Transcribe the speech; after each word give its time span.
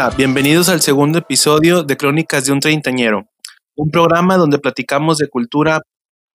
Hola, 0.00 0.14
bienvenidos 0.16 0.68
al 0.68 0.80
segundo 0.80 1.18
episodio 1.18 1.82
de 1.82 1.96
Crónicas 1.96 2.44
de 2.44 2.52
un 2.52 2.60
Treintañero, 2.60 3.26
un 3.74 3.90
programa 3.90 4.36
donde 4.36 4.60
platicamos 4.60 5.18
de 5.18 5.26
cultura, 5.26 5.82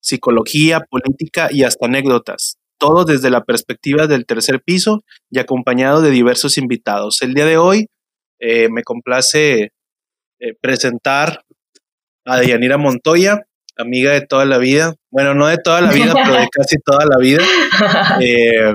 psicología, 0.00 0.80
política 0.80 1.46
y 1.48 1.62
hasta 1.62 1.86
anécdotas, 1.86 2.56
todo 2.76 3.04
desde 3.04 3.30
la 3.30 3.44
perspectiva 3.44 4.08
del 4.08 4.26
tercer 4.26 4.62
piso 4.62 5.04
y 5.30 5.38
acompañado 5.38 6.02
de 6.02 6.10
diversos 6.10 6.58
invitados. 6.58 7.22
El 7.22 7.34
día 7.34 7.46
de 7.46 7.56
hoy 7.56 7.86
eh, 8.40 8.68
me 8.68 8.82
complace 8.82 9.70
eh, 10.40 10.54
presentar 10.60 11.44
a 12.24 12.40
Dianira 12.40 12.78
Montoya, 12.78 13.42
amiga 13.76 14.10
de 14.10 14.22
toda 14.22 14.44
la 14.44 14.58
vida, 14.58 14.96
bueno, 15.08 15.34
no 15.34 15.46
de 15.46 15.58
toda 15.58 15.80
la 15.82 15.92
vida, 15.92 16.14
pero 16.24 16.34
de 16.34 16.48
casi 16.50 16.78
toda 16.84 17.06
la 17.06 17.16
vida. 17.16 17.44
Eh, 18.20 18.74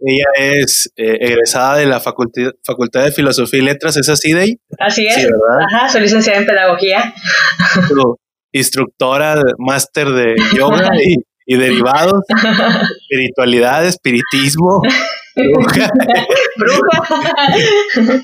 ella 0.00 0.26
es 0.36 0.92
eh, 0.96 1.18
egresada 1.20 1.76
de 1.76 1.86
la 1.86 2.00
facultad, 2.00 2.52
facultad 2.64 3.04
de 3.04 3.12
Filosofía 3.12 3.60
y 3.60 3.64
Letras, 3.64 3.96
¿es 3.96 4.08
así, 4.08 4.32
Dey? 4.32 4.60
Así 4.78 5.06
es. 5.06 5.28
Ajá, 5.72 5.88
soy 5.88 6.02
licenciada 6.02 6.38
en 6.38 6.46
Pedagogía. 6.46 7.14
Instructora, 8.52 9.42
máster 9.58 10.08
de 10.08 10.36
yoga 10.56 10.90
y, 11.04 11.16
y 11.46 11.56
derivados, 11.56 12.22
espiritualidad, 13.02 13.86
espiritismo. 13.86 14.82
Bruja. 15.36 15.90
Bruja. 16.56 17.02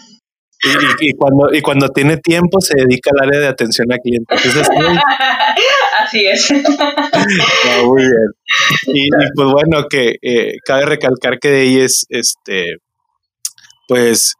Y, 1.00 1.12
cuando, 1.14 1.52
y 1.52 1.60
cuando 1.60 1.88
tiene 1.88 2.16
tiempo 2.16 2.60
se 2.60 2.74
dedica 2.77 3.10
al 3.12 3.28
área 3.28 3.41
de 3.41 3.48
atención 3.48 3.92
a 3.92 3.98
clientes. 3.98 4.57
Así 5.98 6.26
es. 6.26 6.51
muy 7.84 8.02
bien. 8.02 8.30
Y, 8.87 9.09
pues 9.35 9.48
bueno, 9.51 9.87
que 9.88 10.16
eh, 10.23 10.57
cabe 10.65 10.87
recalcar 10.87 11.38
que 11.38 11.51
de 11.51 11.62
ella 11.62 11.85
es 11.85 12.07
este 12.09 12.76
pues 13.87 14.35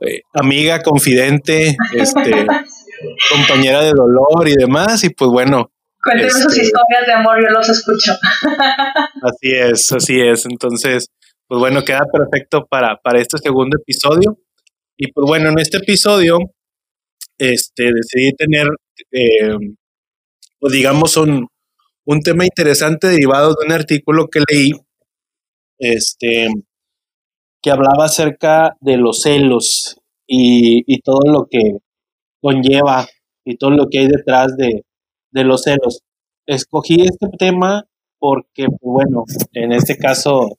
eh, 0.00 0.22
amiga, 0.34 0.82
confidente, 0.82 1.76
este 1.92 2.30
compañera 3.30 3.82
de 3.82 3.92
dolor 3.92 4.48
y 4.48 4.56
demás. 4.56 5.02
Y 5.04 5.10
pues 5.10 5.30
bueno. 5.30 5.70
Cuénteme 6.02 6.30
sus 6.30 6.52
este, 6.52 6.64
historias 6.64 7.06
de 7.06 7.12
amor, 7.12 7.42
yo 7.42 7.50
los 7.50 7.68
escucho. 7.68 8.12
Así 9.22 9.52
es, 9.52 9.92
así 9.92 10.20
es. 10.20 10.46
Entonces, 10.46 11.08
pues 11.46 11.58
bueno, 11.58 11.82
queda 11.84 12.04
perfecto 12.10 12.66
para, 12.66 12.96
para 12.96 13.20
este 13.20 13.36
segundo 13.38 13.76
episodio. 13.78 14.38
Y 15.02 15.10
pues 15.12 15.26
bueno, 15.26 15.48
en 15.48 15.58
este 15.58 15.78
episodio 15.78 16.36
este, 17.38 17.84
decidí 17.90 18.32
tener, 18.34 18.66
eh, 19.12 19.56
pues 20.58 20.74
digamos, 20.74 21.16
un, 21.16 21.48
un 22.04 22.20
tema 22.20 22.44
interesante 22.44 23.06
derivado 23.06 23.54
de 23.54 23.64
un 23.64 23.72
artículo 23.72 24.28
que 24.28 24.42
leí, 24.46 24.72
este, 25.78 26.48
que 27.62 27.70
hablaba 27.70 28.04
acerca 28.04 28.76
de 28.82 28.98
los 28.98 29.22
celos 29.22 29.96
y, 30.26 30.84
y 30.86 31.00
todo 31.00 31.32
lo 31.32 31.46
que 31.50 31.78
conlleva 32.42 33.08
y 33.42 33.56
todo 33.56 33.70
lo 33.70 33.86
que 33.90 34.00
hay 34.00 34.06
detrás 34.06 34.54
de, 34.58 34.84
de 35.30 35.44
los 35.44 35.62
celos. 35.62 36.02
Escogí 36.44 37.00
este 37.00 37.28
tema 37.38 37.86
porque, 38.18 38.66
pues, 38.66 38.78
bueno, 38.82 39.24
en 39.54 39.72
este 39.72 39.96
caso, 39.96 40.58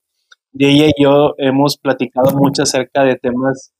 ella 0.58 0.88
y 0.88 1.00
yo 1.00 1.34
hemos 1.38 1.78
platicado 1.78 2.36
mucho 2.36 2.64
acerca 2.64 3.04
de 3.04 3.14
temas 3.14 3.72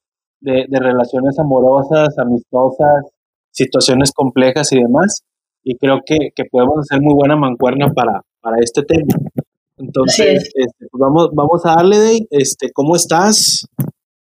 de, 0.42 0.66
relaciones 0.78 1.38
amorosas, 1.38 2.18
amistosas, 2.18 3.06
situaciones 3.50 4.12
complejas 4.12 4.72
y 4.72 4.80
demás. 4.80 5.22
Y 5.64 5.76
creo 5.76 6.00
que, 6.04 6.30
podemos 6.50 6.80
hacer 6.80 7.00
muy 7.00 7.14
buena 7.14 7.36
mancuerna 7.36 7.92
para, 7.92 8.22
para 8.40 8.56
este 8.60 8.82
tema. 8.82 9.14
Entonces, 9.78 10.50
este, 10.54 10.86
pues 10.90 11.00
vamos, 11.00 11.30
vamos 11.32 11.64
a 11.64 11.76
darle, 11.76 11.98
de, 11.98 12.26
este, 12.30 12.70
¿cómo 12.72 12.96
estás? 12.96 13.66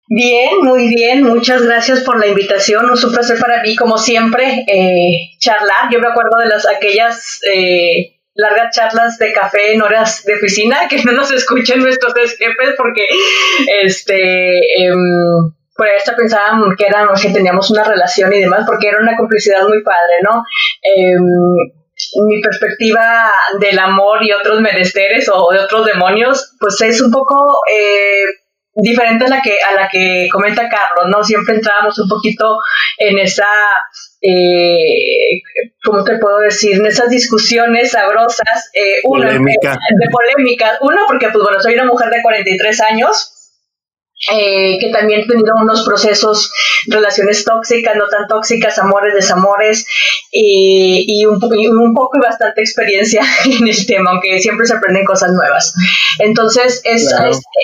Bien, 0.09 0.50
muy 0.62 0.88
bien, 0.88 1.25
muchas 1.25 1.62
gracias 1.62 2.00
por 2.04 2.21
la 2.21 2.28
invitación, 2.28 2.87
es 2.93 3.03
un 3.03 3.12
placer 3.12 3.38
para 3.41 3.60
mí, 3.62 3.75
como 3.75 3.98
siempre, 3.98 4.65
eh, 4.69 5.37
charlar. 5.41 5.91
Yo 5.91 5.98
me 5.98 6.06
acuerdo 6.06 6.38
de 6.38 6.47
las 6.47 6.65
aquellas 6.65 7.41
eh, 7.53 8.16
largas 8.34 8.75
charlas 8.75 9.19
de 9.19 9.33
café 9.33 9.72
en 9.72 9.83
horas 9.83 10.22
de 10.25 10.34
oficina, 10.34 10.87
que 10.88 11.03
no 11.04 11.12
nos 11.12 11.33
escuchen 11.33 11.81
nuestros 11.81 12.15
jefes 12.15 12.75
porque 12.77 13.03
este 13.83 14.84
em, 14.84 15.53
por 15.76 15.88
eso 15.88 16.12
pensaban 16.16 16.75
que 16.76 16.87
éramos, 16.87 17.20
que 17.20 17.31
teníamos 17.31 17.70
una 17.70 17.84
relación 17.84 18.32
y 18.32 18.41
demás, 18.41 18.64
porque 18.66 18.88
era 18.88 18.98
una 19.00 19.16
complicidad 19.16 19.62
muy 19.66 19.82
padre, 19.82 20.16
¿no? 20.22 20.42
Em, 20.82 21.22
mi 22.26 22.41
perspectiva 22.42 23.31
del 23.59 23.78
amor 23.78 24.22
y 24.22 24.32
otros 24.32 24.60
menesteres 24.60 25.31
o 25.32 25.50
de 25.53 25.60
otros 25.60 25.86
demonios, 25.86 26.54
pues 26.60 26.81
es 26.82 27.00
un 27.00 27.10
poco 27.10 27.34
eh, 27.70 28.25
diferente 28.75 29.25
a 29.25 29.28
la 29.28 29.41
que 29.41 29.56
a 29.62 29.75
la 29.75 29.88
que 29.88 30.28
comenta 30.31 30.69
Carlos, 30.69 31.06
¿no? 31.10 31.25
Siempre 31.25 31.54
entrábamos 31.54 31.98
un 31.98 32.09
poquito 32.09 32.59
en 32.98 33.19
esa 33.19 33.48
eh, 34.20 35.41
¿cómo 35.84 36.04
te 36.04 36.19
puedo 36.19 36.38
decir? 36.38 36.76
En 36.76 36.86
esas 36.86 37.09
discusiones 37.10 37.92
sabrosas, 37.92 38.70
eh, 38.75 39.00
una 39.04 39.32
de, 39.32 39.38
de 39.38 40.10
polémica, 40.10 40.78
uno 40.81 41.03
porque 41.06 41.28
pues 41.28 41.42
bueno, 41.42 41.60
soy 41.60 41.75
una 41.75 41.86
mujer 41.86 42.10
de 42.10 42.22
43 42.22 42.81
años, 42.82 43.35
eh, 44.32 44.78
que 44.81 44.91
también 44.91 45.27
tenido 45.27 45.53
unos 45.60 45.84
procesos, 45.84 46.50
relaciones 46.87 47.44
tóxicas, 47.44 47.97
no 47.97 48.09
tan 48.09 48.27
tóxicas, 48.27 48.78
amores, 48.78 49.15
desamores, 49.15 49.87
y, 50.32 51.25
un, 51.27 51.34
un, 51.34 51.94
poco 51.94 52.16
y 52.16 52.21
bastante 52.21 52.60
experiencia 52.60 53.22
en 53.44 53.69
el 53.69 53.87
tema, 53.87 54.10
aunque 54.12 54.38
siempre 54.38 54.66
se 54.66 54.75
aprenden 54.75 55.04
cosas 55.04 55.32
nuevas. 55.32 55.75
Entonces, 56.19 56.81
es, 56.84 57.15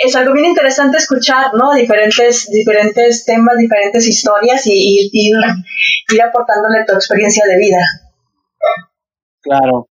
es, 0.05 0.17
algo 0.17 0.35
bien 0.35 0.47
interesante 0.47 0.99
escuchar, 0.99 1.55
¿no? 1.55 1.73
Diferentes, 1.75 2.49
diferentes 2.51 3.25
temas, 3.25 3.57
diferentes 3.59 4.07
historias 4.07 4.63
y, 4.67 5.11
ir 5.13 6.23
aportándole 6.23 6.85
tu 6.87 6.95
experiencia 6.95 7.45
de 7.47 7.59
vida. 7.59 7.79
Claro. 9.43 9.89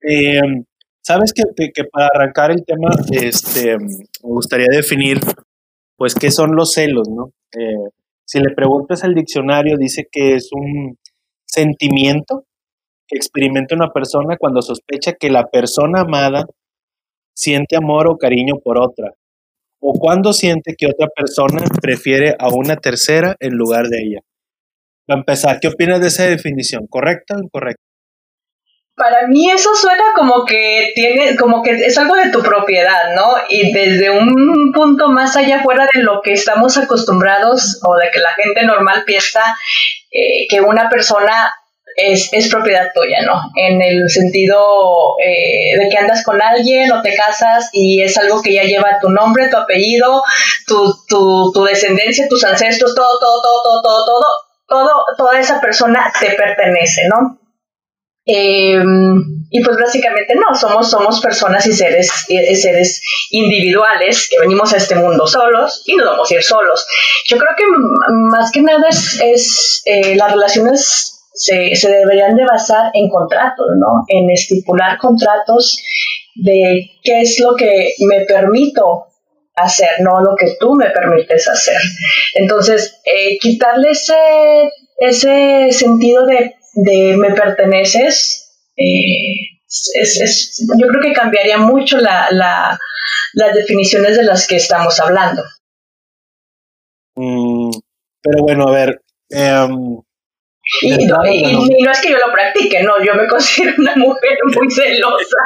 Eh, 0.00 0.64
Sabes 1.06 1.34
que, 1.34 1.42
que, 1.70 1.84
para 1.84 2.08
arrancar 2.14 2.50
el 2.50 2.64
tema, 2.64 2.88
este, 3.12 3.76
me 3.76 4.06
gustaría 4.22 4.68
definir 4.70 5.20
pues, 5.96 6.14
¿qué 6.14 6.30
son 6.30 6.56
los 6.56 6.72
celos, 6.72 7.08
no? 7.08 7.30
Eh, 7.56 7.90
si 8.26 8.40
le 8.40 8.54
preguntas 8.54 9.04
al 9.04 9.14
diccionario, 9.14 9.76
dice 9.76 10.06
que 10.10 10.34
es 10.34 10.48
un 10.52 10.98
sentimiento 11.46 12.44
que 13.06 13.16
experimenta 13.16 13.74
una 13.74 13.92
persona 13.92 14.36
cuando 14.38 14.62
sospecha 14.62 15.12
que 15.12 15.30
la 15.30 15.44
persona 15.46 16.00
amada 16.00 16.46
siente 17.34 17.76
amor 17.76 18.08
o 18.08 18.16
cariño 18.16 18.54
por 18.62 18.78
otra, 18.78 19.12
o 19.80 19.92
cuando 19.92 20.32
siente 20.32 20.74
que 20.76 20.86
otra 20.86 21.08
persona 21.14 21.62
prefiere 21.82 22.34
a 22.38 22.48
una 22.48 22.76
tercera 22.76 23.36
en 23.40 23.54
lugar 23.54 23.88
de 23.88 23.98
ella. 24.02 24.20
Para 25.06 25.20
empezar, 25.20 25.58
¿qué 25.60 25.68
opinas 25.68 26.00
de 26.00 26.08
esa 26.08 26.24
definición? 26.24 26.86
¿Correcta 26.88 27.36
o 27.36 27.42
incorrecta? 27.42 27.83
Para 28.96 29.26
mí 29.26 29.50
eso 29.50 29.74
suena 29.74 30.04
como 30.14 30.44
que 30.44 30.92
tiene, 30.94 31.34
como 31.36 31.62
que 31.62 31.72
es 31.72 31.98
algo 31.98 32.14
de 32.14 32.30
tu 32.30 32.42
propiedad, 32.42 33.14
¿no? 33.16 33.34
Y 33.48 33.72
desde 33.72 34.10
un 34.10 34.70
punto 34.72 35.08
más 35.08 35.36
allá 35.36 35.62
fuera 35.62 35.88
de 35.92 36.02
lo 36.02 36.22
que 36.22 36.32
estamos 36.32 36.78
acostumbrados 36.78 37.80
o 37.82 37.96
de 37.96 38.10
que 38.12 38.20
la 38.20 38.32
gente 38.34 38.62
normal 38.62 39.02
piensa 39.04 39.56
eh, 40.12 40.46
que 40.48 40.60
una 40.60 40.88
persona 40.88 41.52
es, 41.96 42.32
es, 42.32 42.48
propiedad 42.48 42.92
tuya, 42.94 43.22
¿no? 43.22 43.34
En 43.56 43.82
el 43.82 44.08
sentido 44.08 45.16
eh, 45.20 45.76
de 45.76 45.88
que 45.88 45.98
andas 45.98 46.24
con 46.24 46.40
alguien 46.40 46.92
o 46.92 47.02
te 47.02 47.16
casas 47.16 47.70
y 47.72 48.00
es 48.00 48.16
algo 48.16 48.42
que 48.42 48.52
ya 48.52 48.62
lleva 48.62 49.00
tu 49.00 49.10
nombre, 49.10 49.48
tu 49.48 49.56
apellido, 49.56 50.22
tu, 50.68 50.94
tu, 51.08 51.52
tu 51.52 51.64
descendencia, 51.64 52.28
tus 52.28 52.44
ancestros, 52.44 52.94
todo, 52.94 53.18
todo, 53.18 53.42
todo, 53.42 53.62
todo, 53.62 53.82
todo, 53.82 54.04
todo, 54.04 54.26
todo, 54.68 55.04
toda 55.16 55.40
esa 55.40 55.60
persona 55.60 56.12
te 56.20 56.30
pertenece, 56.30 57.02
¿no? 57.08 57.40
Eh, 58.26 58.82
y 59.50 59.62
pues 59.62 59.76
básicamente 59.76 60.34
no, 60.34 60.56
somos, 60.56 60.90
somos 60.90 61.20
personas 61.20 61.66
y 61.66 61.72
seres, 61.72 62.10
seres 62.26 63.00
individuales 63.30 64.28
que 64.28 64.40
venimos 64.40 64.72
a 64.72 64.78
este 64.78 64.96
mundo 64.96 65.26
solos 65.26 65.82
y 65.86 65.94
no 65.94 66.04
vamos 66.06 66.30
a 66.30 66.34
ir 66.34 66.42
solos. 66.42 66.84
Yo 67.28 67.38
creo 67.38 67.52
que 67.56 67.64
más 68.10 68.50
que 68.50 68.62
nada 68.62 68.88
es 68.88 69.82
eh, 69.84 70.16
las 70.16 70.32
relaciones 70.32 71.14
se, 71.34 71.74
se, 71.76 71.88
deberían 71.88 72.36
de 72.36 72.44
basar 72.44 72.90
en 72.94 73.08
contratos, 73.10 73.66
¿no? 73.78 74.04
En 74.08 74.30
estipular 74.30 74.98
contratos 74.98 75.82
de 76.34 76.90
qué 77.02 77.20
es 77.20 77.38
lo 77.40 77.54
que 77.54 77.94
me 78.00 78.22
permito 78.22 79.06
hacer, 79.54 80.00
no 80.00 80.20
lo 80.20 80.34
que 80.36 80.56
tú 80.58 80.74
me 80.74 80.90
permites 80.90 81.48
hacer. 81.48 81.78
Entonces, 82.34 83.00
eh, 83.04 83.38
quitarle 83.38 83.90
ese, 83.90 84.70
ese 84.98 85.68
sentido 85.70 86.26
de 86.26 86.56
de 86.74 87.16
me 87.16 87.32
perteneces, 87.32 88.70
eh, 88.76 89.58
es, 89.94 90.66
yo 90.78 90.86
creo 90.88 91.02
que 91.02 91.12
cambiaría 91.12 91.58
mucho 91.58 91.98
la, 91.98 92.28
la, 92.30 92.78
las 93.34 93.54
definiciones 93.54 94.16
de 94.16 94.24
las 94.24 94.46
que 94.46 94.56
estamos 94.56 94.98
hablando. 95.00 95.42
Mm, 97.16 97.70
pero 98.22 98.42
bueno, 98.42 98.68
a 98.68 98.72
ver. 98.72 99.02
Em, 99.30 100.00
y, 100.82 101.06
no, 101.06 101.22
es 101.22 102.00
que 102.00 102.10
yo 102.10 102.18
lo 102.18 102.32
practique, 102.32 102.82
no, 102.82 103.02
yo 103.04 103.14
me 103.14 103.28
considero 103.28 103.74
una 103.78 103.94
mujer 103.96 104.38
muy 104.54 104.70
celosa, 104.70 105.36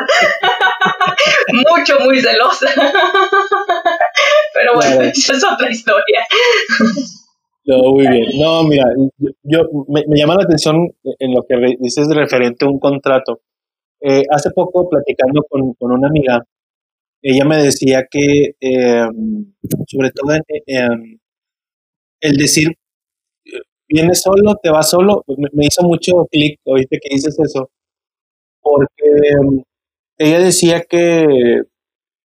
mucho, 1.53 1.99
muy 2.01 2.21
celosa. 2.21 2.69
Pero 4.55 4.75
bueno, 4.75 5.03
esa 5.03 5.33
es 5.35 5.45
otra 5.45 5.71
historia. 5.71 6.27
No, 7.69 7.93
muy 7.93 8.09
bien. 8.09 8.25
No, 8.41 8.65
mira, 8.65 8.85
yo, 9.43 9.69
me, 9.89 10.03
llama 10.17 10.37
la 10.37 10.45
atención 10.45 10.91
en 11.19 11.35
lo 11.35 11.45
que 11.47 11.77
dices 11.79 12.09
referente 12.09 12.65
a 12.65 12.69
un 12.69 12.79
contrato. 12.79 13.43
Eh, 14.01 14.23
hace 14.31 14.51
poco, 14.53 14.89
platicando 14.89 15.43
con, 15.51 15.75
con, 15.75 15.93
una 15.93 16.09
amiga, 16.09 16.43
ella 17.23 17.45
me 17.45 17.59
decía 17.63 18.07
que, 18.11 18.55
em, 18.61 19.55
sobre 19.87 20.11
todo 20.13 20.33
en, 20.33 21.21
el 22.21 22.37
decir, 22.39 22.69
viene 23.87 24.15
solo, 24.15 24.57
te 24.63 24.71
va 24.71 24.83
solo, 24.83 25.25
me, 25.27 25.67
hizo 25.67 25.83
mucho 25.83 26.27
clic, 26.31 26.61
oíste 26.65 26.99
que 27.03 27.15
dices 27.15 27.39
eso, 27.39 27.71
porque 28.63 29.05
em, 29.33 29.63
ella 30.19 30.41
decía 30.41 30.83
que, 30.89 31.63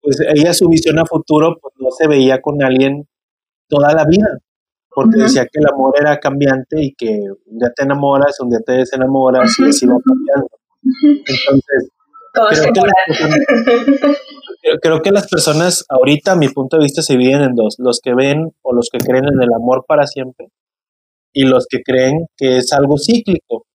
pues 0.01 0.19
ella 0.35 0.53
su 0.53 0.69
visión 0.69 0.97
a 0.99 1.05
futuro, 1.05 1.59
pues 1.61 1.75
no 1.77 1.91
se 1.91 2.07
veía 2.07 2.41
con 2.41 2.63
alguien 2.63 3.07
toda 3.69 3.93
la 3.93 4.05
vida 4.05 4.39
porque 4.99 5.23
decía 5.23 5.43
que 5.43 5.59
el 5.61 5.67
amor 5.73 5.93
era 5.97 6.19
cambiante 6.19 6.83
y 6.83 6.93
que 6.93 7.07
un 7.45 7.57
día 7.57 7.71
te 7.73 7.83
enamoras, 7.83 8.37
un 8.41 8.49
día 8.49 8.59
te 8.65 8.73
desenamoras 8.73 9.57
y 9.59 9.69
así 9.69 9.85
va 9.85 9.95
cambiando. 10.05 10.49
Entonces, 11.25 11.89
creo 14.81 15.01
que, 15.01 15.11
las 15.11 15.29
personas 15.29 15.85
ahorita, 15.87 16.33
a 16.33 16.35
mi 16.35 16.49
punto 16.49 16.75
de 16.75 16.83
vista, 16.83 17.01
se 17.01 17.13
dividen 17.13 17.43
en 17.43 17.55
dos, 17.55 17.77
los 17.79 18.01
que 18.03 18.13
ven 18.13 18.51
o 18.61 18.73
los 18.73 18.89
que 18.91 18.97
creen 18.97 19.23
en 19.25 19.41
el 19.41 19.53
amor 19.53 19.85
para 19.87 20.05
siempre 20.05 20.47
y 21.31 21.45
los 21.45 21.65
que 21.69 21.81
creen 21.81 22.25
que 22.35 22.57
es 22.57 22.73
algo 22.73 22.97
cíclico 22.97 23.65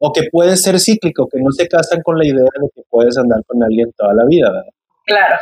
o 0.00 0.12
que 0.12 0.22
puede 0.32 0.56
ser 0.56 0.80
cíclico, 0.80 1.28
que 1.30 1.38
no 1.40 1.52
se 1.52 1.68
casan 1.68 2.00
con 2.02 2.18
la 2.18 2.26
idea 2.26 2.42
de 2.42 2.68
que 2.74 2.82
puedes 2.90 3.16
andar 3.16 3.44
con 3.46 3.62
alguien 3.62 3.92
toda 3.96 4.12
la 4.12 4.24
vida, 4.26 4.50
¿verdad? 4.50 4.72
Claro. 5.06 5.36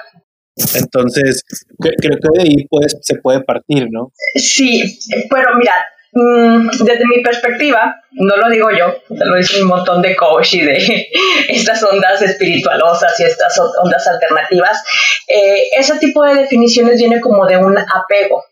Entonces, 0.75 1.44
creo 1.78 2.19
que 2.19 2.28
de 2.34 2.43
ahí 2.43 2.69
se 3.00 3.16
puede 3.16 3.40
partir, 3.40 3.88
¿no? 3.90 4.12
Sí, 4.34 4.99
pero 5.31 5.54
mira, 5.56 5.75
mm, 6.12 6.84
desde 6.84 7.06
mi 7.06 7.22
perspectiva, 7.22 8.02
no 8.12 8.37
lo 8.37 8.50
digo 8.50 8.70
yo, 8.70 8.94
lo 9.08 9.37
dice 9.37 9.62
un 9.62 9.69
montón 9.69 10.02
de 10.02 10.14
coach 10.14 10.54
y 10.54 10.60
de 10.60 11.08
estas 11.49 11.82
ondas 11.82 12.20
espiritualosas 12.20 13.19
y 13.20 13.25
estas 13.25 13.58
ondas 13.82 14.06
alternativas, 14.06 14.82
eh, 15.26 15.69
ese 15.78 15.99
tipo 15.99 16.22
de 16.25 16.34
definiciones 16.34 16.99
viene 16.99 17.20
como 17.20 17.46
de 17.46 17.56
un 17.56 17.76
apego. 17.78 18.44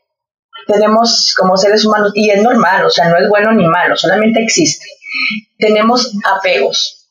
Tenemos 0.67 1.35
como 1.39 1.57
seres 1.57 1.85
humanos, 1.85 2.13
y 2.15 2.31
es 2.31 2.43
normal, 2.43 2.85
o 2.85 2.91
sea, 2.91 3.09
no 3.09 3.19
es 3.19 3.29
bueno 3.29 3.53
ni 3.53 3.67
malo, 3.67 3.97
solamente 3.97 4.43
existe. 4.43 4.87
Tenemos 5.59 6.15
apegos. 6.25 7.09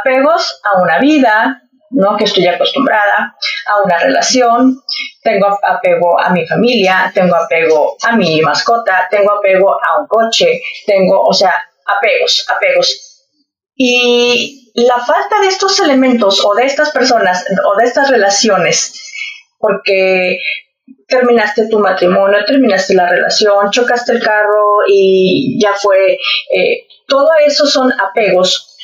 Apegos 0.00 0.60
a 0.64 0.80
una 0.82 0.98
vida, 0.98 1.62
¿no? 1.90 2.16
que 2.16 2.24
estoy 2.24 2.46
acostumbrada 2.48 3.36
a 3.66 3.82
una 3.82 3.98
relación, 3.98 4.80
tengo 5.22 5.46
apego 5.62 6.18
a 6.18 6.30
mi 6.30 6.46
familia, 6.46 7.10
tengo 7.14 7.34
apego 7.34 7.96
a 8.02 8.16
mi 8.16 8.40
mascota, 8.40 9.08
tengo 9.10 9.32
apego 9.32 9.72
a 9.72 10.00
un 10.00 10.06
coche, 10.06 10.60
tengo, 10.86 11.22
o 11.22 11.32
sea, 11.32 11.54
apegos, 11.84 12.46
apegos. 12.48 13.24
Y 13.74 14.72
la 14.74 14.98
falta 14.98 15.40
de 15.40 15.48
estos 15.48 15.80
elementos 15.80 16.44
o 16.44 16.54
de 16.54 16.64
estas 16.64 16.90
personas 16.90 17.44
o 17.64 17.76
de 17.76 17.84
estas 17.84 18.10
relaciones, 18.10 18.94
porque 19.58 20.38
terminaste 21.08 21.68
tu 21.68 21.78
matrimonio, 21.78 22.44
terminaste 22.46 22.94
la 22.94 23.08
relación, 23.08 23.70
chocaste 23.70 24.12
el 24.12 24.22
carro 24.22 24.80
y 24.86 25.58
ya 25.62 25.74
fue, 25.74 26.14
eh, 26.14 26.86
todo 27.06 27.28
eso 27.46 27.66
son 27.66 27.92
apegos 28.00 28.76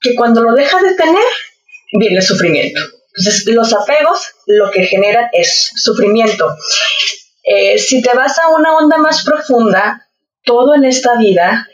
que 0.00 0.14
cuando 0.14 0.42
lo 0.42 0.54
dejas 0.54 0.82
de 0.82 0.94
tener, 0.94 1.24
viene 1.92 2.20
sufrimiento. 2.22 2.80
Entonces, 3.16 3.46
los 3.46 3.72
apegos 3.72 4.34
lo 4.46 4.70
que 4.70 4.84
generan 4.84 5.28
es 5.32 5.72
sufrimiento. 5.76 6.54
Eh, 7.42 7.78
si 7.78 8.02
te 8.02 8.14
vas 8.14 8.38
a 8.38 8.48
una 8.48 8.76
onda 8.76 8.98
más 8.98 9.24
profunda, 9.24 10.08
todo 10.44 10.74
en 10.74 10.84
esta 10.84 11.16
vida, 11.16 11.66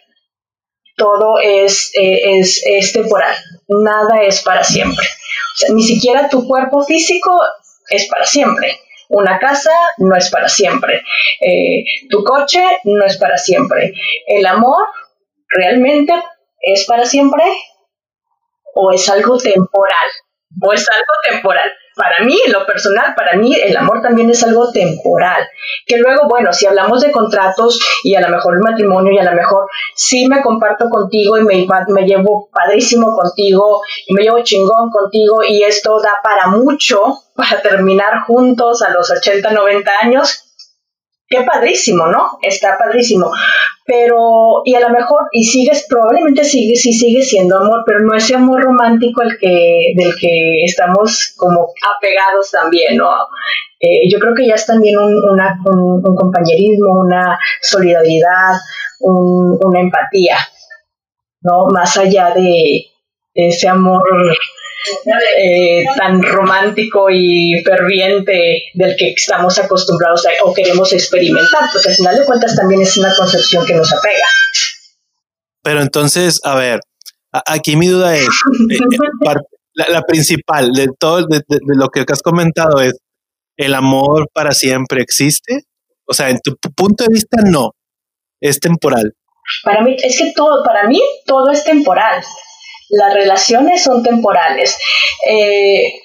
todo 0.97 1.39
es, 1.43 1.91
eh, 1.99 2.39
es, 2.39 2.93
temporal, 2.93 3.35
nada 3.69 4.23
es 4.23 4.43
para 4.43 4.63
siempre. 4.63 5.07
Ni 5.71 5.83
siquiera 5.83 6.29
tu 6.29 6.47
cuerpo 6.47 6.85
físico 6.85 7.41
es 7.89 8.07
para 8.09 8.27
siempre. 8.27 8.79
Una 9.09 9.39
casa 9.39 9.73
no 9.99 10.17
es 10.17 10.31
para 10.31 10.49
siempre. 10.49 11.03
Eh, 11.41 11.85
tu 12.09 12.23
coche 12.23 12.63
no 12.85 13.05
es 13.05 13.17
para 13.19 13.37
siempre. 13.37 13.95
El 14.27 14.47
amor 14.47 14.87
realmente 15.49 16.15
es 16.61 16.85
para 16.87 17.05
siempre 17.05 17.45
o 18.75 18.93
es 18.93 19.09
algo 19.09 19.39
temporal, 19.39 20.09
o 20.61 20.73
es 20.73 20.87
algo 20.89 21.13
temporal. 21.31 21.71
Para 21.95 22.25
mí, 22.25 22.39
lo 22.49 22.65
personal, 22.65 23.15
para 23.15 23.37
mí 23.37 23.55
el 23.55 23.77
amor 23.77 24.01
también 24.01 24.31
es 24.31 24.43
algo 24.43 24.73
temporal. 24.73 25.47
Que 25.87 25.99
luego, 25.99 26.27
bueno, 26.27 26.53
si 26.53 26.67
hablamos 26.67 27.03
de 27.03 27.13
contratos 27.13 27.79
y 28.03 28.15
a 28.15 28.23
lo 28.23 28.29
mejor 28.31 28.55
el 28.55 28.63
matrimonio 28.63 29.13
y 29.13 29.19
a 29.19 29.31
lo 29.31 29.37
mejor 29.37 29.67
sí 29.95 30.27
me 30.27 30.41
comparto 30.41 30.89
contigo 30.89 31.37
y 31.37 31.43
me, 31.43 31.67
me 31.89 32.07
llevo 32.07 32.49
padrísimo 32.51 33.15
contigo 33.15 33.83
y 34.07 34.15
me 34.15 34.23
llevo 34.23 34.43
chingón 34.43 34.91
contigo 34.91 35.43
y 35.47 35.65
esto 35.65 36.01
da 36.01 36.13
para 36.23 36.49
mucho 36.49 37.19
para 37.37 37.61
terminar 37.61 38.23
juntos 38.27 38.83
a 38.83 38.91
los 38.91 39.11
80, 39.11 39.51
90 39.51 39.91
años, 40.03 40.55
qué 41.29 41.43
padrísimo, 41.43 42.07
¿no? 42.07 42.39
Está 42.43 42.79
padrísimo. 42.79 43.31
Pero, 43.85 44.63
y 44.65 44.75
a 44.75 44.81
lo 44.81 44.91
mejor, 44.91 45.23
y 45.33 45.43
sigues, 45.43 45.87
probablemente 45.89 46.45
sigue, 46.45 46.77
sí 46.77 46.93
sigue 46.93 47.23
siendo 47.23 47.57
amor, 47.59 47.83
pero 47.85 48.01
no 48.01 48.15
ese 48.15 48.37
amor 48.37 48.63
romántico 48.63 49.23
el 49.23 49.37
que, 49.39 49.93
del 49.97 50.15
que 50.21 50.65
estamos 50.65 51.35
como 51.37 51.69
apegados 51.97 52.51
también, 52.53 52.97
¿no? 52.97 53.11
Eh, 53.81 54.09
yo 54.09 54.21
creo 54.21 54.35
que 54.35 54.47
ya 54.47 54.55
es 54.55 54.67
también 54.67 54.97
un, 54.97 55.13
un, 55.15 56.15
compañerismo, 56.15 57.01
una 57.01 57.39
solidaridad, 57.61 58.55
una 59.01 59.81
empatía, 59.81 60.37
¿no? 61.41 61.67
Más 61.67 61.97
allá 61.97 62.33
de 62.35 62.87
ese 63.35 63.69
amor 63.69 64.03
eh, 65.39 65.85
tan 65.97 66.23
romántico 66.23 67.09
y 67.11 67.63
ferviente 67.65 68.65
del 68.75 68.97
que 68.97 69.13
estamos 69.13 69.59
acostumbrados 69.59 70.25
o 70.45 70.53
queremos 70.53 70.93
experimentar, 70.93 71.69
porque 71.73 71.89
al 71.91 71.95
final 71.95 72.17
de 72.17 72.25
cuentas 72.25 72.57
también 72.57 72.83
es 72.83 72.97
una 72.97 73.15
concepción 73.15 73.65
que 73.65 73.75
nos 73.75 73.93
apega. 73.93 74.27
Pero 75.63 75.81
entonces, 75.81 76.41
a 76.43 76.57
ver, 76.57 76.81
aquí 77.33 77.77
mi 77.77 77.87
duda 77.89 78.17
es, 78.17 78.27
eh, 78.27 78.79
eh, 78.79 79.35
la, 79.75 80.03
principal 80.03 80.73
de 80.73 80.89
todo, 80.99 81.27
de, 81.27 81.43
lo 81.77 81.89
que 81.89 82.05
has 82.09 82.23
comentado 82.23 82.81
es, 82.81 82.95
¿el 83.57 83.75
amor 83.75 84.29
para 84.33 84.53
siempre 84.53 85.01
existe? 85.01 85.61
O 86.07 86.15
sea, 86.15 86.31
en 86.31 86.41
tu 86.41 86.57
punto 86.75 87.05
de 87.05 87.15
vista, 87.15 87.39
no, 87.45 87.71
es 88.41 88.59
temporal. 88.59 89.15
Para 89.63 89.83
mí, 89.83 89.97
es 90.03 90.19
que 90.19 90.33
todo, 90.35 90.65
para 90.65 90.89
mí, 90.89 91.01
todo 91.25 91.51
es 91.51 91.63
temporal 91.65 92.23
las 92.93 93.15
relaciones 93.15 93.83
son 93.83 94.03
temporales. 94.03 94.79
Eh, 95.29 96.01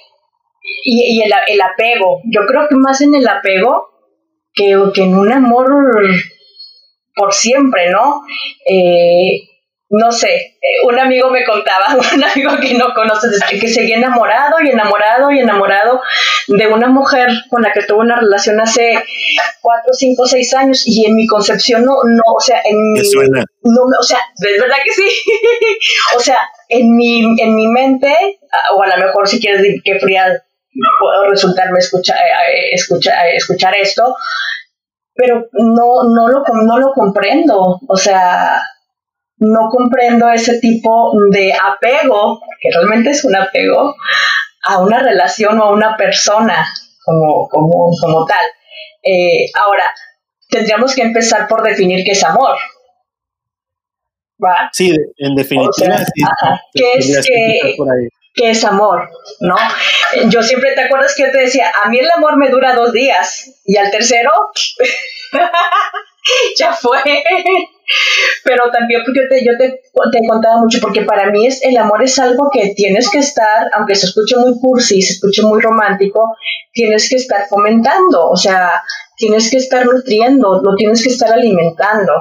y, 0.84 1.22
el, 1.22 1.32
el, 1.48 1.62
apego, 1.62 2.22
yo 2.26 2.46
creo 2.46 2.68
que 2.68 2.76
más 2.76 3.02
en 3.02 3.16
el 3.16 3.28
apego 3.28 3.90
que, 4.54 4.76
que 4.94 5.04
en 5.04 5.16
un 5.16 5.32
amor 5.32 5.70
por 7.16 7.34
siempre, 7.34 7.90
¿no? 7.90 8.24
Eh, 8.70 9.50
no 9.90 10.12
sé, 10.12 10.36
eh, 10.36 10.86
un 10.86 11.00
amigo 11.00 11.30
me 11.30 11.46
contaba, 11.46 11.98
un 12.14 12.24
amigo 12.24 12.52
que 12.62 12.74
no 12.74 12.94
conoces, 12.94 13.40
que 13.50 13.68
seguía 13.68 13.98
enamorado 13.98 14.58
y 14.62 14.70
enamorado 14.70 15.32
y 15.32 15.40
enamorado 15.40 16.02
de 16.48 16.68
una 16.68 16.88
mujer 16.88 17.30
con 17.50 17.62
la 17.62 17.72
que 17.72 17.84
tuvo 17.84 18.00
una 18.00 18.20
relación 18.20 18.60
hace 18.60 19.02
cuatro, 19.62 19.94
cinco, 19.94 20.26
seis 20.26 20.54
años 20.54 20.84
y 20.86 21.06
en 21.06 21.16
mi 21.16 21.28
concepción 21.28 21.86
no, 21.86 21.96
no, 22.04 22.24
o 22.36 22.40
sea, 22.40 22.62
en 22.64 22.94
mi, 22.94 23.00
no, 23.00 23.82
o 24.00 24.04
sea, 24.04 24.20
es 24.36 24.62
verdad 24.62 24.78
que 24.84 24.92
sí, 24.92 25.08
o 26.16 26.20
sea, 26.20 26.40
en 26.70 26.96
mi, 26.96 27.20
en 27.42 27.56
mi 27.56 27.68
mente, 27.68 28.14
ah, 28.52 28.74
o 28.76 28.84
a 28.84 28.88
lo 28.88 29.06
mejor 29.06 29.28
si 29.28 29.40
quieres 29.40 29.62
decir 29.62 29.82
que 29.84 30.00
fría 30.00 30.44
puedo 31.00 31.30
resultarme 31.30 31.80
escuchar, 31.80 32.18
eh, 32.18 32.74
escuchar, 32.74 33.28
escuchar 33.28 33.76
esto, 33.76 34.16
pero 35.14 35.48
no, 35.54 36.04
no, 36.04 36.28
lo, 36.28 36.44
no 36.64 36.78
lo 36.78 36.94
comprendo, 36.94 37.80
o 37.88 37.98
sea, 37.98 38.62
no 39.38 39.70
comprendo 39.70 40.30
ese 40.30 40.60
tipo 40.60 41.14
de 41.32 41.54
apego, 41.54 42.40
que 42.62 42.70
realmente 42.72 43.12
es 43.12 43.26
un 43.26 43.36
apego, 43.36 43.96
a 44.64 44.80
una 44.80 45.00
relación 45.00 45.60
o 45.60 45.64
a 45.64 45.72
una 45.72 45.96
persona 45.96 46.68
como, 47.04 47.48
como, 47.48 47.92
como 48.02 48.26
tal. 48.26 48.46
Eh, 49.04 49.50
ahora, 49.56 49.86
tendríamos 50.50 50.94
que 50.94 51.04
empezar 51.04 51.48
por 51.48 51.64
definir 51.64 52.04
qué 52.04 52.12
es 52.12 52.24
amor. 52.24 52.58
¿Va? 54.44 54.70
Sí, 54.72 54.94
en 55.18 55.36
definitiva. 55.36 55.98
¿Qué 56.74 56.92
es 56.98 57.28
que, 58.34 58.50
es 58.50 58.64
amor? 58.64 59.10
¿No? 59.40 59.56
Yo 60.30 60.44
siempre 60.44 60.74
te 60.76 60.82
acuerdas 60.82 61.16
que 61.16 61.24
yo 61.24 61.32
te 61.32 61.40
decía, 61.40 61.72
a 61.84 61.90
mí 61.90 61.98
el 61.98 62.10
amor 62.12 62.38
me 62.38 62.50
dura 62.50 62.76
dos 62.76 62.94
días 62.94 63.62
y 63.66 63.78
al 63.78 63.90
tercero 63.90 64.32
ya 66.58 66.74
fue. 66.74 67.00
pero 68.44 68.70
también 68.72 69.02
porque 69.06 69.22
yo 69.22 69.28
te, 69.30 69.46
yo 69.46 69.52
te, 69.58 69.70
te 70.12 70.18
he 70.24 70.28
contado 70.28 70.60
mucho, 70.60 70.80
porque 70.82 71.02
para 71.02 71.32
mí 71.32 71.48
es, 71.48 71.64
el 71.64 71.78
amor 71.78 72.04
es 72.04 72.20
algo 72.20 72.50
que 72.52 72.74
tienes 72.76 73.10
que 73.10 73.20
estar, 73.20 73.70
aunque 73.74 73.96
se 73.96 74.08
escuche 74.08 74.36
muy 74.38 74.60
cursi, 74.60 75.02
se 75.02 75.14
escuche 75.14 75.42
muy 75.42 75.62
romántico, 75.62 76.36
tienes 76.74 77.10
que 77.10 77.16
estar 77.16 77.48
fomentando, 77.48 78.30
o 78.30 78.36
sea, 78.36 78.84
tienes 79.16 79.50
que 79.50 79.58
estar 79.58 79.86
nutriendo, 79.86 80.62
lo 80.62 80.76
tienes 80.76 81.02
que 81.04 81.10
estar 81.10 81.32
alimentando. 81.32 82.14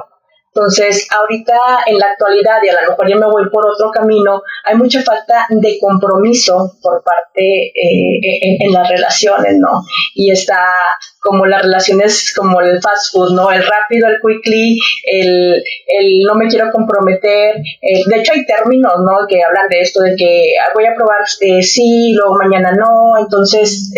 Entonces, 0.57 1.07
ahorita 1.11 1.53
en 1.85 1.99
la 1.99 2.07
actualidad, 2.07 2.57
y 2.63 2.69
a 2.69 2.81
lo 2.81 2.89
mejor 2.89 3.07
yo 3.07 3.17
me 3.17 3.27
voy 3.27 3.47
por 3.51 3.63
otro 3.63 3.91
camino, 3.91 4.41
hay 4.63 4.75
mucha 4.75 5.03
falta 5.03 5.45
de 5.49 5.77
compromiso 5.79 6.73
por 6.81 7.03
parte 7.03 7.67
eh, 7.67 8.57
en, 8.59 8.73
las 8.73 8.89
relaciones, 8.89 9.55
¿no? 9.59 9.83
Y 10.15 10.31
está 10.31 10.57
como 11.19 11.45
las 11.45 11.61
relaciones 11.61 12.33
como 12.35 12.59
el 12.61 12.81
fast 12.81 13.13
food, 13.13 13.35
¿no? 13.35 13.51
El 13.51 13.63
rápido, 13.63 14.07
el 14.07 14.17
quickly, 14.19 14.79
el, 15.05 15.63
el 15.85 16.23
no 16.25 16.33
me 16.33 16.47
quiero 16.47 16.71
comprometer. 16.71 17.57
Eh, 17.57 18.01
de 18.07 18.15
hecho, 18.15 18.33
hay 18.33 18.43
términos, 18.47 18.93
¿no? 18.97 19.27
Que 19.27 19.43
hablan 19.43 19.69
de 19.69 19.81
esto, 19.81 20.01
de 20.01 20.15
que 20.15 20.53
voy 20.73 20.85
a 20.85 20.95
probar 20.95 21.21
eh, 21.41 21.61
sí, 21.61 22.13
luego 22.13 22.33
mañana 22.33 22.71
no. 22.71 23.15
Entonces, 23.19 23.93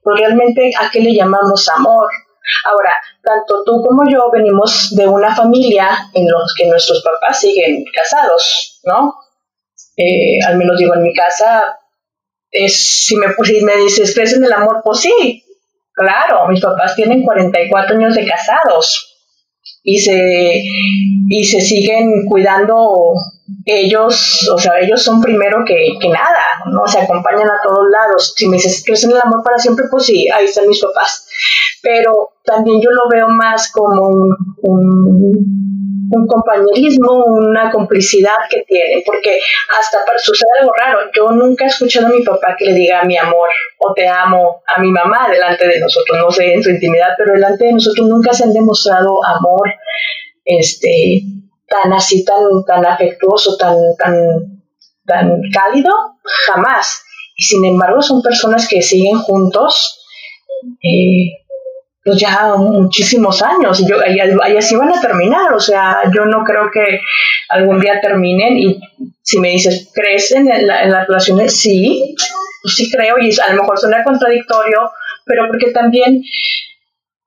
pues 0.00 0.20
realmente, 0.20 0.70
¿a 0.78 0.92
qué 0.92 1.00
le 1.00 1.12
llamamos 1.12 1.68
amor? 1.76 2.08
Ahora, 2.64 2.92
tanto 3.22 3.62
tú 3.64 3.82
como 3.82 4.02
yo 4.10 4.30
venimos 4.30 4.94
de 4.94 5.06
una 5.06 5.34
familia 5.34 5.88
en 6.12 6.30
los 6.30 6.54
que 6.56 6.66
nuestros 6.66 7.02
papás 7.02 7.40
siguen 7.40 7.84
casados, 7.94 8.80
¿no? 8.84 9.14
Eh, 9.96 10.38
al 10.46 10.58
menos 10.58 10.78
digo, 10.78 10.94
en 10.94 11.02
mi 11.02 11.14
casa, 11.14 11.78
es, 12.50 13.04
si, 13.06 13.16
me, 13.16 13.28
si 13.44 13.64
me 13.64 13.76
dices, 13.76 14.14
¿crees 14.14 14.34
en 14.34 14.44
el 14.44 14.52
amor? 14.52 14.80
Pues 14.84 15.00
sí, 15.00 15.44
claro, 15.92 16.48
mis 16.48 16.60
papás 16.60 16.94
tienen 16.96 17.22
44 17.22 17.96
años 17.96 18.14
de 18.14 18.26
casados 18.26 19.11
y 19.82 19.98
se, 19.98 20.62
y 21.28 21.44
se 21.44 21.60
siguen 21.60 22.26
cuidando 22.28 23.14
ellos, 23.64 24.48
o 24.54 24.58
sea, 24.58 24.78
ellos 24.80 25.02
son 25.02 25.20
primero 25.20 25.64
que, 25.66 25.98
que 26.00 26.08
nada, 26.08 26.42
¿no? 26.70 26.86
Se 26.86 27.00
acompañan 27.00 27.48
a 27.48 27.60
todos 27.62 27.86
lados. 27.90 28.34
Si 28.36 28.48
me 28.48 28.56
dices, 28.56 28.82
¿crees 28.84 29.04
en 29.04 29.10
el 29.12 29.20
amor 29.22 29.42
para 29.44 29.58
siempre? 29.58 29.86
Pues 29.90 30.06
sí, 30.06 30.28
ahí 30.30 30.44
están 30.46 30.68
mis 30.68 30.80
papás 30.80 31.26
pero 31.82 32.30
también 32.44 32.80
yo 32.80 32.90
lo 32.90 33.08
veo 33.10 33.28
más 33.28 33.70
como 33.72 34.08
un, 34.62 35.71
compañerismo, 36.26 37.24
una 37.24 37.70
complicidad 37.70 38.36
que 38.50 38.62
tienen, 38.66 39.02
porque 39.04 39.38
hasta 39.78 39.98
sucede 40.18 40.50
algo 40.60 40.72
raro. 40.74 40.98
Yo 41.14 41.30
nunca 41.30 41.64
he 41.64 41.68
escuchado 41.68 42.06
a 42.06 42.10
mi 42.10 42.22
papá 42.22 42.54
que 42.58 42.66
le 42.66 42.74
diga 42.74 43.04
mi 43.04 43.16
amor 43.16 43.48
o 43.78 43.92
te 43.92 44.08
amo 44.08 44.62
a 44.66 44.80
mi 44.80 44.90
mamá 44.90 45.28
delante 45.28 45.66
de 45.66 45.80
nosotros, 45.80 46.18
no 46.18 46.30
sé 46.30 46.52
en 46.52 46.62
su 46.62 46.70
intimidad, 46.70 47.14
pero 47.16 47.32
delante 47.32 47.66
de 47.66 47.72
nosotros 47.72 48.06
nunca 48.06 48.32
se 48.32 48.44
han 48.44 48.52
demostrado 48.52 49.24
amor 49.24 49.72
este 50.44 51.22
tan 51.68 51.92
así, 51.92 52.24
tan, 52.24 52.64
tan 52.66 52.84
afectuoso, 52.84 53.56
tan, 53.56 53.76
tan, 53.98 54.14
tan 55.06 55.40
cálido, 55.52 55.90
jamás. 56.46 57.02
Y 57.36 57.44
sin 57.44 57.64
embargo 57.64 58.02
son 58.02 58.22
personas 58.22 58.68
que 58.68 58.82
siguen 58.82 59.18
juntos. 59.18 59.98
Eh, 60.82 61.41
pues 62.04 62.18
ya 62.18 62.54
muchísimos 62.56 63.42
años 63.42 63.80
y, 63.80 63.88
yo, 63.88 63.96
y, 64.04 64.56
así 64.56 64.74
van 64.74 64.92
a 64.92 65.00
terminar, 65.00 65.52
o 65.52 65.60
sea, 65.60 65.98
yo 66.14 66.24
no 66.26 66.42
creo 66.44 66.70
que 66.72 67.00
algún 67.48 67.80
día 67.80 68.00
terminen 68.00 68.58
y 68.58 68.80
si 69.22 69.38
me 69.38 69.50
dices, 69.50 69.90
¿crees 69.94 70.32
en, 70.32 70.46
la, 70.66 70.82
en 70.82 70.90
las 70.90 71.06
relaciones? 71.06 71.60
Sí, 71.60 72.14
pues 72.62 72.74
sí 72.74 72.90
creo 72.90 73.18
y 73.18 73.30
a 73.40 73.52
lo 73.52 73.62
mejor 73.62 73.78
suena 73.78 74.02
contradictorio, 74.02 74.90
pero 75.24 75.46
porque 75.46 75.70
también 75.70 76.22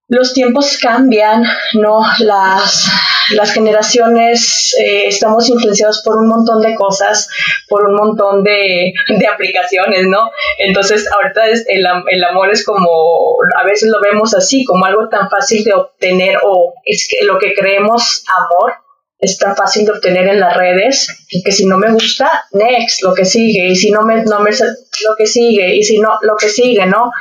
los 0.08 0.34
tiempos 0.34 0.78
cambian, 0.78 1.44
¿no? 1.74 2.02
Las, 2.20 2.90
las 3.32 3.54
generaciones 3.54 4.76
eh, 4.80 5.08
estamos 5.08 5.50
influenciados 5.50 6.02
por 6.04 6.18
un 6.18 6.28
montón 6.28 6.62
de 6.62 6.76
cosas, 6.76 7.30
por 7.68 7.88
un 7.88 7.96
montón 7.96 8.44
de, 8.44 8.94
de 9.08 9.28
aplicaciones, 9.28 10.08
¿no? 10.08 10.32
Entonces, 10.60 11.10
ahorita 11.12 11.48
es, 11.48 11.66
el, 11.68 11.86
el, 12.10 12.24
amor 12.24 12.52
es 12.52 12.66
como, 12.66 13.38
a 13.58 13.66
veces 13.66 13.90
lo 13.90 14.00
vemos 14.02 14.34
así, 14.34 14.64
como 14.66 14.86
algo 14.86 15.10
tan 15.10 15.30
fácil 15.30 15.64
de 15.64 15.74
obtener, 15.74 16.38
o 16.44 16.74
es 16.84 17.08
que 17.10 17.26
lo 17.26 17.40
que 17.40 17.54
creemos 17.54 18.24
amor 18.36 18.74
es 19.18 19.38
tan 19.38 19.56
fácil 19.56 19.86
de 19.86 19.94
obtener 19.94 20.28
en 20.28 20.40
las 20.40 20.56
redes, 20.56 21.26
y 21.30 21.42
que 21.42 21.52
si 21.52 21.66
no 21.66 21.78
me 21.78 21.92
gusta, 21.92 22.46
next, 22.52 23.02
lo 23.04 23.14
que 23.14 23.26
sigue, 23.26 23.70
y 23.70 23.76
si 23.76 23.92
no 23.92 24.04
me, 24.04 24.24
no 24.24 24.40
me, 24.42 24.52
lo 24.52 25.16
que 25.18 25.26
sigue, 25.26 25.76
y 25.76 25.84
si 25.84 26.00
no, 26.00 26.20
lo 26.22 26.36
que 26.36 26.50
sigue, 26.50 26.86
¿no? 26.86 27.12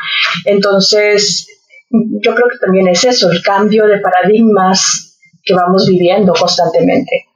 Entonces, 0.44 1.46
yo 1.90 2.34
creo 2.34 2.48
que 2.48 2.58
también 2.58 2.88
es 2.88 3.04
eso, 3.04 3.30
el 3.30 3.42
cambio 3.42 3.86
de 3.86 3.98
paradigmas 3.98 5.13
que 5.44 5.54
vamos 5.54 5.86
viviendo 5.88 6.32
constantemente. 6.32 7.26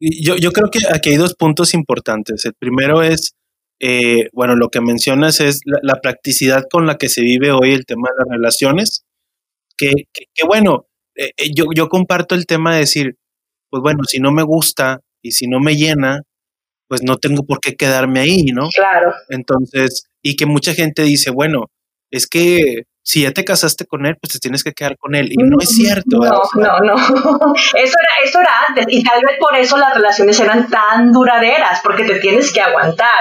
Yo, 0.00 0.36
yo 0.36 0.50
creo 0.50 0.68
que 0.68 0.80
aquí 0.92 1.10
hay 1.10 1.16
dos 1.16 1.34
puntos 1.34 1.74
importantes. 1.74 2.44
El 2.44 2.54
primero 2.54 3.02
es, 3.02 3.34
eh, 3.80 4.28
bueno, 4.32 4.56
lo 4.56 4.68
que 4.68 4.80
mencionas 4.80 5.40
es 5.40 5.60
la, 5.64 6.00
practicidad 6.00 6.64
con 6.68 6.86
la 6.86 6.98
que 6.98 7.08
se 7.08 7.22
vive 7.22 7.52
hoy 7.52 7.72
el 7.72 7.86
tema 7.86 8.08
de 8.10 8.24
las 8.24 8.28
relaciones, 8.28 9.04
que, 9.78 9.92
que, 10.12 10.46
bueno, 10.46 10.86
eh, 11.16 11.30
eh, 11.36 11.50
yo, 11.54 11.66
yo 11.74 11.88
comparto 11.88 12.34
el 12.34 12.46
tema 12.46 12.74
de 12.74 12.80
decir, 12.80 13.16
pues 13.70 13.80
bueno, 13.80 14.02
si 14.04 14.18
no 14.18 14.32
me 14.32 14.42
gusta 14.42 15.00
y 15.22 15.32
si 15.32 15.46
no 15.46 15.60
me 15.60 15.76
llena, 15.76 16.22
pues 16.88 17.02
no 17.04 17.16
tengo 17.16 17.44
por 17.44 17.60
qué 17.60 17.76
quedarme 17.76 18.20
ahí, 18.20 18.46
¿no? 18.46 18.68
Claro. 18.68 19.14
Entonces, 19.30 20.08
y 20.20 20.36
que 20.36 20.46
mucha 20.46 20.74
gente 20.74 21.02
dice, 21.02 21.30
bueno, 21.30 21.70
es 22.10 22.26
que 22.26 22.82
si 23.02 23.22
ya 23.22 23.32
te 23.32 23.44
casaste 23.44 23.84
con 23.84 24.06
él, 24.06 24.16
pues 24.20 24.34
te 24.34 24.38
tienes 24.38 24.62
que 24.62 24.72
quedar 24.72 24.96
con 24.96 25.14
él. 25.14 25.28
Y 25.32 25.36
no 25.42 25.56
es 25.60 25.70
cierto. 25.70 26.18
No, 26.18 26.42
no, 26.54 26.78
no. 26.80 26.94
Eso 27.74 27.74
era, 27.74 28.24
eso 28.24 28.40
era 28.40 28.50
antes. 28.68 28.86
Y 28.88 29.02
tal 29.02 29.20
vez 29.22 29.36
por 29.40 29.56
eso 29.56 29.76
las 29.76 29.94
relaciones 29.94 30.38
eran 30.38 30.68
tan 30.70 31.12
duraderas, 31.12 31.80
porque 31.82 32.04
te 32.04 32.20
tienes 32.20 32.52
que 32.52 32.60
aguantar. 32.60 33.20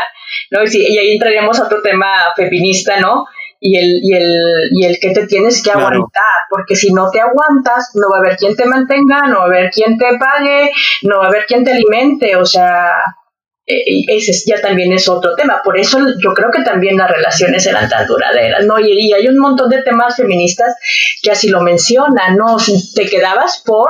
¿no? 0.52 0.60
Y, 0.64 0.98
ahí 0.98 1.14
entraríamos 1.14 1.60
a 1.60 1.66
otro 1.66 1.82
tema 1.82 2.08
feminista, 2.36 3.00
¿no? 3.00 3.26
Y 3.60 3.78
el, 3.78 4.00
y 4.02 4.14
el, 4.14 4.70
y 4.72 4.86
el 4.86 4.98
que 5.00 5.12
te 5.12 5.28
tienes 5.28 5.62
que 5.64 5.72
aguantar, 5.72 6.36
porque 6.50 6.76
si 6.76 6.92
no 6.94 7.10
te 7.12 7.22
aguantas, 7.22 7.92
no 7.94 8.10
va 8.10 8.18
a 8.18 8.20
haber 8.26 8.38
quien 8.38 8.56
te 8.56 8.66
mantenga, 8.66 9.22
no 9.28 9.38
va 9.38 9.44
a 9.44 9.48
haber 9.48 9.70
quien 9.70 9.98
te 9.98 10.18
pague, 10.18 10.72
no 11.04 11.20
va 11.20 11.26
a 11.26 11.28
haber 11.28 11.46
quien 11.46 11.64
te 11.64 11.72
alimente, 11.72 12.36
o 12.38 12.46
sea, 12.46 12.92
eh, 12.92 13.31
ese 13.66 14.32
ya 14.48 14.60
también 14.62 14.92
es 14.92 15.08
otro 15.08 15.36
tema. 15.36 15.62
Por 15.64 15.80
eso 15.80 16.00
yo 16.22 16.34
creo 16.34 16.50
que 16.52 16.64
también 16.64 16.98
las 16.98 17.10
relaciones 17.10 17.66
eran 17.66 17.90
tan 17.90 18.08
duraderas, 18.08 18.66
¿no? 18.66 18.80
Y, 18.80 19.14
hay 19.14 19.28
un 19.28 19.38
montón 19.38 19.70
de 19.70 19.84
temas 19.84 20.16
feministas 20.16 20.76
que 21.22 21.32
así 21.32 21.50
lo 21.50 21.62
mencionan, 21.62 22.36
¿no? 22.38 22.58
Te 22.96 23.06
quedabas 23.06 23.64
por... 23.66 23.90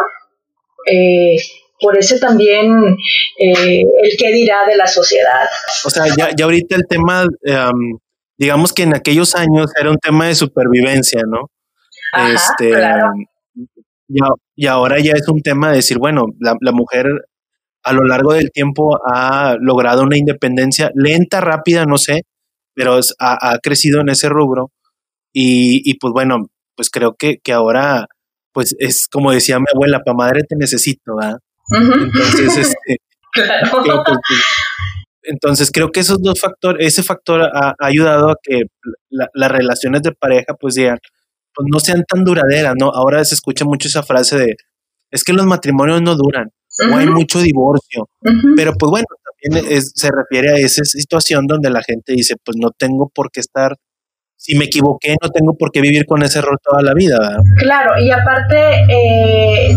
Eh, 0.86 1.38
por 1.80 1.98
eso 1.98 2.20
también 2.20 2.68
eh, 3.40 3.82
el 3.82 4.18
qué 4.20 4.32
dirá 4.32 4.68
de 4.68 4.76
la 4.76 4.86
sociedad. 4.86 5.50
O 5.84 5.90
sea, 5.90 6.06
ya, 6.16 6.30
ya 6.38 6.46
ahorita 6.46 6.76
el 6.76 6.86
tema, 6.88 7.26
em, 7.42 7.98
digamos 8.38 8.72
que 8.72 8.84
en 8.84 8.96
aquellos 8.96 9.34
años 9.34 9.72
era 9.80 9.90
un 9.90 9.98
tema 9.98 10.28
de 10.28 10.36
supervivencia, 10.36 11.22
¿no? 11.28 11.50
este, 12.36 12.72
y, 14.56 14.68
ahora 14.68 15.00
ya 15.00 15.14
es 15.14 15.28
un 15.28 15.42
tema 15.42 15.70
de 15.70 15.78
decir, 15.78 15.98
bueno, 15.98 16.26
la, 16.40 16.56
la 16.62 16.72
mujer 16.72 17.08
a 17.84 17.94
lo 17.94 18.04
largo 18.06 18.34
del 18.34 18.52
tiempo 18.52 19.00
ha 19.06 19.56
logrado 19.60 20.04
una 20.04 20.18
independencia 20.18 20.92
lenta, 20.96 21.42
rápida, 21.42 21.86
no 21.86 21.98
sé, 21.98 22.24
pero 22.74 23.00
ha, 23.20 23.58
crecido 23.62 24.02
en 24.02 24.10
ese 24.10 24.30
rubro. 24.30 24.72
Y, 25.34 25.98
pues 26.00 26.14
bueno, 26.14 26.48
pues 26.76 26.90
creo 26.90 27.16
que, 27.18 27.38
que, 27.44 27.54
ahora, 27.54 28.08
pues 28.54 28.76
es 28.80 29.08
como 29.10 29.32
decía 29.32 29.60
mi 29.60 29.66
abuela, 29.74 30.02
pa' 30.06 30.14
madre 30.14 30.42
te 30.48 30.56
necesito, 30.56 31.16
¿verdad? 31.16 31.38
Entonces, 31.72 32.58
este, 32.58 32.98
creo 33.34 34.04
pues, 34.04 34.18
entonces 35.24 35.72
creo 35.72 35.92
que 35.92 36.02
esos 36.02 36.22
dos 36.22 36.40
factores, 36.40 36.86
ese 36.86 37.04
factor 37.04 37.42
ha, 37.42 37.76
ayudado 37.80 38.32
a 38.32 38.36
que 38.42 38.64
las 39.10 39.52
relaciones 39.52 40.02
de 40.02 40.12
pareja 40.12 40.56
pues 40.60 40.76
digan, 40.76 40.98
pues 41.54 41.68
no 41.72 41.80
sean 41.80 42.04
tan 42.08 42.24
duraderas, 42.24 42.76
¿no? 42.78 42.90
Ahora 42.90 43.24
se 43.24 43.36
escucha 43.36 43.64
mucho 43.66 43.88
esa 43.88 44.04
frase 44.04 44.38
de, 44.38 44.56
es 45.12 45.24
que 45.24 45.34
los 45.34 45.46
matrimonios 45.46 46.02
no 46.02 46.16
duran 46.16 46.50
o 46.80 46.96
hay 46.96 47.08
mucho 47.08 47.40
divorcio. 47.40 48.10
Pero 48.56 48.74
pues 48.74 48.90
bueno, 48.90 49.06
también 49.44 49.82
se 49.82 50.12
refiere 50.12 50.52
a 50.52 50.58
esa 50.58 50.84
situación 50.84 51.48
donde 51.48 51.70
la 51.70 51.82
gente 51.84 52.14
dice, 52.14 52.36
pues 52.44 52.58
no 52.58 52.72
tengo 52.72 53.10
por 53.14 53.32
qué 53.32 53.40
estar, 53.40 53.76
si 54.38 54.58
me 54.58 54.66
equivoqué, 54.66 55.16
no 55.22 55.30
tengo 55.30 55.56
por 55.56 55.72
qué 55.72 55.82
vivir 55.82 56.06
con 56.06 56.24
ese 56.24 56.40
error 56.40 56.60
toda 56.64 56.82
la 56.82 56.94
vida. 56.94 57.38
Claro, 57.60 57.92
y 58.00 58.10
aparte, 58.10 58.58
eh, 58.90 59.76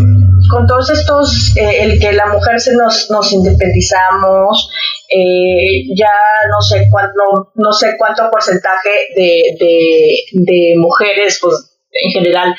con 0.51 0.67
todos 0.67 0.91
estos, 0.91 1.55
eh, 1.57 1.83
el 1.83 2.01
que 2.01 2.13
la 2.13 2.27
mujer 2.27 2.59
se 2.61 2.75
nos, 2.75 3.11
nos 3.11 3.31
independizamos, 3.33 4.71
eh, 5.11 5.85
ya 5.95 6.09
no 6.51 6.63
sé 6.63 6.89
cuánto, 6.91 7.53
no 7.57 7.73
sé 7.73 7.95
cuánto 7.99 8.31
porcentaje 8.31 8.91
de, 9.15 9.43
de, 9.61 10.17
de 10.33 10.75
mujeres, 10.79 11.39
pues 11.43 11.79
en 11.93 12.11
general 12.13 12.55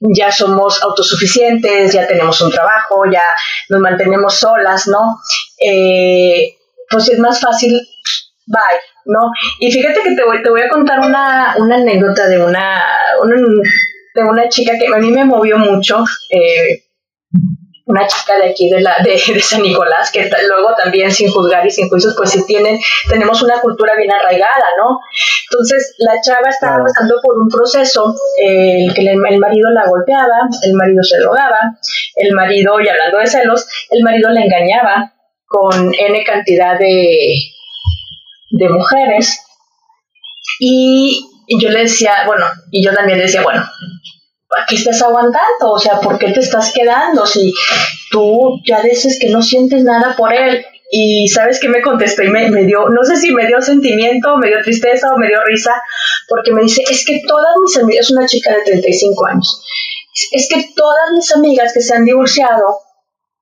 ya 0.00 0.30
somos 0.30 0.82
autosuficientes, 0.82 1.92
ya 1.92 2.06
tenemos 2.06 2.40
un 2.40 2.50
trabajo, 2.50 3.02
ya 3.10 3.22
nos 3.68 3.80
mantenemos 3.80 4.34
solas, 4.34 4.86
¿no? 4.86 5.18
Eh, 5.58 6.56
pues 6.88 7.08
es 7.08 7.18
más 7.18 7.40
fácil, 7.40 7.72
bye, 8.46 8.80
¿no? 9.06 9.30
Y 9.58 9.72
fíjate 9.72 10.02
que 10.02 10.14
te 10.14 10.24
voy, 10.24 10.42
te 10.42 10.50
voy 10.50 10.62
a 10.62 10.68
contar 10.68 11.00
una, 11.00 11.52
anécdota 11.52 12.28
de 12.28 12.42
una, 12.42 12.84
de 14.14 14.22
una 14.22 14.48
chica 14.48 14.78
que 14.78 14.86
a 14.86 14.98
mí 14.98 15.10
me 15.10 15.24
movió 15.24 15.58
mucho. 15.58 16.04
Eh, 16.30 16.84
una 17.88 18.06
chica 18.06 18.36
de 18.36 18.50
aquí 18.50 18.68
de, 18.68 18.82
la, 18.82 18.96
de, 19.02 19.18
San 19.40 19.62
Nicolás, 19.62 20.12
que 20.12 20.30
luego 20.46 20.74
también 20.76 21.10
sin 21.10 21.30
juzgar 21.30 21.66
y 21.66 21.70
sin 21.70 21.88
juicios, 21.88 22.14
pues 22.16 22.30
sí 22.30 22.44
tienen, 22.46 22.78
tenemos 23.08 23.42
una 23.42 23.60
cultura 23.60 23.96
bien 23.96 24.12
arraigada, 24.12 24.66
¿no? 24.76 25.00
Entonces 25.50 25.94
la 25.98 26.20
chava 26.20 26.50
estaba 26.50 26.84
pasando 26.84 27.16
por 27.22 27.38
un 27.38 27.48
proceso, 27.48 28.14
eh, 28.44 28.84
el 28.84 28.94
que 28.94 29.00
el, 29.00 29.16
marido 29.16 29.70
la 29.70 29.88
golpeaba, 29.88 30.48
el 30.62 30.74
marido 30.74 31.02
se 31.02 31.18
drogaba, 31.18 31.78
el 32.16 32.34
marido, 32.34 32.78
y 32.78 32.88
hablando 32.88 33.18
de 33.18 33.26
celos, 33.26 33.66
el 33.90 34.04
marido 34.04 34.28
la 34.30 34.42
engañaba 34.42 35.14
con 35.46 35.92
N 35.94 36.24
cantidad 36.24 36.78
de, 36.78 37.08
de 38.50 38.68
mujeres. 38.68 39.40
Y, 40.60 41.24
y 41.46 41.62
yo 41.62 41.70
le 41.70 41.80
decía, 41.80 42.12
bueno, 42.26 42.44
y 42.70 42.84
yo 42.84 42.92
también 42.92 43.16
le 43.16 43.24
decía, 43.24 43.42
bueno, 43.42 43.64
aquí 44.62 44.76
estás 44.76 45.02
aguantando? 45.02 45.72
O 45.72 45.78
sea, 45.78 46.00
¿por 46.00 46.18
qué 46.18 46.32
te 46.32 46.40
estás 46.40 46.72
quedando 46.72 47.26
si 47.26 47.52
tú 48.10 48.60
ya 48.66 48.82
dices 48.82 49.18
que 49.20 49.28
no 49.28 49.42
sientes 49.42 49.84
nada 49.84 50.14
por 50.16 50.32
él? 50.32 50.64
Y 50.90 51.28
sabes 51.28 51.60
que 51.60 51.68
me 51.68 51.82
contestó 51.82 52.22
y 52.22 52.30
me, 52.30 52.48
dio, 52.64 52.88
no 52.88 53.04
sé 53.04 53.16
si 53.16 53.30
me 53.30 53.46
dio 53.46 53.60
sentimiento, 53.60 54.38
me 54.38 54.48
dio 54.48 54.62
tristeza 54.62 55.12
o 55.12 55.18
me 55.18 55.28
dio 55.28 55.44
risa, 55.44 55.82
porque 56.28 56.52
me 56.52 56.62
dice, 56.62 56.82
es 56.88 57.04
que 57.04 57.20
todas 57.26 57.54
mis 57.60 57.76
amigas, 57.76 58.06
es 58.06 58.10
una 58.10 58.26
chica 58.26 58.54
de 58.54 58.62
35 58.62 59.26
años, 59.26 59.62
es 60.32 60.48
que 60.48 60.70
todas 60.74 61.12
mis 61.14 61.30
amigas 61.34 61.74
que 61.74 61.82
se 61.82 61.94
han 61.94 62.06
divorciado 62.06 62.64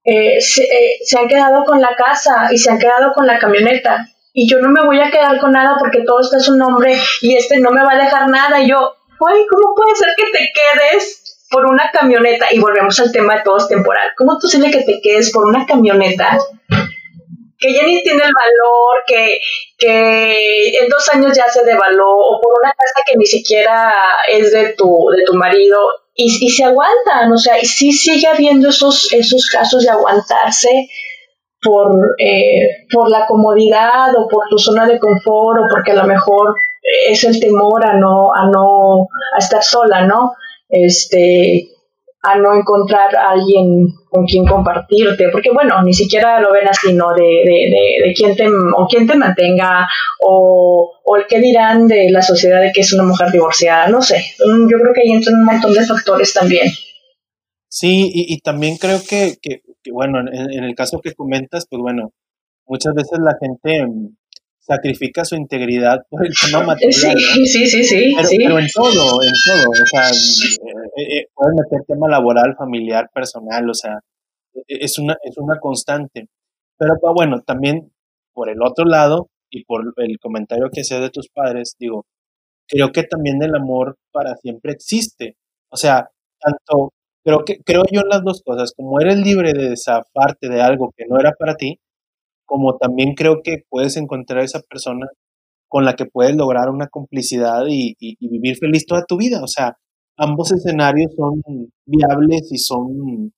eh, 0.02 0.40
se, 0.40 0.64
eh, 0.64 0.98
se 1.04 1.20
han 1.20 1.28
quedado 1.28 1.64
con 1.64 1.80
la 1.80 1.94
casa 1.94 2.48
y 2.50 2.58
se 2.58 2.68
han 2.68 2.80
quedado 2.80 3.12
con 3.14 3.28
la 3.28 3.38
camioneta 3.38 4.08
y 4.38 4.46
yo 4.46 4.60
no 4.60 4.68
me 4.68 4.84
voy 4.84 5.00
a 5.00 5.10
quedar 5.10 5.40
con 5.40 5.52
nada 5.52 5.76
porque 5.78 6.02
todo 6.02 6.20
está 6.20 6.38
su 6.40 6.56
nombre 6.56 6.94
y 7.22 7.36
este 7.36 7.58
no 7.58 7.70
me 7.70 7.82
va 7.82 7.92
a 7.92 8.04
dejar 8.04 8.28
nada 8.28 8.60
y 8.60 8.68
yo, 8.68 8.95
Ay, 9.18 9.46
¿cómo 9.50 9.74
puede 9.74 9.94
ser 9.94 10.08
que 10.16 10.24
te 10.24 10.52
quedes 10.52 11.46
por 11.50 11.66
una 11.66 11.90
camioneta? 11.90 12.46
Y 12.52 12.58
volvemos 12.58 12.98
al 13.00 13.12
tema 13.12 13.36
de 13.36 13.42
todo 13.42 13.56
es 13.56 13.68
temporal. 13.68 14.10
¿Cómo 14.16 14.32
es 14.34 14.38
posible 14.42 14.70
que 14.70 14.82
te 14.82 15.00
quedes 15.00 15.32
por 15.32 15.46
una 15.46 15.64
camioneta 15.66 16.38
que 17.58 17.72
ya 17.72 17.84
ni 17.84 18.02
tiene 18.02 18.22
el 18.22 18.32
valor, 18.34 19.02
que, 19.06 19.38
que 19.78 20.78
en 20.78 20.88
dos 20.88 21.08
años 21.08 21.36
ya 21.36 21.48
se 21.48 21.64
devaló, 21.64 22.10
o 22.10 22.40
por 22.40 22.52
una 22.62 22.70
casa 22.72 23.02
que 23.06 23.16
ni 23.16 23.24
siquiera 23.26 23.94
es 24.28 24.52
de 24.52 24.74
tu, 24.74 25.08
de 25.16 25.24
tu 25.24 25.34
marido, 25.34 25.78
y, 26.14 26.24
y 26.24 26.50
se 26.50 26.64
aguantan, 26.64 27.32
o 27.32 27.38
sea, 27.38 27.58
y 27.58 27.64
sí 27.64 27.92
sigue 27.92 28.26
habiendo 28.26 28.68
esos, 28.68 29.12
esos 29.12 29.48
casos 29.48 29.84
de 29.84 29.90
aguantarse 29.90 30.88
por, 31.62 32.14
eh, 32.18 32.86
por 32.92 33.10
la 33.10 33.26
comodidad 33.26 34.14
o 34.16 34.28
por 34.28 34.48
tu 34.48 34.58
zona 34.58 34.86
de 34.86 34.98
confort 34.98 35.60
o 35.60 35.68
porque 35.70 35.92
a 35.92 35.96
lo 35.96 36.04
mejor 36.04 36.56
es 37.08 37.24
el 37.24 37.40
temor 37.40 37.84
a 37.84 37.98
no, 37.98 38.32
a 38.34 38.48
no, 38.50 39.08
a 39.34 39.38
estar 39.38 39.62
sola, 39.62 40.06
¿no? 40.06 40.32
Este, 40.68 41.68
a 42.22 42.36
no 42.38 42.54
encontrar 42.54 43.14
a 43.14 43.30
alguien 43.30 43.88
con 44.10 44.24
quien 44.24 44.46
compartirte, 44.46 45.28
porque 45.30 45.50
bueno, 45.52 45.80
ni 45.82 45.92
siquiera 45.92 46.40
lo 46.40 46.52
ven 46.52 46.68
así, 46.68 46.92
¿no? 46.92 47.14
De, 47.14 47.22
de, 47.22 48.04
de, 48.04 48.14
quién 48.16 48.34
te, 48.34 48.48
o 48.48 48.86
quién 48.88 49.06
te 49.06 49.16
mantenga, 49.16 49.88
o, 50.20 50.92
o, 51.04 51.16
el 51.16 51.26
qué 51.28 51.40
dirán 51.40 51.86
de 51.86 52.10
la 52.10 52.22
sociedad 52.22 52.60
de 52.60 52.72
que 52.72 52.80
es 52.80 52.92
una 52.92 53.04
mujer 53.04 53.30
divorciada, 53.30 53.88
no 53.88 54.02
sé, 54.02 54.24
yo 54.38 54.78
creo 54.78 54.92
que 54.92 55.02
ahí 55.02 55.12
entran 55.12 55.36
un 55.36 55.44
montón 55.44 55.72
de 55.72 55.84
factores 55.84 56.32
también. 56.32 56.66
Sí, 57.68 58.10
y, 58.12 58.34
y 58.34 58.40
también 58.40 58.76
creo 58.76 58.98
que, 59.08 59.36
que, 59.40 59.60
bueno, 59.92 60.20
en, 60.20 60.52
en, 60.52 60.64
el 60.64 60.74
caso 60.74 61.00
que 61.00 61.14
comentas, 61.14 61.66
pues 61.68 61.80
bueno, 61.80 62.10
muchas 62.66 62.94
veces 62.94 63.18
la 63.20 63.36
gente 63.40 63.86
sacrifica 64.66 65.24
su 65.24 65.36
integridad 65.36 66.00
por 66.08 66.26
el 66.26 66.32
tema 66.50 66.64
material. 66.64 66.92
Sí, 66.92 67.46
sí, 67.46 67.66
sí, 67.66 67.84
sí. 67.84 68.14
Pero, 68.36 68.58
en 68.58 68.66
todo, 68.74 69.22
en 69.22 69.32
todo. 69.44 69.70
O 69.70 69.86
sea, 69.86 70.10
eh, 70.96 71.18
eh, 71.18 71.26
puedes 71.34 71.54
meter 71.54 71.84
tema 71.86 72.08
laboral, 72.08 72.56
familiar, 72.56 73.08
personal, 73.14 73.70
o 73.70 73.74
sea, 73.74 74.00
e, 74.54 74.60
e, 74.68 74.84
es 74.84 74.98
una, 74.98 75.16
es 75.22 75.36
una 75.38 75.58
constante. 75.60 76.28
Pero 76.78 76.94
bueno, 77.14 77.40
también 77.42 77.92
por 78.34 78.50
el 78.50 78.62
otro 78.62 78.84
lado, 78.84 79.28
y 79.50 79.64
por 79.64 79.94
el 79.96 80.18
comentario 80.18 80.68
que 80.70 80.82
hacías 80.82 81.00
de 81.00 81.10
tus 81.10 81.28
padres, 81.28 81.76
digo, 81.78 82.04
creo 82.68 82.92
que 82.92 83.04
también 83.04 83.42
el 83.42 83.54
amor 83.54 83.96
para 84.12 84.36
siempre 84.36 84.72
existe. 84.72 85.36
O 85.70 85.76
sea, 85.76 86.08
tanto, 86.40 86.92
creo 87.24 87.44
que, 87.44 87.58
creo 87.64 87.82
yo 87.90 88.00
en 88.02 88.08
las 88.08 88.22
dos 88.22 88.42
cosas, 88.42 88.72
como 88.76 89.00
eres 89.00 89.18
libre 89.18 89.52
de 89.52 89.74
parte 90.12 90.48
de 90.48 90.60
algo 90.60 90.92
que 90.96 91.06
no 91.08 91.18
era 91.18 91.32
para 91.32 91.56
ti, 91.56 91.78
como 92.46 92.78
también 92.78 93.14
creo 93.14 93.42
que 93.42 93.64
puedes 93.68 93.96
encontrar 93.96 94.42
esa 94.44 94.60
persona 94.60 95.06
con 95.68 95.84
la 95.84 95.94
que 95.94 96.06
puedes 96.06 96.34
lograr 96.36 96.70
una 96.70 96.88
complicidad 96.88 97.64
y, 97.68 97.96
vivir 98.20 98.56
feliz 98.56 98.86
toda 98.86 99.04
tu 99.04 99.16
vida. 99.18 99.42
O 99.42 99.48
sea, 99.48 99.76
ambos 100.16 100.52
escenarios 100.52 101.12
son 101.16 101.42
viables 101.84 102.48
y 102.50 102.58
son 102.58 103.32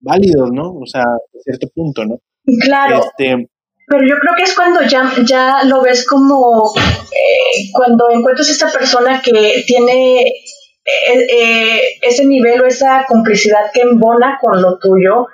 válidos, 0.00 0.50
¿no? 0.52 0.74
O 0.74 0.86
sea, 0.86 1.02
a 1.02 1.42
cierto 1.42 1.68
punto, 1.74 2.04
¿no? 2.04 2.18
Claro. 2.60 3.00
Este, 3.00 3.48
pero 3.90 4.02
yo 4.06 4.14
creo 4.20 4.34
que 4.36 4.44
es 4.44 4.54
cuando 4.54 4.82
ya, 4.82 5.10
ya 5.26 5.64
lo 5.64 5.82
ves 5.82 6.06
como 6.06 6.72
eh, 6.76 7.70
cuando 7.72 8.08
encuentras 8.10 8.48
esta 8.48 8.70
persona 8.70 9.20
que 9.20 9.64
tiene 9.66 10.20
eh, 10.22 11.26
eh, 11.28 11.80
ese 12.02 12.24
nivel 12.24 12.60
o 12.60 12.66
esa 12.66 13.04
complicidad 13.08 13.72
que 13.74 13.80
embona 13.80 14.38
con 14.40 14.62
lo 14.62 14.78
tuyo 14.78 15.26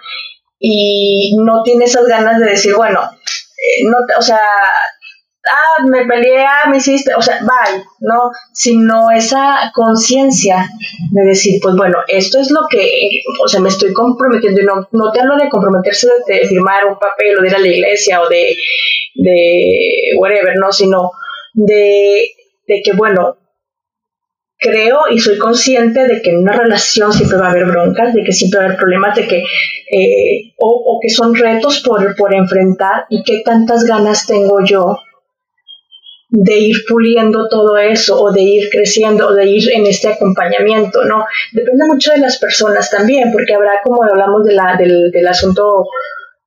y 0.58 1.36
no 1.38 1.62
tiene 1.62 1.84
esas 1.84 2.06
ganas 2.06 2.40
de 2.40 2.50
decir, 2.50 2.74
bueno, 2.74 3.00
eh, 3.02 3.84
no, 3.84 3.98
o 4.18 4.22
sea, 4.22 4.40
ah, 5.50 5.82
me 5.86 6.04
peleé, 6.06 6.44
ah, 6.44 6.68
me 6.68 6.78
hiciste, 6.78 7.14
o 7.14 7.22
sea, 7.22 7.40
bye, 7.40 7.82
¿no? 8.00 8.30
Sino 8.52 9.10
esa 9.10 9.70
conciencia 9.74 10.68
de 11.12 11.24
decir, 11.24 11.60
pues 11.62 11.76
bueno, 11.76 11.98
esto 12.08 12.38
es 12.40 12.50
lo 12.50 12.60
que, 12.70 13.22
o 13.42 13.48
sea, 13.48 13.60
me 13.60 13.68
estoy 13.68 13.92
comprometiendo, 13.92 14.60
y 14.60 14.64
no, 14.64 14.88
no 14.92 15.12
te 15.12 15.20
hablo 15.20 15.36
de 15.36 15.48
comprometerse 15.48 16.08
de, 16.26 16.46
firmar 16.46 16.86
un 16.86 16.98
papel 16.98 17.38
o 17.38 17.42
de 17.42 17.48
ir 17.48 17.54
a 17.54 17.58
la 17.58 17.68
iglesia 17.68 18.22
o 18.22 18.28
de, 18.28 18.56
de 19.14 20.10
whatever, 20.18 20.56
¿no? 20.58 20.72
Sino 20.72 21.12
de, 21.54 22.30
de 22.66 22.82
que, 22.82 22.92
bueno, 22.92 23.36
creo 24.58 25.08
y 25.10 25.18
soy 25.18 25.38
consciente 25.38 26.06
de 26.06 26.22
que 26.22 26.30
en 26.30 26.38
una 26.38 26.52
relación 26.52 27.12
siempre 27.12 27.38
va 27.38 27.48
a 27.48 27.50
haber 27.50 27.66
broncas, 27.66 28.14
de 28.14 28.24
que 28.24 28.32
siempre 28.32 28.58
va 28.58 28.64
a 28.64 28.66
haber 28.68 28.78
problemas, 28.78 29.16
de 29.16 29.28
que, 29.28 29.38
eh, 29.38 30.54
o, 30.58 30.98
que 31.02 31.10
son 31.10 31.34
retos 31.34 31.80
por, 31.80 32.16
por 32.16 32.34
enfrentar 32.34 33.06
y 33.10 33.22
qué 33.22 33.42
tantas 33.44 33.84
ganas 33.84 34.26
tengo 34.26 34.64
yo 34.64 34.98
de 36.28 36.58
ir 36.58 36.76
puliendo 36.88 37.48
todo 37.48 37.76
eso 37.78 38.20
o 38.20 38.32
de 38.32 38.42
ir 38.42 38.68
creciendo 38.70 39.28
o 39.28 39.32
de 39.32 39.46
ir 39.46 39.70
en 39.70 39.86
este 39.86 40.08
acompañamiento, 40.08 41.04
¿no? 41.04 41.24
Depende 41.52 41.86
mucho 41.86 42.10
de 42.12 42.18
las 42.18 42.38
personas 42.38 42.90
también, 42.90 43.30
porque 43.30 43.54
habrá, 43.54 43.80
como 43.84 44.02
hablamos 44.02 44.44
de 44.44 44.54
la, 44.54 44.76
del, 44.76 45.10
del 45.12 45.28
asunto 45.28 45.86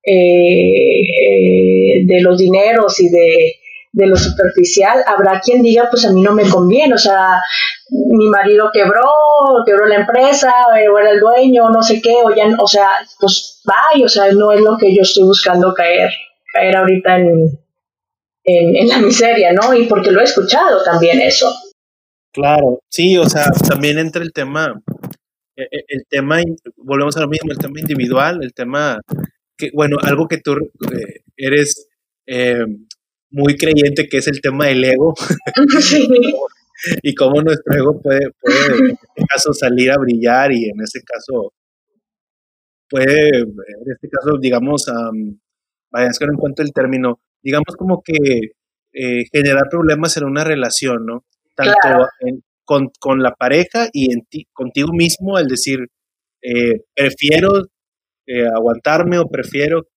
eh, 0.04 1.02
eh, 1.02 2.06
de 2.06 2.22
los 2.22 2.38
dineros 2.38 3.00
y 3.00 3.10
de 3.10 3.59
de 3.92 4.08
lo 4.08 4.16
superficial, 4.16 5.04
habrá 5.08 5.40
quien 5.40 5.62
diga, 5.62 5.88
pues 5.90 6.06
a 6.06 6.12
mí 6.12 6.22
no 6.22 6.34
me 6.34 6.48
conviene, 6.48 6.94
o 6.94 6.98
sea, 6.98 7.42
mi 7.90 8.28
marido 8.28 8.70
quebró, 8.72 9.12
quebró 9.66 9.88
la 9.88 9.96
empresa, 9.96 10.54
o 10.72 10.98
era 11.00 11.12
el 11.12 11.20
dueño, 11.20 11.70
no 11.70 11.82
sé 11.82 12.02
qué, 12.02 12.14
o 12.24 12.34
ya, 12.36 12.46
o 12.60 12.68
sea, 12.68 12.88
pues 13.20 13.62
vaya, 13.66 14.06
o 14.06 14.10
sea, 14.10 14.32
no 14.32 14.52
es 14.52 14.62
lo 14.62 14.78
que 14.78 14.96
yo 14.96 15.02
estoy 15.02 15.24
buscando 15.24 15.74
caer, 15.74 16.12
caer 16.54 16.78
ahorita 16.78 17.18
en, 17.18 17.60
en, 18.44 18.88
la 18.88 19.00
miseria, 19.00 19.54
¿no? 19.54 19.74
Y 19.74 19.88
porque 19.88 20.12
lo 20.12 20.22
he 20.22 20.26
escuchado 20.26 20.84
también 20.84 21.20
eso. 21.22 21.52
Claro, 22.32 22.80
sí, 22.90 23.18
o 23.18 23.28
sea, 23.28 23.46
también 23.68 23.98
entra 23.98 24.22
el 24.22 24.32
tema, 24.34 24.80
e, 25.56 25.64
e, 25.64 25.84
el, 25.88 26.06
tema, 26.08 26.42
volvemos 26.78 27.18
a 27.18 27.22
lo 27.22 27.28
mismo, 27.28 27.52
el 27.52 27.58
tema 27.58 27.80
individual, 27.80 28.40
el 28.44 28.54
tema, 28.54 29.02
que, 29.58 29.72
bueno, 29.74 29.98
algo 30.04 30.28
que 30.28 30.38
tú 30.38 30.54
eh, 30.54 31.22
eres 31.36 31.88
eh, 32.28 32.66
muy 33.32 33.56
creyente 33.58 34.08
que 34.08 34.18
es 34.18 34.28
el 34.28 34.42
tema 34.42 34.68
del 34.68 34.84
ego. 34.84 35.14
y 37.04 37.14
cómo 37.14 37.42
nuestro 37.42 37.76
ego 37.76 38.02
puede, 38.02 38.32
puede, 38.40 38.80
en 38.80 38.90
este 38.92 39.26
caso, 39.28 39.54
salir 39.54 39.92
a 39.92 39.98
brillar 39.98 40.52
y 40.52 40.70
en 40.70 40.82
este 40.82 41.02
caso, 41.04 41.54
puede, 42.90 43.40
en 43.40 43.92
este 43.92 44.10
caso, 44.10 44.38
digamos, 44.40 44.86
vaya, 45.92 46.10
es 46.10 46.20
que 46.20 46.26
no 46.26 46.34
encuentro 46.34 46.66
el 46.66 46.74
término, 46.74 47.20
digamos 47.42 47.76
como 47.78 48.02
que 48.02 48.14
eh, 48.94 49.26
generar 49.32 49.64
problemas 49.70 50.18
en 50.18 50.26
una 50.26 50.44
relación, 50.44 51.06
¿no? 51.06 51.26
Tanto 51.56 51.74
con, 52.64 52.90
con, 53.00 53.22
la 53.22 53.34
pareja 53.36 53.90
y 53.92 54.14
en 54.14 54.26
ti, 54.26 54.48
contigo 54.54 54.94
mismo, 54.94 55.38
al 55.38 55.48
decir, 55.48 55.88
eh, 56.42 56.82
prefiero 56.96 57.68
eh, 58.26 58.48
aguantarme 58.48 59.20
o 59.20 59.28
prefiero 59.28 59.88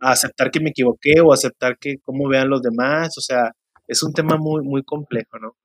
aceptar 0.00 0.50
que 0.50 0.60
me 0.60 0.70
equivoqué 0.70 1.20
o 1.20 1.32
aceptar 1.32 1.76
que 1.78 1.96
cómo 2.02 2.28
vean 2.28 2.48
los 2.48 2.62
demás, 2.62 3.16
o 3.18 3.20
sea, 3.20 3.52
es 3.86 4.02
un 4.02 4.12
tema 4.12 4.36
muy, 4.36 4.62
muy 4.62 4.82
complejo, 4.82 5.38
¿no? 5.40 5.56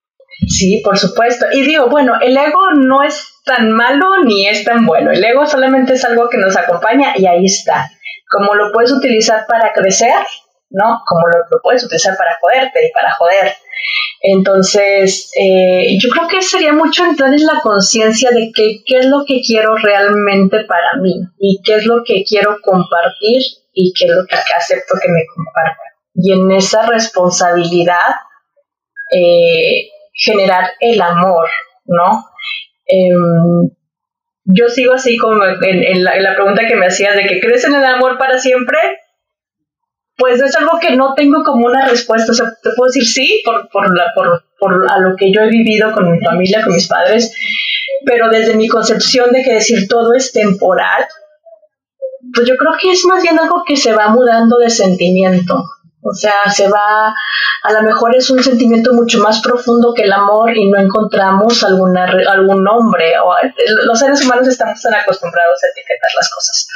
Sí, 0.47 0.81
por 0.83 0.97
supuesto. 0.97 1.45
Y 1.51 1.63
digo, 1.63 1.89
bueno, 1.89 2.13
el 2.21 2.37
ego 2.37 2.71
no 2.75 3.03
es 3.03 3.41
tan 3.45 3.71
malo 3.71 4.23
ni 4.23 4.47
es 4.47 4.63
tan 4.63 4.85
bueno. 4.85 5.11
El 5.11 5.23
ego 5.23 5.45
solamente 5.45 5.93
es 5.93 6.05
algo 6.05 6.29
que 6.29 6.37
nos 6.37 6.55
acompaña 6.55 7.13
y 7.17 7.25
ahí 7.25 7.45
está. 7.45 7.91
Como 8.29 8.55
lo 8.55 8.71
puedes 8.71 8.91
utilizar 8.91 9.45
para 9.47 9.73
crecer, 9.73 10.13
¿no? 10.69 11.01
Como 11.05 11.27
lo, 11.27 11.61
puedes 11.61 11.83
utilizar 11.83 12.15
para 12.17 12.37
joderte 12.39 12.87
y 12.87 12.91
para 12.91 13.11
joder. 13.11 13.53
Entonces, 14.21 15.31
eh, 15.37 15.97
yo 15.99 16.09
creo 16.09 16.27
que 16.27 16.41
sería 16.41 16.71
mucho 16.71 17.03
entrar 17.03 17.33
en 17.33 17.45
la 17.45 17.59
conciencia 17.61 18.29
de 18.31 18.51
qué 18.53 18.81
es 18.85 19.05
lo 19.07 19.25
que 19.25 19.41
quiero 19.41 19.75
realmente 19.75 20.63
para 20.65 21.01
mí 21.01 21.13
y 21.39 21.61
qué 21.63 21.75
es 21.75 21.85
lo 21.85 22.03
que 22.05 22.23
quiero 22.23 22.57
compartir 22.61 23.41
y 23.73 23.93
qué 23.93 24.05
es 24.05 24.11
lo 24.11 24.25
que 24.25 24.35
acepto 24.35 24.95
que 25.01 25.09
me 25.09 25.25
comparta. 25.33 25.81
Y 26.13 26.33
en 26.33 26.51
esa 26.51 26.85
responsabilidad, 26.87 28.15
eh, 29.13 29.89
generar 30.13 30.71
el 30.79 31.01
amor, 31.01 31.49
¿no? 31.85 32.25
Em, 32.85 33.69
yo 34.43 34.67
sigo 34.69 34.93
así 34.93 35.17
como 35.17 35.43
en, 35.45 36.03
la, 36.03 36.15
en, 36.15 36.23
la, 36.23 36.35
pregunta 36.35 36.67
que 36.67 36.75
me 36.75 36.87
hacías 36.87 37.15
de 37.15 37.25
que 37.25 37.39
crees 37.39 37.63
en 37.63 37.75
el 37.75 37.85
amor 37.85 38.17
para 38.17 38.39
siempre 38.39 38.77
pues 40.21 40.39
es 40.39 40.55
algo 40.55 40.77
que 40.79 40.95
no 40.95 41.15
tengo 41.15 41.43
como 41.43 41.65
una 41.65 41.87
respuesta. 41.87 42.31
O 42.31 42.35
sea, 42.35 42.45
te 42.61 42.69
puedo 42.75 42.91
decir 42.91 43.07
sí 43.07 43.41
por, 43.43 43.67
por, 43.69 43.97
la, 43.97 44.05
por, 44.13 44.43
por 44.59 44.85
a 44.91 44.99
lo 44.99 45.15
que 45.15 45.31
yo 45.33 45.41
he 45.41 45.49
vivido 45.49 45.91
con 45.93 46.11
mi 46.11 46.19
familia, 46.23 46.61
con 46.63 46.73
mis 46.73 46.87
padres, 46.87 47.35
pero 48.05 48.29
desde 48.29 48.55
mi 48.55 48.67
concepción 48.67 49.31
de 49.31 49.41
que 49.41 49.55
decir 49.55 49.87
todo 49.87 50.13
es 50.13 50.31
temporal, 50.31 51.07
pues 52.33 52.47
yo 52.47 52.55
creo 52.57 52.73
que 52.81 52.91
es 52.91 53.05
más 53.05 53.21
bien 53.21 53.39
algo 53.39 53.63
que 53.65 53.77
se 53.77 53.93
va 53.93 54.09
mudando 54.09 54.57
de 54.57 54.69
sentimiento. 54.69 55.63
O 56.03 56.13
sea, 56.13 56.51
se 56.51 56.67
va, 56.67 57.13
a 57.63 57.73
lo 57.73 57.83
mejor 57.83 58.15
es 58.15 58.29
un 58.31 58.43
sentimiento 58.43 58.91
mucho 58.93 59.19
más 59.19 59.39
profundo 59.41 59.93
que 59.93 60.03
el 60.03 60.11
amor 60.11 60.55
y 60.57 60.67
no 60.67 60.79
encontramos 60.79 61.63
alguna, 61.63 62.05
algún 62.05 62.63
nombre. 62.63 63.19
O, 63.19 63.35
los 63.85 63.99
seres 63.99 64.25
humanos 64.25 64.47
estamos 64.47 64.81
tan 64.81 64.95
acostumbrados 64.95 65.63
a 65.63 65.67
etiquetar 65.67 66.09
las 66.15 66.29
cosas. 66.33 66.67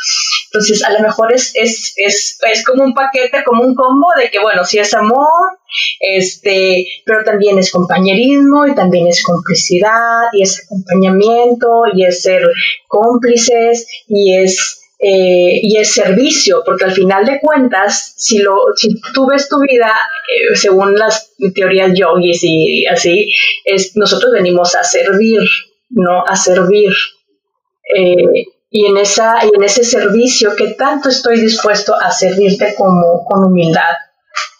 Entonces, 0.46 0.84
a 0.84 0.92
lo 0.92 1.00
mejor 1.00 1.34
es, 1.34 1.52
es, 1.56 1.94
es, 1.98 2.38
es 2.52 2.64
como 2.64 2.84
un 2.84 2.94
paquete, 2.94 3.44
como 3.44 3.64
un 3.64 3.74
combo 3.74 4.08
de 4.16 4.30
que, 4.30 4.40
bueno, 4.40 4.64
sí 4.64 4.78
es 4.78 4.94
amor, 4.94 5.58
este, 6.00 6.86
pero 7.04 7.24
también 7.24 7.58
es 7.58 7.72
compañerismo 7.72 8.68
y 8.68 8.76
también 8.76 9.08
es 9.08 9.24
complicidad 9.24 10.28
y 10.34 10.44
es 10.44 10.64
acompañamiento 10.66 11.84
y 11.94 12.06
es 12.06 12.22
ser 12.22 12.44
cómplices 12.88 13.88
y 14.08 14.36
es 14.38 14.85
eh, 15.08 15.60
y 15.62 15.78
es 15.78 15.94
servicio, 15.94 16.64
porque 16.66 16.86
al 16.86 16.92
final 16.92 17.28
de 17.28 17.40
cuentas, 17.40 18.16
si, 18.18 18.40
lo, 18.40 18.58
si 18.76 19.00
tú 19.14 19.28
ves 19.28 19.48
tu 19.48 19.60
vida 19.60 19.92
eh, 20.28 20.56
según 20.56 20.98
las 20.98 21.32
teorías 21.54 21.92
yogis 21.94 22.44
y 22.44 22.88
así, 22.88 23.32
es, 23.66 23.96
nosotros 23.96 24.32
venimos 24.32 24.74
a 24.74 24.84
servir, 24.84 25.42
no 25.92 26.24
a 26.26 26.36
servir. 26.36 26.92
Eh, 27.96 28.48
y 28.72 28.88
en, 28.88 28.98
esa, 28.98 29.46
y 29.46 29.56
en 29.56 29.64
ese 29.64 29.84
servicio 29.84 30.56
que 30.56 30.70
tanto 30.70 31.10
estoy 31.10 31.40
dispuesto 31.40 31.94
a 31.94 32.10
servirte 32.10 32.74
como 32.76 33.24
con 33.26 33.46
humildad, 33.46 33.94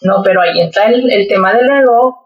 ¿no? 0.02 0.22
Pero 0.22 0.42
ahí 0.42 0.60
entra 0.60 0.84
el, 0.84 1.10
el 1.10 1.26
tema 1.26 1.54
del 1.54 1.68
ego, 1.68 2.25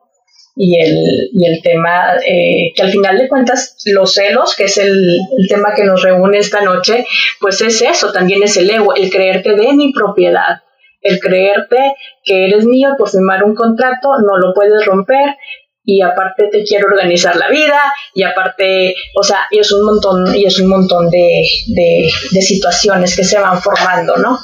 y 0.62 0.78
el, 0.78 1.30
y 1.32 1.46
el 1.46 1.62
tema 1.62 2.16
eh, 2.16 2.72
que 2.76 2.82
al 2.82 2.90
final 2.90 3.16
de 3.16 3.28
cuentas 3.28 3.78
los 3.86 4.12
celos, 4.12 4.54
que 4.54 4.64
es 4.64 4.76
el, 4.76 5.18
tema 5.48 5.72
que 5.74 5.84
nos 5.84 6.02
reúne 6.02 6.36
esta 6.36 6.60
noche, 6.60 7.06
pues 7.40 7.62
es 7.62 7.80
eso, 7.80 8.12
también 8.12 8.42
es 8.42 8.58
el 8.58 8.68
ego, 8.68 8.94
el 8.94 9.08
creerte 9.08 9.56
de 9.56 9.72
mi 9.72 9.90
propiedad, 9.90 10.60
el 11.00 11.18
creerte 11.18 11.94
que 12.22 12.44
eres 12.44 12.66
mío 12.66 12.90
por 12.98 13.08
firmar 13.08 13.42
un 13.42 13.54
contrato, 13.54 14.10
no 14.18 14.36
lo 14.36 14.52
puedes 14.52 14.84
romper 14.84 15.34
y 15.82 16.02
aparte 16.02 16.48
te 16.52 16.62
quiero 16.62 16.88
organizar 16.88 17.36
la 17.36 17.48
vida 17.48 17.80
y 18.12 18.22
aparte, 18.22 18.94
o 19.16 19.22
sea, 19.22 19.46
y 19.50 19.60
es 19.60 19.72
un 19.72 19.86
montón, 19.86 20.36
y 20.36 20.44
es 20.44 20.60
un 20.60 20.68
montón 20.68 21.08
de, 21.08 21.42
de, 21.68 22.42
situaciones 22.42 23.16
que 23.16 23.24
se 23.24 23.40
van 23.40 23.62
formando, 23.62 24.18
¿no? 24.18 24.38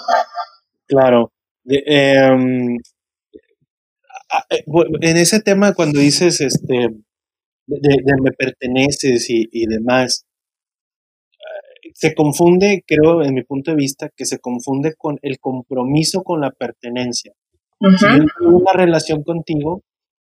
Claro. 0.87 1.31
Em, 1.67 2.79
en 5.01 5.17
ese 5.17 5.41
tema 5.41 5.75
cuando 5.75 6.01
dices 6.01 6.41
este 6.41 6.89
de, 7.67 7.99
me 8.23 8.31
perteneces 8.33 9.27
y, 9.29 9.67
demás 9.67 10.25
eh, 11.33 11.91
se 11.95 12.15
confunde 12.15 12.85
creo 12.87 13.23
en 13.23 13.35
mi 13.35 13.43
punto 13.43 13.73
de 13.73 13.77
vista 13.77 14.09
que 14.15 14.25
se 14.25 14.39
confunde 14.39 14.95
con 14.97 15.19
el 15.23 15.39
compromiso 15.41 16.23
con 16.23 16.41
la 16.41 16.51
pertenencia. 16.51 17.33
Si 17.81 18.07
yo 18.07 18.25
tengo 18.39 18.57
una 18.59 18.73
relación 18.73 19.23
contigo 19.23 19.83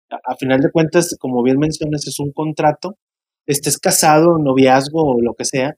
a, 0.09 0.35
final 0.35 0.59
de 0.59 0.71
cuentas 0.71 1.15
como 1.19 1.43
bien 1.43 1.59
mencionas 1.59 2.07
es 2.07 2.19
un 2.19 2.31
contrato 2.31 2.97
estés 3.45 3.77
casado 3.77 4.37
noviazgo 4.37 5.01
o 5.01 5.21
lo 5.21 5.33
que 5.33 5.45
sea 5.45 5.75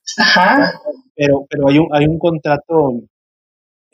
pero 1.15 1.45
pero 1.49 1.67
hay 1.67 1.77
un 1.79 1.87
hay 1.91 2.05
un 2.05 2.17
contrato 2.19 3.01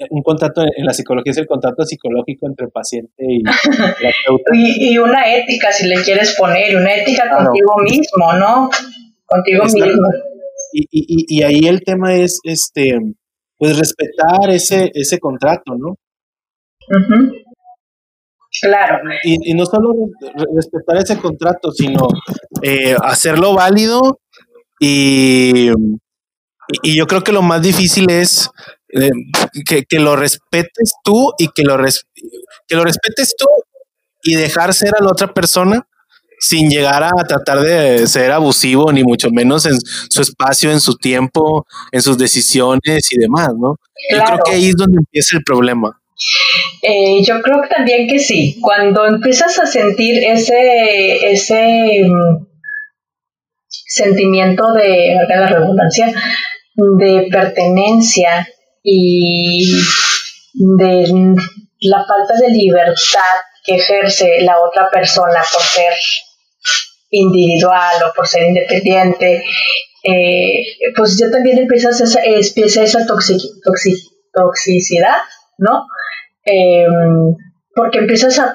un 0.09 0.21
contrato 0.23 0.61
en 0.61 0.85
la 0.85 0.93
psicología 0.93 1.31
es 1.31 1.37
el 1.37 1.47
contrato 1.47 1.85
psicológico 1.85 2.47
entre 2.47 2.67
paciente 2.67 3.13
y 3.17 3.41
terapeuta. 3.43 4.51
y, 4.53 4.97
una 4.97 5.33
ética, 5.33 5.71
si 5.71 5.87
le 5.87 5.95
quieres 6.03 6.35
poner, 6.37 6.75
una 6.75 6.95
ética 6.95 7.29
contigo 7.29 7.75
mismo, 7.83 8.33
¿no? 8.33 8.69
Contigo 9.25 9.63
mismo. 9.63 10.07
Y, 10.73 10.87
y, 10.91 11.37
y, 11.37 11.43
ahí 11.43 11.67
el 11.67 11.81
tema 11.83 12.13
es, 12.15 12.39
este, 12.43 12.99
pues 13.57 13.77
respetar 13.77 14.49
ese, 14.49 14.91
ese 14.93 15.19
contrato, 15.19 15.75
¿no? 15.77 15.95
Claro. 18.61 18.99
Y, 19.23 19.53
no 19.53 19.65
solo 19.65 19.93
respetar 20.53 20.97
ese 20.97 21.17
contrato, 21.17 21.71
sino 21.71 22.07
eh, 22.61 22.95
hacerlo 23.01 23.53
válido 23.53 24.19
y, 24.79 25.69
y 26.83 26.95
yo 26.95 27.07
creo 27.07 27.21
que 27.21 27.31
lo 27.31 27.41
más 27.41 27.61
difícil 27.61 28.09
es 28.09 28.49
eh, 28.95 29.83
que, 29.87 29.99
lo 29.99 30.15
respetes 30.15 30.93
tú 31.03 31.33
y 31.37 31.49
que 31.49 31.63
lo, 31.63 31.77
que 32.67 32.75
lo 32.75 32.83
respetes 32.83 33.35
tú 33.37 33.45
y 34.23 34.35
dejar 34.35 34.73
ser 34.73 34.93
a 34.99 35.03
la 35.03 35.11
otra 35.11 35.33
persona 35.33 35.87
sin 36.39 36.69
llegar 36.69 37.03
a 37.03 37.11
tratar 37.27 37.61
de 37.61 38.07
ser 38.07 38.31
abusivo, 38.31 38.91
ni 38.91 39.03
mucho 39.03 39.29
menos 39.31 39.65
en 39.65 39.77
su 40.09 40.21
espacio, 40.21 40.71
en 40.71 40.79
su 40.79 40.95
tiempo, 40.95 41.65
en 41.91 42.01
sus 42.01 42.17
decisiones 42.17 43.11
y 43.11 43.17
demás, 43.17 43.49
¿no? 43.57 43.77
Yo 44.11 44.23
creo 44.23 44.39
que 44.45 44.51
ahí 44.51 44.69
es 44.69 44.75
donde 44.75 44.97
empieza 44.97 45.37
el 45.37 45.43
problema. 45.43 45.99
Eh, 46.81 47.23
yo 47.25 47.41
creo 47.41 47.61
que 47.61 47.69
también 47.75 48.07
que 48.07 48.19
sí. 48.19 48.57
Cuando 48.61 49.05
empiezas 49.05 49.57
a 49.59 49.65
sentir 49.65 50.23
ese, 50.23 51.31
ese 51.31 52.03
mm, 52.07 52.45
sentimiento 53.67 54.71
de, 54.73 55.15
la 55.27 55.47
redundancia, 55.47 56.13
de 56.75 57.27
pertenencia 57.31 58.47
y 58.87 59.67
de 60.53 61.35
la 61.81 62.05
falta 62.05 62.35
de 62.39 62.49
libertad 62.49 63.35
que 63.63 63.75
ejerce 63.75 64.41
la 64.41 64.61
otra 64.61 64.89
persona 64.91 65.41
por 65.51 65.61
ser 65.61 65.93
individual 67.09 67.95
o 68.03 68.13
por 68.15 68.27
ser 68.27 68.43
independiente, 68.43 69.43
eh, 70.03 70.63
pues 70.95 71.17
ya 71.17 71.31
también 71.31 71.57
empiezas 71.57 71.99
esa, 71.99 72.21
empieza 72.23 72.83
esa 72.83 73.07
toxicidad, 73.07 75.17
¿no? 75.57 75.87
Em, 76.43 77.35
porque 77.73 77.99
empiezas 77.99 78.39
a, 78.39 78.53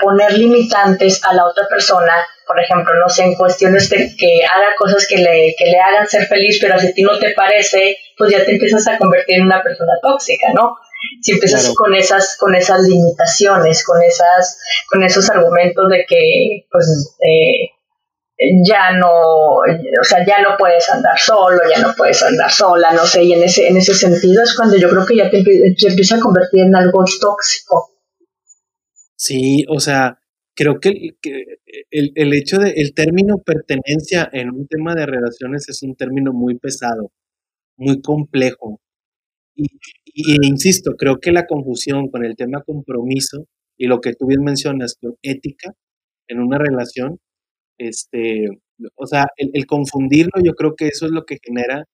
poner 0.00 0.32
limitantes 0.32 1.22
a 1.24 1.34
la 1.34 1.46
otra 1.46 1.68
persona, 1.68 2.12
por 2.46 2.60
ejemplo, 2.60 2.94
no 2.98 3.08
sé, 3.08 3.24
en 3.24 3.34
cuestiones 3.34 3.88
de 3.90 4.14
que 4.18 4.44
haga 4.44 4.74
cosas 4.76 5.06
que 5.06 5.18
le, 5.18 5.54
que 5.56 5.66
le 5.66 5.78
hagan 5.78 6.08
ser 6.08 6.26
feliz, 6.26 6.58
pero 6.60 6.78
si 6.78 6.88
a 6.88 6.92
ti 6.92 7.02
no 7.02 7.16
te 7.18 7.32
parece, 7.34 7.96
pues 8.16 8.32
ya 8.32 8.44
te 8.44 8.52
empiezas 8.52 8.86
a 8.88 8.98
convertir 8.98 9.38
en 9.38 9.46
una 9.46 9.62
persona 9.62 9.92
tóxica, 10.02 10.48
¿no? 10.54 10.76
Si 11.20 11.32
empiezas 11.32 11.74
con 11.74 11.94
esas, 11.94 12.36
con 12.38 12.54
esas 12.54 12.82
limitaciones, 12.82 13.84
con 13.84 14.02
esas, 14.02 14.58
con 14.90 15.02
esos 15.02 15.28
argumentos 15.30 15.88
de 15.90 16.04
que, 16.08 16.66
pues, 16.70 17.14
eh, 17.20 17.70
ya 18.64 18.92
no, 18.92 19.10
o 19.10 20.04
sea, 20.04 20.24
ya 20.26 20.42
no 20.42 20.56
puedes 20.58 20.88
andar 20.90 21.18
solo, 21.18 21.58
ya 21.74 21.80
no 21.80 21.94
puedes 21.96 22.22
andar 22.22 22.50
sola, 22.50 22.92
no 22.92 23.06
sé, 23.06 23.24
y 23.24 23.32
en 23.32 23.42
ese, 23.42 23.66
en 23.68 23.76
ese 23.76 23.94
sentido 23.94 24.42
es 24.42 24.54
cuando 24.54 24.76
yo 24.76 24.90
creo 24.90 25.06
que 25.06 25.16
ya 25.16 25.30
te, 25.30 25.42
te 25.42 25.88
empieza 25.88 26.16
a 26.16 26.20
convertir 26.20 26.64
en 26.64 26.74
algo 26.74 27.04
tóxico. 27.20 27.92
Sí, 29.16 29.64
o 29.68 29.80
sea, 29.80 30.18
creo 30.54 30.80
que, 30.80 31.16
el, 31.90 32.12
el, 32.14 32.34
hecho 32.34 32.58
de, 32.58 32.70
el 32.76 32.92
término 32.92 33.38
pertenencia 33.38 34.28
en 34.32 34.50
un 34.50 34.66
tema 34.66 34.94
de 34.94 35.06
relaciones 35.06 35.68
es 35.68 35.82
un 35.82 35.96
término 35.96 36.32
muy 36.32 36.58
pesado, 36.58 37.12
muy 37.76 38.00
complejo. 38.02 38.80
Y, 39.54 39.66
insisto, 40.46 40.92
creo 40.96 41.18
que 41.20 41.32
la 41.32 41.46
confusión 41.46 42.08
con 42.10 42.24
el 42.24 42.36
tema 42.36 42.62
compromiso 42.62 43.46
y 43.78 43.86
lo 43.86 44.00
que 44.00 44.14
tú 44.14 44.26
bien 44.26 44.42
mencionas 44.44 44.98
ética 45.22 45.72
en 46.28 46.40
una 46.40 46.58
relación, 46.58 47.18
este, 47.78 48.46
o 48.96 49.06
sea, 49.06 49.28
el, 49.36 49.50
el 49.54 49.66
confundirlo, 49.66 50.42
yo 50.44 50.54
creo 50.54 50.74
que 50.76 50.88
eso 50.88 51.06
es 51.06 51.12
lo 51.12 51.24
que 51.24 51.38
genera 51.42 51.84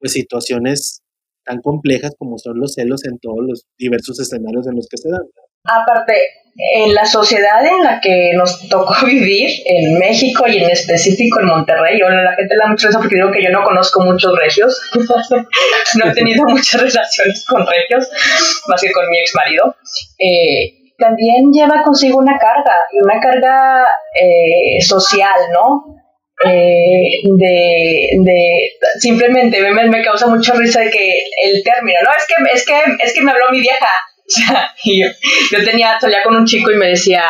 pues 0.00 0.12
situaciones 0.12 1.02
tan 1.44 1.60
complejas 1.60 2.12
como 2.18 2.38
son 2.38 2.58
los 2.60 2.74
celos 2.74 3.04
en 3.06 3.18
todos 3.18 3.44
los 3.46 3.64
diversos 3.78 4.20
escenarios 4.20 4.66
en 4.66 4.76
los 4.76 4.88
que 4.88 4.98
se 4.98 5.10
dan. 5.10 5.22
Aparte, 5.64 6.14
en 6.56 6.94
la 6.94 7.04
sociedad 7.04 7.64
en 7.66 7.82
la 7.82 8.00
que 8.00 8.32
nos 8.34 8.68
tocó 8.68 8.94
vivir, 9.06 9.50
en 9.64 9.98
México 9.98 10.46
y 10.46 10.58
en 10.58 10.70
específico 10.70 11.40
en 11.40 11.46
Monterrey, 11.46 11.98
la 11.98 12.34
gente 12.34 12.56
la 12.56 12.68
mucho 12.68 12.88
eso 12.88 12.98
porque 12.98 13.16
digo 13.16 13.32
que 13.32 13.42
yo 13.42 13.50
no 13.50 13.64
conozco 13.64 14.02
muchos 14.02 14.36
regios, 14.38 14.80
no 15.94 16.10
he 16.10 16.14
tenido 16.14 16.44
muchas 16.48 16.80
relaciones 16.80 17.44
con 17.46 17.66
regios, 17.66 18.08
más 18.68 18.80
que 18.80 18.92
con 18.92 19.08
mi 19.08 19.18
ex 19.18 19.34
marido. 19.34 19.74
Eh, 20.18 20.92
también 20.98 21.50
lleva 21.52 21.82
consigo 21.82 22.18
una 22.18 22.38
carga, 22.38 22.76
y 22.92 23.00
una 23.00 23.20
carga 23.20 23.84
eh, 24.20 24.80
social, 24.80 25.40
¿no? 25.52 25.96
Eh, 26.46 27.20
de, 27.22 28.08
de 28.20 28.70
simplemente 28.98 29.60
me, 29.60 29.88
me, 29.88 30.02
causa 30.02 30.26
mucha 30.26 30.52
risa 30.54 30.80
de 30.80 30.90
que 30.90 31.18
el 31.42 31.62
término, 31.62 31.98
no, 32.04 32.10
es 32.10 32.26
que, 32.26 32.52
es 32.52 32.66
que, 32.66 33.04
es 33.04 33.14
que 33.14 33.22
me 33.22 33.30
habló 33.30 33.50
mi 33.50 33.60
vieja. 33.60 33.88
y 34.84 35.02
yo, 35.02 35.08
yo 35.50 35.64
tenía, 35.64 35.98
salía 36.00 36.22
con 36.22 36.36
un 36.36 36.46
chico 36.46 36.70
y 36.70 36.76
me 36.76 36.88
decía, 36.88 37.24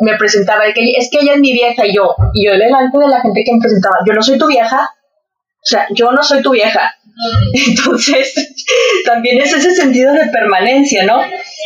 me 0.00 0.16
presentaba, 0.16 0.64
de 0.64 0.74
que 0.74 0.92
es 0.92 1.08
que 1.10 1.20
ella 1.20 1.34
es 1.34 1.40
mi 1.40 1.52
vieja 1.52 1.86
y 1.86 1.94
yo, 1.94 2.14
y 2.34 2.46
yo 2.46 2.52
delante 2.52 2.98
de 2.98 3.08
la 3.08 3.20
gente 3.20 3.42
que 3.44 3.52
me 3.52 3.60
presentaba, 3.60 3.96
yo 4.06 4.12
no 4.12 4.22
soy 4.22 4.38
tu 4.38 4.46
vieja, 4.46 4.90
o 5.62 5.66
sea, 5.66 5.86
yo 5.90 6.10
no 6.12 6.22
soy 6.22 6.42
tu 6.42 6.52
vieja. 6.52 6.94
Entonces, 7.68 8.34
también 9.04 9.40
es 9.40 9.52
ese 9.52 9.72
sentido 9.72 10.12
de 10.14 10.26
permanencia, 10.26 11.04
¿no? 11.04 11.22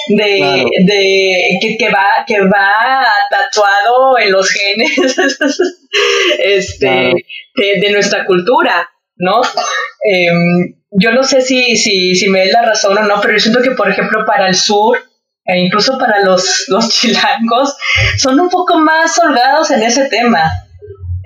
De, 0.08 0.64
de 0.84 1.58
que, 1.60 1.76
que, 1.78 1.88
va, 1.88 2.24
que 2.26 2.40
va 2.40 3.06
tatuado 3.30 4.18
en 4.18 4.32
los 4.32 4.50
genes 4.50 4.90
este, 6.38 7.14
de, 7.54 7.90
nuestra 7.90 8.26
cultura, 8.26 8.90
¿no? 9.16 9.40
Em, 10.04 10.74
yo 10.94 11.12
no 11.12 11.22
sé 11.22 11.42
si, 11.42 11.76
si, 11.76 12.14
si 12.14 12.28
me 12.28 12.46
da 12.46 12.62
la 12.62 12.68
razón 12.68 12.96
o 12.96 13.02
no, 13.02 13.20
pero 13.20 13.34
yo 13.34 13.40
siento 13.40 13.62
que, 13.62 13.72
por 13.72 13.90
ejemplo, 13.90 14.24
para 14.26 14.48
el 14.48 14.54
sur, 14.54 14.98
e 15.44 15.58
incluso 15.58 15.98
para 15.98 16.24
los, 16.24 16.64
los 16.68 16.88
chilangos, 16.88 17.76
son 18.18 18.40
un 18.40 18.48
poco 18.48 18.78
más 18.78 19.18
holgados 19.18 19.70
en 19.70 19.82
ese 19.82 20.06
tema 20.08 20.50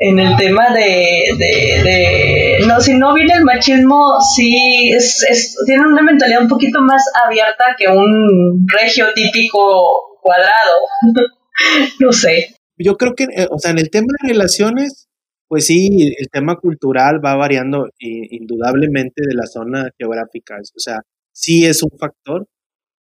en 0.00 0.18
el 0.18 0.36
tema 0.36 0.72
de, 0.72 1.24
de, 1.38 2.58
no, 2.66 2.80
si 2.80 2.94
no 2.94 3.14
viene 3.14 3.34
el 3.34 3.44
machismo, 3.44 4.18
sí, 4.34 4.92
es, 4.94 5.24
es, 5.28 5.56
tiene 5.66 5.86
una 5.86 6.02
mentalidad 6.02 6.42
un 6.42 6.48
poquito 6.48 6.80
más 6.82 7.02
abierta 7.26 7.64
que 7.76 7.88
un 7.88 8.64
regio 8.68 9.06
típico 9.14 10.18
cuadrado. 10.22 10.76
no 11.98 12.12
sé. 12.12 12.54
Yo 12.76 12.96
creo 12.96 13.14
que, 13.16 13.24
eh, 13.24 13.48
o 13.50 13.58
sea, 13.58 13.72
en 13.72 13.78
el 13.78 13.90
tema 13.90 14.06
de 14.22 14.28
relaciones, 14.28 15.07
pues 15.48 15.66
sí, 15.66 16.14
el 16.18 16.28
tema 16.30 16.56
cultural 16.56 17.24
va 17.24 17.34
variando 17.36 17.88
indudablemente 17.98 19.22
de 19.26 19.34
la 19.34 19.46
zona 19.46 19.90
geográfica. 19.98 20.56
O 20.58 20.78
sea, 20.78 21.00
sí 21.32 21.64
es 21.64 21.82
un 21.82 21.90
factor. 21.98 22.46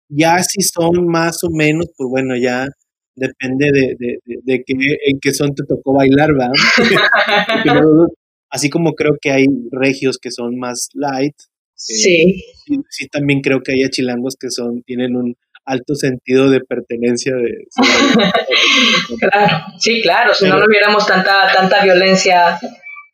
Ya 0.09 0.43
si 0.43 0.61
son 0.61 1.07
más 1.07 1.43
o 1.43 1.49
menos, 1.51 1.87
pues 1.97 2.09
bueno, 2.09 2.35
ya 2.37 2.67
depende 3.15 3.71
de, 3.71 3.95
de, 3.97 4.19
de, 4.43 4.63
qué, 4.65 4.73
en 5.05 5.19
qué 5.21 5.33
son 5.33 5.55
te 5.55 5.63
tocó 5.65 5.93
bailar, 5.93 6.33
¿verdad? 6.33 6.51
así 8.49 8.69
como 8.69 8.93
creo 8.93 9.17
que 9.19 9.31
hay 9.31 9.45
regios 9.71 10.17
que 10.17 10.31
son 10.31 10.57
más 10.57 10.89
light. 10.93 11.35
Eh, 11.35 11.45
sí. 11.75 12.43
sí. 12.89 13.07
también 13.07 13.41
creo 13.41 13.61
que 13.61 13.73
hay 13.73 13.83
achilangos 13.83 14.35
que 14.39 14.49
son, 14.49 14.83
tienen 14.83 15.15
un 15.15 15.35
alto 15.65 15.95
sentido 15.95 16.49
de 16.49 16.59
pertenencia 16.61 17.33
de 17.35 17.67
claro, 19.19 19.65
sí, 19.79 20.01
claro, 20.01 20.33
si 20.33 20.47
no, 20.47 20.59
no 20.59 20.65
hubiéramos 20.65 21.05
tanta, 21.05 21.51
tanta 21.53 21.83
violencia 21.83 22.59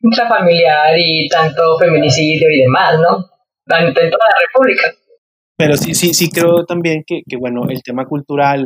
intrafamiliar 0.02 0.98
y 0.98 1.28
tanto 1.28 1.78
feminicidio 1.78 2.50
y 2.50 2.62
demás, 2.62 2.96
¿no? 3.00 3.26
En 3.78 3.94
toda 3.94 4.04
la 4.04 4.48
República. 4.48 4.94
Pero 5.58 5.76
sí, 5.76 5.94
sí, 5.94 6.14
sí 6.14 6.30
creo 6.30 6.66
también 6.66 7.04
que, 7.06 7.22
que 7.28 7.38
bueno, 7.38 7.64
el 7.70 7.84
tema 7.84 8.06
cultural, 8.06 8.66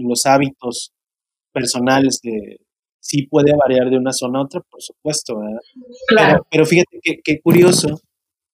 los 0.00 0.24
hábitos 0.24 0.92
personales, 1.52 2.20
que 2.22 2.58
sí 3.00 3.26
puede 3.26 3.52
variar 3.56 3.90
de 3.90 3.96
una 3.96 4.12
zona 4.12 4.38
a 4.38 4.42
otra, 4.42 4.60
por 4.70 4.82
supuesto, 4.82 5.38
¿verdad? 5.38 5.60
Claro. 6.06 6.46
Pero, 6.50 6.66
fíjate 6.66 7.00
que, 7.02 7.40
curioso 7.40 8.00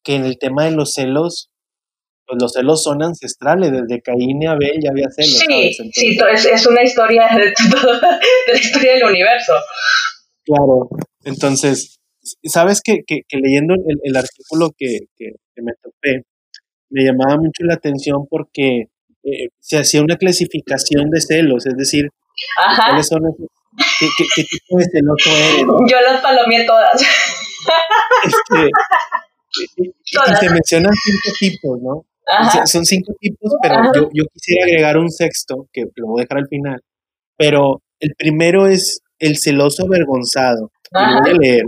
que 0.03 0.15
en 0.15 0.25
el 0.25 0.39
tema 0.39 0.65
de 0.65 0.73
los 0.73 0.93
celos, 0.93 1.51
pues 2.27 2.41
los 2.41 2.53
celos 2.53 2.83
son 2.83 3.03
ancestrales, 3.03 3.71
desde 3.73 4.01
Caín 4.01 4.43
y 4.43 4.47
Abel 4.47 4.81
ya 4.83 4.91
había 4.91 5.11
celos. 5.11 5.39
Sí, 5.39 5.73
sí, 5.93 6.19
es, 6.33 6.47
es, 6.47 6.67
una 6.67 6.83
historia 6.83 7.29
de, 7.35 7.45
de, 7.47 8.53
la 8.53 8.59
historia 8.59 8.93
del 8.95 9.05
universo. 9.05 9.53
Claro, 10.45 10.89
entonces, 11.25 11.99
¿sabes 12.45 12.81
que, 12.83 13.01
que, 13.07 13.23
leyendo 13.33 13.75
el, 13.75 13.99
el 14.03 14.17
artículo 14.17 14.71
que, 14.77 15.01
que, 15.17 15.33
me 15.63 15.73
topé, 15.83 16.23
me 16.91 17.05
llamaba 17.05 17.37
mucho 17.37 17.65
la 17.65 17.75
atención 17.75 18.27
porque 18.29 18.85
eh, 19.25 19.49
se 19.61 19.79
hacía 19.79 20.03
una 20.03 20.17
clasificación 20.17 21.11
de 21.11 21.21
celos, 21.21 21.67
es 21.67 21.77
decir, 21.77 22.09
¿cuáles 22.87 23.07
son 23.07 23.23
esos, 23.27 23.49
qué, 24.35 24.45
tipo 24.45 24.79
de 24.79 24.85
celoso 24.85 25.31
eres? 25.31 25.67
Yo 25.91 26.01
las 26.01 26.21
palomé 26.21 26.65
todas. 26.65 27.03
Este, 28.25 28.71
y 29.77 30.37
se 30.41 30.51
mencionan 30.51 30.93
cinco 30.93 31.37
tipos, 31.39 31.81
¿no? 31.81 32.05
Son 32.67 32.85
cinco 32.85 33.15
tipos, 33.21 33.53
pero 33.63 33.77
yo, 33.95 34.09
yo, 34.13 34.25
quisiera 34.33 34.65
agregar 34.65 34.97
un 34.97 35.11
sexto, 35.11 35.69
que 35.73 35.85
lo 35.97 36.07
voy 36.09 36.21
a 36.21 36.25
dejar 36.25 36.39
al 36.39 36.49
final. 36.49 36.81
Pero 37.37 37.83
el 38.01 38.15
primero 38.17 38.67
es 38.67 39.01
el 39.19 39.39
celoso 39.39 39.85
avergonzado. 39.85 40.71
Lo 40.91 41.21
voy 41.23 41.31
a 41.31 41.35
leer. 41.35 41.65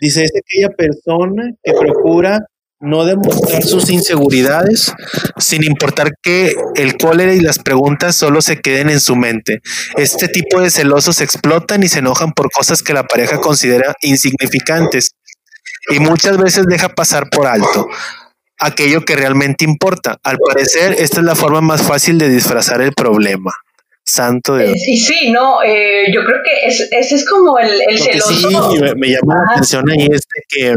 Dice, 0.00 0.22
es 0.22 0.32
aquella 0.36 0.74
persona 0.74 1.50
que 1.62 1.72
procura 1.72 2.40
no 2.80 3.04
demostrar 3.04 3.64
sus 3.64 3.90
inseguridades, 3.90 4.94
sin 5.38 5.64
importar 5.64 6.12
que 6.22 6.54
el 6.76 6.96
cólera 6.96 7.34
y 7.34 7.40
las 7.40 7.58
preguntas 7.58 8.14
solo 8.14 8.40
se 8.40 8.60
queden 8.60 8.88
en 8.88 9.00
su 9.00 9.16
mente. 9.16 9.60
Este 9.96 10.28
tipo 10.28 10.60
de 10.60 10.70
celosos 10.70 11.20
explotan 11.20 11.82
y 11.82 11.88
se 11.88 11.98
enojan 11.98 12.32
por 12.32 12.50
cosas 12.52 12.82
que 12.82 12.94
la 12.94 13.02
pareja 13.02 13.40
considera 13.40 13.94
insignificantes 14.00 15.10
y 15.90 15.98
muchas 15.98 16.38
veces 16.38 16.66
deja 16.66 16.88
pasar 16.90 17.28
por 17.30 17.48
alto 17.48 17.88
aquello 18.58 19.04
que 19.04 19.16
realmente 19.16 19.64
importa. 19.64 20.18
Al 20.22 20.38
parecer, 20.38 20.96
esta 20.98 21.20
es 21.20 21.24
la 21.24 21.34
forma 21.34 21.60
más 21.60 21.82
fácil 21.82 22.18
de 22.18 22.28
disfrazar 22.28 22.80
el 22.80 22.92
problema. 22.92 23.52
Santo 24.04 24.56
Dios. 24.56 24.72
Sí, 24.72 24.96
sí, 24.96 25.30
no, 25.30 25.62
eh, 25.62 26.06
yo 26.12 26.24
creo 26.24 26.38
que 26.42 26.66
ese 26.66 27.14
es 27.14 27.28
como 27.28 27.58
el, 27.58 27.98
celoso. 27.98 28.70
Sí, 28.72 28.80
me, 28.80 28.94
me 28.94 29.08
llama 29.08 29.34
la 29.34 29.52
atención 29.52 29.88
ahí 29.90 30.08
este 30.10 30.42
que... 30.48 30.74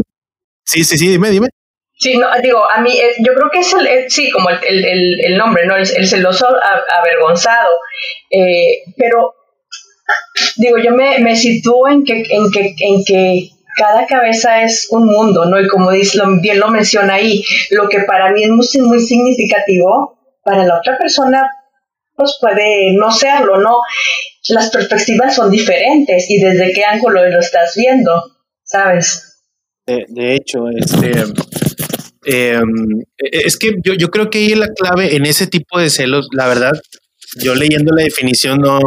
Sí, 0.64 0.84
sí, 0.84 0.98
sí, 0.98 1.08
dime, 1.08 1.30
dime. 1.30 1.48
Sí, 2.02 2.18
no, 2.18 2.26
digo, 2.42 2.68
a 2.68 2.80
mí, 2.80 2.90
eh, 2.90 3.14
yo 3.20 3.32
creo 3.32 3.48
que 3.52 3.60
es 3.60 3.72
el, 3.74 3.86
eh, 3.86 4.06
sí, 4.08 4.28
como 4.32 4.50
el, 4.50 4.58
el, 4.84 5.24
el, 5.24 5.38
nombre, 5.38 5.64
¿no? 5.66 5.76
El, 5.76 5.86
celoso 5.86 6.48
avergonzado. 6.48 7.76
Eh, 8.28 8.82
pero, 8.96 9.36
digo, 10.56 10.78
yo 10.78 10.90
me, 10.90 11.20
me 11.20 11.36
sitúo 11.36 11.88
en 11.88 12.04
que, 12.04 12.24
en, 12.28 12.50
que, 12.50 12.74
en 12.80 13.04
que 13.04 13.50
cada 13.76 14.06
cabeza 14.06 14.62
es 14.62 14.88
un 14.90 15.06
mundo, 15.06 15.44
¿no? 15.46 15.60
Y 15.60 15.68
como 15.68 15.90
dice, 15.90 16.20
bien 16.40 16.60
lo 16.60 16.68
menciona 16.68 17.14
ahí, 17.14 17.42
lo 17.70 17.88
que 17.88 18.00
para 18.00 18.32
mí 18.32 18.44
es 18.44 18.50
muy, 18.50 19.00
significativo, 19.00 20.18
para 20.44 20.64
la 20.64 20.78
otra 20.78 20.98
persona, 20.98 21.48
pues 22.14 22.36
puede 22.40 22.92
no 22.94 23.10
serlo, 23.10 23.58
¿no? 23.58 23.78
Las 24.48 24.70
perspectivas 24.70 25.34
son 25.34 25.50
diferentes 25.50 26.28
y 26.28 26.40
desde 26.40 26.72
qué 26.72 26.84
ángulo 26.84 27.28
lo 27.28 27.38
estás 27.38 27.74
viendo, 27.76 28.12
¿sabes? 28.64 29.28
De, 29.86 30.34
hecho, 30.34 30.68
este 30.68 31.12
Em, 32.24 33.00
e, 33.18 33.46
es 33.46 33.56
que 33.56 33.74
yo, 33.82 33.94
yo 33.94 34.08
creo 34.08 34.30
que 34.30 34.38
ahí 34.38 34.54
la 34.54 34.68
clave 34.68 35.16
en 35.16 35.26
ese 35.26 35.46
tipo 35.46 35.78
de 35.78 35.90
celos, 35.90 36.28
la 36.32 36.46
verdad, 36.46 36.72
yo 37.42 37.54
leyendo 37.54 37.94
la 37.94 38.04
definición 38.04 38.58
no, 38.58 38.78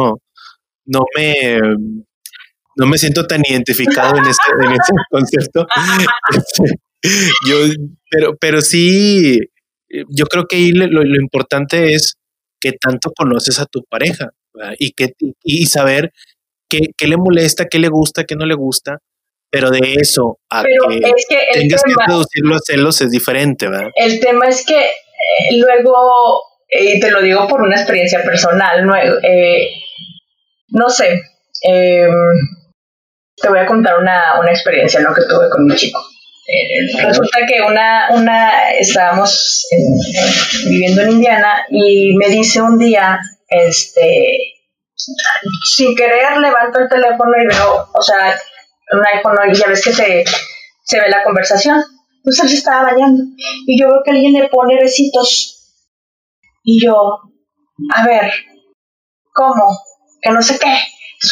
no 0.86 1.04
me 1.16 1.58
no 2.76 2.86
me 2.86 2.98
siento 2.98 3.26
tan 3.26 3.42
identificado 3.48 4.16
en 4.16 4.24
ese, 4.24 4.40
en 4.62 4.76
concepto. 5.10 5.66
Este, 6.30 6.76
yo, 7.48 7.56
pero, 8.10 8.36
pero 8.38 8.60
sí, 8.60 9.38
yo 10.08 10.26
creo 10.26 10.46
que 10.46 10.56
ahí 10.56 10.72
lo, 10.72 11.02
importante 11.20 11.94
es 11.94 12.16
que 12.60 12.72
tanto 12.72 13.12
conoces 13.16 13.58
a 13.58 13.66
tu 13.66 13.84
pareja 13.84 14.30
y 14.78 14.92
que 14.92 15.12
y 15.42 15.66
saber 15.66 16.12
qué, 16.68 16.80
qué, 16.96 17.06
le 17.06 17.16
molesta, 17.16 17.66
qué 17.66 17.78
le 17.78 17.88
gusta, 17.88 18.24
qué 18.24 18.34
no 18.34 18.46
le 18.46 18.54
gusta, 18.54 18.98
pero 19.50 19.70
de 19.70 19.94
eso 19.94 20.38
a 20.50 20.62
que, 20.62 21.38
tengas 21.52 21.82
que 21.82 21.94
producirlo 22.04 22.56
a 22.56 22.58
celos 22.64 23.00
es 23.00 23.10
diferente, 23.10 23.68
¿verdad? 23.68 23.90
El 23.94 24.20
tema 24.20 24.48
es 24.48 24.64
que 24.64 24.78
eh, 24.78 25.56
luego, 25.58 26.40
y 26.68 26.98
te 27.00 27.10
lo 27.10 27.22
digo 27.22 27.46
por 27.46 27.62
una 27.62 27.76
experiencia 27.76 28.22
personal, 28.22 28.84
no, 28.84 28.94
eh, 28.96 29.70
no 30.68 30.88
sé, 30.88 31.20
em, 31.62 32.10
te 33.36 33.48
voy 33.48 33.58
a 33.58 33.66
contar 33.66 33.98
una, 33.98 34.40
una 34.40 34.50
experiencia 34.50 35.00
¿no? 35.00 35.14
que 35.14 35.22
tuve 35.22 35.48
con 35.50 35.66
mi 35.66 35.74
chico. 35.74 36.00
Eh, 36.48 37.04
resulta 37.04 37.38
que 37.46 37.60
una, 37.60 38.08
una 38.12 38.70
estábamos 38.72 39.66
viviendo 40.68 41.02
en 41.02 41.10
Indiana 41.12 41.66
y 41.70 42.14
me 42.16 42.28
dice 42.28 42.62
un 42.62 42.78
día, 42.78 43.18
este, 43.48 44.54
sin 45.74 45.96
querer 45.96 46.38
levanto 46.38 46.78
el 46.78 46.88
teléfono 46.88 47.32
y 47.42 47.46
veo, 47.46 47.88
o 47.92 48.02
sea, 48.02 48.38
un 48.92 49.06
iPhone 49.06 49.36
y 49.50 49.54
ya 49.54 49.66
ves 49.66 49.82
que 49.82 49.92
se, 49.92 50.24
se 50.84 51.00
ve 51.00 51.08
la 51.08 51.24
conversación. 51.24 51.82
Entonces 52.18 52.44
él 52.44 52.50
se 52.50 52.56
estaba 52.56 52.90
bañando 52.90 53.24
y 53.66 53.80
yo 53.80 53.88
veo 53.88 54.02
que 54.04 54.10
alguien 54.12 54.32
le 54.32 54.48
pone 54.48 54.80
besitos. 54.80 55.52
Y 56.62 56.84
yo, 56.84 57.20
a 57.94 58.06
ver, 58.06 58.32
¿cómo? 59.32 59.78
Que 60.20 60.30
no 60.30 60.42
sé 60.42 60.58
qué. 60.58 60.76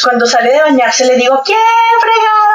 Cuando 0.03 0.25
sale 0.25 0.51
de 0.51 0.61
bañarse 0.61 1.05
le 1.05 1.15
digo, 1.15 1.41
¿quién 1.45 1.57
fregado? 2.01 2.45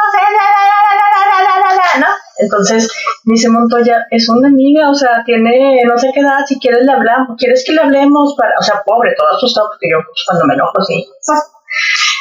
¿No? 2.00 2.06
Entonces 2.38 2.88
me 3.24 3.34
dice 3.34 3.48
Montoya, 3.48 4.06
es 4.10 4.28
una 4.28 4.48
amiga, 4.48 4.90
o 4.90 4.94
sea, 4.94 5.22
tiene 5.24 5.82
no 5.84 5.98
sé 5.98 6.10
qué 6.14 6.20
edad, 6.20 6.44
si 6.46 6.58
quieres 6.58 6.84
le 6.84 6.92
hablamos, 6.92 7.36
¿quieres 7.38 7.64
que 7.64 7.72
le 7.72 7.82
hablemos? 7.82 8.34
para 8.36 8.52
O 8.58 8.62
sea, 8.62 8.82
pobre, 8.84 9.14
todo 9.16 9.28
asustado, 9.36 9.68
porque 9.68 9.88
yo 9.90 9.98
pues, 10.04 10.24
cuando 10.26 10.46
me 10.46 10.54
enojo, 10.54 10.82
sí. 10.82 11.06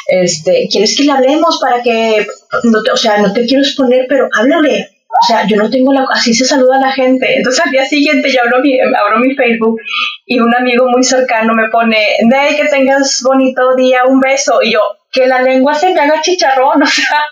Este, 0.08 0.68
¿quieres 0.70 0.96
que 0.96 1.04
le 1.04 1.12
hablemos 1.12 1.58
para 1.60 1.82
que, 1.82 2.26
no 2.64 2.82
te, 2.82 2.90
o 2.92 2.96
sea, 2.96 3.18
no 3.18 3.32
te 3.32 3.46
quiero 3.46 3.62
exponer, 3.62 4.06
pero 4.08 4.28
háblale, 4.32 4.90
o 5.10 5.26
sea, 5.26 5.46
yo 5.46 5.56
no 5.56 5.68
tengo 5.68 5.92
la, 5.92 6.06
así 6.12 6.32
se 6.32 6.44
saluda 6.44 6.76
a 6.76 6.80
la 6.80 6.92
gente. 6.92 7.36
Entonces 7.36 7.64
al 7.64 7.70
día 7.70 7.84
siguiente 7.84 8.30
yo 8.30 8.42
abro 8.42 8.60
mi, 8.60 8.78
abro 8.80 9.18
mi 9.18 9.34
Facebook 9.34 9.80
y 10.24 10.38
un 10.40 10.54
amigo 10.54 10.88
muy 10.88 11.02
cercano 11.02 11.52
me 11.54 11.68
pone, 11.68 11.98
de 12.22 12.56
que 12.56 12.68
tengas 12.68 13.20
bonito 13.24 13.74
día, 13.74 14.04
un 14.06 14.20
beso. 14.20 14.62
Y 14.62 14.72
yo, 14.72 14.80
que 15.10 15.26
la 15.26 15.42
lengua 15.42 15.74
se 15.74 15.92
me 15.92 16.00
haga 16.00 16.22
chicharrón, 16.22 16.82
o 16.82 16.86
sea, 16.86 17.24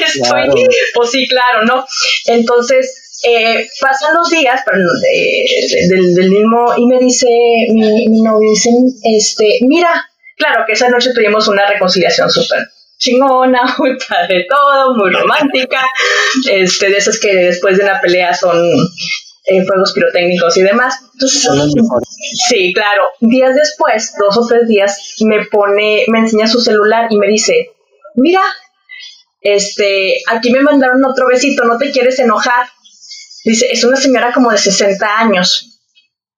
estoy, 0.00 0.66
pues 0.94 1.10
sí, 1.10 1.26
claro, 1.28 1.64
¿no? 1.64 1.86
Entonces, 2.26 3.20
eh, 3.24 3.68
pasan 3.80 4.14
los 4.14 4.30
días 4.30 4.60
pero 4.64 4.78
del, 6.14 6.30
mismo 6.30 6.72
y 6.76 6.86
me 6.86 7.00
dice 7.00 7.26
mi, 7.70 8.06
mi 8.06 8.22
novio 8.22 8.48
dice 8.48 8.70
este 9.02 9.58
mira 9.62 10.08
claro 10.36 10.62
que 10.64 10.74
esa 10.74 10.88
noche 10.88 11.12
tuvimos 11.12 11.48
una 11.48 11.66
reconciliación 11.66 12.30
súper 12.30 12.68
chingona, 12.98 13.60
muy 13.78 13.96
padre 14.08 14.46
todo, 14.48 14.94
muy 14.96 15.10
romántica, 15.10 15.80
este, 16.50 16.90
de 16.90 16.96
esas 16.96 17.18
que 17.18 17.34
después 17.34 17.78
de 17.78 17.84
una 17.84 18.00
pelea 18.00 18.34
son 18.34 18.58
eh, 19.48 19.64
fuegos 19.64 19.92
pirotécnicos 19.92 20.56
y 20.58 20.62
demás. 20.62 21.00
Entonces, 21.14 21.48
sí, 22.48 22.72
claro. 22.74 23.04
Días 23.20 23.54
después, 23.54 24.14
dos 24.18 24.36
o 24.36 24.46
tres 24.46 24.68
días, 24.68 25.16
me 25.20 25.46
pone, 25.46 26.04
me 26.08 26.20
enseña 26.20 26.46
su 26.46 26.60
celular 26.60 27.06
y 27.10 27.16
me 27.16 27.28
dice, 27.28 27.70
mira, 28.14 28.42
este, 29.40 30.20
aquí 30.28 30.50
me 30.50 30.60
mandaron 30.60 31.04
otro 31.04 31.26
besito, 31.28 31.64
no 31.64 31.78
te 31.78 31.90
quieres 31.90 32.18
enojar. 32.18 32.66
Dice, 33.44 33.72
es 33.72 33.82
una 33.84 33.96
señora 33.96 34.32
como 34.32 34.50
de 34.50 34.58
60 34.58 35.18
años. 35.18 35.80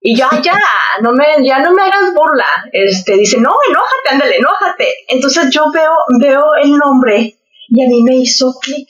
Y 0.00 0.16
ya, 0.16 0.30
ya, 0.42 0.58
no 1.02 1.12
me, 1.12 1.26
ya 1.44 1.58
no 1.58 1.74
me 1.74 1.82
hagas 1.82 2.14
burla. 2.14 2.46
Este, 2.72 3.16
dice, 3.16 3.38
no, 3.38 3.54
enójate, 3.68 4.08
ándale, 4.10 4.36
enójate. 4.36 4.94
Entonces 5.08 5.50
yo 5.50 5.70
veo, 5.72 5.92
veo 6.20 6.54
el 6.62 6.76
nombre 6.76 7.36
y 7.68 7.84
a 7.84 7.88
mí 7.88 8.02
me 8.04 8.16
hizo 8.16 8.54
clic. 8.60 8.88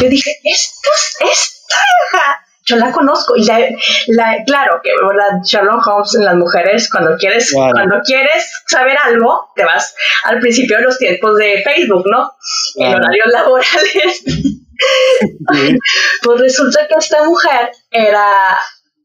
Yo 0.00 0.08
dije, 0.08 0.32
esto 0.42 0.90
es 0.92 1.16
esta 1.20 1.76
hija. 2.16 2.46
Yo 2.70 2.76
la 2.76 2.92
conozco 2.92 3.34
y 3.36 3.44
la, 3.44 3.58
la 4.06 4.44
claro 4.46 4.80
que 4.82 4.90
verdad 4.94 5.40
Sherlock 5.44 5.84
Holmes 5.86 6.14
en 6.14 6.24
las 6.24 6.36
mujeres 6.36 6.88
cuando 6.88 7.16
quieres 7.16 7.52
cuando 7.52 8.00
quieres 8.04 8.62
saber 8.68 8.96
algo 9.02 9.50
te 9.56 9.64
vas 9.64 9.92
al 10.24 10.38
principio 10.38 10.76
de 10.76 10.84
los 10.84 10.96
tiempos 10.96 11.36
de 11.36 11.62
Facebook, 11.64 12.04
¿no? 12.06 12.32
En 12.76 12.94
horarios 12.94 13.26
laborales. 13.32 14.22
pues 16.22 16.40
resulta 16.40 16.86
que 16.86 16.94
esta 16.96 17.24
mujer 17.24 17.70
era 17.90 18.32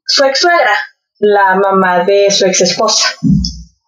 su 0.06 0.24
ex 0.26 0.40
suegra 0.40 0.72
la 1.20 1.56
mamá 1.56 2.04
de 2.04 2.30
su 2.30 2.46
ex 2.46 2.62
esposa. 2.62 3.16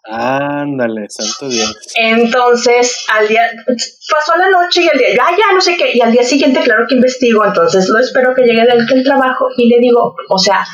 Ándale, 0.10 1.08
santo 1.10 1.50
Dios. 1.50 1.76
Entonces, 1.96 3.06
al 3.13 3.28
día, 3.28 3.41
pasó 3.65 4.38
la 4.38 4.50
noche 4.50 4.84
y 4.84 4.88
el 4.88 4.98
día, 4.98 5.10
ya, 5.10 5.38
ya, 5.38 5.54
no 5.54 5.62
sé 5.62 5.76
qué, 5.76 5.91
y 5.93 6.02
al 6.02 6.12
día 6.12 6.24
siguiente, 6.24 6.62
claro 6.62 6.86
que 6.88 6.96
investigo, 6.96 7.46
entonces 7.46 7.89
lo 7.89 8.00
espero 8.00 8.34
que 8.34 8.43
llegue 8.43 8.65
del 8.65 8.88
el 8.89 9.04
trabajo 9.04 9.48
y 9.58 9.67
le 9.67 9.80
digo, 9.80 10.15
o 10.30 10.38
sea, 10.38 10.65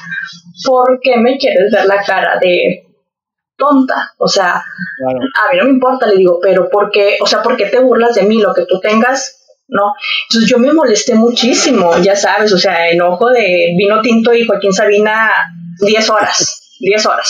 ¿por 0.66 1.00
qué 1.02 1.18
me 1.18 1.38
quieres 1.38 1.72
ver 1.72 1.86
la 1.86 2.04
cara 2.04 2.38
de 2.40 2.86
tonta? 3.58 4.14
O 4.18 4.28
sea, 4.28 4.56
a 4.56 5.52
mí 5.52 5.58
no 5.58 5.66
me 5.66 5.72
importa, 5.72 6.06
le 6.06 6.18
digo, 6.18 6.40
pero 6.42 6.70
¿por 6.70 6.92
qué, 6.92 7.18
o 7.20 7.26
sea, 7.26 7.42
¿por 7.42 7.58
qué 7.58 7.66
te 7.66 7.80
burlas 7.80 8.16
de 8.16 8.24
mí? 8.24 8.40
Lo 8.40 8.54
que 8.54 8.66
tú 8.66 8.80
tengas 8.80 9.40
¿no? 9.68 9.94
Entonces 10.30 10.50
yo 10.50 10.60
me 10.60 10.74
molesté 10.74 11.16
muchísimo, 11.16 11.98
ya 11.98 12.16
sabes, 12.16 12.54
o 12.54 12.58
sea, 12.58 12.90
enojo 12.90 13.30
de 13.30 13.74
vino 13.78 14.02
tinto 14.02 14.34
y 14.34 14.46
Joaquín 14.46 14.74
Sabina 14.74 15.32
10 15.80 16.10
horas. 16.10 16.63
10 16.84 17.06
horas. 17.06 17.28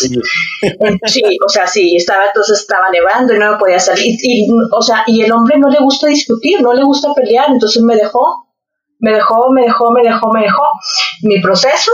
Sí. 1.05 1.23
o 1.45 1.49
sea, 1.49 1.67
sí, 1.67 1.95
estaba, 1.95 2.25
entonces 2.25 2.59
estaba 2.59 2.89
nevando 2.89 3.33
y 3.33 3.39
no 3.39 3.51
me 3.51 3.57
podía 3.57 3.79
salir. 3.79 4.17
Y, 4.21 4.47
o 4.71 4.81
sea, 4.81 5.03
y 5.07 5.21
el 5.21 5.31
hombre 5.31 5.57
no 5.59 5.69
le 5.69 5.79
gusta 5.79 6.07
discutir, 6.07 6.61
no 6.61 6.73
le 6.73 6.83
gusta 6.83 7.13
pelear, 7.13 7.49
entonces 7.49 7.81
me 7.83 7.95
dejó, 7.95 8.47
me 8.99 9.13
dejó, 9.13 9.51
me 9.51 9.63
dejó, 9.63 9.91
me 9.91 10.01
dejó, 10.03 10.31
me 10.31 10.41
dejó. 10.41 10.63
Mi 11.23 11.41
proceso, 11.41 11.91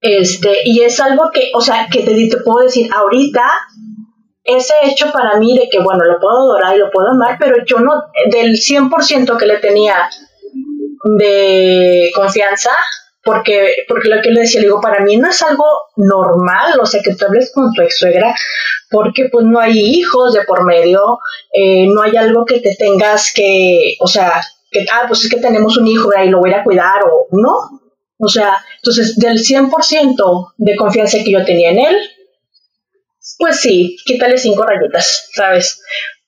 este, 0.00 0.62
y 0.64 0.80
es 0.82 1.00
algo 1.00 1.30
que, 1.32 1.50
o 1.54 1.60
sea, 1.60 1.88
que 1.90 2.02
te, 2.02 2.14
te 2.14 2.36
puedo 2.38 2.64
decir, 2.64 2.90
ahorita, 2.92 3.42
ese 4.44 4.74
hecho 4.84 5.12
para 5.12 5.38
mí 5.38 5.56
de 5.56 5.68
que, 5.70 5.78
bueno, 5.78 6.04
lo 6.04 6.18
puedo 6.18 6.36
adorar 6.38 6.74
y 6.74 6.80
lo 6.80 6.90
puedo 6.90 7.08
amar, 7.08 7.36
pero 7.38 7.64
yo 7.64 7.78
no, 7.78 7.92
del 8.30 8.54
100% 8.54 9.38
que 9.38 9.46
le 9.46 9.58
tenía 9.58 10.10
de 11.18 12.10
confianza, 12.14 12.70
porque, 13.24 13.74
porque 13.88 14.08
lo 14.08 14.20
que 14.20 14.30
le 14.30 14.40
decía, 14.40 14.60
le 14.60 14.66
digo, 14.66 14.80
para 14.80 15.00
mí 15.04 15.16
no 15.16 15.28
es 15.28 15.40
algo 15.42 15.64
normal, 15.96 16.78
o 16.80 16.86
sea, 16.86 17.00
que 17.02 17.14
tú 17.14 17.24
hables 17.24 17.52
con 17.54 17.72
tu 17.72 17.82
ex 17.82 17.98
suegra, 17.98 18.34
porque 18.90 19.28
pues 19.30 19.46
no 19.46 19.60
hay 19.60 19.78
hijos 19.78 20.34
de 20.34 20.42
por 20.42 20.64
medio, 20.64 21.18
eh, 21.52 21.86
no 21.86 22.02
hay 22.02 22.16
algo 22.16 22.44
que 22.44 22.60
te 22.60 22.74
tengas 22.74 23.32
que, 23.32 23.96
o 24.00 24.06
sea, 24.06 24.42
que, 24.70 24.86
ah, 24.92 25.04
pues 25.06 25.24
es 25.24 25.30
que 25.30 25.40
tenemos 25.40 25.76
un 25.76 25.86
hijo 25.86 26.10
y 26.22 26.28
lo 26.28 26.40
voy 26.40 26.52
a 26.52 26.64
cuidar, 26.64 27.02
o 27.04 27.28
no. 27.32 27.80
O 28.18 28.28
sea, 28.28 28.56
entonces, 28.76 29.16
del 29.16 29.38
100% 29.38 30.52
de 30.56 30.76
confianza 30.76 31.18
que 31.24 31.32
yo 31.32 31.44
tenía 31.44 31.70
en 31.70 31.78
él, 31.80 31.96
pues 33.38 33.60
sí, 33.60 33.96
quítale 34.04 34.38
cinco 34.38 34.64
rayitas, 34.64 35.28
¿sabes? 35.34 35.82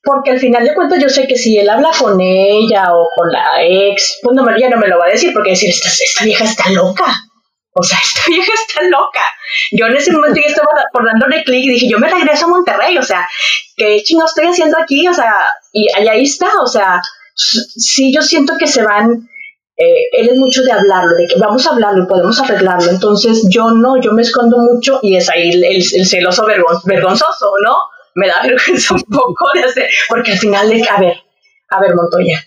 Porque 0.05 0.33
al 0.33 0.39
final 0.39 0.65
de 0.65 0.75
cuentas 0.75 1.03
yo 1.03 1.09
sé 1.09 1.27
que 1.27 1.37
si 1.37 1.59
él 1.59 1.69
habla 1.69 1.91
con 1.99 2.21
ella 2.21 2.95
o 2.95 3.09
con 3.17 3.33
la 3.33 3.63
ex, 3.63 4.21
pues 4.23 4.37
no, 4.37 4.45
ya 4.59 4.69
no 4.69 4.77
me 4.77 4.87
lo 4.87 4.99
va 4.99 5.07
a 5.07 5.11
decir 5.11 5.33
porque 5.33 5.51
decir, 5.51 5.71
esta, 5.71 6.25
vieja 6.25 6.45
está 6.45 6.71
loca. 6.71 7.07
O 7.73 7.83
sea, 7.83 7.99
esta 8.03 8.21
vieja 8.29 8.53
está 8.53 8.83
loca. 8.83 9.23
Yo 9.73 9.87
en 9.87 9.97
ese 9.97 10.13
momento 10.13 10.39
ya 10.41 10.49
estaba 10.49 10.69
por 10.93 11.07
dándole 11.07 11.43
clic 11.43 11.65
y 11.65 11.71
dije, 11.71 11.89
yo 11.89 11.99
me 11.99 12.11
regreso 12.11 12.45
a 12.45 12.49
Monterrey, 12.49 12.99
o 12.99 13.03
sea, 13.03 13.27
¿qué 13.77 14.03
chingo 14.05 14.27
estoy 14.27 14.47
haciendo 14.47 14.77
aquí? 14.79 15.09
O 15.09 15.15
sea, 15.15 15.33
y, 15.73 15.89
ahí 16.09 16.25
está, 16.25 16.51
o 16.63 16.67
sea, 16.67 17.01
sí 17.35 18.13
yo 18.15 18.21
siento 18.21 18.55
que 18.59 18.67
se 18.67 18.83
van, 18.83 19.29
eh, 19.77 20.09
él 20.13 20.29
es 20.29 20.39
mucho 20.39 20.63
de 20.63 20.73
hablarlo, 20.73 21.17
de 21.17 21.27
que 21.27 21.39
vamos 21.39 21.67
a 21.67 21.71
hablarlo 21.71 22.05
y 22.05 22.07
podemos 22.07 22.39
arreglarlo. 22.41 22.91
Entonces 22.91 23.47
yo 23.49 23.71
no, 23.71 23.99
yo 24.01 24.13
me 24.13 24.23
escondo 24.23 24.59
mucho 24.59 25.01
y 25.03 25.17
es 25.17 25.31
ahí 25.31 25.51
el 25.51 26.07
celoso 26.07 26.45
vergonzoso, 26.45 27.53
¿no? 27.65 27.94
Me 28.15 28.29
da 28.29 28.43
vergüenza 28.47 28.95
un 28.95 29.03
poco 29.03 29.47
de 29.55 29.65
hacer, 29.65 29.89
porque 30.09 30.33
al 30.33 30.39
final 30.39 30.69
de, 30.69 30.89
a 30.89 31.01
ver, 31.01 31.17
a 31.69 31.81
ver, 31.81 31.95
Montoya, 31.95 32.41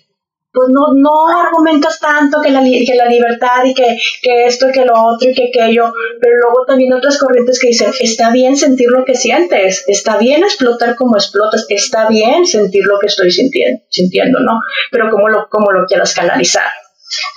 pues 0.58 0.70
no, 0.70 0.92
no 0.96 1.40
argumentas 1.40 2.00
tanto 2.00 2.42
que 2.42 2.50
la, 2.50 2.62
que 2.62 2.96
la 2.96 3.06
libertad 3.06 3.64
y 3.64 3.76
que, 3.76 3.96
que 4.24 4.46
esto 4.46 4.70
y 4.70 4.72
que 4.72 4.86
lo 4.86 4.94
otro 5.06 5.30
y 5.30 5.34
que 5.36 5.50
aquello, 5.50 5.94
pero 6.20 6.34
luego 6.42 6.66
también 6.66 6.94
otras 6.94 7.20
corrientes 7.20 7.60
que 7.60 7.68
dicen, 7.68 7.92
está 8.00 8.32
bien 8.32 8.58
sentir 8.58 8.90
lo 8.90 9.06
que 9.06 9.14
sientes, 9.14 9.86
está 9.88 10.18
bien 10.18 10.44
explotar 10.44 10.96
como 10.96 11.16
explotas, 11.16 11.68
está 11.70 12.08
bien 12.08 12.48
sentir 12.48 12.86
lo 12.86 12.98
que 12.98 13.06
estoy 13.06 13.30
sintiendo, 13.30 13.84
sintiendo 13.90 14.40
¿no? 14.40 14.60
Pero 14.92 15.12
como 15.12 15.30
lo, 15.30 15.48
como 15.48 15.72
lo 15.72 15.86
quieras 15.86 16.16
canalizar. 16.16 16.66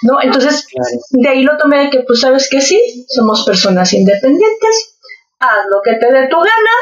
¿No? 0.03 0.21
Entonces, 0.21 0.67
de 1.11 1.29
ahí 1.29 1.43
lo 1.43 1.59
tomé 1.59 1.85
de 1.85 1.91
que, 1.91 2.01
pues, 2.01 2.21
sabes 2.21 2.49
que 2.49 2.61
sí, 2.61 3.07
somos 3.09 3.45
personas 3.45 3.93
independientes, 3.93 4.99
haz 5.39 5.67
lo 5.71 5.81
que 5.83 5.95
te 5.95 6.11
dé 6.11 6.27
tu 6.29 6.37
gana, 6.39 6.75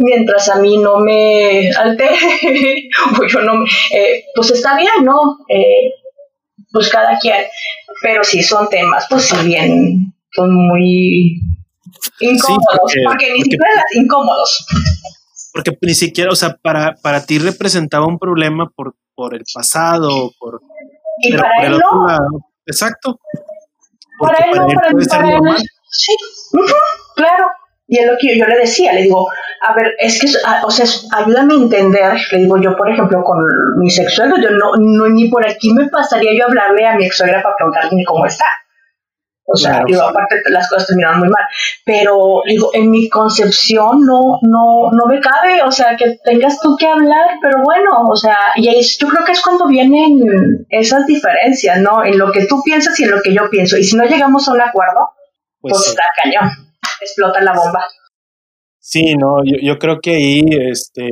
mientras 0.00 0.48
a 0.48 0.56
mí 0.56 0.78
no 0.78 0.98
me 0.98 1.70
altere, 1.72 2.16
pues 3.16 3.32
yo 3.32 3.40
no, 3.42 3.64
eh, 3.92 4.24
pues 4.34 4.50
está 4.50 4.76
bien, 4.76 5.04
¿no? 5.04 5.38
Eh, 5.48 5.92
pues 6.72 6.88
cada 6.88 7.18
quien, 7.18 7.44
pero 8.02 8.24
sí 8.24 8.42
son 8.42 8.68
temas, 8.68 9.06
pues 9.10 9.24
si 9.24 9.36
bien 9.46 10.14
son 10.32 10.54
muy 10.54 11.40
incómodos, 12.20 12.92
porque, 13.04 13.32
ni 13.32 13.42
siquiera 13.42 13.66
incómodos. 13.94 14.66
Porque 15.52 15.76
ni 15.82 15.94
siquiera, 15.94 16.30
o 16.30 16.36
sea, 16.36 16.56
para, 16.56 16.94
para 17.02 17.26
ti 17.26 17.38
representaba 17.38 18.06
un 18.06 18.18
problema 18.18 18.70
por, 18.74 18.94
por 19.14 19.34
el 19.34 19.44
pasado, 19.52 20.32
por... 20.38 20.60
Y 21.22 21.36
para 21.36 21.66
él 21.66 21.72
no. 21.72 22.06
exacto. 22.64 23.20
Para 24.18 24.46
él 24.46 24.58
no, 24.58 24.66
para, 25.08 25.30
él, 25.30 25.40
Sí, 25.90 26.14
claro. 27.16 27.46
Y 27.92 27.98
es 27.98 28.06
lo 28.06 28.16
que 28.20 28.38
yo, 28.38 28.46
le 28.46 28.56
decía, 28.56 28.92
le 28.92 29.02
digo, 29.02 29.26
a 29.62 29.74
ver, 29.74 29.96
es 29.98 30.20
que, 30.20 30.28
o 30.62 30.70
sea, 30.70 30.86
ayúdame 31.18 31.54
a 31.54 31.56
entender, 31.56 32.12
le 32.30 32.38
digo 32.38 32.56
yo, 32.62 32.76
por 32.76 32.88
ejemplo, 32.88 33.20
con 33.24 33.36
mi 33.78 33.90
sexual, 33.90 34.32
yo 34.40 34.50
no, 34.50 34.76
no, 34.78 35.08
ni 35.08 35.28
por 35.28 35.44
aquí 35.44 35.72
me 35.72 35.88
pasaría 35.88 36.32
yo 36.32 36.44
a 36.44 36.46
hablarle 36.46 36.86
a 36.86 36.94
mi 36.94 37.06
ex 37.06 37.16
suegra 37.16 37.42
para 37.42 37.56
preguntarle 37.56 38.04
cómo 38.06 38.26
está. 38.26 38.44
O 39.44 39.56
sea, 39.56 39.82
digo, 39.84 40.02
aparte 40.02 40.36
las 40.50 40.70
cosas 40.70 40.86
terminaron 40.86 41.18
muy 41.18 41.30
mal. 41.30 41.42
Pero, 41.84 42.42
digo, 42.46 42.70
en 42.74 42.92
mi 42.92 43.08
concepción 43.08 44.06
no, 44.06 44.38
no, 44.42 44.92
no 44.92 45.06
me 45.08 45.18
cabe, 45.18 45.60
o 45.64 45.72
sea, 45.72 45.96
que 45.96 46.16
tengas 46.22 46.60
tú 46.60 46.76
que 46.78 46.86
hablar, 46.86 47.26
pero 47.42 47.58
bueno, 47.64 48.08
o 48.08 48.14
sea, 48.14 48.38
y 48.54 48.68
ahí 48.68 48.82
yo 49.00 49.08
creo 49.08 49.24
que 49.24 49.32
es 49.32 49.42
cuando 49.42 49.66
vienen 49.66 50.64
esas 50.68 51.06
diferencias, 51.06 51.80
¿no? 51.80 52.04
En 52.04 52.20
lo 52.20 52.30
que 52.30 52.46
tú 52.46 52.62
piensas 52.62 53.00
y 53.00 53.02
en 53.02 53.10
lo 53.10 53.20
que 53.20 53.34
yo 53.34 53.50
pienso. 53.50 53.76
Y 53.76 53.82
si 53.82 53.96
no 53.96 54.04
llegamos 54.04 54.46
a 54.46 54.52
un 54.52 54.60
acuerdo, 54.60 55.10
pues, 55.60 55.72
pues 55.72 55.88
está 55.88 56.04
cañón 56.22 56.69
explota 57.00 57.40
la 57.42 57.52
bomba. 57.52 57.84
Sí, 58.78 59.14
no, 59.14 59.44
yo, 59.44 59.56
yo 59.62 59.78
creo 59.78 60.00
que 60.00 60.14
ahí, 60.14 60.44
este, 60.70 61.10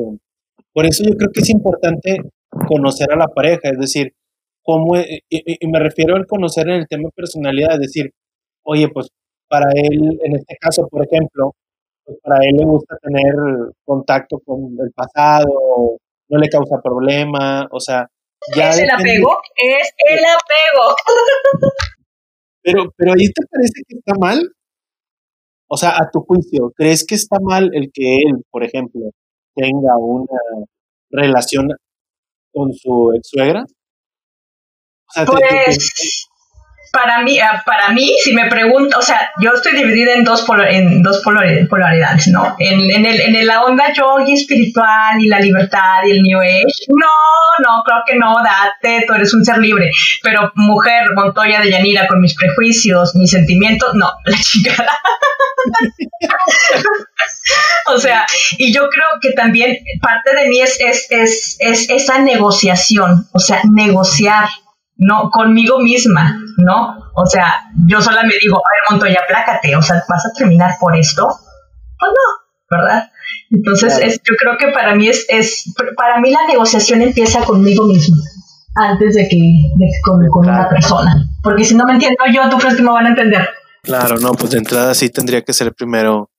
por 0.73 0.87
eso 0.87 1.05
yo 1.05 1.17
creo 1.17 1.31
que 1.33 1.41
es 1.41 1.51
importante 1.51 2.19
conocer 2.67 3.13
a 3.13 3.17
la 3.17 3.27
pareja, 3.29 3.71
es 3.71 3.79
decir, 3.79 4.15
cómo, 4.63 4.97
y, 4.97 5.67
me 5.67 5.79
refiero 5.79 6.17
al 6.17 6.27
conocer 6.27 6.69
en 6.69 6.77
el 6.77 6.89
tema 6.89 7.11
personalidad, 7.15 7.75
es 7.75 7.81
decir, 7.81 8.13
oye, 8.65 8.89
pues 8.89 9.09
para 9.49 9.71
él, 9.75 10.19
en 10.23 10.37
este 10.37 10.57
caso, 10.61 10.87
por 10.89 11.07
ejemplo, 11.07 11.55
pues 12.05 12.19
para 12.23 12.39
él 12.45 12.57
le 12.57 12.65
gusta 12.65 12.97
tener 13.03 13.35
contacto 13.85 14.39
con 14.45 14.77
el 14.79 14.93
pasado, 14.93 15.99
no 16.29 16.39
le 16.39 16.49
causa 16.49 16.81
problema, 16.83 17.67
o 17.71 17.81
sea, 17.81 18.07
ya 18.55 18.71
es 18.71 18.79
el 18.79 18.91
apego, 18.91 19.39
es 19.57 19.93
el 20.11 20.25
apego. 20.25 21.75
Pero, 22.63 22.93
pero 22.97 23.13
ahí 23.13 23.29
te 23.29 23.47
parece 23.47 23.83
que 23.87 23.97
está 23.97 24.15
mal. 24.15 24.43
O 25.69 25.77
sea, 25.77 25.91
a 25.91 26.11
tu 26.11 26.21
juicio, 26.21 26.73
¿crees 26.75 27.05
que 27.07 27.15
está 27.15 27.39
mal 27.41 27.71
el 27.75 27.91
que 27.93 28.17
él, 28.17 28.43
por 28.51 28.65
ejemplo, 28.65 29.03
tenga 29.55 29.97
una 29.99 30.41
relación 31.11 31.69
con 32.53 32.73
su 32.73 33.13
ex 33.15 33.29
suegra? 33.29 33.65
pues, 35.27 36.28
para 36.93 37.23
mí, 37.23 37.39
ah, 37.39 37.63
para 37.65 37.91
mí, 37.91 38.15
si 38.23 38.35
me 38.35 38.49
pregunto, 38.49 38.99
o 38.99 39.03
sea, 39.03 39.31
yo 39.41 39.53
estoy 39.53 39.77
dividida 39.77 40.15
en 40.15 40.25
dos, 40.25 40.45
en 40.69 41.03
dos 41.03 41.23
polaridades, 41.23 42.29
¿no? 42.29 42.57
En, 42.59 42.81
en, 42.91 43.07
el, 43.07 43.21
en 43.21 43.47
la 43.47 43.63
onda 43.63 43.93
yogi 43.93 44.35
espiritual 44.35 45.21
y 45.21 45.29
la 45.29 45.41
libertad 45.41 46.03
y 46.07 46.13
el 46.13 46.23
New 46.23 46.41
Age, 46.41 46.87
no, 46.89 47.07
no, 47.59 47.83
creo 47.85 47.99
que 48.07 48.17
no, 48.17 48.37
date, 48.43 49.05
tú 49.07 49.15
eres 49.15 49.35
un 49.35 49.45
ser 49.45 49.59
libre, 49.59 49.91
pero 50.23 50.53
mujer, 50.55 51.09
Montoya 51.15 51.61
de 51.61 51.71
Yanira, 51.71 52.07
con 52.07 52.21
mis 52.21 52.35
prejuicios, 52.35 53.15
mis 53.17 53.31
sentimientos, 53.31 53.95
no, 53.95 54.11
la 54.25 54.39
chingada. 54.39 54.99
o 57.87 57.99
sea, 57.99 58.27
y 58.59 58.73
yo 58.73 58.89
creo 58.89 59.07
que 59.21 59.33
también 59.33 59.79
parte 60.01 60.35
de 60.35 60.49
mí 60.49 60.61
es, 60.61 60.81
es, 60.81 61.07
es, 61.11 61.57
es 61.61 61.91
esa 61.91 62.19
negociación, 62.19 63.29
o 63.33 63.39
sea, 63.39 63.61
negociar 63.71 64.49
no 64.99 65.31
conmigo 65.31 65.79
misma, 65.79 66.39
¿no? 66.59 66.99
O 67.15 67.27
sea, 67.27 67.71
yo 67.87 68.03
sola 68.03 68.23
me 68.25 68.35
digo, 68.41 68.57
a 68.57 68.61
ver, 68.61 68.91
Montoya, 68.91 69.21
plácate, 69.27 69.75
o 69.77 69.83
sea, 69.83 70.03
¿vas 70.09 70.27
a 70.27 70.33
terminar 70.37 70.73
por 70.79 70.97
esto? 70.97 71.27
Pues 71.27 72.13
no, 72.13 72.77
¿verdad? 72.77 73.11
Entonces, 73.51 73.99
es, 73.99 74.21
yo 74.29 74.35
creo 74.37 74.59
que 74.59 74.69
para 74.73 74.95
mí 74.95 75.09
es, 75.09 75.25
es, 75.29 75.73
para 75.97 76.21
mí 76.21 76.31
la 76.31 76.47
negociación 76.49 77.01
empieza 77.01 77.41
conmigo 77.45 77.87
misma, 77.87 78.17
antes 78.75 79.15
de 79.15 79.29
que, 79.29 79.37
de, 79.37 79.87
con, 80.03 80.27
con 80.29 80.49
una 80.49 80.69
persona. 80.69 81.25
Porque 81.43 81.65
si 81.65 81.77
no 81.77 81.85
me 81.85 81.93
entiendo 81.93 82.25
yo, 82.33 82.49
¿tú 82.51 82.59
crees 82.59 82.75
que 82.75 82.83
me 82.83 82.91
van 82.91 83.07
a 83.07 83.11
entender? 83.11 83.49
Claro, 83.83 84.19
no, 84.19 84.33
pues 84.33 84.51
de 84.51 84.59
entrada 84.59 84.95
sí 84.95 85.11
tendría 85.11 85.43
que 85.43 85.53
ser 85.53 85.73
primero, 85.73 86.31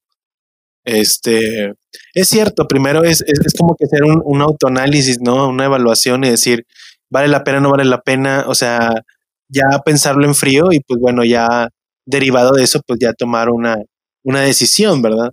este, 0.84 1.74
es 2.14 2.28
cierto, 2.28 2.68
primero 2.68 3.04
es, 3.04 3.22
es, 3.22 3.40
es 3.46 3.54
como 3.58 3.76
que 3.78 3.86
hacer 3.86 4.04
un, 4.04 4.22
un 4.24 4.42
autoanálisis, 4.42 5.20
¿no? 5.22 5.48
Una 5.48 5.66
evaluación 5.66 6.26
y 6.26 6.30
decir, 6.30 6.66
vale 7.10 7.28
la 7.28 7.44
pena, 7.44 7.60
no 7.60 7.72
vale 7.72 7.86
la 7.86 8.02
pena, 8.02 8.46
o 8.48 8.56
sea, 8.56 8.92
ya 9.48 9.64
pensarlo 9.84 10.26
en 10.26 10.36
frío 10.36 10.72
y 10.72 10.80
pues 10.82 11.00
bueno, 11.00 11.24
ya 11.24 11.70
derivado 12.06 12.54
de 12.54 12.64
eso, 12.64 12.82
pues 12.86 13.00
ya 13.00 13.14
tomar 13.14 13.50
una, 13.50 13.78
una 14.24 14.42
decisión, 14.42 15.02
¿verdad? 15.02 15.32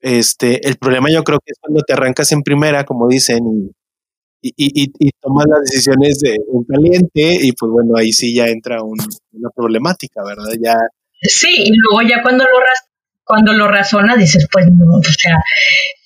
Este, 0.00 0.66
el 0.66 0.76
problema 0.76 1.10
yo 1.10 1.24
creo 1.24 1.38
que 1.44 1.52
es 1.52 1.58
cuando 1.60 1.82
te 1.82 1.92
arrancas 1.92 2.32
en 2.32 2.42
primera, 2.42 2.84
como 2.84 3.08
dicen, 3.08 3.72
y, 4.42 4.52
y, 4.56 5.10
tomas 5.20 5.46
las 5.48 5.60
decisiones 5.70 6.20
de 6.20 6.36
un 6.48 6.64
caliente 6.64 7.38
y 7.40 7.52
pues 7.52 7.70
bueno, 7.72 7.94
ahí 7.96 8.12
sí 8.12 8.34
ya 8.34 8.46
entra 8.46 8.82
una 8.82 9.50
problemática, 9.54 10.22
¿verdad? 10.24 10.52
Ya. 10.62 10.76
Sí, 11.22 11.48
y 11.64 11.72
luego 11.74 12.08
ya 12.08 12.22
cuando 12.22 12.44
lo, 12.44 12.50
cuando 13.24 13.52
lo 13.54 13.68
razonas 13.68 14.18
dices, 14.18 14.46
pues 14.52 14.66
no, 14.70 14.98
o 14.98 15.02
sea, 15.02 15.36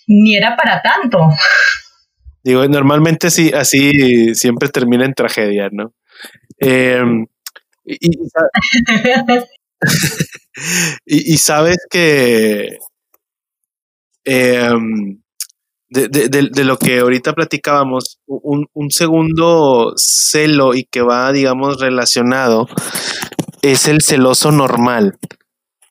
ni 0.06 0.36
era 0.36 0.56
para 0.56 0.80
tanto. 0.80 1.18
Digo, 2.42 2.66
normalmente 2.68 3.30
sí, 3.30 3.50
así 3.54 4.34
siempre 4.34 4.68
termina 4.68 5.04
en 5.04 5.14
tragedia, 5.14 5.68
¿no? 5.70 5.92
Em, 6.58 7.26
y, 7.84 8.10
sabes 11.38 11.78
que 11.90 12.78
em, 14.24 15.20
de, 15.90 16.64
lo 16.64 16.78
que 16.78 17.00
ahorita 17.00 17.32
platicábamos, 17.34 18.20
un, 18.26 18.66
un, 18.72 18.90
segundo 18.90 19.92
celo 19.96 20.74
y 20.74 20.84
que 20.84 21.02
va, 21.02 21.32
digamos, 21.32 21.80
relacionado 21.80 22.68
es 23.62 23.88
el 23.88 24.02
celoso 24.02 24.52
normal. 24.52 25.18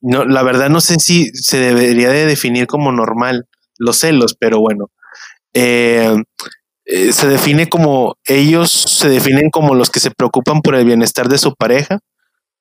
No, 0.01 0.23
la 0.25 0.43
verdad 0.43 0.69
no 0.69 0.79
sé 0.79 0.95
si 0.99 1.29
se 1.33 1.59
debería 1.59 2.09
de 2.09 2.25
definir 2.25 2.67
como 2.67 2.91
normal 2.91 3.47
los 3.77 3.97
celos, 3.97 4.35
pero 4.39 4.59
bueno, 4.59 4.89
eh, 5.53 6.15
eh, 6.85 7.13
se 7.13 7.27
define 7.27 7.69
como 7.69 8.15
ellos 8.25 8.71
se 8.71 9.09
definen 9.09 9.49
como 9.51 9.75
los 9.75 9.89
que 9.89 9.99
se 9.99 10.11
preocupan 10.11 10.61
por 10.61 10.75
el 10.75 10.85
bienestar 10.85 11.27
de 11.29 11.37
su 11.37 11.53
pareja, 11.53 11.99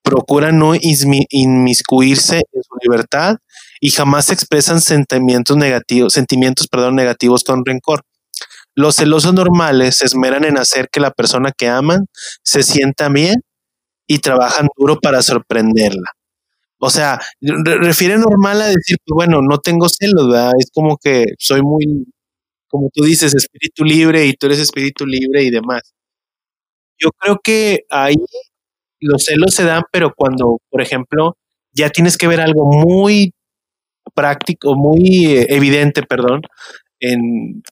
procuran 0.03 0.59
no 0.59 0.72
inmiscuirse 0.74 2.36
en 2.36 2.62
su 2.62 2.76
libertad 2.82 3.36
y 3.80 3.91
jamás 3.91 4.30
expresan 4.30 4.80
sentimientos 4.80 5.57
negativos, 5.57 6.12
sentimientos, 6.12 6.68
perdón, 6.68 6.97
negativos 6.97 7.45
con 7.45 7.64
rencor. 7.64 8.03
Los 8.74 8.97
celosos 8.97 9.34
normales 9.34 9.97
se 9.97 10.07
esmeran 10.07 10.45
en 10.45 10.59
hacer 10.59 10.89
que 10.91 11.01
la 11.01 11.11
persona 11.11 11.53
que 11.57 11.68
aman 11.68 12.07
se 12.43 12.62
sienta 12.62 13.09
bien 13.09 13.43
y 14.07 14.18
trabajan 14.18 14.68
duro 14.76 15.01
para 15.01 15.22
sorprenderla. 15.22 16.11
O 16.80 16.91
sea, 16.91 17.20
refiere 17.41 18.18
normal 18.18 18.62
a 18.62 18.66
decir, 18.66 18.99
pues 19.05 19.14
bueno, 19.14 19.41
no 19.43 19.59
tengo 19.59 19.89
celos. 19.89 20.32
Es 20.61 20.70
como 20.72 20.97
que 20.97 21.24
soy 21.39 21.62
muy 21.62 22.07
como 22.69 22.91
tú 22.93 23.05
dices, 23.05 23.35
espíritu 23.35 23.85
libre 23.85 24.27
y 24.27 24.35
tú 24.35 24.47
eres 24.47 24.61
espíritu 24.61 25.07
libre 25.07 25.43
y 25.45 25.51
demás. 25.51 25.83
Yo 26.99 27.11
creo 27.19 27.39
que 27.43 27.85
ahí 27.91 28.16
los 29.01 29.25
celos 29.25 29.55
se 29.55 29.64
dan, 29.64 29.83
pero 29.93 30.12
cuando, 30.14 30.59
por 30.71 30.83
ejemplo, 30.83 31.37
ya 31.73 31.91
tienes 31.91 32.16
que 32.16 32.27
ver 32.29 32.41
algo 32.41 32.66
muy 32.66 33.33
práctico, 34.14 34.75
muy 34.75 35.27
eh, 35.27 35.47
evidente, 35.51 36.03
perdón, 36.03 36.43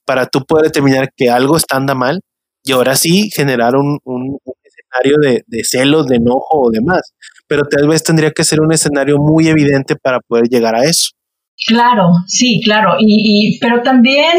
para 0.05 0.27
tú 0.27 0.45
poder 0.45 0.67
determinar 0.67 1.11
que 1.17 1.31
algo 1.31 1.57
está 1.57 1.77
anda 1.77 1.95
mal 1.95 2.21
y 2.63 2.73
ahora 2.73 2.97
sí 2.97 3.31
generar 3.35 3.77
un, 3.77 3.99
un, 4.05 4.39
escenario 4.65 5.17
de, 5.21 5.45
de, 5.47 5.65
celos, 5.65 6.07
de 6.07 6.17
enojo 6.17 6.63
o 6.67 6.71
demás. 6.71 7.13
Pero 7.49 7.65
tal 7.65 7.89
vez 7.89 8.03
tendría 8.03 8.31
que 8.31 8.45
ser 8.45 8.61
un 8.61 8.73
escenario 8.73 9.19
muy 9.19 9.49
evidente 9.49 9.97
para 9.97 10.21
poder 10.21 10.47
llegar 10.49 10.75
a 10.77 10.85
eso. 10.85 11.11
Claro, 11.65 12.11
sí, 12.27 12.61
claro. 12.63 12.97
Y, 12.99 13.55
y, 13.55 13.59
pero 13.59 13.83
también, 13.83 14.37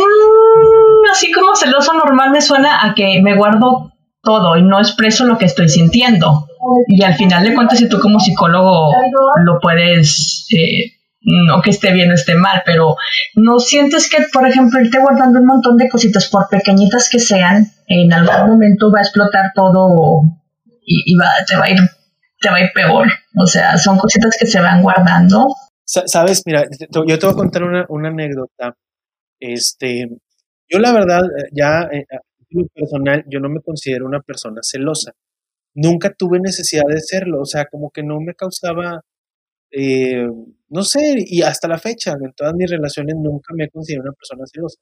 así 1.11 1.31
como 1.31 1.55
celoso 1.55 1.93
normal 1.93 2.31
me 2.31 2.41
suena 2.41 2.85
a 2.85 2.93
que 2.93 3.21
me 3.21 3.35
guardo 3.35 3.91
todo 4.21 4.55
y 4.57 4.61
no 4.61 4.79
expreso 4.79 5.25
lo 5.25 5.37
que 5.37 5.45
estoy 5.45 5.69
sintiendo. 5.69 6.47
Y 6.87 7.03
al 7.03 7.15
final 7.15 7.43
de 7.43 7.55
cuentas, 7.55 7.79
si 7.79 7.89
tú 7.89 7.99
como 7.99 8.19
psicólogo 8.19 8.91
lo 9.45 9.59
puedes, 9.59 10.45
eh, 10.51 10.93
no 11.21 11.61
que 11.61 11.71
esté 11.71 11.91
bien 11.91 12.11
o 12.11 12.13
esté 12.13 12.35
mal, 12.35 12.61
pero 12.65 12.95
no 13.35 13.59
sientes 13.59 14.09
que, 14.09 14.23
por 14.31 14.47
ejemplo, 14.47 14.79
irte 14.79 14.99
guardando 14.99 15.39
un 15.39 15.45
montón 15.45 15.77
de 15.77 15.89
cositas, 15.89 16.27
por 16.27 16.49
pequeñitas 16.49 17.09
que 17.09 17.19
sean, 17.19 17.71
en 17.87 18.13
algún 18.13 18.51
momento 18.51 18.91
va 18.91 18.99
a 18.99 19.03
explotar 19.03 19.51
todo 19.55 20.21
y, 20.85 21.13
y 21.13 21.15
va, 21.15 21.29
te 21.47 21.55
va 21.55 21.65
a 21.65 21.69
ir, 21.71 21.79
te 22.39 22.49
va 22.49 22.57
a 22.57 22.61
ir 22.61 22.71
peor. 22.73 23.07
O 23.37 23.47
sea, 23.47 23.77
son 23.77 23.97
cositas 23.97 24.35
que 24.39 24.45
se 24.45 24.59
van 24.61 24.81
guardando 24.81 25.47
Sabes, 25.89 26.43
mira, 26.45 26.65
yo 27.07 27.17
te 27.17 27.25
voy 27.25 27.33
a 27.33 27.35
contar 27.35 27.63
una, 27.63 28.09
anécdota. 28.09 28.75
Este, 29.39 30.07
yo 30.69 30.79
la 30.79 30.93
verdad, 30.93 31.23
eh, 31.25 31.49
ya 31.53 31.83
eh, 31.91 32.05
personal, 32.75 33.25
yo 33.29 33.39
no 33.39 33.49
me 33.49 33.61
considero 33.61 34.05
una 34.07 34.21
persona 34.21 34.61
celosa. 34.63 35.13
Nunca 35.75 36.13
tuve 36.13 36.39
necesidad 36.41 36.85
de 36.89 37.01
serlo, 37.01 37.41
o 37.41 37.45
sea, 37.45 37.67
como 37.67 37.91
que 37.91 38.03
no 38.03 38.19
me 38.21 38.35
causaba, 38.35 39.01
eh, 39.71 40.27
no 40.69 40.83
sé, 40.83 41.15
y 41.27 41.43
hasta 41.43 41.67
la 41.69 41.79
fecha, 41.79 42.13
en 42.13 42.33
todas 42.33 42.53
mis 42.55 42.71
relaciones 42.71 43.15
nunca 43.17 43.53
me 43.55 43.65
he 43.65 43.69
considerado 43.69 44.09
una 44.09 44.15
persona 44.17 44.45
celosa. 44.53 44.79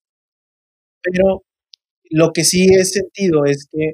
Pero 1.01 1.43
lo 2.11 2.31
que 2.33 2.43
sí 2.45 2.67
he 2.75 2.85
sentido 2.85 3.45
es 3.45 3.67
que 3.71 3.93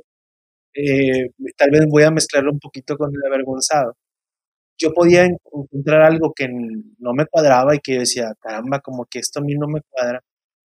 tal 1.57 1.71
vez 1.71 1.85
voy 1.89 2.03
a 2.03 2.11
mezclarlo 2.11 2.51
un 2.51 2.59
poquito 2.59 2.97
con 2.97 3.11
el 3.15 3.25
avergonzado 3.27 3.95
yo 4.77 4.93
podía 4.93 5.25
encontrar 5.25 6.03
algo 6.03 6.33
que 6.35 6.47
no 6.49 7.13
me 7.13 7.25
cuadraba 7.27 7.75
y 7.75 7.79
que 7.79 7.95
yo 7.95 7.99
decía, 8.01 8.33
caramba, 8.39 8.79
como 8.79 9.05
que 9.05 9.19
esto 9.19 9.39
a 9.39 9.43
mí 9.43 9.55
no 9.55 9.67
me 9.67 9.81
cuadra. 9.89 10.21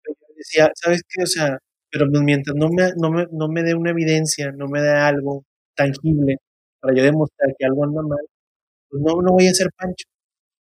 Pero 0.02 0.16
yo 0.20 0.34
decía, 0.36 0.70
¿sabes 0.74 1.02
qué? 1.08 1.22
O 1.22 1.26
sea, 1.26 1.58
pero 1.90 2.06
pues 2.10 2.22
mientras 2.22 2.56
no 2.56 2.68
me, 2.70 2.90
no 2.96 3.10
me, 3.10 3.26
no 3.32 3.48
me 3.48 3.62
dé 3.62 3.74
una 3.74 3.90
evidencia, 3.90 4.52
no 4.52 4.68
me 4.68 4.80
dé 4.82 4.90
algo 4.90 5.44
tangible 5.74 6.36
para 6.80 6.94
yo 6.96 7.02
demostrar 7.04 7.54
que 7.58 7.66
algo 7.66 7.84
anda 7.84 8.02
mal, 8.02 8.26
pues 8.90 9.02
no, 9.02 9.22
no 9.22 9.32
voy 9.32 9.48
a 9.48 9.54
ser 9.54 9.68
pancho. 9.76 10.06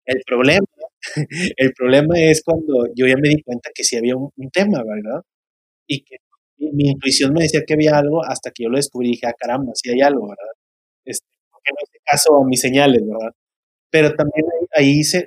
El 0.07 0.23
problema, 0.27 0.67
el 1.57 1.73
problema 1.75 2.15
es 2.21 2.43
cuando 2.45 2.87
yo 2.95 3.07
ya 3.07 3.17
me 3.17 3.29
di 3.31 3.43
cuenta 3.43 3.71
que 3.75 3.85
sí 3.85 3.97
había 3.97 4.17
un, 4.17 4.33
tema, 4.53 4.83
¿verdad? 4.85 5.23
Y 5.89 6.03
que 6.05 6.17
mi, 6.59 6.91
intuición 6.91 7.33
me 7.35 7.43
decía 7.43 7.63
que 7.67 7.75
había 7.75 7.99
algo 7.99 8.25
hasta 8.25 8.51
que 8.53 8.65
yo 8.65 8.71
lo 8.71 8.79
descubrí 8.79 9.09
y 9.09 9.13
dije, 9.13 9.27
ah, 9.27 9.35
caramba, 9.39 9.73
sí 9.75 9.91
hay 9.91 10.01
algo, 10.03 10.29
¿verdad? 10.29 10.53
Este, 11.05 11.27
no 11.71 11.83
hace 11.83 11.99
caso 12.05 12.37
a 12.37 12.47
mis 12.47 12.61
señales, 12.61 13.03
¿verdad? 13.07 13.33
Pero 13.91 14.15
también 14.15 14.47
ahí, 14.77 15.03
se, 15.03 15.27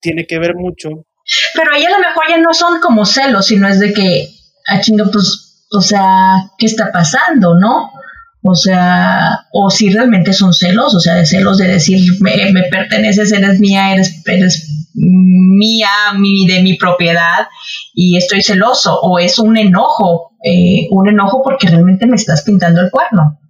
tiene 0.00 0.26
que 0.26 0.38
ver 0.38 0.54
mucho. 0.54 0.90
Pero 1.54 1.70
ahí 1.72 1.84
a 1.84 1.90
lo 1.90 1.98
mejor 1.98 2.24
ya 2.28 2.38
no 2.38 2.52
son 2.52 2.80
como 2.80 3.04
celos, 3.04 3.46
sino 3.46 3.68
es 3.68 3.80
de 3.80 3.92
que, 3.92 4.28
a 4.68 4.76
ah, 4.76 4.80
chingo, 4.80 5.10
pues, 5.10 5.66
o 5.72 5.80
sea, 5.80 6.50
¿qué 6.58 6.66
está 6.66 6.92
pasando, 6.92 7.58
no? 7.58 7.90
O 8.42 8.54
sea, 8.54 9.46
o 9.52 9.70
si 9.70 9.88
realmente 9.88 10.34
son 10.34 10.52
celos, 10.52 10.94
o 10.94 11.00
sea, 11.00 11.14
de 11.14 11.24
celos 11.24 11.56
de 11.56 11.66
decir, 11.66 11.98
me, 12.20 12.52
me 12.52 12.64
perteneces, 12.64 13.32
eres 13.32 13.58
mía, 13.58 13.94
eres, 13.94 14.22
eres 14.26 14.68
mía, 14.94 15.88
mi, 16.18 16.46
de 16.46 16.62
mi 16.62 16.76
propiedad 16.76 17.48
y 17.94 18.16
estoy 18.16 18.42
celoso, 18.42 19.00
o 19.00 19.18
es 19.18 19.38
un 19.38 19.56
enojo, 19.56 20.36
eh, 20.44 20.88
un 20.90 21.08
enojo 21.08 21.42
porque 21.42 21.68
realmente 21.68 22.06
me 22.06 22.16
estás 22.16 22.42
pintando 22.42 22.80
el 22.80 22.90
cuerno, 22.90 23.40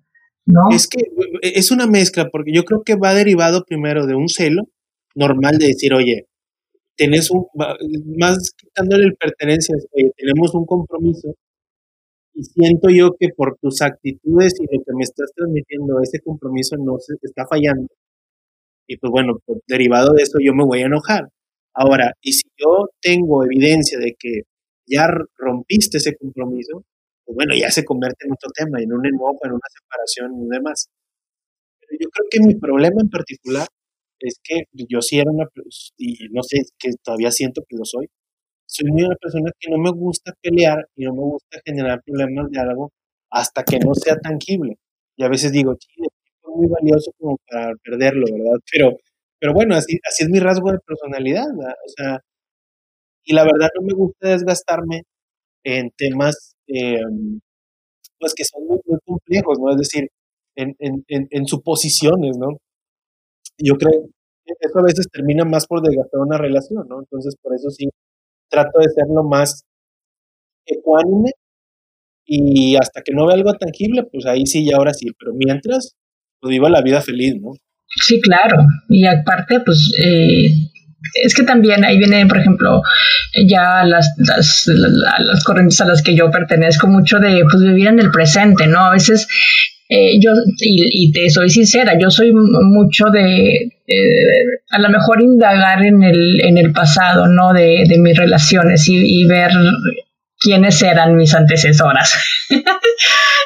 ¿no? 0.46 0.70
Es 0.72 0.88
que 0.88 1.02
es 1.42 1.70
una 1.70 1.86
mezcla, 1.86 2.28
porque 2.30 2.52
yo 2.52 2.64
creo 2.64 2.82
que 2.82 2.96
va 2.96 3.14
derivado 3.14 3.64
primero 3.64 4.06
de 4.06 4.14
un 4.14 4.28
celo 4.28 4.68
normal 5.14 5.58
de 5.58 5.68
decir, 5.68 5.94
oye, 5.94 6.26
tenés 6.96 7.30
un, 7.30 7.46
más 8.18 8.52
quitándole 8.56 9.04
el 9.04 9.16
pertenencia, 9.16 9.76
oye, 9.92 10.12
tenemos 10.16 10.54
un 10.54 10.66
compromiso 10.66 11.34
y 12.34 12.42
siento 12.44 12.88
yo 12.90 13.12
que 13.18 13.28
por 13.28 13.56
tus 13.60 13.80
actitudes 13.80 14.54
y 14.58 14.64
lo 14.64 14.82
que 14.82 14.92
me 14.94 15.04
estás 15.04 15.30
transmitiendo, 15.36 16.00
ese 16.02 16.20
compromiso 16.20 16.76
no 16.76 16.98
se 16.98 17.14
está 17.22 17.46
fallando. 17.46 17.86
Y 18.88 18.96
pues 18.98 19.10
bueno, 19.10 19.38
derivado 19.68 20.12
de 20.14 20.22
eso 20.22 20.38
yo 20.40 20.52
me 20.52 20.64
voy 20.64 20.82
a 20.82 20.86
enojar. 20.86 21.28
Ahora, 21.72 22.12
y 22.20 22.32
si 22.32 22.42
yo 22.58 22.88
tengo 23.00 23.44
evidencia 23.44 23.98
de 23.98 24.14
que 24.18 24.42
ya 24.86 25.08
rompiste 25.36 25.98
ese 25.98 26.16
compromiso, 26.16 26.84
pues 27.24 27.34
bueno, 27.36 27.54
ya 27.54 27.70
se 27.70 27.84
convierte 27.84 28.26
en 28.26 28.32
otro 28.32 28.50
tema, 28.54 28.80
en 28.80 28.92
un 28.92 29.06
enojo, 29.06 29.38
en 29.44 29.52
una 29.52 29.68
separación 29.72 30.32
y 30.46 30.48
demás. 30.50 30.88
Pero 31.80 31.98
yo 32.00 32.08
creo 32.10 32.26
que 32.30 32.40
mi 32.40 32.54
problema 32.56 33.00
en 33.02 33.10
particular 33.10 33.66
es 34.20 34.38
que 34.42 34.64
yo 34.72 35.02
sí 35.02 35.18
era 35.18 35.30
una, 35.30 35.46
y 35.98 36.28
no 36.30 36.42
sé, 36.42 36.62
que 36.78 36.90
todavía 37.02 37.30
siento 37.30 37.62
que 37.68 37.76
lo 37.76 37.84
soy, 37.84 38.08
soy 38.66 38.90
una 38.90 39.16
persona 39.16 39.50
que 39.60 39.70
no 39.70 39.78
me 39.78 39.90
gusta 39.92 40.34
pelear 40.42 40.88
y 40.96 41.04
no 41.06 41.14
me 41.14 41.22
gusta 41.22 41.60
generar 41.66 42.02
problemas 42.04 42.50
de 42.50 42.60
algo 42.60 42.92
hasta 43.30 43.64
que 43.64 43.78
no 43.80 43.94
sea 43.94 44.16
tangible. 44.18 44.76
Y 45.16 45.24
a 45.24 45.28
veces 45.28 45.52
digo, 45.52 45.74
chile, 45.76 46.08
es 46.08 46.50
muy 46.56 46.68
valioso 46.68 47.12
como 47.18 47.38
para 47.48 47.72
perderlo, 47.84 48.26
¿verdad? 48.32 48.58
Pero, 48.72 48.98
pero 49.40 49.54
bueno, 49.54 49.76
así, 49.76 49.98
así 50.08 50.24
es 50.24 50.30
mi 50.30 50.40
rasgo 50.40 50.72
de 50.72 50.78
personalidad, 50.80 51.46
O 51.48 51.88
sea, 51.96 52.20
y 53.24 53.34
la 53.34 53.44
verdad 53.44 53.68
no 53.78 53.86
me 53.86 53.94
gusta 53.94 54.28
desgastarme 54.30 55.02
en 55.64 55.90
temas, 55.96 56.53
em, 56.66 57.40
pues 58.18 58.34
que 58.34 58.44
son 58.44 58.66
muy, 58.66 58.80
complejos, 59.04 59.58
¿no? 59.60 59.70
Es 59.70 59.78
decir, 59.78 60.08
en, 60.56 60.74
en, 60.78 61.04
en, 61.08 61.46
suposiciones, 61.46 62.36
¿no? 62.38 62.58
Yo 63.58 63.74
creo 63.76 63.92
que 64.44 64.52
eso 64.60 64.78
a 64.78 64.82
veces 64.82 65.08
termina 65.12 65.44
más 65.44 65.66
por 65.66 65.82
desgastar 65.82 66.20
una 66.20 66.38
relación, 66.38 66.86
¿no? 66.88 67.00
Entonces, 67.00 67.36
por 67.42 67.54
eso 67.54 67.70
sí, 67.70 67.88
trato 68.48 68.80
de 68.80 68.88
ser 68.88 69.06
lo 69.08 69.24
más 69.24 69.64
ecuánime 70.66 71.30
y 72.26 72.76
hasta 72.76 73.02
que 73.02 73.12
no 73.12 73.26
vea 73.26 73.36
algo 73.36 73.52
tangible, 73.54 74.04
pues 74.04 74.26
ahí 74.26 74.46
sí 74.46 74.64
y 74.64 74.72
ahora 74.72 74.94
sí, 74.94 75.08
pero 75.18 75.32
mientras, 75.34 75.94
pues 76.40 76.50
viva 76.50 76.70
la 76.70 76.82
vida 76.82 77.02
feliz, 77.02 77.34
¿no? 77.40 77.52
Sí, 77.86 78.20
claro, 78.20 78.56
y 78.88 79.06
aparte, 79.06 79.60
pues 79.60 79.92
eh, 80.02 80.48
es 81.14 81.34
que 81.34 81.42
también 81.42 81.84
ahí 81.84 81.98
viene, 81.98 82.26
por 82.26 82.38
ejemplo, 82.38 82.82
ya 83.46 83.84
las, 83.84 84.14
las, 84.18 84.66
las, 84.66 85.44
corrientes 85.44 85.80
a 85.80 85.86
las 85.86 86.02
que 86.02 86.14
yo 86.14 86.30
pertenezco 86.30 86.86
mucho 86.86 87.18
de 87.18 87.42
pues, 87.50 87.62
vivir 87.62 87.88
en 87.88 88.00
el 88.00 88.10
presente, 88.10 88.66
¿no? 88.66 88.80
A 88.80 88.90
veces 88.90 89.28
eh, 89.88 90.18
yo, 90.20 90.32
y, 90.58 91.12
te 91.12 91.28
soy 91.30 91.50
sincera, 91.50 91.98
yo 91.98 92.10
soy 92.10 92.32
mucho 92.32 93.06
de, 93.12 93.70
a 94.70 94.78
lo 94.78 94.88
mejor 94.88 95.22
indagar 95.22 95.84
en 95.84 96.02
el, 96.02 96.40
en 96.40 96.58
el 96.58 96.72
pasado, 96.72 97.28
¿no? 97.28 97.52
De, 97.52 97.84
de 97.86 97.98
mis 97.98 98.16
relaciones 98.16 98.88
y, 98.88 99.26
ver 99.26 99.50
quiénes 100.44 100.82
eran 100.82 101.16
mis 101.16 101.34
antecesoras. 101.34 102.14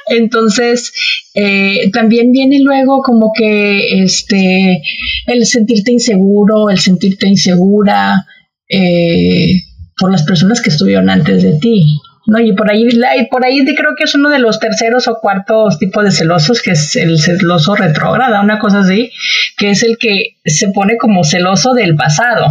Entonces, 0.09 0.92
eh, 1.34 1.90
también 1.92 2.32
viene 2.32 2.59
luego 2.61 3.03
como 3.03 3.32
que 3.32 4.03
este, 4.03 4.82
el 5.26 5.46
sentirte 5.46 5.92
inseguro, 5.92 6.70
el 6.70 6.78
sentirte 6.78 7.28
insegura 7.28 8.26
eh, 8.68 9.62
por 9.96 10.11
las 10.11 10.24
personas 10.24 10.61
que 10.61 10.70
estuvieron 10.70 11.09
antes 11.09 11.42
de 11.42 11.59
ti. 11.59 12.01
¿no? 12.26 12.40
Y 12.40 12.53
por 12.55 12.70
ahí, 12.70 12.86
por 13.30 13.44
ahí 13.44 13.64
creo 13.64 13.94
que 13.96 14.05
es 14.05 14.14
uno 14.14 14.28
de 14.28 14.38
los 14.38 14.59
terceros 14.59 15.09
o 15.09 15.18
cuartos 15.20 15.78
tipos 15.78 16.05
de 16.05 16.11
celosos, 16.11 16.62
que 16.62 16.72
es 16.72 16.96
el 16.96 17.18
celoso 17.18 17.74
retrógrada, 17.74 18.42
una 18.42 18.59
cosa 18.59 18.80
así, 18.80 19.11
que 19.57 19.70
es 19.70 19.82
el 19.82 19.96
que 19.99 20.36
se 20.44 20.68
pone 20.68 20.96
como 20.99 21.24
celoso 21.24 21.72
del 21.74 21.94
pasado. 21.94 22.46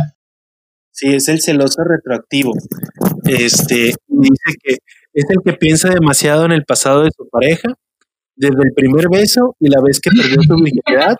Sí, 0.91 1.14
es 1.14 1.28
el 1.28 1.41
celoso 1.41 1.84
retroactivo. 1.84 2.54
Este 3.26 3.93
dice 4.22 4.57
que 4.63 4.78
es 5.13 5.26
el 5.30 5.38
que 5.43 5.53
piensa 5.53 5.89
demasiado 5.89 6.45
en 6.45 6.51
el 6.51 6.63
pasado 6.63 7.03
de 7.03 7.11
su 7.15 7.28
pareja, 7.30 7.70
desde 8.36 8.63
el 8.63 8.74
primer 8.76 9.09
beso 9.09 9.55
y 9.59 9.70
la 9.70 9.82
vez 9.82 9.99
que 9.99 10.11
perdió 10.11 10.38
su 10.41 10.55
virginidad 10.55 11.15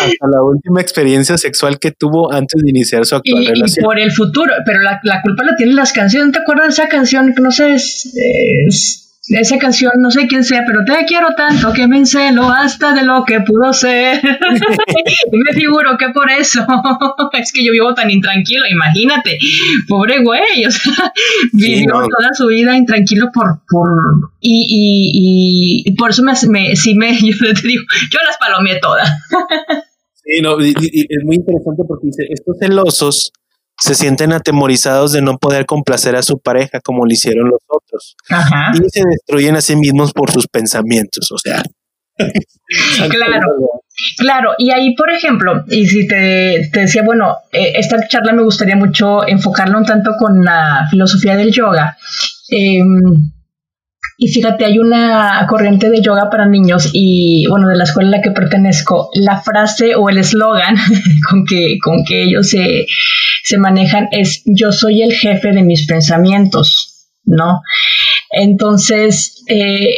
hasta 0.00 0.28
la 0.28 0.42
última 0.42 0.80
experiencia 0.80 1.36
sexual 1.36 1.78
que 1.78 1.90
tuvo 1.90 2.32
antes 2.32 2.62
de 2.62 2.70
iniciar 2.70 3.04
su 3.04 3.16
actual 3.16 3.46
relación. 3.46 3.82
Y 3.82 3.84
por 3.84 3.98
el 3.98 4.12
futuro, 4.12 4.52
pero 4.64 4.80
la, 4.80 5.00
la 5.02 5.22
culpa 5.22 5.44
la 5.44 5.56
tienen 5.56 5.76
las 5.76 5.92
canciones. 5.92 6.32
¿Te 6.32 6.40
acuerdas 6.40 6.76
de 6.76 6.82
esa 6.82 6.88
canción 6.88 7.34
no 7.36 7.50
sé, 7.50 7.74
es, 7.74 9.09
esa 9.28 9.58
canción, 9.58 9.92
no 9.98 10.10
sé 10.10 10.26
quién 10.26 10.44
sea, 10.44 10.62
pero 10.66 10.80
te 10.84 11.04
quiero 11.04 11.28
tanto 11.36 11.72
que 11.72 11.86
me 11.86 11.98
encelo 11.98 12.48
hasta 12.48 12.92
de 12.92 13.02
lo 13.02 13.24
que 13.24 13.40
pudo 13.40 13.72
ser. 13.72 14.18
y 15.32 15.36
me 15.36 15.52
figuro 15.52 15.96
que 15.98 16.08
por 16.08 16.30
eso 16.30 16.66
es 17.38 17.52
que 17.52 17.64
yo 17.64 17.72
vivo 17.72 17.94
tan 17.94 18.10
intranquilo, 18.10 18.64
imagínate, 18.66 19.38
pobre 19.86 20.22
güey, 20.22 20.64
o 20.66 20.70
sea, 20.70 21.12
vivió 21.52 21.92
toda 21.92 22.32
su 22.32 22.46
vida 22.46 22.76
intranquilo 22.76 23.30
por, 23.32 23.60
por, 23.68 23.88
y, 24.40 25.84
y, 25.84 25.90
y, 25.90 25.94
por 25.96 26.10
eso 26.10 26.22
me, 26.22 26.32
me, 26.48 26.74
sí 26.74 26.94
me, 26.94 27.16
yo 27.20 27.54
te 27.54 27.68
digo, 27.68 27.84
yo 28.10 28.18
las 28.26 28.38
palomeé 28.38 28.78
todas. 28.80 29.10
sí, 30.14 30.40
no, 30.40 30.58
y, 30.60 30.70
es 30.70 31.24
muy 31.24 31.36
interesante 31.36 31.82
porque 31.86 32.06
dice, 32.06 32.26
estos 32.30 32.56
celosos 32.58 33.32
se 33.80 33.94
sienten 33.94 34.32
atemorizados 34.32 35.12
de 35.12 35.22
no 35.22 35.38
poder 35.38 35.64
complacer 35.64 36.14
a 36.14 36.22
su 36.22 36.38
pareja 36.38 36.80
como 36.80 37.06
lo 37.06 37.12
hicieron 37.12 37.48
los 37.48 37.60
otros. 37.66 38.14
Y 38.74 38.90
se 38.90 39.02
destruyen 39.08 39.56
a 39.56 39.62
sí 39.62 39.74
mismos 39.74 40.12
por 40.12 40.30
sus 40.30 40.46
pensamientos, 40.46 41.32
o 41.32 41.38
sea. 41.38 41.62
claro, 43.08 43.48
claro. 44.18 44.50
Y 44.58 44.70
ahí, 44.70 44.94
por 44.94 45.10
ejemplo, 45.10 45.64
y 45.68 45.86
si 45.86 46.06
te, 46.06 46.68
decía, 46.72 47.02
bueno, 47.02 47.38
eh, 47.52 47.72
esta 47.76 48.06
charla 48.06 48.34
me 48.34 48.42
gustaría 48.42 48.76
mucho 48.76 49.26
enfocarla 49.26 49.78
un 49.78 49.86
tanto 49.86 50.12
con 50.18 50.44
la 50.44 50.86
filosofía 50.90 51.36
del 51.36 51.50
yoga. 51.50 51.96
Em, 52.50 53.32
y 54.18 54.28
fíjate, 54.28 54.66
hay 54.66 54.78
una 54.78 55.46
corriente 55.48 55.88
de 55.88 56.02
yoga 56.02 56.28
para 56.28 56.44
niños 56.44 56.90
y, 56.92 57.46
bueno, 57.48 57.66
de 57.68 57.76
la 57.76 57.84
escuela 57.84 58.08
a 58.08 58.18
la 58.18 58.22
que 58.22 58.32
pertenezco, 58.32 59.08
la 59.14 59.40
frase 59.40 59.94
o 59.94 60.10
el 60.10 60.18
eslogan 60.18 60.76
con 61.30 61.46
que, 61.46 61.78
con 61.82 62.04
que 62.04 62.24
ellos 62.24 62.50
se, 62.50 62.84
se 63.50 63.58
manejan 63.58 64.08
es 64.12 64.42
yo 64.46 64.70
soy 64.70 65.02
el 65.02 65.12
jefe 65.12 65.50
de 65.50 65.64
mis 65.64 65.86
pensamientos, 65.86 67.08
¿no? 67.24 67.62
Entonces, 68.30 69.42
eh, 69.48 69.88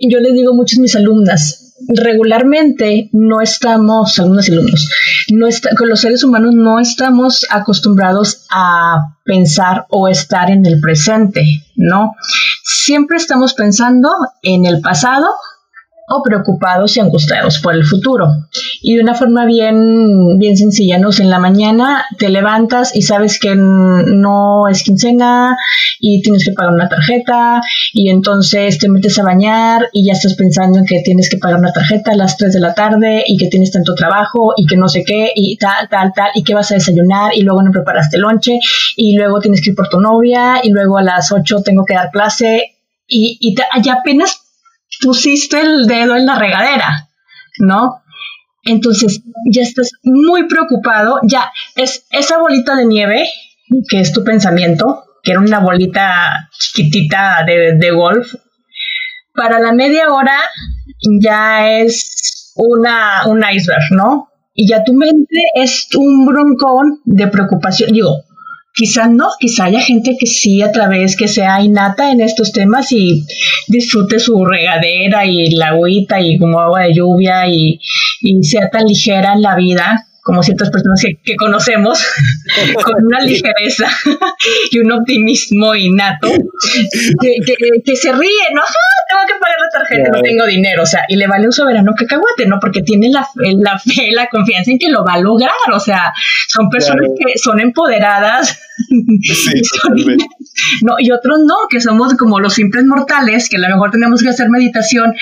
yo 0.00 0.20
les 0.20 0.34
digo 0.34 0.54
mucho 0.54 0.76
a 0.78 0.82
mis 0.82 0.94
alumnas, 0.94 1.74
regularmente 1.88 3.08
no 3.12 3.40
estamos, 3.40 4.18
algunos 4.18 4.50
alumnos, 4.50 4.90
no 5.32 5.46
está, 5.46 5.74
con 5.74 5.88
los 5.88 6.00
seres 6.00 6.22
humanos 6.22 6.54
no 6.54 6.78
estamos 6.78 7.46
acostumbrados 7.48 8.44
a 8.50 9.16
pensar 9.24 9.86
o 9.88 10.08
estar 10.08 10.50
en 10.50 10.66
el 10.66 10.78
presente, 10.78 11.44
¿no? 11.76 12.12
Siempre 12.62 13.16
estamos 13.16 13.54
pensando 13.54 14.10
en 14.42 14.66
el 14.66 14.82
pasado 14.82 15.28
o 16.08 16.22
preocupados 16.22 16.96
y 16.96 17.00
angustiados 17.00 17.58
por 17.58 17.74
el 17.74 17.84
futuro. 17.84 18.26
Y 18.80 18.96
de 18.96 19.02
una 19.02 19.14
forma 19.14 19.44
bien, 19.44 20.38
bien 20.38 20.56
sencilla, 20.56 20.98
¿no? 20.98 21.10
en 21.18 21.30
la 21.30 21.38
mañana 21.38 22.04
te 22.18 22.28
levantas 22.28 22.94
y 22.94 23.02
sabes 23.02 23.38
que 23.38 23.54
no 23.54 24.68
es 24.68 24.82
quincena 24.82 25.56
y 25.98 26.20
tienes 26.22 26.44
que 26.44 26.52
pagar 26.52 26.74
una 26.74 26.88
tarjeta 26.88 27.60
y 27.92 28.10
entonces 28.10 28.78
te 28.78 28.88
metes 28.88 29.18
a 29.18 29.22
bañar 29.22 29.88
y 29.92 30.06
ya 30.06 30.12
estás 30.12 30.34
pensando 30.34 30.78
en 30.78 30.84
que 30.84 31.00
tienes 31.04 31.30
que 31.30 31.38
pagar 31.38 31.58
una 31.58 31.72
tarjeta 31.72 32.12
a 32.12 32.16
las 32.16 32.36
3 32.36 32.52
de 32.52 32.60
la 32.60 32.74
tarde 32.74 33.24
y 33.26 33.36
que 33.36 33.48
tienes 33.48 33.70
tanto 33.70 33.94
trabajo 33.94 34.52
y 34.56 34.66
que 34.66 34.76
no 34.76 34.88
sé 34.88 35.04
qué 35.04 35.30
y 35.34 35.56
tal, 35.56 35.88
tal, 35.88 36.12
tal 36.14 36.30
y 36.34 36.42
que 36.42 36.54
vas 36.54 36.70
a 36.70 36.74
desayunar 36.74 37.34
y 37.34 37.42
luego 37.42 37.62
no 37.62 37.70
preparaste 37.70 38.18
lonche 38.18 38.58
y 38.96 39.16
luego 39.16 39.40
tienes 39.40 39.62
que 39.62 39.70
ir 39.70 39.76
por 39.76 39.88
tu 39.88 40.00
novia 40.00 40.60
y 40.62 40.70
luego 40.70 40.98
a 40.98 41.02
las 41.02 41.32
8 41.32 41.62
tengo 41.64 41.84
que 41.84 41.94
dar 41.94 42.10
clase 42.10 42.72
y, 43.08 43.38
y 43.40 43.54
ya 43.82 43.94
apenas 43.94 44.45
pusiste 45.02 45.60
el 45.60 45.86
dedo 45.86 46.16
en 46.16 46.26
la 46.26 46.38
regadera, 46.38 47.08
¿no? 47.58 48.02
Entonces 48.64 49.22
ya 49.50 49.62
estás 49.62 49.90
muy 50.02 50.48
preocupado, 50.48 51.20
ya 51.22 51.52
es 51.76 52.06
esa 52.10 52.38
bolita 52.38 52.74
de 52.74 52.86
nieve, 52.86 53.28
que 53.88 54.00
es 54.00 54.12
tu 54.12 54.24
pensamiento, 54.24 55.04
que 55.22 55.32
era 55.32 55.40
una 55.40 55.60
bolita 55.60 56.48
chiquitita 56.58 57.44
de, 57.46 57.90
golf, 57.92 58.34
para 59.34 59.60
la 59.60 59.72
media 59.72 60.12
hora 60.12 60.38
ya 61.20 61.68
es 61.78 62.52
una, 62.56 63.26
un 63.26 63.42
iceberg, 63.44 63.92
¿no? 63.92 64.30
Y 64.54 64.68
ya 64.68 64.82
tu 64.82 64.94
mente 64.94 65.36
es 65.54 65.88
un 65.96 66.26
broncón 66.26 67.00
de 67.04 67.28
preocupación, 67.28 67.92
digo, 67.92 68.22
quizá 68.76 69.08
no, 69.08 69.28
quizá 69.40 69.64
haya 69.64 69.80
gente 69.80 70.16
que 70.20 70.26
sí 70.26 70.60
a 70.60 70.70
través 70.70 71.16
que 71.16 71.28
sea 71.28 71.62
innata 71.62 72.12
en 72.12 72.20
estos 72.20 72.52
temas 72.52 72.92
y 72.92 73.24
disfrute 73.68 74.18
su 74.20 74.44
regadera 74.44 75.24
y 75.24 75.50
la 75.50 75.68
agüita 75.68 76.20
y 76.20 76.38
como 76.38 76.60
agua 76.60 76.82
de 76.82 76.94
lluvia 76.94 77.48
y, 77.48 77.80
y 78.20 78.44
sea 78.44 78.68
tan 78.68 78.84
ligera 78.84 79.32
en 79.32 79.40
la 79.40 79.56
vida 79.56 80.05
como 80.26 80.42
ciertas 80.42 80.70
personas 80.70 81.00
que, 81.22 81.36
conocemos, 81.36 82.04
con 82.82 83.04
una 83.04 83.20
ligereza 83.20 83.88
y 84.72 84.80
un 84.80 84.90
optimismo 84.90 85.72
innato, 85.76 86.28
que, 87.20 87.96
se 87.96 88.12
ríe, 88.12 88.46
¿no? 88.52 88.62
tengo 89.08 89.22
que 89.28 89.34
pagar 89.40 89.56
la 89.60 89.78
tarjeta, 89.78 90.10
no 90.10 90.22
tengo 90.22 90.44
dinero, 90.46 90.82
o 90.82 90.86
sea, 90.86 91.04
y 91.08 91.14
le 91.14 91.28
vale 91.28 91.46
un 91.46 91.52
soberano 91.52 91.92
cacahuate, 91.96 92.46
¿no? 92.46 92.58
Porque 92.60 92.82
tiene 92.82 93.08
la, 93.08 93.24
la 93.36 93.78
fe, 93.78 94.10
la 94.10 94.26
confianza 94.26 94.72
en 94.72 94.80
que 94.80 94.88
lo 94.88 95.04
va 95.04 95.14
a 95.14 95.20
lograr, 95.20 95.52
o 95.72 95.78
sea, 95.78 96.12
son 96.48 96.68
personas 96.70 97.08
que 97.16 97.38
son 97.38 97.60
empoderadas. 97.60 98.58
No, 100.82 100.94
y 100.98 101.10
otros 101.10 101.38
no, 101.46 101.54
que 101.68 101.80
somos 101.80 102.14
como 102.14 102.40
los 102.40 102.54
simples 102.54 102.84
mortales, 102.84 103.48
que 103.48 103.56
a 103.56 103.60
lo 103.60 103.68
mejor 103.68 103.90
tenemos 103.90 104.22
que 104.22 104.28
hacer 104.28 104.48
meditación. 104.48 105.14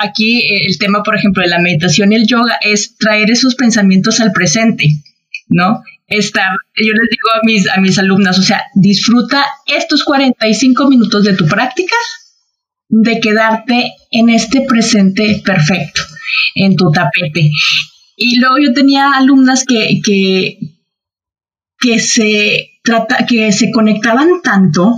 Aquí 0.00 0.40
eh, 0.40 0.66
el 0.66 0.78
tema, 0.78 1.02
por 1.02 1.16
ejemplo, 1.16 1.42
de 1.42 1.48
la 1.48 1.58
meditación 1.58 2.12
y 2.12 2.16
el 2.16 2.26
yoga 2.26 2.58
es 2.60 2.96
traer 2.96 3.30
esos 3.30 3.54
pensamientos 3.54 4.20
al 4.20 4.32
presente, 4.32 4.88
¿no? 5.48 5.82
Estar, 6.06 6.50
yo 6.74 6.92
les 6.92 7.10
digo 7.10 7.28
a 7.34 7.44
mis, 7.44 7.68
a 7.68 7.80
mis 7.80 7.98
alumnas, 7.98 8.38
o 8.38 8.42
sea, 8.42 8.62
disfruta 8.74 9.46
estos 9.66 10.04
45 10.04 10.88
minutos 10.88 11.24
de 11.24 11.34
tu 11.34 11.46
práctica 11.46 11.96
de 12.88 13.20
quedarte 13.20 13.92
en 14.10 14.30
este 14.30 14.62
presente 14.62 15.42
perfecto, 15.44 16.00
en 16.54 16.76
tu 16.76 16.90
tapete. 16.90 17.50
Y 18.16 18.40
luego 18.40 18.56
yo 18.58 18.72
tenía 18.72 19.12
alumnas 19.12 19.64
que, 19.64 20.00
que, 20.02 20.58
que, 21.78 21.98
se, 22.00 22.77
que 23.28 23.52
se 23.52 23.70
conectaban 23.70 24.42
tanto 24.42 24.94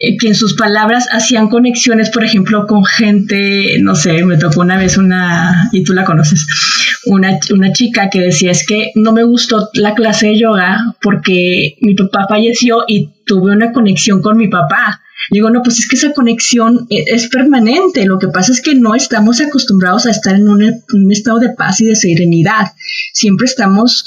eh, 0.00 0.16
que 0.16 0.28
en 0.28 0.34
sus 0.36 0.54
palabras 0.54 1.08
hacían 1.10 1.48
conexiones, 1.48 2.10
por 2.10 2.22
ejemplo, 2.22 2.68
con 2.68 2.84
gente, 2.84 3.78
no 3.80 3.96
sé, 3.96 4.24
me 4.24 4.36
tocó 4.36 4.60
una 4.60 4.76
vez 4.76 4.96
una, 4.96 5.68
y 5.72 5.82
tú 5.82 5.92
la 5.92 6.04
conoces, 6.04 6.46
una, 7.06 7.36
una 7.52 7.72
chica 7.72 8.08
que 8.08 8.20
decía, 8.20 8.52
es 8.52 8.64
que 8.64 8.92
no 8.94 9.12
me 9.12 9.24
gustó 9.24 9.68
la 9.74 9.94
clase 9.94 10.28
de 10.28 10.38
yoga 10.38 10.94
porque 11.02 11.76
mi 11.80 11.96
papá 11.96 12.26
falleció 12.28 12.84
y 12.86 13.10
tuve 13.26 13.52
una 13.52 13.72
conexión 13.72 14.22
con 14.22 14.36
mi 14.36 14.46
papá. 14.46 15.02
Digo, 15.30 15.50
no, 15.50 15.62
pues 15.62 15.78
es 15.78 15.88
que 15.88 15.96
esa 15.96 16.12
conexión 16.12 16.86
e, 16.90 17.04
es 17.06 17.28
permanente. 17.28 18.06
Lo 18.06 18.18
que 18.18 18.28
pasa 18.28 18.52
es 18.52 18.60
que 18.60 18.74
no 18.74 18.94
estamos 18.94 19.40
acostumbrados 19.40 20.06
a 20.06 20.10
estar 20.10 20.34
en 20.34 20.48
un, 20.48 21.12
estado 21.12 21.38
de 21.38 21.50
paz 21.50 21.80
y 21.80 21.86
de 21.86 21.96
serenidad. 21.96 22.72
Siempre 23.12 23.46
estamos 23.46 24.04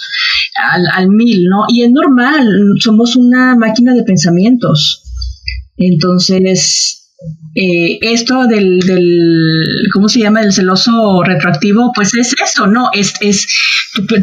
al, 0.72 0.88
al, 0.94 1.10
mil, 1.10 1.46
¿no? 1.46 1.66
Y 1.68 1.84
es 1.84 1.92
normal, 1.92 2.76
somos 2.80 3.16
una 3.16 3.56
máquina 3.56 3.94
de 3.94 4.04
pensamientos. 4.04 5.04
Entonces, 5.78 7.01
eh, 7.54 8.00
esto 8.02 8.48
del, 8.48 8.80
del, 8.80 9.90
¿cómo 9.92 10.08
se 10.08 10.20
llama? 10.20 10.42
Del 10.42 10.54
celoso 10.54 11.22
retroactivo, 11.22 11.92
pues 11.94 12.14
es 12.14 12.34
eso, 12.42 12.68
¿no? 12.68 12.90
Es, 12.94 13.14
es 13.20 13.48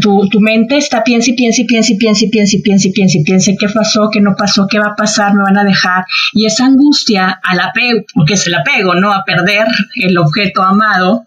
tu, 0.00 0.28
tu, 0.30 0.40
mente 0.40 0.78
está 0.78 1.04
piensa 1.04 1.30
y 1.30 1.34
piensa 1.34 1.60
y 1.60 1.66
piensa 1.66 1.92
y 1.92 1.98
piensa 1.98 2.24
y 2.24 2.30
piensa 2.30 2.56
y 2.56 2.62
piensa 2.62 2.88
y 2.88 2.92
piensa 2.92 3.18
y 3.18 3.24
piensa 3.24 3.52
qué 3.58 3.68
pasó, 3.68 4.08
qué 4.10 4.20
no 4.22 4.34
pasó, 4.34 4.66
qué 4.66 4.78
va 4.78 4.88
a 4.88 4.96
pasar, 4.96 5.34
me 5.34 5.42
van 5.42 5.58
a 5.58 5.64
dejar. 5.64 6.04
Y 6.32 6.46
esa 6.46 6.64
angustia 6.64 7.38
al 7.42 7.60
apego, 7.60 8.00
porque 8.14 8.34
es 8.34 8.46
el 8.46 8.54
apego, 8.54 8.94
¿no? 8.94 9.12
A 9.12 9.24
perder 9.24 9.66
el 9.96 10.16
objeto 10.16 10.62
amado, 10.62 11.26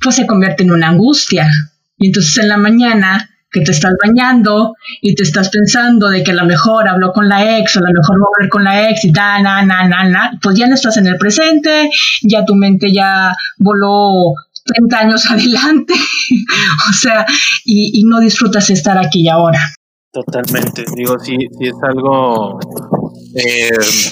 pues 0.00 0.14
se 0.14 0.26
convierte 0.26 0.62
en 0.62 0.70
una 0.70 0.90
angustia. 0.90 1.48
Y 1.98 2.08
entonces 2.08 2.38
en 2.38 2.48
la 2.48 2.56
mañana 2.56 3.31
que 3.52 3.60
te 3.60 3.70
estás 3.70 3.92
bañando 4.02 4.74
y 5.00 5.14
te 5.14 5.22
estás 5.22 5.50
pensando 5.50 6.08
de 6.08 6.24
que 6.24 6.30
a 6.30 6.34
lo 6.34 6.46
mejor 6.46 6.88
habló 6.88 7.12
con 7.12 7.28
la 7.28 7.58
ex 7.58 7.76
o 7.76 7.80
a 7.80 7.82
lo 7.82 7.92
mejor 7.92 8.16
va 8.16 8.24
a 8.24 8.32
hablar 8.36 8.48
con 8.50 8.64
la 8.64 8.90
ex 8.90 9.04
y 9.04 9.12
da, 9.12 9.40
na, 9.40 9.62
na, 9.62 9.86
na, 9.86 10.08
na, 10.08 10.38
pues 10.42 10.56
ya 10.56 10.66
no 10.66 10.74
estás 10.74 10.96
en 10.96 11.06
el 11.06 11.18
presente, 11.18 11.90
ya 12.22 12.44
tu 12.44 12.54
mente 12.54 12.92
ya 12.92 13.34
voló 13.58 14.34
30 14.64 14.98
años 14.98 15.26
adelante, 15.30 15.94
o 15.94 16.92
sea, 16.92 17.26
y, 17.64 18.02
no 18.04 18.20
disfrutas 18.20 18.70
estar 18.70 18.98
aquí 18.98 19.22
y 19.22 19.28
ahora. 19.28 19.60
Totalmente, 20.12 20.84
digo, 20.94 21.18
sí, 21.18 21.36
sí 21.58 21.68
es 21.68 21.76
algo 21.82 22.58
eh, 23.34 23.70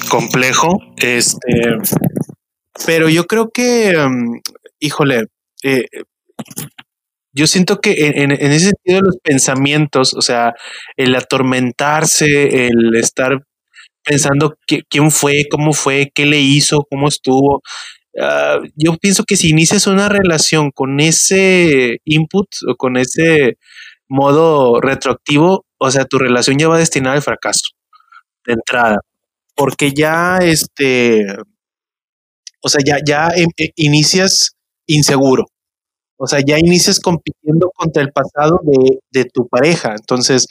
complejo, 0.09 0.79
este, 0.97 1.77
pero 2.87 3.09
yo 3.09 3.27
creo 3.27 3.51
que, 3.53 3.95
mm, 3.97 4.41
híjole, 4.81 5.27
eh, 5.63 5.85
yo 7.33 7.47
siento 7.47 7.81
que 7.81 7.95
en, 8.17 8.33
ese 8.33 8.71
sentido 8.71 9.03
los 9.03 9.17
pensamientos, 9.23 10.15
o 10.15 10.23
sea, 10.23 10.55
el 10.97 11.15
atormentarse, 11.15 12.67
el 12.67 12.95
estar 12.97 13.45
pensando 14.05 14.57
quién 14.89 15.11
fue, 15.11 15.45
cómo 15.51 15.73
fue, 15.73 16.11
qué 16.15 16.27
le 16.27 16.41
hizo, 16.41 16.87
cómo 16.91 17.09
estuvo. 17.09 17.63
Ah, 18.21 18.59
yo 18.77 18.97
pienso 18.97 19.25
que 19.25 19.37
si 19.37 19.51
inicias 19.51 19.87
una 19.87 20.09
relación 20.09 20.71
con 20.73 21.01
ese 21.01 21.99
input 22.05 22.49
o 22.69 22.77
con 22.77 22.97
ese 22.97 23.59
modo 24.09 24.81
retroactivo, 24.81 25.67
o 25.79 25.91
sea, 25.91 26.05
tu 26.05 26.19
relación 26.19 26.59
ya 26.59 26.69
va 26.69 26.79
destinada 26.79 27.17
al 27.17 27.23
fracaso 27.23 27.71
de 28.47 28.55
entrada, 28.55 28.99
porque 29.57 29.93
ya 29.93 30.39
este, 30.43 31.27
o 32.63 32.69
sea, 32.69 32.81
ya, 32.85 32.99
ya 33.05 33.29
em, 33.37 33.51
e, 33.57 33.71
inicias 33.77 34.57
inseguro, 34.87 35.47
o 36.23 36.27
sea, 36.27 36.41
ya 36.47 36.59
inicias 36.59 37.01
compitiendo 37.01 37.71
contra 37.75 38.03
el 38.03 38.13
pasado 38.13 38.61
de, 39.11 39.25
tu 39.33 39.49
pareja. 39.49 39.95
Entonces, 39.99 40.47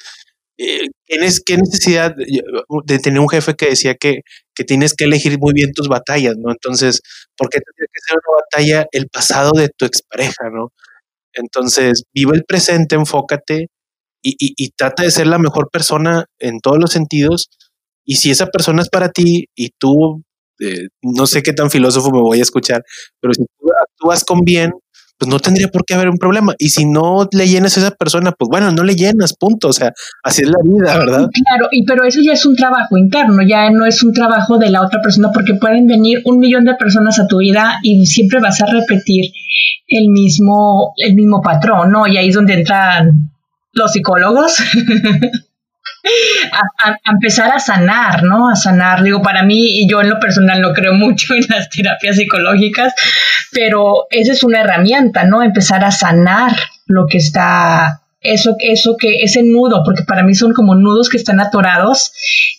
eh, 0.58 0.88
¿qué, 1.06 1.58
necesidad 1.58 2.16
de 2.16 3.00
tener 3.00 3.20
un 3.20 3.30
jefe 3.30 3.54
que 3.54 3.70
decía 3.70 3.94
que, 3.96 4.22
tienes 4.68 4.94
que 4.94 5.06
elegir 5.06 5.38
muy 5.40 5.54
bien 5.54 5.72
tus 5.74 5.88
batallas, 5.88 6.36
¿no? 6.38 6.52
Entonces, 6.52 7.02
¿por 7.38 7.50
qué 7.50 7.60
tendría 7.62 7.88
que 7.94 8.02
ser 8.06 8.18
una 8.18 8.42
batalla 8.42 8.88
el 8.92 9.08
pasado 9.08 9.52
de 9.54 9.70
tu 9.70 9.86
expareja, 9.86 10.50
¿no? 10.52 10.74
Entonces, 11.34 12.04
vive 12.14 12.36
el 12.36 12.44
presente, 12.46 12.96
enfócate 12.96 13.68
y, 14.24 14.72
trata 14.72 15.04
de 15.04 15.12
ser 15.12 15.28
la 15.28 15.38
mejor 15.38 15.70
persona 15.72 16.26
en 16.40 16.60
todos 16.62 16.80
los 16.80 16.92
sentidos. 16.92 17.50
Y 18.06 18.16
si 18.16 18.32
esa 18.32 18.48
persona 18.48 18.82
es 18.82 18.90
para 18.90 19.10
ti 19.12 19.46
y 19.56 19.70
tú, 19.78 20.24
eh, 20.60 20.88
no 21.04 21.28
sé 21.28 21.44
qué 21.44 21.54
tan 21.54 21.70
filósofo 21.70 22.12
me 22.12 22.22
voy 22.22 22.40
a 22.40 22.44
escuchar, 22.44 22.84
pero 23.22 23.34
si 23.34 23.46
tú 23.46 23.68
actúas 23.82 24.26
con 24.26 24.42
bien, 24.42 24.74
pues 25.20 25.30
no 25.30 25.40
tendría 25.40 25.68
por 25.68 25.84
qué 25.86 25.96
haber 25.96 26.10
un 26.10 26.18
problema. 26.18 26.56
Y 26.58 26.70
si 26.70 26.86
no 26.86 27.28
le 27.34 27.48
llenas 27.48 27.76
a 27.78 27.82
esa 27.82 27.92
persona, 27.92 28.32
pues 28.32 28.48
bueno, 28.50 28.72
no 28.72 28.84
le 28.84 28.96
llenas, 28.96 29.34
punto. 29.34 29.68
O 29.68 29.74
sea, 29.74 29.92
así 30.24 30.44
es 30.44 30.50
la 30.50 30.60
vida, 30.64 30.98
¿verdad? 30.98 31.30
Claro, 31.34 31.68
y 31.72 31.86
pero 31.86 32.06
eso 32.06 32.22
ya 32.26 32.34
es 32.34 32.46
un 32.46 32.56
trabajo 32.56 32.98
interno, 32.98 33.42
ya 33.42 33.70
no 33.70 33.86
es 33.86 34.02
un 34.02 34.14
trabajo 34.14 34.58
de 34.58 34.70
la 34.70 34.82
otra 34.82 35.02
persona, 35.02 35.32
porque 35.34 35.56
pueden 35.56 35.88
venir 35.88 36.22
un 36.24 36.40
millón 36.40 36.64
de 36.64 36.76
personas 36.76 37.20
a 37.20 37.28
tu 37.28 37.40
vida 37.40 37.80
y 37.84 38.06
siempre 38.06 38.40
vas 38.40 38.62
a 38.62 38.66
repetir 38.66 39.26
el 39.90 40.08
mismo, 40.08 40.94
el 40.96 41.16
mismo 41.16 41.42
patrón, 41.42 41.92
¿no? 41.92 42.08
Y 42.08 42.18
ahí 42.18 42.30
es 42.30 42.36
donde 42.36 42.54
entran 42.54 43.32
los 43.74 43.92
psicólogos. 43.92 44.58
a, 46.84 47.12
empezar 47.12 47.52
a 47.52 47.60
sanar, 47.60 48.24
¿no? 48.24 48.50
A 48.50 48.56
sanar. 48.56 49.04
Digo, 49.04 49.22
para 49.22 49.44
mí, 49.44 49.82
y 49.82 49.90
yo 49.90 50.02
en 50.02 50.10
lo 50.10 50.20
personal 50.20 50.62
no 50.62 50.74
creo 50.74 50.94
mucho 50.96 51.34
en 51.34 51.46
las 51.50 51.70
terapias 51.70 52.18
psicológicas, 52.18 52.94
pero 53.52 54.08
esa 54.10 54.34
es 54.34 54.44
una 54.44 54.62
herramienta, 54.62 55.26
¿no? 55.26 55.44
Empezar 55.44 55.84
a 55.84 55.92
sanar 55.92 56.56
lo 56.86 57.06
que 57.08 57.18
está, 57.18 58.02
eso, 58.22 58.56
eso 58.60 58.96
que, 58.98 59.22
ese 59.22 59.44
nudo, 59.44 59.84
porque 59.84 60.04
para 60.04 60.24
mí 60.24 60.34
son 60.34 60.54
como 60.54 60.76
nudos 60.76 61.10
que 61.10 61.18
están 61.18 61.40
atorados 61.40 62.12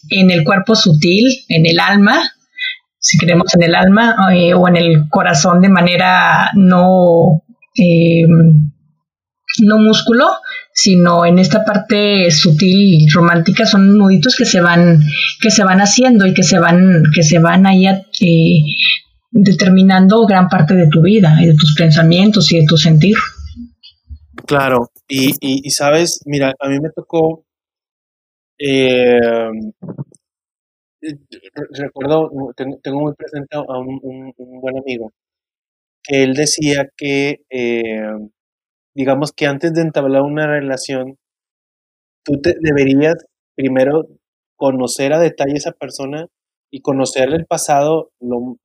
en 0.09 0.31
el 0.31 0.45
cuerpo 0.45 0.77
sutil, 0.77 1.27
en 1.49 1.67
el 1.67 1.81
alma, 1.81 2.33
si 2.99 3.17
queremos 3.17 3.55
en 3.55 3.63
el 3.63 3.75
alma, 3.75 4.15
eh, 4.35 4.55
o 4.55 4.69
en 4.69 4.77
el 4.77 5.09
corazón 5.09 5.61
de 5.61 5.71
manera 5.71 6.51
no, 6.55 7.43
eh, 7.77 8.25
no 9.63 9.79
músculo, 9.79 10.27
sino 10.83 11.27
en 11.27 11.39
esta 11.39 11.63
parte 11.63 12.31
sutil 12.31 13.07
romántica 13.13 13.67
son 13.67 13.99
nuditos 13.99 14.35
que 14.35 14.47
se 14.47 14.63
van 14.63 14.99
que 15.39 15.51
se 15.51 15.63
van 15.63 15.81
haciendo 15.81 16.25
y 16.25 16.33
que 16.33 16.43
se 16.43 16.59
van 16.59 17.03
que 17.15 17.23
se 17.23 17.39
van 17.39 17.67
ahí 17.67 17.87
eh, 17.87 18.63
determinando 19.31 20.25
gran 20.25 20.49
parte 20.49 20.75
de 20.75 20.89
tu 20.89 21.03
vida 21.03 21.37
y 21.43 21.49
de 21.49 21.55
tus 21.55 21.75
pensamientos 21.75 22.51
y 22.51 22.61
de 22.61 22.67
tu 22.67 22.79
sentir. 22.79 23.17
Claro, 24.47 24.91
y, 25.07 25.35
y, 25.41 25.71
sabes, 25.71 26.23
mira, 26.25 26.55
a 26.59 26.69
mí 26.69 26.81
me 26.81 26.91
tocó, 26.91 27.45
eh, 28.59 29.21
recuerdo, 31.73 32.31
tengo, 32.57 33.01
muy 33.01 33.15
presente 33.15 33.55
a 33.55 33.79
un, 33.79 34.33
buen 34.37 34.79
amigo, 34.79 35.13
que 36.03 36.25
él 36.25 36.35
decía 36.35 36.89
que 36.97 37.43
eh, 37.51 38.01
digamos 39.01 39.33
que 39.33 39.47
antes 39.47 39.73
de 39.73 39.81
entablar 39.81 40.21
una 40.21 40.47
relación, 40.47 41.17
tú 42.23 42.39
te 42.43 42.55
deberías 42.61 43.15
primero 43.55 44.07
conocer 44.57 45.15
a 45.15 45.19
detalle 45.19 45.55
a 45.55 45.57
esa 45.57 45.73
persona 45.73 46.27
y 46.71 46.83
conocer 46.83 47.31
el 47.31 47.47
pasado, 47.47 48.11
lo, 48.21 48.59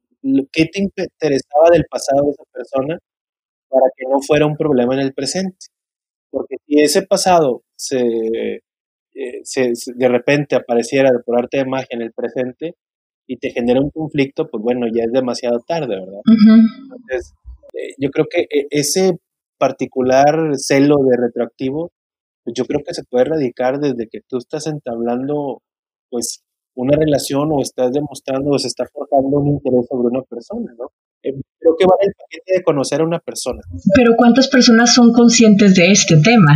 que 0.51 0.65
te 0.65 0.81
interesaba 0.81 1.69
del 1.71 1.85
pasado 1.89 2.25
de 2.25 2.31
esa 2.31 2.43
persona 2.51 2.99
para 3.69 3.85
que 3.95 4.03
no 4.09 4.19
fuera 4.19 4.45
un 4.45 4.57
problema 4.57 4.93
en 4.95 4.99
el 4.99 5.13
presente. 5.13 5.67
Porque 6.29 6.57
si 6.67 6.81
ese 6.81 7.03
pasado 7.03 7.63
se 7.77 8.55
eh, 9.13 9.41
de 9.95 10.07
repente 10.09 10.57
apareciera 10.57 11.11
por 11.25 11.39
arte 11.39 11.59
de 11.59 11.65
magia 11.65 11.87
en 11.91 12.01
el 12.01 12.11
presente 12.11 12.75
y 13.25 13.37
te 13.37 13.51
genera 13.51 13.79
un 13.79 13.89
conflicto, 13.89 14.49
pues 14.49 14.61
bueno, 14.61 14.85
ya 14.93 15.03
es 15.03 15.13
demasiado 15.13 15.61
tarde, 15.65 15.95
¿verdad? 15.97 16.19
Entonces, 16.83 17.33
eh, 17.73 17.95
yo 17.97 18.09
creo 18.09 18.25
que 18.29 18.41
e, 18.41 18.67
ese 18.69 19.17
particular 19.57 20.55
celo 20.57 20.97
de 21.09 21.17
retroactivo, 21.17 21.91
pues 22.43 22.53
yo 22.55 22.65
creo 22.65 22.81
que 22.85 22.93
se 22.93 23.03
puede 23.03 23.25
erradicar 23.25 23.79
desde 23.79 24.07
que 24.09 24.19
tú 24.27 24.37
estás 24.37 24.67
entablando, 24.67 25.61
pues, 26.09 26.43
una 26.75 26.97
relación 26.97 27.49
o 27.51 27.61
estás 27.61 27.91
demostrando 27.91 28.51
o 28.51 28.59
se 28.59 28.67
está 28.67 28.85
forjando 28.91 29.39
un 29.39 29.47
interés 29.47 29.87
sobre 29.89 30.09
una 30.09 30.21
persona, 30.23 30.71
¿no? 30.77 30.91
Eh, 31.23 31.33
creo 31.59 31.75
que 31.77 31.85
va 31.85 31.95
el 32.01 32.13
paquete 32.13 32.57
de 32.57 32.63
conocer 32.63 33.01
a 33.01 33.05
una 33.05 33.19
persona. 33.19 33.61
Pero 33.95 34.13
¿cuántas 34.15 34.47
personas 34.47 34.93
son 34.93 35.13
conscientes 35.13 35.73
de 35.75 35.91
este 35.91 36.17
tema? 36.17 36.55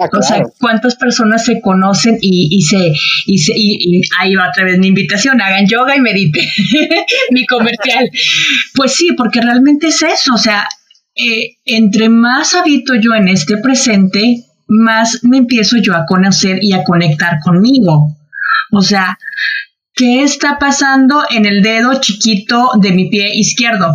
Ah, 0.00 0.06
o 0.16 0.22
sea, 0.22 0.44
¿cuántas 0.60 0.94
personas 0.94 1.44
se 1.44 1.60
conocen 1.60 2.18
y, 2.20 2.62
se, 2.62 2.92
y, 3.26 3.38
se 3.38 3.52
y, 3.56 4.00
ahí 4.20 4.36
va 4.36 4.48
otra 4.48 4.64
vez 4.64 4.78
mi 4.78 4.86
invitación, 4.86 5.40
hagan 5.40 5.66
yoga 5.66 5.96
y 5.96 6.00
medite, 6.00 6.40
mi 7.30 7.44
comercial. 7.46 8.08
Pues 8.76 8.92
sí, 8.92 9.08
porque 9.16 9.40
realmente 9.40 9.88
es 9.88 10.00
eso, 10.02 10.34
o 10.34 10.38
sea, 10.38 10.68
eh, 11.18 11.56
entre 11.64 12.08
más 12.08 12.54
habito 12.54 12.94
yo 12.94 13.14
en 13.14 13.28
este 13.28 13.58
presente, 13.58 14.44
más 14.68 15.24
me 15.24 15.38
empiezo 15.38 15.76
yo 15.78 15.96
a 15.96 16.06
conocer 16.06 16.62
y 16.62 16.72
a 16.72 16.84
conectar 16.84 17.40
conmigo. 17.40 18.16
O 18.70 18.82
sea, 18.82 19.18
¿qué 19.94 20.22
está 20.22 20.58
pasando 20.58 21.24
en 21.28 21.44
el 21.44 21.62
dedo 21.62 22.00
chiquito 22.00 22.70
de 22.80 22.92
mi 22.92 23.10
pie 23.10 23.34
izquierdo? 23.34 23.94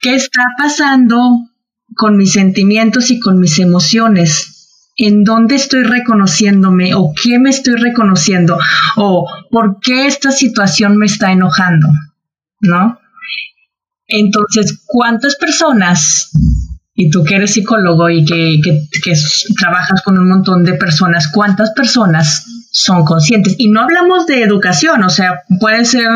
¿Qué 0.00 0.14
está 0.14 0.44
pasando 0.58 1.48
con 1.96 2.18
mis 2.18 2.32
sentimientos 2.32 3.10
y 3.10 3.18
con 3.18 3.40
mis 3.40 3.58
emociones? 3.58 4.52
en 4.98 5.24
dónde 5.24 5.56
estoy 5.56 5.82
reconociéndome 5.82 6.94
o 6.94 7.12
qué 7.12 7.38
me 7.38 7.50
estoy 7.50 7.74
reconociendo 7.74 8.56
o 8.96 9.28
por 9.50 9.78
qué 9.80 10.06
esta 10.06 10.32
situación 10.32 10.96
me 10.96 11.04
está 11.04 11.32
enojando, 11.32 11.88
¿no? 12.60 12.98
Entonces, 14.08 14.82
¿cuántas 14.86 15.36
personas, 15.36 16.30
y 16.94 17.10
tú 17.10 17.24
que 17.24 17.36
eres 17.36 17.52
psicólogo 17.52 18.08
y 18.08 18.24
que, 18.24 18.60
que 19.02 19.12
trabajas 19.58 20.02
con 20.02 20.18
un 20.18 20.28
montón 20.28 20.64
de 20.64 20.74
personas, 20.74 21.28
cuántas 21.28 21.70
personas 21.72 22.44
son 22.76 23.06
conscientes. 23.06 23.54
Y 23.56 23.70
no 23.70 23.80
hablamos 23.80 24.26
de 24.26 24.42
educación, 24.42 25.02
o 25.02 25.08
sea, 25.08 25.40
puede 25.60 25.86
ser 25.86 26.06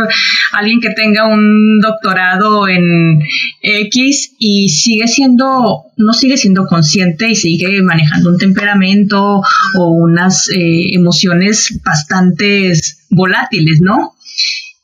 alguien 0.52 0.80
que 0.80 0.90
tenga 0.90 1.26
un 1.26 1.80
doctorado 1.80 2.68
en 2.68 3.18
X 3.62 4.34
y 4.38 4.68
sigue 4.68 5.08
siendo, 5.08 5.84
no 5.96 6.12
sigue 6.12 6.36
siendo 6.36 6.66
consciente 6.66 7.30
y 7.30 7.34
sigue 7.34 7.82
manejando 7.82 8.28
un 8.28 8.36
temperamento 8.36 9.40
o 9.78 9.86
unas 9.90 10.50
eh, 10.50 10.94
emociones 10.94 11.80
bastante 11.82 12.74
volátiles, 13.08 13.80
¿no? 13.80 14.16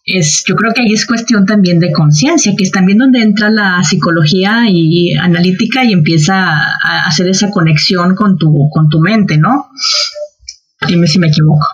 Es, 0.08 0.44
yo 0.46 0.54
creo 0.54 0.72
que 0.72 0.82
ahí 0.82 0.92
es 0.92 1.04
cuestión 1.04 1.46
también 1.46 1.80
de 1.80 1.90
conciencia, 1.90 2.52
que 2.56 2.62
es 2.62 2.70
también 2.70 2.98
donde 2.98 3.20
entra 3.22 3.50
la 3.50 3.82
psicología 3.82 4.66
y 4.68 5.14
analítica 5.16 5.84
y 5.84 5.92
empieza 5.92 6.34
a 6.36 7.06
hacer 7.08 7.28
esa 7.28 7.50
conexión 7.50 8.14
con 8.14 8.38
tu, 8.38 8.70
con 8.70 8.88
tu 8.88 9.00
mente, 9.00 9.36
¿no? 9.36 9.68
Dime 10.86 11.08
si 11.08 11.18
me 11.18 11.26
equivoco. 11.26 11.66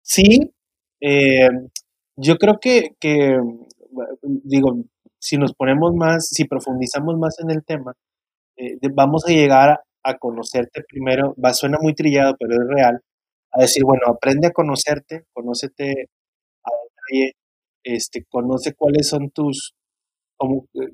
Sí, 0.00 0.50
eh, 0.98 1.48
yo 2.16 2.36
creo 2.36 2.58
que, 2.58 2.94
que, 2.98 3.36
digo, 4.22 4.84
si 5.18 5.36
nos 5.36 5.52
ponemos 5.52 5.92
más, 5.94 6.28
si 6.28 6.44
profundizamos 6.46 7.18
más 7.18 7.38
en 7.40 7.50
el 7.50 7.64
tema, 7.64 7.92
eh, 8.56 8.78
vamos 8.94 9.24
a 9.26 9.32
llegar 9.32 9.80
a 10.02 10.18
conocerte 10.18 10.82
primero, 10.88 11.34
va, 11.42 11.52
suena 11.52 11.78
muy 11.80 11.94
trillado, 11.94 12.34
pero 12.38 12.54
es 12.54 12.68
real, 12.68 13.00
a 13.52 13.60
decir, 13.60 13.82
bueno, 13.84 14.02
aprende 14.06 14.48
a 14.48 14.52
conocerte, 14.52 15.24
conócete 15.32 16.08
este, 17.82 18.24
conoce 18.28 18.74
cuáles 18.74 19.08
son 19.08 19.30
tus, 19.30 19.74
como, 20.36 20.66
eh, 20.74 20.88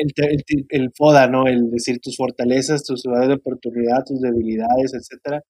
el, 0.00 0.12
el, 0.16 0.66
el, 0.68 0.90
FODA, 0.96 1.28
¿no? 1.28 1.46
El 1.46 1.70
decir 1.70 1.98
tus 2.00 2.16
fortalezas, 2.16 2.84
tus 2.84 3.02
ciudades 3.02 3.28
de 3.28 3.34
oportunidad, 3.34 4.04
tus 4.04 4.20
debilidades, 4.20 4.94
etcétera 4.94 5.42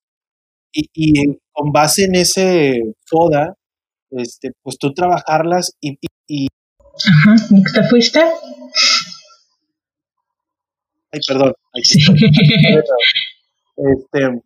y, 0.94 1.38
con 1.52 1.72
base 1.72 2.04
en 2.04 2.14
ese 2.14 2.80
FODA, 3.06 3.54
este, 4.10 4.52
pues 4.62 4.78
tú 4.78 4.92
trabajarlas 4.92 5.72
y... 5.80 5.98
y, 6.28 6.48
Ajá, 6.82 7.36
¿te 7.74 7.82
fuiste? 7.88 8.20
Ay, 11.12 11.20
perdón. 11.26 11.52
este, 13.76 14.42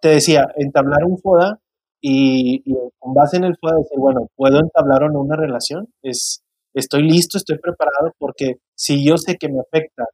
te 0.00 0.08
decía, 0.08 0.46
entablar 0.56 1.04
un 1.04 1.18
FODA 1.18 1.60
y, 2.00 2.62
con 2.98 3.14
base 3.14 3.36
en 3.36 3.44
el 3.44 3.56
FODA 3.56 3.78
decir, 3.78 3.98
bueno, 3.98 4.28
¿puedo 4.36 4.60
entablar 4.60 5.04
o 5.04 5.10
no 5.10 5.20
una 5.20 5.36
relación? 5.36 5.88
Es, 6.02 6.42
estoy 6.74 7.02
listo, 7.02 7.38
estoy 7.38 7.58
preparado, 7.58 8.12
porque 8.18 8.56
si 8.76 9.04
yo 9.04 9.16
sé 9.18 9.36
que 9.36 9.48
me 9.48 9.60
afecta 9.60 10.04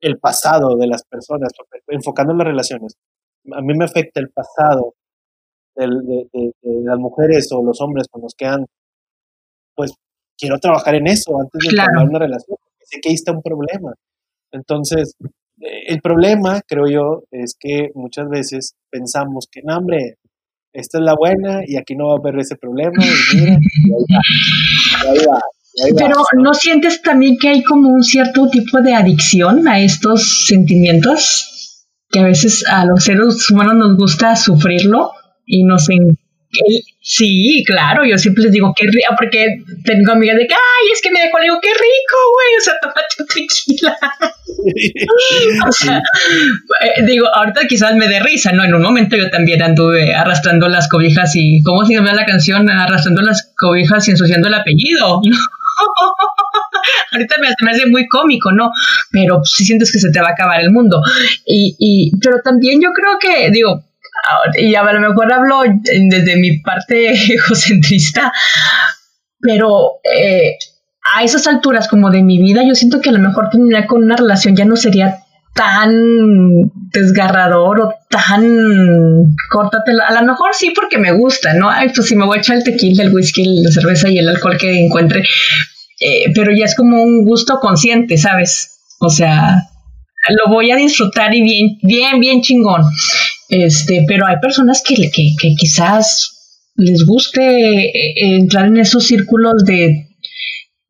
el 0.00 0.18
pasado 0.18 0.76
de 0.76 0.86
las 0.86 1.04
personas, 1.04 1.50
enfocando 1.88 2.32
en 2.32 2.38
las 2.38 2.46
relaciones, 2.46 2.94
a 3.52 3.62
mí 3.62 3.74
me 3.74 3.84
afecta 3.84 4.20
el 4.20 4.30
pasado 4.30 4.94
de, 5.74 5.86
las 6.62 6.98
mujeres 6.98 7.50
o 7.52 7.62
los 7.62 7.80
hombres 7.80 8.08
con 8.10 8.22
los 8.22 8.34
que 8.36 8.46
han, 8.46 8.66
pues 9.74 9.92
quiero 10.38 10.58
trabajar 10.58 10.94
en 10.94 11.06
eso 11.06 11.38
antes 11.40 11.62
de 11.64 11.70
claro. 11.70 12.04
una 12.08 12.18
relación, 12.18 12.56
porque 12.58 12.84
sé 12.84 13.00
que 13.00 13.08
ahí 13.08 13.14
está 13.14 13.32
un 13.32 13.42
problema. 13.42 13.94
Entonces, 14.52 15.14
el 15.58 16.00
problema, 16.00 16.60
creo 16.66 16.86
yo, 16.88 17.22
es 17.30 17.56
que 17.58 17.90
muchas 17.94 18.28
veces 18.28 18.74
pensamos 18.90 19.48
que, 19.50 19.62
no, 19.62 19.76
hombre, 19.76 20.16
esta 20.76 20.98
es 20.98 21.04
la 21.04 21.14
buena 21.14 21.62
y 21.66 21.76
aquí 21.76 21.96
no 21.96 22.08
va 22.08 22.14
a 22.14 22.18
haber 22.18 22.40
ese 22.40 22.56
problema. 22.56 23.02
Pero 25.96 26.16
¿no 26.38 26.54
sientes 26.54 27.02
también 27.02 27.36
que 27.38 27.48
hay 27.48 27.62
como 27.62 27.90
un 27.90 28.02
cierto 28.02 28.48
tipo 28.48 28.80
de 28.80 28.94
adicción 28.94 29.68
a 29.68 29.80
estos 29.80 30.46
sentimientos? 30.46 31.52
que 32.10 32.20
a 32.20 32.24
veces 32.24 32.64
a 32.68 32.84
los 32.84 33.04
seres 33.04 33.50
humanos 33.50 33.76
nos 33.76 33.96
gusta 33.96 34.36
sufrirlo 34.36 35.12
y 35.44 35.64
nos 35.64 35.88
en 35.90 36.18
Sí, 37.08 37.62
claro, 37.64 38.04
yo 38.04 38.18
siempre 38.18 38.42
les 38.42 38.52
digo 38.52 38.74
que 38.76 38.84
porque 39.16 39.46
tengo 39.84 40.10
amigas 40.10 40.36
de 40.36 40.48
que, 40.48 40.54
ay, 40.54 40.90
es 40.92 41.00
que 41.00 41.12
me 41.12 41.20
dejó, 41.20 41.38
le 41.38 41.44
digo, 41.44 41.58
qué 41.62 41.68
rico, 41.68 42.18
güey, 42.34 42.56
o 42.58 42.60
sea, 42.60 42.74
tómate 42.82 43.24
tequila. 43.32 43.96
o 45.68 45.72
sea, 45.72 46.02
eh, 46.98 47.04
digo, 47.04 47.28
ahorita 47.32 47.68
quizás 47.68 47.94
me 47.94 48.08
dé 48.08 48.18
risa, 48.18 48.50
¿no? 48.50 48.64
En 48.64 48.74
un 48.74 48.82
momento 48.82 49.16
yo 49.16 49.30
también 49.30 49.62
anduve 49.62 50.14
arrastrando 50.14 50.68
las 50.68 50.88
cobijas 50.88 51.30
y, 51.36 51.62
¿cómo 51.62 51.84
se 51.84 51.94
llama 51.94 52.12
la 52.12 52.26
canción? 52.26 52.68
Arrastrando 52.68 53.22
las 53.22 53.52
cobijas 53.56 54.08
y 54.08 54.10
ensuciando 54.10 54.48
el 54.48 54.54
apellido, 54.54 55.22
Ahorita 57.12 57.36
me, 57.40 57.70
hace 57.70 57.86
muy 57.86 58.08
cómico, 58.08 58.50
¿no? 58.50 58.72
Pero 59.10 59.42
si 59.44 59.64
sientes 59.64 59.92
que 59.92 59.98
se 59.98 60.10
te 60.10 60.20
va 60.20 60.28
a 60.28 60.32
acabar 60.32 60.60
el 60.60 60.70
mundo. 60.70 61.00
Y, 61.46 61.76
y, 61.78 62.10
pero 62.18 62.38
también 62.42 62.80
yo 62.80 62.90
creo 62.92 63.18
que, 63.20 63.50
digo, 63.50 63.85
y 64.58 64.74
a 64.74 64.82
lo 64.82 65.00
mejor 65.00 65.32
hablo 65.32 65.62
desde 65.82 66.36
mi 66.36 66.60
parte 66.60 67.12
egocentrista, 67.34 68.32
pero 69.40 70.00
eh, 70.04 70.56
a 71.14 71.22
esas 71.22 71.46
alturas 71.46 71.88
como 71.88 72.10
de 72.10 72.22
mi 72.22 72.40
vida, 72.40 72.62
yo 72.66 72.74
siento 72.74 73.00
que 73.00 73.10
a 73.10 73.12
lo 73.12 73.20
mejor 73.20 73.50
terminar 73.50 73.86
con 73.86 74.02
una 74.02 74.16
relación 74.16 74.56
ya 74.56 74.64
no 74.64 74.76
sería 74.76 75.18
tan 75.54 76.70
desgarrador 76.92 77.80
o 77.80 77.94
tan 78.10 78.44
córtatela. 79.50 80.06
A 80.06 80.20
lo 80.20 80.26
mejor 80.26 80.50
sí 80.52 80.72
porque 80.74 80.98
me 80.98 81.12
gusta, 81.12 81.54
¿no? 81.54 81.70
Ay, 81.70 81.88
pues 81.94 82.08
si 82.08 82.16
me 82.16 82.26
voy 82.26 82.38
a 82.38 82.40
echar 82.40 82.56
el 82.58 82.64
tequila, 82.64 83.04
el 83.04 83.14
whisky, 83.14 83.62
la 83.62 83.70
cerveza 83.70 84.08
y 84.08 84.18
el 84.18 84.28
alcohol 84.28 84.58
que 84.58 84.84
encuentre. 84.84 85.22
Eh, 86.00 86.32
pero 86.34 86.52
ya 86.54 86.66
es 86.66 86.76
como 86.76 87.02
un 87.02 87.24
gusto 87.24 87.58
consciente, 87.58 88.18
¿sabes? 88.18 88.80
O 89.00 89.08
sea, 89.08 89.62
lo 90.28 90.52
voy 90.52 90.70
a 90.70 90.76
disfrutar 90.76 91.34
y 91.34 91.42
bien, 91.42 91.78
bien, 91.82 92.20
bien 92.20 92.42
chingón. 92.42 92.82
Este, 93.48 94.04
pero 94.08 94.26
hay 94.26 94.36
personas 94.40 94.82
que, 94.82 94.94
que, 95.10 95.34
que 95.40 95.54
quizás 95.56 96.36
les 96.76 97.06
guste 97.06 97.40
eh, 97.42 98.36
entrar 98.36 98.66
en 98.66 98.78
esos 98.78 99.06
círculos 99.06 99.64
de 99.64 100.06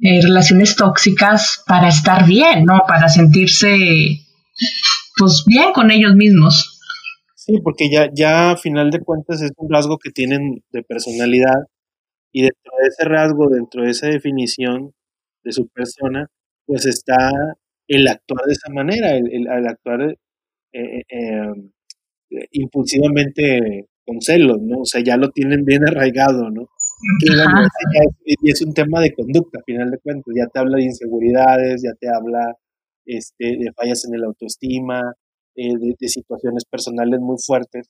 eh, 0.01 0.21
relaciones 0.23 0.77
tóxicas 0.77 1.63
para 1.67 1.89
estar 1.89 2.27
bien, 2.27 2.65
¿no? 2.65 2.83
Para 2.87 3.09
sentirse 3.09 3.77
pues 5.17 5.45
bien 5.47 5.73
con 5.73 5.91
ellos 5.91 6.15
mismos. 6.15 6.81
Sí, 7.35 7.59
porque 7.63 7.89
ya, 7.91 8.11
ya 8.13 8.51
a 8.51 8.57
final 8.57 8.91
de 8.91 9.01
cuentas 9.01 9.41
es 9.41 9.53
un 9.57 9.73
rasgo 9.73 9.99
que 9.99 10.11
tienen 10.11 10.63
de 10.73 10.83
personalidad 10.83 11.65
y 12.33 12.43
dentro 12.43 12.73
de 12.79 12.89
ese 12.89 13.09
rasgo, 13.09 13.49
dentro 13.49 13.85
de 13.85 13.91
esa 13.91 14.09
definición 14.09 14.93
de 15.45 15.53
su 15.53 15.69
persona, 15.69 16.27
pues 16.67 16.85
está 16.85 17.31
el 17.89 18.09
actuar 18.09 18.45
de 18.47 18.53
esa 18.53 18.71
manera, 18.71 19.17
el, 19.17 19.67
actuar 19.67 20.17
eh, 20.73 21.03
eh, 21.09 21.53
impulsivamente 22.53 23.89
con 24.05 24.21
celos, 24.21 24.59
¿no? 24.63 24.81
O 24.81 24.85
sea, 24.85 25.03
ya 25.03 25.17
lo 25.17 25.31
tienen 25.31 25.65
bien 25.65 25.87
arraigado, 25.87 26.51
¿no? 26.51 26.69
Y 28.25 28.51
es, 28.51 28.63
un 28.63 28.73
tema 28.73 29.01
de 29.01 29.13
conducta, 29.13 29.59
a 29.61 29.65
final 29.65 29.91
de 29.91 29.99
cuentas, 29.99 30.35
ya 30.37 30.47
te 30.47 30.59
habla 30.59 30.79
de 30.79 30.85
inseguridades, 30.85 31.83
ya 31.83 31.93
te 31.99 32.09
habla 32.09 32.57
este, 33.05 33.57
de 33.59 33.73
fallas 33.75 34.05
en 34.07 34.15
el 34.15 34.25
autoestima, 34.25 35.15
eh, 35.57 35.75
de, 35.79 36.09
situaciones 36.09 36.65
personales 36.65 37.21
muy 37.21 37.37
fuertes. 37.45 37.89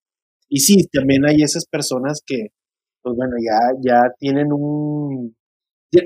Y 0.49 0.61
sí, 0.61 0.87
también 0.93 1.27
hay 1.27 1.43
esas 1.43 1.67
personas 1.67 2.23
que, 2.25 2.49
pues 3.03 3.17
bueno, 3.17 3.37
ya, 3.45 3.59
ya 3.81 4.13
tienen 4.19 4.53
un, 4.53 5.37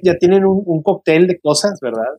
ya, 0.02 0.14
tienen 0.16 0.44
un, 0.44 0.82
cóctel 0.82 1.26
de 1.26 1.38
cosas, 1.40 1.78
¿verdad? 1.82 2.18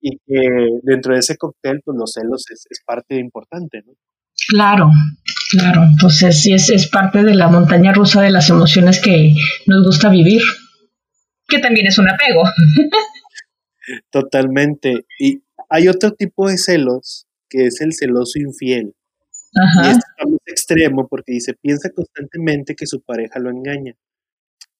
Y 0.00 0.18
que 0.26 0.80
dentro 0.82 1.14
de 1.14 1.20
ese 1.20 1.36
cóctel, 1.36 1.80
pues 1.84 1.96
los 1.98 2.12
celos 2.12 2.44
es, 2.50 2.66
parte 2.86 3.16
importante, 3.18 3.82
¿no? 3.86 3.94
Claro, 4.48 4.90
claro, 5.50 5.82
pues 6.00 6.18
sí 6.18 6.52
es, 6.52 6.68
es 6.70 6.88
parte 6.88 7.22
de 7.22 7.34
la 7.34 7.48
montaña 7.48 7.92
rusa 7.92 8.20
de 8.20 8.30
las 8.30 8.50
emociones 8.50 9.00
que 9.00 9.34
nos 9.66 9.84
gusta 9.84 10.10
vivir, 10.10 10.42
que 11.48 11.58
también 11.58 11.86
es 11.86 11.98
un 11.98 12.08
apego. 12.08 12.42
Totalmente. 14.10 15.06
Y 15.18 15.42
hay 15.68 15.88
otro 15.88 16.12
tipo 16.12 16.48
de 16.48 16.58
celos, 16.58 17.26
que 17.48 17.66
es 17.66 17.80
el 17.80 17.92
celoso 17.92 18.38
infiel. 18.38 18.94
Y 19.84 19.88
este 19.88 20.06
es 20.18 20.40
extremo 20.46 21.06
porque 21.08 21.32
dice, 21.32 21.54
piensa 21.54 21.90
constantemente 21.90 22.74
que 22.74 22.86
su 22.86 23.02
pareja 23.02 23.38
lo 23.38 23.50
engaña. 23.50 23.94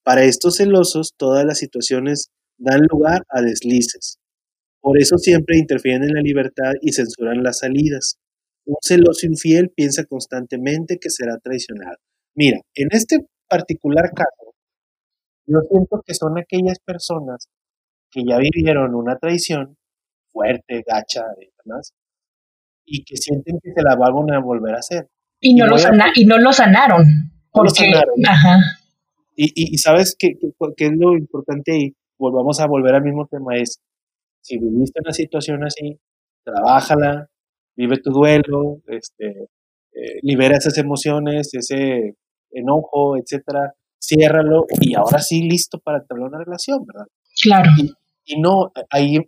Para 0.03 0.25
estos 0.25 0.57
celosos, 0.57 1.15
todas 1.17 1.45
las 1.45 1.59
situaciones 1.59 2.31
dan 2.59 2.83
lugar 2.91 3.23
a 3.29 3.41
deslices. 3.41 4.19
Por 4.81 5.01
eso 5.01 5.17
siempre 5.17 5.59
interfieren 5.59 6.03
en 6.03 6.15
la 6.15 6.21
libertad 6.21 6.73
y 6.83 6.93
censuran 6.93 7.43
las 7.43 7.61
salidas. 7.61 8.19
Un 8.67 8.77
celoso 8.81 9.27
infiel 9.27 9.71
piensa 9.71 10.05
constantemente 10.05 10.99
que 10.99 11.11
será 11.11 11.39
traicionado. 11.39 11.97
Mira, 12.35 12.59
en 12.75 12.89
este 12.91 13.27
particular 13.49 14.11
caso, 14.15 14.55
yo 15.47 15.59
siento 15.71 16.03
que 16.05 16.15
son 16.15 16.39
aquellas 16.39 16.79
personas 16.81 17.49
que 18.11 18.23
ya 18.27 18.39
vivieron 18.39 18.95
una 18.95 19.19
traición 19.19 19.77
fuerte, 20.33 20.83
gacha, 20.87 21.23
y 21.41 21.51
demás, 21.65 21.93
y 22.87 23.05
que 23.05 23.17
sienten 23.17 23.59
que 23.63 23.73
se 23.73 23.83
la 23.83 23.97
van 23.97 24.33
a 24.33 24.41
volver 24.41 24.75
a 24.75 24.79
hacer. 24.79 25.09
Y 25.41 25.55
no, 25.55 25.67
lo, 25.67 25.77
y 26.15 26.25
no 26.25 26.39
lo 26.39 26.53
sanaron. 26.53 27.05
Porque, 27.51 27.93
Ajá. 28.27 28.59
Y, 29.37 29.75
y, 29.75 29.79
sabes 29.79 30.17
qué, 30.19 30.33
qué, 30.77 30.87
es 30.87 30.93
lo 30.97 31.17
importante 31.17 31.73
ahí, 31.73 31.95
volvamos 32.19 32.61
a 32.61 32.67
volver 32.67 32.95
al 32.95 33.03
mismo 33.03 33.27
tema, 33.27 33.57
es 33.57 33.81
si 34.41 34.59
viviste 34.59 35.01
una 35.03 35.13
situación 35.13 35.65
así, 35.65 35.99
trabájala, 36.45 37.29
vive 37.77 37.99
tu 37.99 38.11
duelo, 38.11 38.79
este, 38.89 39.49
eh, 39.93 40.19
libera 40.23 40.57
esas 40.57 40.77
emociones, 40.79 41.55
ese 41.55 42.15
enojo, 42.51 43.17
etcétera, 43.17 43.75
ciérralo 44.01 44.67
y 44.81 44.95
ahora 44.95 45.21
sí 45.21 45.43
listo 45.43 45.79
para 45.79 46.05
tener 46.05 46.25
una 46.25 46.39
relación, 46.39 46.85
¿verdad? 46.87 47.07
Claro. 47.43 47.71
Y, 48.27 48.41
no, 48.41 48.73
ahí, 48.91 49.19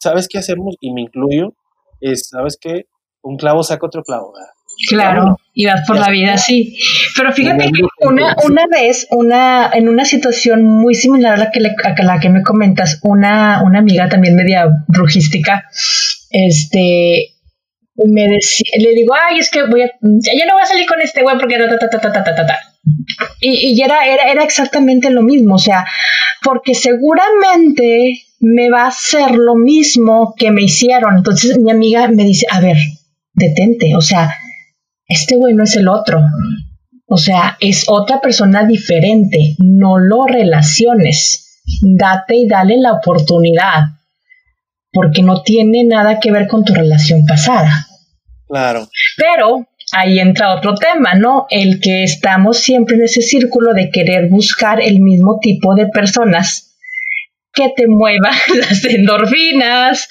¿sabes 0.00 0.28
qué 0.28 0.38
hacemos? 0.38 0.76
Y 0.80 0.92
me 0.92 1.02
incluyo, 1.02 1.54
es, 2.00 2.28
¿sabes 2.30 2.56
qué? 2.60 2.84
Un 3.22 3.36
clavo 3.36 3.62
saca 3.62 3.86
otro 3.86 4.02
clavo, 4.02 4.32
¿verdad? 4.32 4.50
Claro, 4.88 5.38
y 5.54 5.66
vas 5.66 5.86
por 5.86 5.98
la 5.98 6.10
vida 6.10 6.34
así. 6.34 6.76
Pero 7.16 7.32
fíjate 7.32 7.70
que 7.72 7.82
una, 8.00 8.36
una 8.44 8.66
vez, 8.70 9.06
una, 9.10 9.70
en 9.72 9.88
una 9.88 10.04
situación 10.04 10.64
muy 10.64 10.94
similar 10.94 11.34
a 11.34 11.36
la 11.36 11.50
que, 11.50 11.60
a 11.60 12.04
la 12.04 12.20
que 12.20 12.28
me 12.28 12.42
comentas, 12.42 13.00
una, 13.02 13.62
una 13.64 13.78
amiga 13.78 14.08
también 14.08 14.36
media 14.36 14.66
brujística, 14.88 15.64
este, 16.30 17.35
me 18.04 18.26
le 18.26 18.94
digo, 18.94 19.14
ay, 19.14 19.38
es 19.38 19.50
que 19.50 19.64
voy 19.64 19.82
a, 19.82 19.86
ya 19.86 20.46
no 20.46 20.54
voy 20.54 20.62
a 20.62 20.66
salir 20.66 20.86
con 20.86 21.00
este 21.00 21.22
güey 21.22 21.38
porque 21.38 21.56
ta. 21.58 22.58
Y, 23.40 23.74
y 23.74 23.82
era, 23.82 24.06
era, 24.06 24.30
era 24.30 24.44
exactamente 24.44 25.10
lo 25.10 25.22
mismo, 25.22 25.54
o 25.54 25.58
sea, 25.58 25.86
porque 26.42 26.74
seguramente 26.74 28.20
me 28.40 28.70
va 28.70 28.84
a 28.84 28.88
hacer 28.88 29.32
lo 29.32 29.56
mismo 29.56 30.34
que 30.36 30.50
me 30.50 30.62
hicieron. 30.62 31.16
Entonces 31.16 31.58
mi 31.58 31.70
amiga 31.70 32.08
me 32.08 32.24
dice, 32.24 32.46
a 32.50 32.60
ver, 32.60 32.76
detente, 33.32 33.96
o 33.96 34.00
sea, 34.00 34.34
este 35.08 35.36
güey 35.36 35.54
no 35.54 35.64
es 35.64 35.76
el 35.76 35.88
otro. 35.88 36.20
O 37.08 37.16
sea, 37.16 37.56
es 37.60 37.84
otra 37.88 38.20
persona 38.20 38.66
diferente. 38.66 39.56
No 39.58 39.98
lo 39.98 40.26
relaciones. 40.26 41.62
Date 41.82 42.36
y 42.36 42.48
dale 42.48 42.76
la 42.78 42.94
oportunidad. 42.94 43.82
Porque 44.96 45.22
no 45.22 45.42
tiene 45.42 45.84
nada 45.84 46.18
que 46.18 46.32
ver 46.32 46.48
con 46.48 46.64
tu 46.64 46.72
relación 46.72 47.26
pasada. 47.26 47.86
Claro. 48.48 48.88
Pero 49.18 49.68
ahí 49.92 50.18
entra 50.18 50.54
otro 50.54 50.74
tema, 50.74 51.12
¿no? 51.12 51.46
El 51.50 51.80
que 51.80 52.02
estamos 52.02 52.60
siempre 52.60 52.96
en 52.96 53.02
ese 53.02 53.20
círculo 53.20 53.74
de 53.74 53.90
querer 53.90 54.30
buscar 54.30 54.80
el 54.80 55.00
mismo 55.00 55.38
tipo 55.38 55.74
de 55.74 55.88
personas 55.88 56.72
que 57.52 57.72
te 57.76 57.86
mueva 57.86 58.30
las 58.54 58.82
endorfinas, 58.84 60.08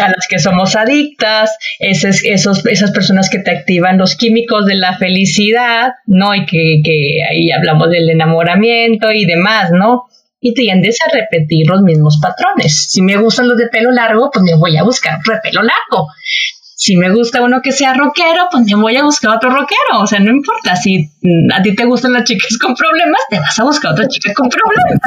a 0.00 0.08
las 0.08 0.26
que 0.28 0.40
somos 0.40 0.74
adictas, 0.74 1.56
esos, 1.78 2.24
esas 2.24 2.90
personas 2.90 3.30
que 3.30 3.38
te 3.38 3.52
activan 3.52 3.98
los 3.98 4.16
químicos 4.16 4.66
de 4.66 4.74
la 4.74 4.96
felicidad, 4.98 5.92
¿no? 6.06 6.34
Y 6.34 6.44
que, 6.44 6.80
que 6.84 7.18
ahí 7.30 7.52
hablamos 7.52 7.90
del 7.90 8.10
enamoramiento 8.10 9.12
y 9.12 9.26
demás, 9.26 9.70
¿no? 9.72 10.08
Y 10.40 10.54
tiendes 10.54 10.98
a 11.04 11.10
repetir 11.12 11.66
los 11.68 11.82
mismos 11.82 12.18
patrones. 12.22 12.88
Si 12.90 13.02
me 13.02 13.16
gustan 13.16 13.48
los 13.48 13.56
de 13.56 13.66
pelo 13.68 13.90
largo, 13.90 14.30
pues 14.32 14.44
me 14.44 14.54
voy 14.54 14.76
a 14.76 14.84
buscar 14.84 15.18
de 15.18 15.38
pelo 15.42 15.62
largo. 15.62 16.06
Si 16.76 16.96
me 16.96 17.10
gusta 17.10 17.42
uno 17.42 17.60
que 17.60 17.72
sea 17.72 17.94
rockero, 17.94 18.46
pues 18.52 18.64
me 18.64 18.76
voy 18.76 18.96
a 18.96 19.02
buscar 19.02 19.36
otro 19.36 19.50
rockero. 19.50 20.00
O 20.00 20.06
sea, 20.06 20.20
no 20.20 20.30
importa. 20.30 20.76
Si 20.76 21.10
a 21.52 21.60
ti 21.60 21.74
te 21.74 21.84
gustan 21.84 22.12
las 22.12 22.22
chicas 22.22 22.56
con 22.58 22.74
problemas, 22.74 23.20
te 23.28 23.40
vas 23.40 23.58
a 23.58 23.64
buscar 23.64 23.92
otra 23.92 24.06
chica 24.06 24.32
con 24.32 24.48
problemas. 24.48 25.00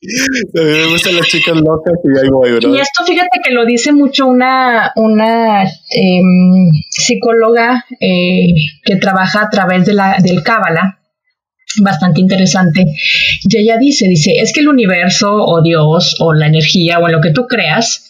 me 0.54 0.86
gustan 0.86 1.16
las 1.16 1.26
chicas 1.26 1.56
locas 1.56 1.94
y 2.04 2.18
ahí 2.18 2.28
voy, 2.30 2.50
Y 2.74 2.80
esto 2.80 3.04
fíjate 3.04 3.40
que 3.44 3.52
lo 3.52 3.66
dice 3.66 3.92
mucho 3.92 4.26
una, 4.26 4.92
una 4.96 5.62
em, 5.62 6.70
psicóloga 6.90 7.84
eh, 8.00 8.54
que 8.84 8.96
trabaja 8.96 9.42
a 9.42 9.50
través 9.50 9.84
de 9.86 9.94
la, 9.94 10.16
del 10.22 10.42
Cábala, 10.42 10.99
bastante 11.78 12.20
interesante. 12.20 12.84
Y 13.42 13.58
ella 13.58 13.76
dice, 13.78 14.06
dice, 14.08 14.32
es 14.38 14.52
que 14.52 14.60
el 14.60 14.68
universo 14.68 15.32
o 15.32 15.62
Dios 15.62 16.16
o 16.20 16.32
la 16.32 16.46
energía 16.46 16.98
o 16.98 17.06
en 17.06 17.12
lo 17.12 17.20
que 17.20 17.30
tú 17.30 17.46
creas 17.46 18.06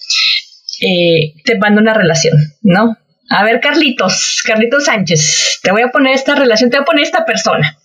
eh, 0.80 1.34
te 1.44 1.58
manda 1.58 1.80
una 1.80 1.94
relación, 1.94 2.36
¿no? 2.62 2.96
A 3.28 3.44
ver, 3.44 3.60
Carlitos, 3.60 4.42
Carlitos 4.44 4.86
Sánchez, 4.86 5.60
te 5.62 5.70
voy 5.70 5.82
a 5.82 5.88
poner 5.88 6.14
esta 6.14 6.34
relación, 6.34 6.70
te 6.70 6.78
voy 6.78 6.82
a 6.82 6.86
poner 6.86 7.04
esta 7.04 7.24
persona. 7.24 7.78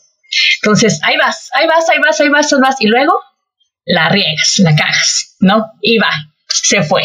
Entonces, 0.61 0.99
ahí 1.03 1.17
vas, 1.17 1.49
ahí 1.53 1.67
vas, 1.67 1.88
ahí 1.89 1.99
vas, 1.99 2.19
ahí 2.19 2.30
vas, 2.30 2.51
ahí 2.51 2.59
vas, 2.59 2.76
y 2.80 2.88
luego 2.88 3.13
la 3.86 4.09
riegas, 4.09 4.55
la 4.59 4.76
cagas, 4.76 5.36
¿no? 5.39 5.71
Y 5.82 5.99
va, 5.99 6.09
se 6.47 6.82
fue. 6.82 7.03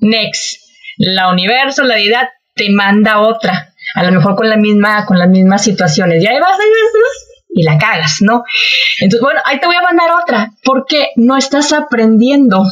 Next. 0.00 0.60
La 0.98 1.28
universo, 1.30 1.84
la 1.84 1.94
deidad, 1.94 2.28
te 2.54 2.70
manda 2.70 3.20
otra. 3.20 3.74
A 3.94 4.02
lo 4.02 4.12
mejor 4.12 4.34
con 4.34 4.48
la 4.48 4.56
misma, 4.56 5.06
con 5.06 5.18
las 5.18 5.28
mismas 5.28 5.62
situaciones. 5.62 6.22
Y 6.22 6.26
ahí 6.26 6.40
vas, 6.40 6.58
ahí 6.58 6.68
vas, 6.68 7.25
y 7.56 7.64
la 7.64 7.78
cagas, 7.78 8.18
¿no? 8.20 8.44
Entonces, 8.98 9.22
bueno, 9.22 9.40
ahí 9.46 9.58
te 9.58 9.66
voy 9.66 9.76
a 9.76 9.82
mandar 9.82 10.10
otra, 10.22 10.52
porque 10.62 11.08
no 11.16 11.36
estás 11.36 11.72
aprendiendo 11.72 12.62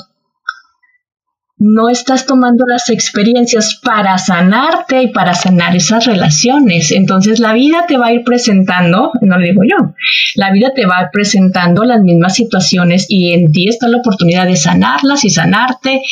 no 1.57 1.89
estás 1.89 2.27
tomando 2.27 2.65
las 2.67 2.91
experiencias 2.91 3.81
para 3.83 4.19
sanarte 4.19 5.03
y 5.03 5.09
para 5.09 5.35
sanar 5.35 5.75
esas 5.75 6.05
relaciones. 6.05 6.91
Entonces 6.91 7.39
la 7.39 7.55
vida 7.55 7.87
te 7.87 7.97
va 7.97 8.09
a 8.09 8.13
ir 8.13 8.23
presentando, 8.23 9.13
no 9.23 9.39
lo 9.39 9.45
digo 9.45 9.63
yo, 9.63 9.95
la 10.35 10.53
vida 10.53 10.73
te 10.75 10.85
va 10.85 10.99
a 10.99 11.03
ir 11.05 11.09
presentando 11.13 11.85
las 11.85 12.03
mismas 12.03 12.35
situaciones 12.35 13.07
y 13.09 13.33
en 13.33 13.51
ti 13.53 13.69
está 13.69 13.89
la 13.89 13.99
oportunidad 13.99 14.47
de 14.47 14.57
sanarlas 14.57 15.25
y 15.25 15.31
sanarte 15.31 16.03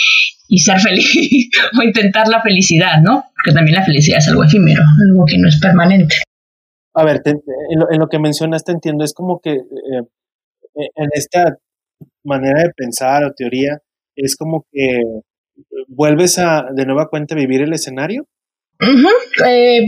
y 0.48 0.58
ser 0.58 0.80
feliz 0.80 1.12
o 1.78 1.82
intentar 1.82 2.28
la 2.28 2.40
felicidad, 2.40 3.02
¿no? 3.02 3.26
Porque 3.34 3.54
también 3.54 3.76
la 3.76 3.84
felicidad 3.84 4.18
es 4.18 4.28
algo 4.28 4.44
efímero, 4.44 4.82
algo 5.06 5.24
que 5.26 5.38
no 5.38 5.48
es 5.48 5.58
permanente. 5.60 6.16
A 6.94 7.04
ver, 7.04 7.22
en, 7.24 7.98
lo, 7.98 8.08
que 8.08 8.18
mencionaste 8.18 8.72
entiendo, 8.72 9.04
es 9.04 9.14
como 9.14 9.40
que 9.40 9.52
eh, 9.52 10.88
en 10.96 11.08
esta 11.12 11.56
manera 12.24 12.62
de 12.62 12.70
pensar 12.76 13.24
o 13.24 13.32
teoría, 13.32 13.78
es 14.16 14.36
como 14.36 14.66
que 14.70 15.00
vuelves 15.88 16.38
a 16.38 16.64
de 16.74 16.86
nueva 16.86 17.08
cuenta 17.08 17.34
vivir 17.34 17.62
el 17.62 17.72
escenario? 17.72 18.26
Eh, 19.46 19.80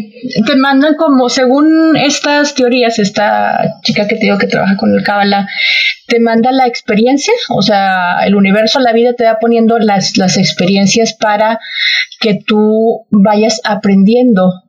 te 0.47 0.57
mandan 0.57 0.95
como, 0.95 1.29
según 1.29 1.97
estas 1.97 2.55
teorías, 2.55 2.99
esta 3.01 3.81
chica 3.83 4.07
que 4.07 4.15
te 4.15 4.27
digo 4.27 4.39
que 4.39 4.47
trabaja 4.47 4.77
con 4.77 4.95
el 4.95 5.03
Kabbalah, 5.03 5.49
te 6.07 6.21
manda 6.21 6.53
la 6.53 6.67
experiencia, 6.67 7.35
o 7.49 7.61
sea, 7.61 8.25
el 8.25 8.37
universo, 8.37 8.79
la 8.79 8.93
vida 8.93 9.15
te 9.15 9.25
va 9.25 9.39
poniendo 9.41 9.79
las, 9.79 10.17
las 10.17 10.37
experiencias 10.37 11.15
para 11.15 11.59
que 12.21 12.39
tú 12.47 13.07
vayas 13.11 13.61
aprendiendo 13.65 14.64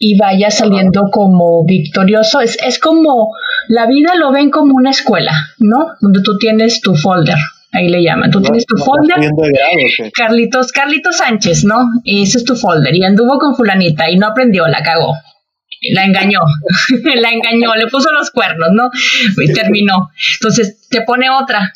y 0.00 0.16
vayas 0.18 0.58
saliendo 0.58 1.10
como 1.12 1.64
victorioso. 1.64 2.40
Es, 2.40 2.58
es 2.66 2.80
como, 2.80 3.36
la 3.68 3.86
vida 3.86 4.16
lo 4.16 4.32
ven 4.32 4.50
como 4.50 4.74
una 4.74 4.90
escuela, 4.90 5.32
¿no? 5.58 5.90
Donde 6.00 6.22
tú 6.22 6.36
tienes 6.38 6.80
tu 6.80 6.96
folder 6.96 7.36
ahí 7.72 7.88
le 7.88 8.02
llaman. 8.02 8.30
Tú 8.30 8.40
tienes 8.42 8.66
tu 8.66 8.76
folder. 8.76 9.30
Carlitos, 10.12 10.72
Carlitos 10.72 11.18
Sánchez, 11.18 11.64
¿no? 11.64 11.76
Ese 12.04 12.38
es 12.38 12.44
tu 12.44 12.56
folder. 12.56 12.94
Y 12.94 13.04
anduvo 13.04 13.38
con 13.38 13.54
fulanita 13.54 14.10
y 14.10 14.16
no 14.16 14.28
aprendió, 14.28 14.66
la 14.66 14.82
cagó. 14.82 15.14
La 15.92 16.04
engañó, 16.04 16.40
la 17.14 17.30
engañó, 17.30 17.74
le 17.74 17.86
puso 17.86 18.10
los 18.12 18.30
cuernos, 18.30 18.68
¿no? 18.72 18.90
Y 19.42 19.52
terminó. 19.52 20.10
Entonces 20.34 20.88
te 20.88 21.02
pone 21.02 21.30
otra. 21.30 21.72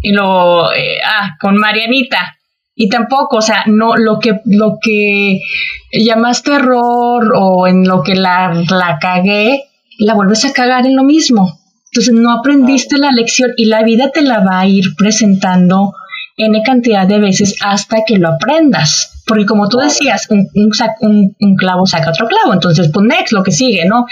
Y 0.00 0.12
lo, 0.12 0.72
eh, 0.72 0.98
ah, 1.04 1.36
con 1.40 1.56
Marianita. 1.56 2.38
Y 2.76 2.88
tampoco, 2.88 3.36
o 3.36 3.42
sea, 3.42 3.64
no, 3.66 3.96
lo 3.96 4.18
que, 4.18 4.40
lo 4.46 4.78
que 4.80 5.40
llamaste 5.92 6.54
error 6.54 7.32
o 7.36 7.66
en 7.66 7.86
lo 7.86 8.02
que 8.02 8.14
la, 8.14 8.52
la 8.68 8.98
cagué, 9.00 9.64
la 9.98 10.14
vuelves 10.14 10.44
a 10.44 10.52
cagar 10.52 10.86
en 10.86 10.96
lo 10.96 11.04
mismo. 11.04 11.60
Entonces 11.92 12.14
no 12.14 12.32
aprendiste 12.32 12.98
la 12.98 13.12
lección 13.12 13.52
y 13.56 13.66
la 13.66 13.84
vida 13.84 14.10
te 14.10 14.22
la 14.22 14.40
va 14.40 14.60
a 14.60 14.66
ir 14.66 14.96
presentando 14.96 15.94
N 16.36 16.62
cantidad 16.64 17.06
de 17.06 17.20
veces 17.20 17.56
hasta 17.64 18.04
que 18.04 18.18
lo 18.18 18.30
aprendas. 18.30 19.13
Porque 19.26 19.46
como 19.46 19.68
tú 19.68 19.78
decías, 19.78 20.26
un, 20.28 20.48
un, 20.52 21.56
clavo 21.56 21.86
saca 21.86 22.10
otro 22.10 22.26
clavo, 22.26 22.52
entonces 22.52 22.90
pues 22.92 23.06
next, 23.06 23.32
lo 23.32 23.42
que 23.42 23.52
sigue, 23.52 23.86
¿no? 23.86 24.04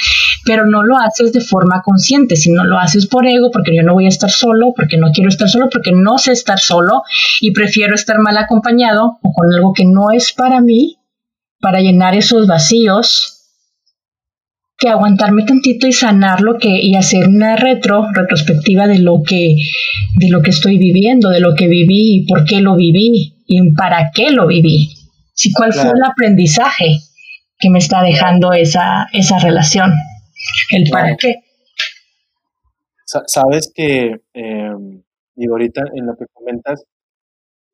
Pero 0.45 0.67
no 0.67 0.83
lo 0.83 0.99
haces 0.99 1.33
de 1.33 1.43
forma 1.43 1.83
consciente, 1.85 2.37
sino 2.37 2.65
lo 2.65 2.79
haces 2.79 3.07
por 3.07 3.27
ego, 3.27 3.51
porque 3.51 3.77
yo 3.77 3.83
no 3.83 3.93
voy 3.93 4.07
a 4.07 4.09
estar 4.09 4.31
solo, 4.31 4.73
porque 4.75 4.97
no 4.97 5.11
quiero 5.13 5.29
estar 5.29 5.49
solo, 5.51 5.69
porque 5.71 5.93
no 5.93 6.17
sé 6.17 6.33
estar 6.33 6.59
solo 6.59 7.03
y 7.41 7.53
prefiero 7.53 7.95
estar 7.95 8.19
mal 8.21 8.39
acompañado 8.39 9.19
o 9.23 9.33
con 9.33 9.53
algo 9.53 9.75
que 9.75 9.85
no 9.85 10.13
es 10.13 10.33
para 10.33 10.63
mí, 10.63 10.97
para 11.61 11.81
llenar 11.81 12.15
esos 12.15 12.47
vacíos 12.47 13.39
que 14.79 14.89
aguantarme 14.89 15.45
tantito 15.45 15.87
y 15.87 15.93
sanar 15.93 16.41
lo 16.41 16.59
que 16.59 16.81
y 16.83 16.97
hacer 16.97 17.29
una 17.29 17.55
retro 17.55 18.09
retrospectiva 18.13 18.89
de 18.89 18.99
lo 18.99 19.23
que 19.23 19.55
de 20.17 20.29
lo 20.29 20.43
que 20.43 20.51
estoy 20.51 20.77
viviendo, 20.77 21.29
de 21.29 21.39
lo 21.39 21.55
que 21.55 21.69
viví 21.69 22.17
y 22.17 22.27
por 22.27 22.45
qué 22.45 22.61
lo 22.61 22.75
viví 22.75 23.37
y 23.47 23.73
para 23.75 24.11
qué 24.13 24.31
lo 24.31 24.49
viví. 24.49 24.91
Si 25.33 25.53
cuál 25.53 25.73
fue 25.73 25.91
el 25.91 26.05
aprendizaje 26.05 26.99
que 27.59 27.71
me 27.71 27.79
está 27.79 28.03
dejando 28.03 28.53
esa 28.53 29.07
esa 29.13 29.39
relación, 29.39 29.93
el 30.71 30.91
para 30.91 31.17
qué. 31.17 31.37
Sabes 33.05 33.71
que 33.75 34.21
em, 34.33 35.03
digo 35.35 35.55
ahorita 35.55 35.83
en 35.95 36.07
lo 36.07 36.17
que 36.17 36.27
comentas, 36.33 36.85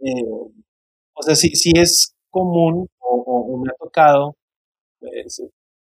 eh, 0.00 0.24
o 1.14 1.22
sea, 1.22 1.34
si, 1.34 1.50
si 1.50 1.72
es 1.76 2.14
común 2.30 2.88
o, 3.00 3.62
me 3.64 3.70
ha 3.70 3.74
tocado 3.78 4.36
pues, 5.00 5.42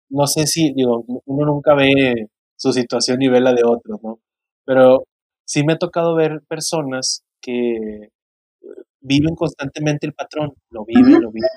no 0.09 0.27
sé 0.27 0.47
si, 0.47 0.73
digo, 0.73 1.03
uno 1.25 1.45
nunca 1.45 1.75
ve 1.75 2.27
su 2.55 2.73
situación 2.73 3.21
y 3.21 3.29
ve 3.29 3.41
la 3.41 3.53
de 3.53 3.63
otros, 3.63 3.99
¿no? 4.03 4.19
Pero 4.65 5.03
sí 5.45 5.63
me 5.63 5.73
ha 5.73 5.77
tocado 5.77 6.15
ver 6.15 6.41
personas 6.47 7.23
que 7.41 7.75
eh, 7.75 8.09
viven 9.01 9.35
constantemente 9.35 10.07
el 10.07 10.13
patrón, 10.13 10.53
lo 10.69 10.85
viven, 10.85 11.21
lo 11.21 11.31
viven, 11.31 11.49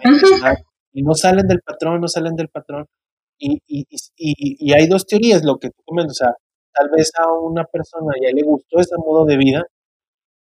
y 0.92 1.02
no 1.02 1.14
salen 1.14 1.46
del 1.46 1.60
patrón, 1.60 2.00
no 2.00 2.08
salen 2.08 2.36
del 2.36 2.48
patrón. 2.48 2.86
Y, 3.38 3.58
y, 3.66 3.86
y, 3.90 3.96
y, 4.16 4.72
hay 4.72 4.86
dos 4.86 5.04
teorías, 5.06 5.44
lo 5.44 5.58
que 5.58 5.70
tú 5.70 5.82
comentas, 5.84 6.12
o 6.12 6.24
sea, 6.24 6.34
tal 6.72 6.90
vez 6.96 7.10
a 7.18 7.32
una 7.32 7.64
persona 7.64 8.14
ya 8.22 8.30
le 8.32 8.42
gustó 8.42 8.78
ese 8.78 8.96
modo 8.96 9.24
de 9.24 9.36
vida, 9.36 9.64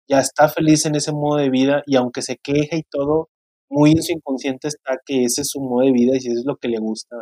ya 0.07 0.19
está 0.19 0.49
feliz 0.49 0.85
en 0.85 0.95
ese 0.95 1.11
modo 1.11 1.37
de 1.37 1.49
vida 1.49 1.83
y 1.85 1.95
aunque 1.95 2.21
se 2.21 2.37
queja 2.37 2.75
y 2.75 2.83
todo, 2.89 3.29
muy 3.69 3.91
en 3.91 4.03
su 4.03 4.11
inconsciente 4.11 4.67
está 4.67 4.97
que 5.05 5.23
ese 5.23 5.41
es 5.41 5.49
su 5.49 5.61
modo 5.61 5.85
de 5.85 5.91
vida 5.91 6.13
y 6.15 6.17
eso 6.17 6.39
es 6.39 6.45
lo 6.45 6.57
que 6.57 6.67
le 6.67 6.79
gusta. 6.79 7.15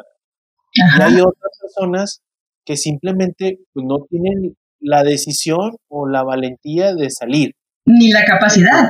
Y 0.73 1.01
hay 1.01 1.21
otras 1.21 1.51
personas 1.61 2.21
que 2.65 2.77
simplemente 2.77 3.59
pues, 3.73 3.85
no 3.85 4.05
tienen 4.09 4.55
la 4.79 5.03
decisión 5.03 5.77
o 5.89 6.07
la 6.07 6.23
valentía 6.23 6.93
de 6.95 7.09
salir. 7.09 7.53
Ni 7.85 8.11
la 8.11 8.25
capacidad. 8.25 8.89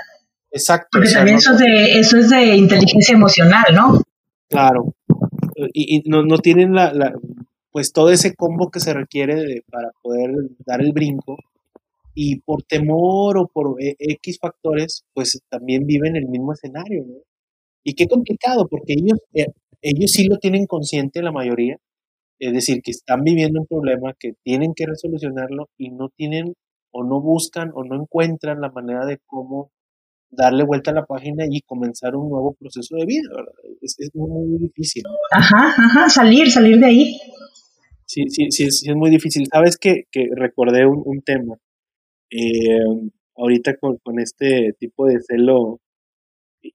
Exacto. 0.51 0.87
Porque 0.93 1.11
también 1.11 1.37
eso, 1.37 1.53
es 1.53 1.59
de, 1.59 1.99
eso 1.99 2.17
es 2.17 2.29
de 2.29 2.55
inteligencia 2.55 3.13
emocional, 3.13 3.65
¿no? 3.73 4.01
Claro. 4.49 4.93
Y, 5.73 6.07
no, 6.09 6.23
no, 6.23 6.37
tienen 6.37 6.73
la, 6.73 6.93
la, 6.93 7.13
pues 7.71 7.91
todo 7.91 8.11
ese 8.11 8.35
combo 8.35 8.69
que 8.69 8.79
se 8.79 8.93
requiere 8.93 9.63
para 9.71 9.91
poder 10.01 10.31
dar 10.65 10.81
el 10.81 10.93
brinco. 10.93 11.37
Y 12.13 12.39
por 12.39 12.63
temor 12.63 13.37
o 13.37 13.47
por 13.47 13.81
e, 13.81 13.95
X 13.99 14.39
factores, 14.41 15.03
pues 15.13 15.39
también 15.49 15.85
viven 15.85 16.15
el 16.15 16.27
mismo 16.27 16.53
escenario, 16.53 17.05
¿no? 17.05 17.15
Y 17.83 17.93
qué 17.93 18.07
complicado, 18.07 18.67
porque 18.67 18.93
ellos, 18.93 19.19
eh, 19.33 19.45
ellos 19.81 20.11
sí 20.11 20.27
lo 20.27 20.37
tienen 20.37 20.65
consciente 20.65 21.21
la 21.21 21.31
mayoría, 21.31 21.77
es 22.39 22.53
decir, 22.53 22.81
que 22.81 22.91
están 22.91 23.23
viviendo 23.23 23.61
un 23.61 23.67
problema, 23.67 24.13
que 24.19 24.33
tienen 24.43 24.73
que 24.73 24.85
resolucionarlo 24.85 25.69
y 25.77 25.91
no 25.91 26.09
tienen 26.09 26.53
o 26.91 27.03
no 27.03 27.21
buscan 27.21 27.71
o 27.73 27.83
no 27.83 27.95
encuentran 27.95 28.61
la 28.61 28.71
manera 28.71 29.05
de 29.05 29.19
cómo 29.25 29.71
darle 30.29 30.63
vuelta 30.65 30.91
a 30.91 30.93
la 30.93 31.05
página 31.05 31.45
y 31.49 31.61
comenzar 31.61 32.15
un 32.15 32.29
nuevo 32.29 32.55
proceso 32.59 32.95
de 32.95 33.05
vida, 33.05 33.29
Es, 33.81 33.97
muy, 34.13 34.59
difícil. 34.59 35.03
Ajá, 35.31 35.73
ajá, 35.77 36.09
salir, 36.09 36.49
salir 36.51 36.79
de 36.79 36.85
ahí. 36.85 37.19
Sí, 38.05 38.23
sí, 38.29 38.51
sí, 38.51 38.65
es, 38.65 38.95
muy 38.95 39.09
difícil. 39.09 39.45
Sabes 39.51 39.77
que, 39.77 40.03
que 40.11 40.27
recordé 40.35 40.85
un, 40.85 41.21
tema, 41.21 41.55
eh, 42.31 42.79
ahorita 43.35 43.77
con, 43.77 43.97
con, 44.03 44.19
este 44.19 44.73
tipo 44.79 45.07
de 45.07 45.19
celo 45.21 45.79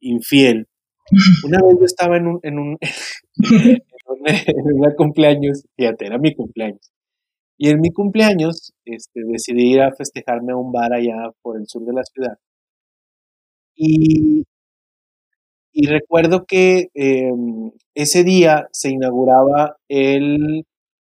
infiel, 0.00 0.66
una 1.44 1.59
vez 1.59 1.76
yo 1.78 1.84
estaba 1.84 2.16
en 2.16 2.26
un, 2.26 2.40
en 2.42 2.59
un, 2.59 2.78
en, 4.24 4.94
cumpleaños, 4.96 5.64
fíjate, 5.76 6.07
era 6.07 6.18
mi 6.18 6.34
cumpleaños. 6.34 6.92
Y 7.59 7.68
en 7.68 7.80
mi 7.80 7.90
cumpleaños 7.92 8.72
este, 8.84 9.20
decidí 9.24 9.74
ir 9.74 9.82
a 9.82 9.94
festejarme 9.94 10.53
a 10.53 10.57
un 10.57 10.72
bar 10.72 10.92
allá 10.92 11.30
por 11.42 11.59
el 11.59 11.66
sur 11.66 11.84
de 11.84 11.92
la 11.92 12.03
ciudad. 12.05 12.38
Y, 13.75 14.45
y 15.73 15.87
recuerdo 15.87 16.45
que 16.47 16.89
em, 16.95 17.73
ese 17.95 18.25
día 18.25 18.68
se 18.73 18.91
inauguraba 18.91 19.77
el 19.89 20.64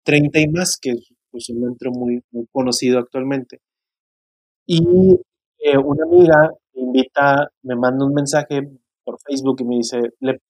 30 0.04 0.40
y 0.40 0.48
más, 0.48 0.78
que 0.80 0.90
es 0.90 1.08
pues, 1.30 1.48
un 1.50 1.62
centro 1.62 1.92
muy, 1.92 2.22
conocido 2.52 2.98
actualmente. 2.98 3.60
Y 4.66 4.80
eh, 5.58 5.78
una 5.78 6.04
amiga 6.04 6.50
me 6.74 6.82
invita, 6.82 7.48
me 7.62 7.76
manda 7.76 8.04
un 8.06 8.14
mensaje 8.14 8.68
por 9.04 9.18
Facebook 9.20 9.60
y 9.60 9.64
me 9.64 9.76
dice, 9.76 10.00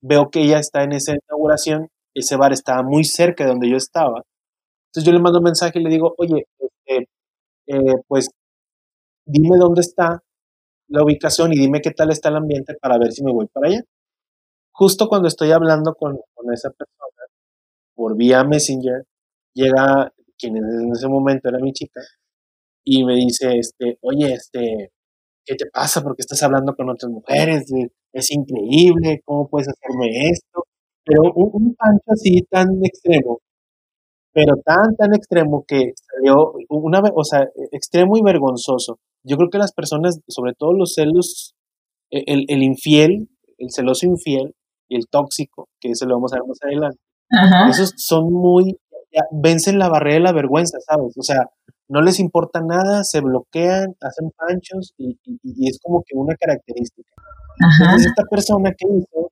veo 0.00 0.30
que 0.30 0.42
ella 0.42 0.58
está 0.58 0.82
en 0.84 0.92
esa 0.92 1.14
inauguración, 1.14 1.88
ese 2.14 2.36
bar 2.36 2.52
estaba 2.52 2.82
muy 2.82 3.04
cerca 3.04 3.44
de 3.44 3.50
donde 3.50 3.70
yo 3.70 3.76
estaba. 3.76 4.22
Entonces 4.88 5.04
yo 5.06 5.12
le 5.12 5.20
mando 5.20 5.38
un 5.38 5.44
mensaje 5.44 5.78
y 5.80 5.84
le 5.84 5.90
digo, 5.90 6.14
oye, 6.18 6.46
este, 6.58 7.08
eh, 7.68 7.94
pues 8.08 8.30
dime 9.26 9.56
dónde 9.58 9.80
está 9.82 10.22
la 10.90 11.04
ubicación 11.04 11.52
y 11.52 11.58
dime 11.58 11.80
qué 11.80 11.92
tal 11.92 12.10
está 12.10 12.28
el 12.30 12.36
ambiente 12.36 12.74
para 12.80 12.98
ver 12.98 13.12
si 13.12 13.24
me 13.24 13.32
voy 13.32 13.46
para 13.52 13.68
allá. 13.68 13.82
Justo 14.72 15.08
cuando 15.08 15.28
estoy 15.28 15.52
hablando 15.52 15.94
con, 15.94 16.18
con 16.34 16.52
esa 16.52 16.70
persona, 16.70 17.26
por 17.94 18.16
vía 18.16 18.44
Messenger, 18.44 19.04
llega 19.54 20.12
quien 20.38 20.56
en 20.56 20.92
ese 20.92 21.08
momento 21.08 21.48
era 21.48 21.58
mi 21.60 21.72
chica 21.72 22.00
y 22.84 23.04
me 23.04 23.14
dice, 23.16 23.58
este, 23.58 23.98
oye, 24.02 24.32
este, 24.34 24.92
¿qué 25.46 25.56
te 25.56 25.66
pasa? 25.66 26.02
porque 26.02 26.22
estás 26.22 26.42
hablando 26.42 26.74
con 26.76 26.90
otras 26.90 27.10
mujeres? 27.12 27.64
Es 28.12 28.30
increíble, 28.32 29.22
¿cómo 29.24 29.48
puedes 29.48 29.68
hacerme 29.68 30.30
esto? 30.30 30.64
Pero 31.04 31.22
un, 31.34 31.50
un 31.52 31.74
pancho 31.76 32.04
así 32.08 32.42
tan 32.50 32.68
extremo, 32.84 33.40
pero 34.32 34.56
tan, 34.64 34.96
tan 34.96 35.14
extremo 35.14 35.64
que 35.66 35.92
salió, 35.96 36.54
una, 36.68 37.02
o 37.14 37.24
sea, 37.24 37.48
extremo 37.72 38.16
y 38.16 38.22
vergonzoso. 38.22 38.98
Yo 39.24 39.36
creo 39.36 39.50
que 39.50 39.58
las 39.58 39.72
personas, 39.72 40.20
sobre 40.28 40.54
todo 40.54 40.72
los 40.72 40.94
celos, 40.94 41.54
e, 42.10 42.24
el, 42.26 42.44
el 42.48 42.62
infiel, 42.62 43.28
el 43.58 43.68
celoso 43.70 44.06
infiel 44.06 44.54
y 44.88 44.96
el 44.96 45.06
tóxico, 45.08 45.68
que 45.80 45.90
eso 45.90 46.06
lo 46.06 46.14
vamos 46.14 46.32
a 46.32 46.36
ver 46.36 46.44
más 46.48 46.58
adelante, 46.62 46.98
esos 47.70 47.92
son 47.96 48.32
muy, 48.32 48.76
vencen 49.30 49.78
la 49.78 49.88
barrera 49.88 50.14
de 50.14 50.20
la 50.20 50.32
vergüenza, 50.32 50.78
¿sabes? 50.80 51.16
O 51.16 51.22
sea, 51.22 51.46
no 51.88 52.02
les 52.02 52.20
importa 52.20 52.60
nada, 52.60 53.04
se 53.04 53.20
bloquean, 53.20 53.94
hacen 54.00 54.30
panchos 54.36 54.94
y, 54.96 55.18
es 55.68 55.78
como 55.82 56.02
que 56.06 56.16
una 56.16 56.34
característica. 56.36 57.10
Entonces 57.80 58.08
esta 58.08 58.24
persona 58.24 58.70
que 58.70 58.86
hizo 58.88 59.30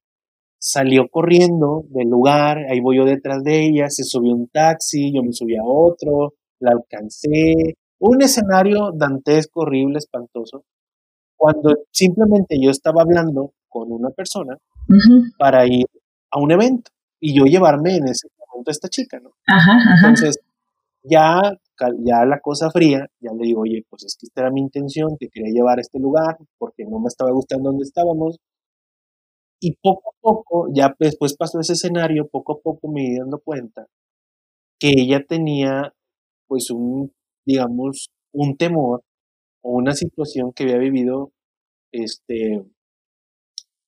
salió 0.61 1.09
corriendo 1.09 1.85
del 1.91 2.09
lugar, 2.09 2.59
ahí 2.69 2.81
voy 2.81 2.97
yo 2.97 3.05
detrás 3.05 3.43
de 3.43 3.65
ella, 3.65 3.89
se 3.89 4.03
subió 4.03 4.35
un 4.35 4.49
taxi, 4.49 5.13
yo 5.15 5.23
me 5.23 5.33
subí 5.33 5.57
a 5.57 5.65
otro, 5.65 6.35
la 6.61 6.73
alcancé, 6.73 7.77
un 8.01 8.23
escenario 8.23 8.93
dantesco, 8.93 9.61
horrible, 9.61 9.99
espantoso, 9.99 10.65
cuando 11.37 11.75
simplemente 11.91 12.57
yo 12.61 12.71
estaba 12.71 13.03
hablando 13.03 13.53
con 13.69 13.93
una 13.93 14.11
persona 14.11 14.57
para 15.39 15.67
ir 15.67 15.87
a 16.31 16.41
un 16.41 16.51
evento 16.51 16.91
y 17.21 17.37
yo 17.37 17.45
llevarme 17.45 17.97
en 17.97 18.09
ese 18.09 18.29
momento 18.51 18.71
a 18.71 18.73
esta 18.73 18.89
chica, 18.89 19.21
¿no? 19.21 19.31
Entonces, 19.97 20.39
ya 21.03 21.59
ya 22.05 22.25
la 22.25 22.41
cosa 22.41 22.71
fría, 22.71 23.07
ya 23.21 23.33
le 23.33 23.45
digo, 23.47 23.63
oye, 23.63 23.85
pues 23.89 24.05
es 24.05 24.17
que 24.17 24.27
esta 24.27 24.43
era 24.43 24.51
mi 24.51 24.61
intención, 24.61 25.17
te 25.17 25.29
quería 25.29 25.53
llevar 25.53 25.79
a 25.79 25.81
este 25.81 25.99
lugar 25.99 26.39
porque 26.59 26.85
no 26.85 26.99
me 26.99 27.09
estaba 27.09 27.31
gustando 27.31 27.71
donde 27.71 27.85
estábamos. 27.85 28.39
Y 29.61 29.77
poco 29.83 30.11
a 30.11 30.21
poco, 30.21 30.69
ya 30.73 30.95
después 30.99 31.37
pasó 31.37 31.61
ese 31.61 31.73
escenario, 31.73 32.29
poco 32.29 32.55
a 32.55 32.61
poco 32.61 32.89
me 32.89 33.03
di 33.03 33.19
dando 33.19 33.39
cuenta 33.41 33.87
que 34.79 34.91
ella 34.97 35.25
tenía, 35.27 35.93
pues, 36.47 36.71
un, 36.71 37.13
digamos, 37.49 38.11
un 38.33 38.59
temor 38.59 39.03
o 39.63 39.73
una 39.73 39.95
situación 39.95 40.53
que 40.53 40.65
había 40.65 40.77
vivido, 40.77 41.33
este, 41.93 42.63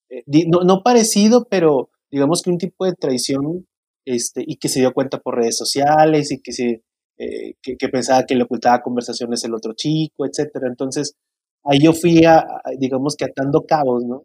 eh, 0.08 0.24
no, 0.48 0.62
no 0.64 0.82
parecido, 0.82 1.46
pero 1.50 1.90
digamos 2.11 2.40
que 2.42 2.50
un 2.50 2.56
tipo 2.56 2.86
de 2.86 2.94
traición, 2.94 3.66
este, 4.06 4.42
y 4.46 4.56
que 4.56 4.68
se 4.70 4.80
dio 4.80 4.94
cuenta 4.94 5.18
por 5.18 5.36
redes 5.36 5.58
sociales 5.58 6.32
y 6.32 6.40
que 6.40 6.52
se 6.52 6.82
eh, 7.18 7.56
que, 7.62 7.88
pensaba 7.90 8.24
que 8.24 8.34
le 8.34 8.44
ocultaba 8.44 8.80
conversaciones 8.80 9.44
el 9.44 9.54
otro 9.54 9.74
chico, 9.74 10.24
etcétera. 10.24 10.68
Entonces, 10.68 11.16
ahí 11.64 11.78
yo 11.78 11.92
fui, 11.92 12.24
a, 12.24 12.46
digamos 12.78 13.14
que 13.14 13.26
atando 13.26 13.66
cabos, 13.66 14.04
¿no? 14.06 14.24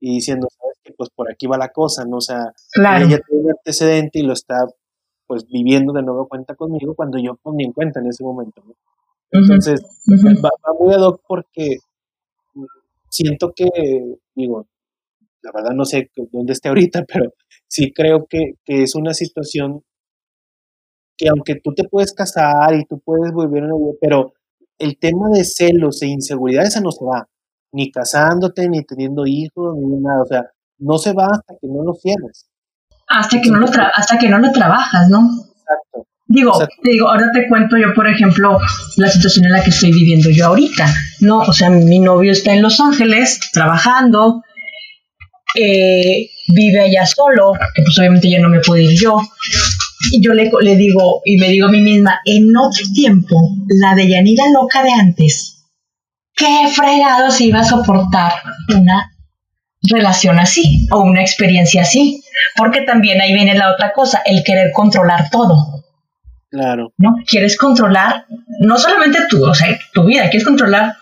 Y 0.00 0.14
diciendo, 0.14 0.48
¿sabes 0.50 0.78
qué? 0.82 0.94
Pues 0.96 1.10
por 1.14 1.30
aquí 1.30 1.46
va 1.46 1.58
la 1.58 1.68
cosa, 1.68 2.06
¿no? 2.06 2.16
O 2.16 2.20
sea, 2.22 2.54
ella 2.74 3.20
tiene 3.28 3.42
un 3.44 3.50
antecedente 3.50 4.20
y 4.20 4.22
lo 4.22 4.32
está, 4.32 4.56
pues 5.30 5.46
viviendo 5.46 5.92
de 5.92 6.02
nuevo 6.02 6.26
cuenta 6.26 6.56
conmigo 6.56 6.96
cuando 6.96 7.16
yo 7.16 7.36
ponía 7.36 7.64
en 7.64 7.72
cuenta 7.72 8.00
en 8.00 8.08
ese 8.08 8.24
momento. 8.24 8.64
Entonces, 9.30 9.80
va, 10.44 10.50
muy 10.76 10.92
ad 10.92 11.02
hoc 11.02 11.22
porque 11.24 11.76
siento 13.08 13.52
que, 13.54 13.68
digo, 14.34 14.66
la 15.42 15.52
verdad 15.54 15.70
no 15.70 15.84
sé 15.84 16.10
dónde 16.32 16.52
esté 16.52 16.68
ahorita, 16.68 17.04
pero 17.08 17.32
sí 17.68 17.92
creo 17.92 18.26
que, 18.28 18.54
que 18.64 18.82
es 18.82 18.96
una 18.96 19.14
situación 19.14 19.84
que 21.16 21.28
aunque 21.28 21.60
tú 21.62 21.74
te 21.74 21.84
puedes 21.84 22.12
casar 22.12 22.74
y 22.74 22.84
tú 22.86 22.98
puedes 22.98 23.32
volver 23.32 23.62
a 23.62 23.72
una 23.72 23.96
pero 24.00 24.32
el 24.78 24.98
tema 24.98 25.28
de 25.28 25.44
celos 25.44 26.02
e 26.02 26.08
inseguridad, 26.08 26.66
esa 26.66 26.80
no 26.80 26.90
se 26.90 27.04
va, 27.04 27.28
ni 27.70 27.92
casándote, 27.92 28.68
ni 28.68 28.82
teniendo 28.82 29.28
hijos, 29.28 29.76
ni 29.76 29.96
nada, 30.00 30.22
o 30.22 30.26
sea, 30.26 30.50
no 30.78 30.98
se 30.98 31.12
va 31.12 31.28
hasta 31.30 31.54
que 31.60 31.68
no 31.68 31.84
lo 31.84 31.94
cierres. 31.94 32.49
Hasta 33.10 33.40
que 33.40 33.50
no 33.50 33.58
lo, 33.58 33.66
hasta 33.66 34.18
que 34.18 34.28
no 34.28 34.38
lo 34.38 34.52
trabajas, 34.52 35.08
¿no? 35.08 35.28
Exacto. 35.28 36.06
Digo, 36.26 36.52
digo, 36.84 37.08
ahora 37.08 37.26
te 37.34 37.48
cuento 37.48 37.76
yo, 37.76 37.92
por 37.92 38.08
ejemplo, 38.08 38.56
la 38.96 39.08
situación 39.10 39.46
en 39.46 39.52
la 39.52 39.64
que 39.64 39.70
estoy 39.70 39.90
viviendo 39.90 40.30
yo 40.30 40.46
ahorita, 40.46 40.86
¿no? 41.20 41.40
O 41.40 41.52
sea, 41.52 41.70
mi 41.70 41.98
novio 41.98 42.30
está 42.30 42.54
en 42.54 42.62
Los 42.62 42.78
Ángeles 42.78 43.40
trabajando, 43.52 44.44
eh, 45.56 46.30
vive 46.46 46.80
allá 46.80 47.04
solo, 47.04 47.52
que 47.74 47.82
pues 47.82 47.98
obviamente 47.98 48.30
ya 48.30 48.38
no 48.38 48.48
me 48.48 48.60
puedo 48.60 48.80
ir 48.80 48.96
yo. 48.96 49.20
Y 50.12 50.22
yo 50.22 50.32
le, 50.32 50.48
le 50.60 50.76
digo, 50.76 51.20
y 51.24 51.36
me 51.36 51.48
digo 51.48 51.66
a 51.66 51.70
mí 51.72 51.80
misma, 51.80 52.20
en 52.24 52.56
otro 52.56 52.86
tiempo, 52.94 53.36
la 53.66 53.96
de 53.96 54.08
Yanira 54.08 54.44
loca 54.54 54.84
de 54.84 54.92
antes, 54.92 55.64
¿qué 56.36 56.68
fregados 56.72 57.40
iba 57.40 57.58
a 57.58 57.64
soportar 57.64 58.32
una 58.68 59.10
relación 59.82 60.38
así 60.38 60.86
o 60.90 61.00
una 61.00 61.22
experiencia 61.22 61.82
así? 61.82 62.22
Porque 62.56 62.82
también 62.82 63.20
ahí 63.20 63.32
viene 63.32 63.54
la 63.54 63.72
otra 63.72 63.92
cosa, 63.92 64.22
el 64.24 64.42
querer 64.44 64.72
controlar 64.72 65.30
todo. 65.30 65.84
Claro. 66.50 66.92
¿No? 66.98 67.16
Quieres 67.26 67.56
controlar 67.56 68.26
no 68.60 68.76
solamente 68.78 69.20
tú, 69.28 69.44
o 69.44 69.54
sea, 69.54 69.68
tu 69.92 70.04
vida, 70.04 70.28
quieres 70.28 70.44
controlar 70.44 70.96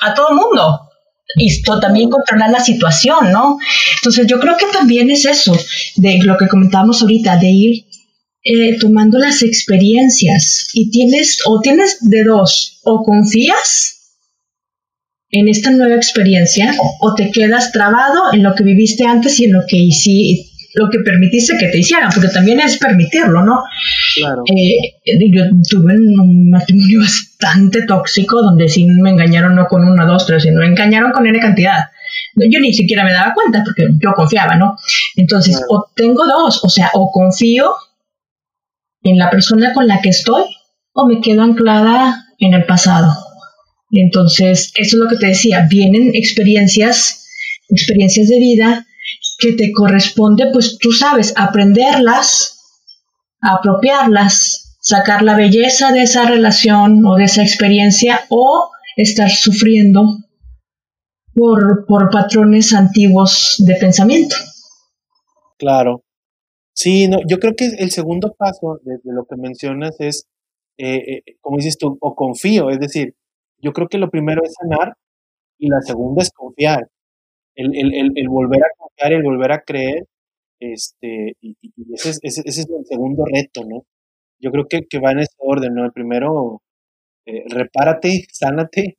a 0.00 0.14
todo 0.14 0.34
mundo 0.34 0.90
y 1.36 1.62
también 1.62 2.10
controlar 2.10 2.50
la 2.50 2.60
situación, 2.60 3.32
¿no? 3.32 3.58
Entonces 3.96 4.26
yo 4.26 4.38
creo 4.38 4.56
que 4.56 4.66
también 4.66 5.10
es 5.10 5.24
eso, 5.24 5.56
de 5.96 6.18
lo 6.22 6.36
que 6.36 6.48
comentábamos 6.48 7.00
ahorita, 7.00 7.38
de 7.38 7.48
ir 7.48 7.86
eh, 8.44 8.78
tomando 8.78 9.18
las 9.18 9.42
experiencias 9.42 10.68
y 10.74 10.90
tienes, 10.90 11.38
o 11.46 11.60
tienes 11.60 11.98
de 12.00 12.24
dos, 12.24 12.80
o 12.84 13.02
confías 13.02 14.01
en 15.32 15.48
esta 15.48 15.70
nueva 15.70 15.96
experiencia 15.96 16.72
o 17.00 17.14
te 17.14 17.30
quedas 17.30 17.72
trabado 17.72 18.32
en 18.32 18.42
lo 18.42 18.54
que 18.54 18.64
viviste 18.64 19.06
antes 19.06 19.40
y 19.40 19.46
en 19.46 19.54
lo 19.54 19.62
que 19.66 19.78
hiciste, 19.78 20.52
lo 20.74 20.88
que 20.90 20.98
permitiste 21.00 21.56
que 21.58 21.68
te 21.68 21.78
hicieran, 21.78 22.10
porque 22.14 22.28
también 22.28 22.60
es 22.60 22.78
permitirlo, 22.78 23.44
¿no? 23.44 23.62
Claro. 24.16 24.42
Eh, 24.46 25.00
yo 25.30 25.44
tuve 25.68 25.94
un 25.94 26.50
matrimonio 26.50 27.00
bastante 27.00 27.82
tóxico 27.86 28.40
donde 28.42 28.68
sí 28.68 28.86
me 28.86 29.10
engañaron 29.10 29.54
no 29.54 29.66
con 29.66 29.84
una, 29.84 30.06
dos, 30.06 30.26
tres, 30.26 30.42
sino 30.44 30.60
me 30.60 30.66
engañaron 30.66 31.12
con 31.12 31.26
N 31.26 31.38
cantidad. 31.40 31.78
Yo 32.36 32.60
ni 32.60 32.72
siquiera 32.72 33.04
me 33.04 33.12
daba 33.12 33.34
cuenta 33.34 33.62
porque 33.64 33.86
yo 34.02 34.12
confiaba, 34.14 34.56
¿no? 34.56 34.76
Entonces, 35.16 35.62
o 35.68 35.90
tengo 35.94 36.24
dos, 36.26 36.62
o 36.62 36.68
sea, 36.68 36.90
o 36.94 37.10
confío 37.10 37.74
en 39.02 39.18
la 39.18 39.28
persona 39.30 39.72
con 39.74 39.86
la 39.86 40.00
que 40.00 40.10
estoy 40.10 40.44
o 40.92 41.06
me 41.06 41.20
quedo 41.20 41.42
anclada 41.42 42.26
en 42.38 42.54
el 42.54 42.64
pasado. 42.64 43.12
Entonces, 44.00 44.72
eso 44.74 44.96
es 44.96 45.00
lo 45.02 45.08
que 45.08 45.16
te 45.16 45.26
decía, 45.28 45.66
vienen 45.68 46.14
experiencias, 46.14 47.28
experiencias 47.68 48.28
de 48.28 48.38
vida 48.38 48.86
que 49.38 49.52
te 49.52 49.70
corresponde, 49.72 50.50
pues 50.52 50.78
tú 50.78 50.92
sabes, 50.92 51.34
aprenderlas, 51.36 52.58
apropiarlas, 53.40 54.78
sacar 54.80 55.22
la 55.22 55.36
belleza 55.36 55.92
de 55.92 56.02
esa 56.02 56.26
relación 56.26 57.04
o 57.04 57.16
de 57.16 57.24
esa 57.24 57.42
experiencia 57.42 58.24
o 58.30 58.70
estar 58.96 59.30
sufriendo 59.30 60.04
por, 61.34 61.84
por 61.86 62.10
patrones 62.10 62.72
antiguos 62.72 63.56
de 63.58 63.74
pensamiento. 63.76 64.36
Claro. 65.58 66.02
Sí, 66.74 67.08
no, 67.08 67.18
yo 67.28 67.38
creo 67.38 67.54
que 67.54 67.66
el 67.66 67.90
segundo 67.90 68.34
paso 68.36 68.80
de, 68.84 68.98
lo 69.04 69.26
que 69.26 69.36
mencionas 69.36 69.96
es, 69.98 70.26
eh, 70.78 70.96
eh, 70.96 71.22
como 71.40 71.58
dices 71.58 71.76
tú, 71.76 71.98
o 72.00 72.14
confío, 72.14 72.70
es 72.70 72.80
decir, 72.80 73.14
yo 73.62 73.72
creo 73.72 73.88
que 73.88 73.98
lo 73.98 74.10
primero 74.10 74.42
es 74.44 74.54
sanar 74.54 74.94
y 75.58 75.68
la 75.68 75.80
segunda 75.80 76.22
es 76.22 76.30
confiar 76.30 76.88
el, 77.54 77.76
el, 77.76 78.12
el, 78.14 78.28
volver 78.28 78.62
a 78.62 78.68
confiar, 78.76 79.12
el 79.12 79.22
volver 79.22 79.52
a 79.52 79.62
creer, 79.62 80.06
este, 80.60 81.34
y, 81.40 81.56
ese, 81.94 82.10
es, 82.10 82.20
ese, 82.22 82.42
es 82.44 82.58
el 82.58 82.86
segundo 82.86 83.24
reto, 83.30 83.62
¿no? 83.66 83.84
Yo 84.40 84.50
creo 84.50 84.66
que, 84.68 84.82
que 84.88 84.98
va 84.98 85.12
en 85.12 85.20
ese 85.20 85.34
orden, 85.38 85.74
¿no? 85.74 85.84
El 85.84 85.92
primero, 85.92 86.62
eh, 87.26 87.44
repárate, 87.48 88.24
sánate, 88.32 88.96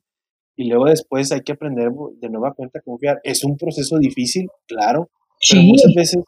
y 0.56 0.68
luego 0.68 0.86
después 0.86 1.32
hay 1.32 1.40
que 1.40 1.52
aprender 1.52 1.90
de 2.20 2.28
nueva 2.30 2.54
cuenta 2.54 2.78
a 2.78 2.82
confiar. 2.82 3.20
Es 3.24 3.44
un 3.44 3.56
proceso 3.56 3.98
difícil, 3.98 4.48
claro, 4.66 5.10
pero 5.50 5.62
muchas 5.62 5.92
veces 5.94 6.24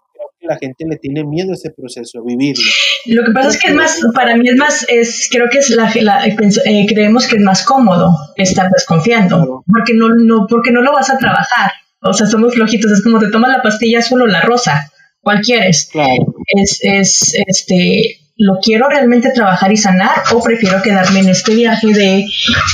la 0.47 0.57
gente 0.57 0.85
le 0.89 0.97
tiene 0.97 1.25
miedo 1.25 1.51
a 1.51 1.55
ese 1.55 1.71
proceso, 1.71 2.21
a 2.21 2.23
vivirlo. 2.25 2.65
Lo 3.07 3.25
que 3.25 3.33
pasa 3.33 3.49
es 3.51 3.59
que 3.59 3.71
es 3.71 3.75
más, 3.75 4.01
para 4.15 4.37
mí 4.37 4.49
es 4.49 4.57
más, 4.57 4.87
es, 4.89 5.29
creo 5.31 5.49
que 5.51 5.59
es 5.59 5.71
la, 5.71 5.93
la 6.01 6.27
eh, 6.27 6.87
creemos 6.89 7.27
que 7.27 7.37
es 7.37 7.43
más 7.43 7.65
cómodo 7.65 8.13
estar 8.37 8.71
desconfiando, 8.71 9.65
porque 9.67 9.95
no, 9.95 10.09
no, 10.09 10.47
porque 10.49 10.73
no 10.73 10.81
lo 10.81 10.93
vas 10.93 11.11
a 11.11 11.19
trabajar. 11.19 11.73
O 12.01 12.13
sea, 12.13 12.27
somos 12.27 12.55
flojitos, 12.55 12.91
es 12.91 13.03
como 13.03 13.19
te 13.19 13.31
tomas 13.31 13.51
la 13.51 13.63
pastilla 13.63 14.03
solo 14.03 14.27
la 14.27 14.43
rosa. 14.43 14.91
¿Cuál 15.21 15.41
quieres? 15.41 15.91
Es, 16.47 16.79
es, 16.83 17.35
este, 17.47 18.21
¿lo 18.37 18.59
quiero 18.61 18.89
realmente 18.89 19.33
trabajar 19.33 19.73
y 19.73 19.77
sanar 19.77 20.23
o 20.33 20.43
prefiero 20.43 20.83
quedarme 20.83 21.21
en 21.21 21.31
este 21.31 21.55
viaje 21.55 21.93
de 21.93 22.27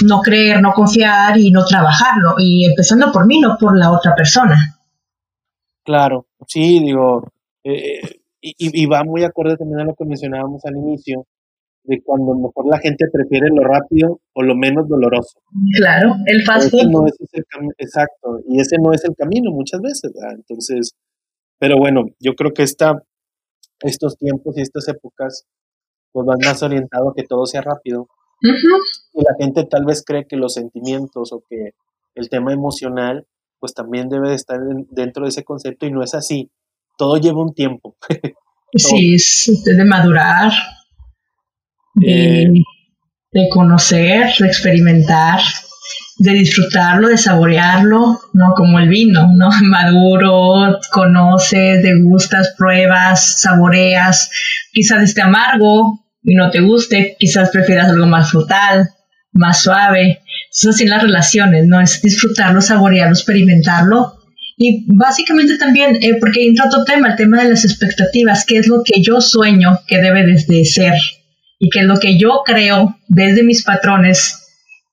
no 0.04 0.20
creer, 0.20 0.60
no 0.60 0.72
confiar 0.72 1.38
y 1.38 1.50
no 1.50 1.64
trabajarlo? 1.64 2.34
Y 2.38 2.66
empezando 2.66 3.10
por 3.10 3.26
mí, 3.26 3.40
no 3.40 3.56
por 3.58 3.78
la 3.78 3.90
otra 3.90 4.14
persona. 4.14 4.78
Claro, 5.84 6.26
sí, 6.46 6.80
digo, 6.80 7.31
eh, 7.64 8.00
y, 8.40 8.54
y, 8.58 8.86
va 8.86 9.04
muy 9.04 9.22
acorde 9.22 9.56
también 9.56 9.80
a 9.80 9.84
lo 9.84 9.94
que 9.94 10.04
mencionábamos 10.04 10.64
al 10.64 10.76
inicio, 10.76 11.26
de 11.84 12.02
cuando 12.02 12.34
mejor 12.34 12.66
la 12.68 12.78
gente 12.78 13.06
prefiere 13.12 13.48
lo 13.48 13.62
rápido 13.62 14.20
o 14.34 14.42
lo 14.42 14.54
menos 14.54 14.88
doloroso. 14.88 15.40
Claro, 15.76 16.14
el 16.26 16.42
fast 16.44 16.70
food. 16.70 17.10
exacto, 17.78 18.40
y 18.48 18.60
ese 18.60 18.76
no 18.78 18.92
es 18.92 19.04
el 19.04 19.14
camino 19.16 19.50
muchas 19.50 19.80
veces, 19.80 20.12
Entonces, 20.34 20.92
pero 21.58 21.76
bueno, 21.76 22.06
yo 22.18 22.34
creo 22.34 22.52
que 22.52 22.62
esta, 22.62 23.02
estos 23.80 24.16
tiempos 24.16 24.56
y 24.58 24.62
estas 24.62 24.88
épocas 24.88 25.44
pues 26.12 26.26
van 26.26 26.38
más 26.44 26.62
orientado 26.62 27.10
a 27.10 27.14
que 27.14 27.24
todo 27.24 27.46
sea 27.46 27.62
rápido. 27.62 28.08
Y 29.14 29.22
la 29.22 29.34
gente 29.38 29.64
tal 29.64 29.84
vez 29.84 30.04
cree 30.04 30.26
que 30.26 30.36
los 30.36 30.54
sentimientos 30.54 31.32
o 31.32 31.42
que 31.48 31.74
el 32.14 32.28
tema 32.28 32.52
emocional 32.52 33.26
pues 33.60 33.74
también 33.74 34.08
debe 34.08 34.28
de 34.28 34.34
estar 34.34 34.58
dentro 34.90 35.22
de 35.22 35.28
ese 35.28 35.44
concepto 35.44 35.86
y 35.86 35.92
no 35.92 36.02
es 36.02 36.14
así. 36.14 36.50
Todo 37.02 37.16
lleva 37.16 37.42
un 37.42 37.52
tiempo. 37.52 37.96
sí, 38.76 39.14
es 39.14 39.64
de 39.64 39.84
madurar, 39.84 40.52
de, 41.96 42.62
de 43.32 43.48
conocer, 43.50 44.30
de 44.38 44.46
experimentar, 44.46 45.40
de 46.18 46.30
disfrutarlo, 46.30 47.08
de 47.08 47.18
saborearlo, 47.18 48.20
¿no? 48.34 48.54
Como 48.54 48.78
el 48.78 48.88
vino, 48.88 49.32
¿no? 49.36 49.50
Maduro, 49.64 50.78
conoces, 50.92 51.82
degustas, 51.82 52.54
pruebas, 52.56 53.40
saboreas, 53.40 54.30
quizás 54.72 55.02
esté 55.02 55.22
amargo 55.22 56.04
y 56.22 56.36
no 56.36 56.52
te 56.52 56.60
guste, 56.60 57.16
quizás 57.18 57.50
prefieras 57.50 57.88
algo 57.88 58.06
más 58.06 58.30
frutal, 58.30 58.90
más 59.32 59.60
suave. 59.60 60.22
Eso 60.52 60.70
así 60.70 60.86
las 60.86 61.02
relaciones, 61.02 61.66
¿no? 61.66 61.80
Es 61.80 62.00
disfrutarlo, 62.00 62.60
saborearlo, 62.60 63.14
experimentarlo. 63.14 64.21
Y 64.64 64.84
básicamente 64.86 65.58
también, 65.58 65.96
eh, 65.96 66.18
porque 66.20 66.46
entra 66.46 66.66
otro 66.66 66.84
tema, 66.84 67.08
el 67.08 67.16
tema 67.16 67.42
de 67.42 67.50
las 67.50 67.64
expectativas, 67.64 68.44
qué 68.46 68.58
es 68.58 68.68
lo 68.68 68.84
que 68.84 69.02
yo 69.02 69.20
sueño 69.20 69.80
que 69.88 69.98
debe 69.98 70.24
de 70.24 70.64
ser, 70.64 70.94
y 71.58 71.68
que 71.68 71.80
es 71.80 71.84
lo 71.84 71.98
que 71.98 72.16
yo 72.16 72.42
creo 72.44 72.96
desde 73.08 73.42
mis 73.42 73.64
patrones 73.64 74.38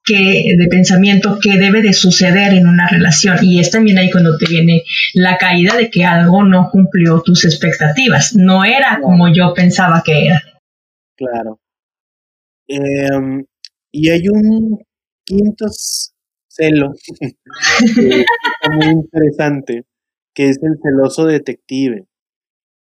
que, 0.04 0.56
de 0.58 0.68
pensamiento 0.70 1.38
que 1.40 1.60
debe 1.60 1.84
de 1.84 1.94
suceder 1.94 2.54
en 2.54 2.68
una 2.68 2.88
relación. 2.88 3.38
Y 3.44 3.60
es 3.60 3.70
también 3.70 4.00
ahí 4.00 4.10
cuando 4.10 4.38
te 4.40 4.48
viene 4.48 4.82
la 5.14 5.38
caída 5.38 5.78
de 5.78 5.92
que 5.92 6.04
algo 6.04 6.44
no 6.44 6.72
cumplió 6.72 7.22
tus 7.22 7.46
expectativas. 7.46 8.36
No 8.36 8.66
era 8.66 9.00
como 9.00 9.32
yo 9.32 9.54
pensaba 9.54 10.02
que 10.04 10.26
era. 10.26 10.42
Claro. 11.16 11.60
Em, 12.68 13.46
y 13.92 14.10
hay 14.10 14.30
un 14.30 14.80
quinto 15.26 15.68
celo 16.48 16.94
muy 18.70 18.88
interesante, 18.88 19.84
que 20.34 20.50
es 20.50 20.60
el 20.62 20.78
celoso 20.82 21.26
detective 21.26 22.06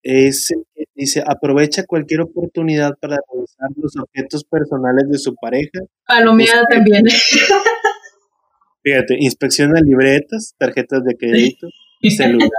es 0.04 0.54
dice, 0.96 1.24
aprovecha 1.26 1.86
cualquier 1.86 2.22
oportunidad 2.22 2.98
para 3.00 3.18
revisar 3.32 3.70
los 3.76 3.96
objetos 3.98 4.44
personales 4.44 5.10
de 5.10 5.18
su 5.18 5.36
pareja. 5.36 5.80
Palomeada 6.08 6.64
también. 6.70 7.06
Fíjate, 8.84 9.16
inspecciona 9.20 9.80
libretas, 9.80 10.56
tarjetas 10.58 11.04
de 11.04 11.16
crédito, 11.16 11.68
celular, 12.18 12.50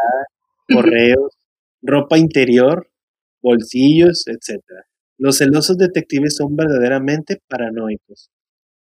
correos, 0.73 1.37
ropa 1.83 2.17
interior, 2.17 2.89
bolsillos, 3.43 4.29
etc. 4.29 4.63
Los 5.19 5.39
celosos 5.39 5.77
detectives 5.79 6.37
son 6.37 6.55
verdaderamente 6.55 7.41
paranoicos. 7.49 8.31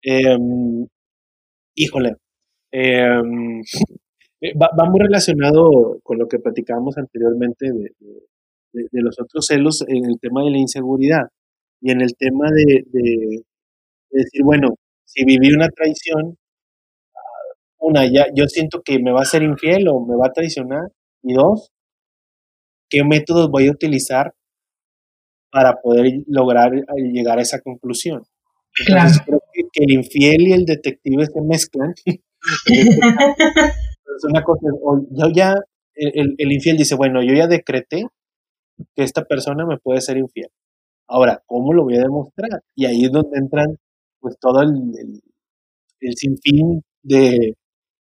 Em, 0.03 0.87
híjole, 1.75 2.17
em, 4.41 4.59
va, 4.59 4.91
muy 4.91 5.01
relacionado 5.01 5.99
con 6.03 6.19
lo 6.19 6.29
que 6.29 6.39
platicábamos 6.39 6.97
anteriormente 6.99 7.71
de, 7.73 7.91
los 8.93 9.19
otros 9.21 9.47
celos 9.47 9.85
en 9.89 10.05
el 10.05 10.19
tema 10.21 10.45
de 10.45 10.51
la 10.51 10.59
inseguridad 10.59 11.29
y 11.81 11.91
en 11.91 12.01
el 12.01 12.15
tema 12.17 12.51
de, 12.51 12.85
decir, 14.11 14.43
bueno, 14.45 14.77
si 15.05 15.25
viví 15.25 15.53
una 15.53 15.69
traición, 15.69 16.37
una, 17.79 18.05
ya 18.07 18.27
yo 18.35 18.47
siento 18.47 18.83
que 18.85 18.99
me 18.99 19.13
va 19.13 19.23
a 19.23 19.25
ser 19.25 19.43
infiel 19.43 19.89
o 19.89 20.05
me 20.05 20.17
va 20.17 20.27
a 20.27 20.33
traicionar, 20.33 20.89
y 21.23 21.35
dos, 21.35 21.71
¿qué 22.89 23.05
métodos 23.05 23.51
voy 23.51 23.69
a 23.69 23.73
utilizar 23.73 24.35
para 25.51 25.81
poder 25.81 26.23
lograr 26.27 26.75
eh, 26.75 26.85
llegar 27.13 27.39
a 27.39 27.43
esa 27.43 27.61
conclusión? 27.61 28.23
Entonces, 28.87 29.23
creo 29.25 29.43
que, 29.53 29.85
el 29.85 29.93
infiel 29.93 30.43
y 30.43 30.53
el 30.53 30.65
detective 30.65 31.27
se 31.27 31.41
mezclan. 31.41 31.95
una 34.25 34.43
cosa, 34.43 34.67
yo 35.11 35.29
ya, 35.35 35.55
el, 35.95 36.35
el, 36.39 36.53
infiel 36.53 36.77
dice, 36.77 36.95
bueno, 36.95 37.23
yo 37.23 37.35
ya 37.35 37.47
decreté 37.47 38.07
que 38.95 39.03
esta 39.03 39.25
persona 39.25 39.67
me 39.67 39.79
puede 39.79 40.01
ser 40.01 40.17
infiel. 40.17 40.49
Ahora, 41.09 41.43
¿cómo 41.47 41.73
lo 41.73 41.85
voy 41.85 41.97
a 41.97 42.03
demostrar? 42.03 42.63
Y 42.75 42.87
ahí 42.87 43.05
es 43.05 43.13
donde 43.13 43.39
entran 43.39 43.77
pues 44.21 44.37
todo 44.41 44.63
el, 44.63 44.71
el, 46.01 46.17
sinfín 46.17 46.83
de, 47.03 47.55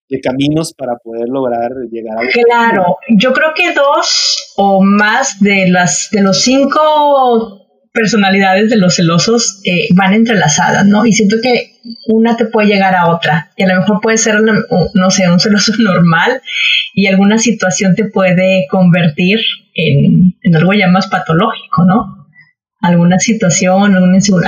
de, 0.08 0.20
caminos 0.20 0.74
para 0.74 0.96
poder 0.96 1.28
lograr 1.28 1.70
llegar 1.90 2.18
a... 2.18 2.28
Claro, 2.28 2.96
yo 3.08 3.32
creo 3.32 3.50
que 3.54 3.72
dos 3.72 4.52
o 4.56 4.82
más 4.82 5.40
de, 5.40 5.70
las, 5.70 6.08
de 6.12 6.22
los 6.22 6.42
cinco 6.42 7.68
personalidades 7.92 8.70
de 8.70 8.76
los 8.76 8.96
celosos 8.96 9.60
eh, 9.64 9.88
van 9.96 10.14
entrelazadas, 10.14 10.86
¿no? 10.86 11.06
Y 11.06 11.12
siento 11.12 11.36
que 11.42 11.77
una 12.08 12.36
te 12.36 12.46
puede 12.46 12.68
llegar 12.68 12.94
a 12.94 13.08
otra. 13.08 13.50
Y 13.56 13.64
a 13.64 13.68
lo 13.68 13.80
mejor 13.80 14.00
puede 14.00 14.18
ser, 14.18 14.36
no 14.94 15.10
sé, 15.10 15.28
un 15.28 15.40
celoso 15.40 15.72
normal 15.78 16.40
y 16.94 17.06
alguna 17.06 17.38
situación 17.38 17.94
te 17.94 18.04
puede 18.06 18.66
convertir 18.70 19.38
en, 19.74 20.34
algo 20.54 20.72
ya 20.72 20.88
más 20.88 21.06
patológico, 21.06 21.84
¿no? 21.84 22.18
alguna 22.80 23.18
situación, 23.18 23.96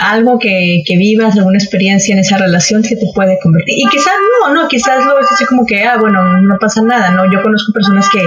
algo 0.01 0.39
que, 0.39 0.83
que, 0.87 0.97
vivas, 0.97 1.37
alguna 1.37 1.59
experiencia 1.59 2.13
en 2.13 2.21
esa 2.21 2.39
relación 2.39 2.83
que 2.83 2.95
te 2.95 3.07
puede 3.13 3.39
convertir. 3.43 3.75
Y 3.77 3.89
quizás 3.89 4.13
no, 4.47 4.55
no, 4.55 4.69
quizás 4.69 5.05
lo 5.05 5.17
ves 5.17 5.27
así 5.33 5.45
como 5.47 5.67
que, 5.67 5.83
ah, 5.83 5.97
bueno, 5.99 6.41
no 6.41 6.57
pasa 6.61 6.81
nada, 6.83 7.11
¿no? 7.11 7.25
Yo 7.33 7.43
conozco 7.43 7.73
personas 7.73 8.09
que, 8.09 8.21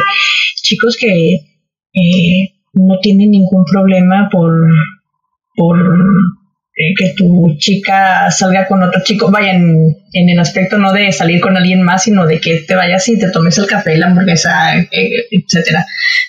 chicos 0.61 0.97
que 0.99 1.35
eh, 1.93 2.53
no 2.73 2.99
tienen 3.01 3.31
ningún 3.31 3.63
problema 3.63 4.27
por, 4.29 4.51
por 5.55 5.77
que 6.97 7.13
tu 7.15 7.55
chica 7.57 8.31
salga 8.31 8.67
con 8.67 8.81
otro 8.81 9.01
chico, 9.03 9.29
vaya 9.29 9.53
en, 9.53 9.95
en, 10.11 10.29
el 10.29 10.39
aspecto 10.39 10.77
no 10.79 10.91
de 10.91 11.11
salir 11.11 11.39
con 11.39 11.55
alguien 11.55 11.83
más, 11.83 12.03
sino 12.03 12.25
de 12.25 12.39
que 12.39 12.61
te 12.67 12.75
vayas 12.75 13.07
y 13.07 13.19
te 13.19 13.29
tomes 13.29 13.57
el 13.59 13.67
café, 13.67 13.97
la 13.97 14.07
hamburguesa, 14.07 14.79
eh, 14.79 14.89
etcétera, 15.29 15.85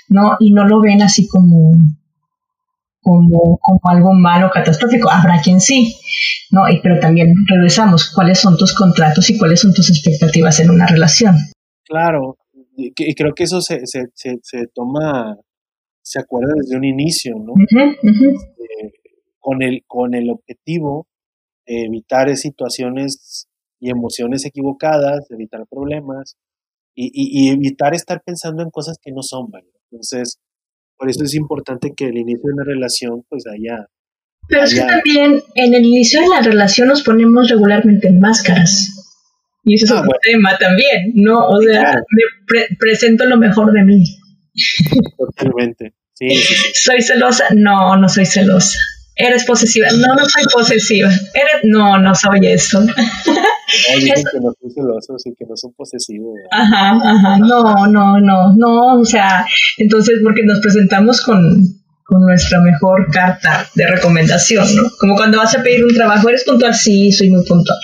¿no? 0.09 0.37
Y 0.41 0.53
no 0.53 0.67
lo 0.67 0.81
ven 0.81 1.03
así 1.03 1.27
como 1.27 1.73
como, 3.01 3.59
como 3.59 3.81
algo 3.85 4.15
malo, 4.15 4.51
catastrófico. 4.51 5.11
Habrá 5.11 5.41
quien 5.43 5.61
sí, 5.61 5.95
¿no? 6.51 6.69
Y, 6.69 6.81
pero 6.81 6.99
también 6.99 7.35
regresamos, 7.47 8.11
¿cuáles 8.11 8.39
son 8.41 8.57
tus 8.57 8.75
contratos 8.75 9.29
y 9.31 9.39
cuáles 9.39 9.61
son 9.61 9.75
tus 9.75 9.91
expectativas 9.91 10.59
en 10.61 10.71
una 10.71 10.87
relación? 10.87 11.37
Claro, 11.85 12.39
y, 12.77 12.93
creo 13.15 13.35
que 13.35 13.45
eso 13.45 13.61
se, 13.61 13.87
se, 13.87 14.07
se, 14.15 14.67
toma, 14.75 15.37
se 16.03 16.19
acuerda 16.19 16.55
desde 16.57 16.77
un 16.77 16.85
inicio, 16.85 17.35
¿no? 17.39 17.53
Este, 17.61 17.99
con, 19.45 19.63
el, 19.63 19.85
con 19.87 20.15
el 20.15 20.31
objetivo 20.31 21.07
de 21.67 21.85
evitar 21.85 22.35
situaciones 22.35 23.47
y 23.79 23.91
emociones 23.91 24.47
equivocadas, 24.47 25.31
evitar 25.31 25.67
problemas 25.71 26.37
y, 26.95 27.11
y, 27.13 27.51
evitar 27.51 27.95
estar 27.95 28.23
pensando 28.25 28.63
en 28.63 28.71
cosas 28.71 28.97
que 29.03 29.13
no 29.13 29.23
son, 29.23 29.51
¿vale? 29.51 29.67
Entonces, 29.91 30.39
por 30.97 31.11
eso 31.11 31.25
es 31.25 31.35
importante 31.35 31.93
que 31.95 32.07
el 32.07 32.17
inicio 32.17 32.49
de 32.49 32.55
una 32.55 32.65
relación 32.65 33.23
pues 33.29 33.45
haya... 33.47 33.87
Pero 34.49 34.65
es 34.65 34.75
que 34.75 34.81
también 34.81 35.43
en 35.55 35.75
el 35.75 35.85
inicio 35.85 36.23
de 36.23 36.29
la 36.29 36.41
relación 36.41 36.89
nos 36.89 37.03
ponemos 37.03 37.51
regularmente 37.51 38.09
en 38.09 38.21
máscaras. 38.21 38.89
Y 39.65 39.75
eso 39.75 39.87
es 39.87 40.01
un 40.01 40.09
ah, 40.09 40.19
tema 40.23 40.57
también, 40.59 41.13
¿no? 41.15 41.49
O 41.49 41.61
sea, 41.61 42.03
me 42.49 42.77
presento 42.79 43.25
lo 43.27 43.37
mejor 43.37 43.73
de 43.73 43.85
mí. 43.85 44.05
Totalmente. 45.19 45.95
Sí, 46.15 46.31
¿Soy 46.75 47.03
celosa? 47.03 47.49
No, 47.55 47.97
no 47.97 48.09
soy 48.09 48.27
celosa. 48.27 48.79
¿Eres 49.17 49.45
posesiva? 49.45 49.89
No, 49.93 50.15
no 50.15 50.25
soy 50.27 50.43
posesiva. 50.53 51.09
¿Eres? 51.09 51.63
No, 51.65 51.99
no 51.99 52.15
soy 52.15 52.47
eso. 52.47 52.85
No, 53.67 53.99
dicen 53.99 54.25
que 54.31 54.41
no 54.41 54.53
son 54.61 54.71
celosos 54.71 55.27
y 55.27 55.35
que 55.35 55.47
no 55.47 55.57
son 55.57 55.73
posesivos. 55.73 56.35
Ajá, 56.51 57.01
ajá. 57.03 57.39
No, 57.39 57.87
no, 57.87 58.21
no, 58.21 58.53
no. 58.55 59.01
O 59.01 59.05
sea, 59.05 59.47
entonces, 59.79 60.21
porque 60.23 60.43
nos 60.45 60.61
presentamos 60.61 61.23
con, 61.23 61.61
con 62.05 62.21
nuestra 62.21 62.61
mejor 62.61 63.11
carta 63.11 63.67
de 63.75 63.87
recomendación, 63.87 64.67
¿no? 64.77 64.83
Como 65.01 65.17
cuando 65.17 65.39
vas 65.39 65.57
a 65.57 65.63
pedir 65.63 65.83
un 65.85 65.95
trabajo, 65.95 66.29
¿eres 66.29 66.45
puntual? 66.45 66.75
Sí, 66.75 67.11
soy 67.11 67.31
muy 67.31 67.45
puntual. 67.45 67.79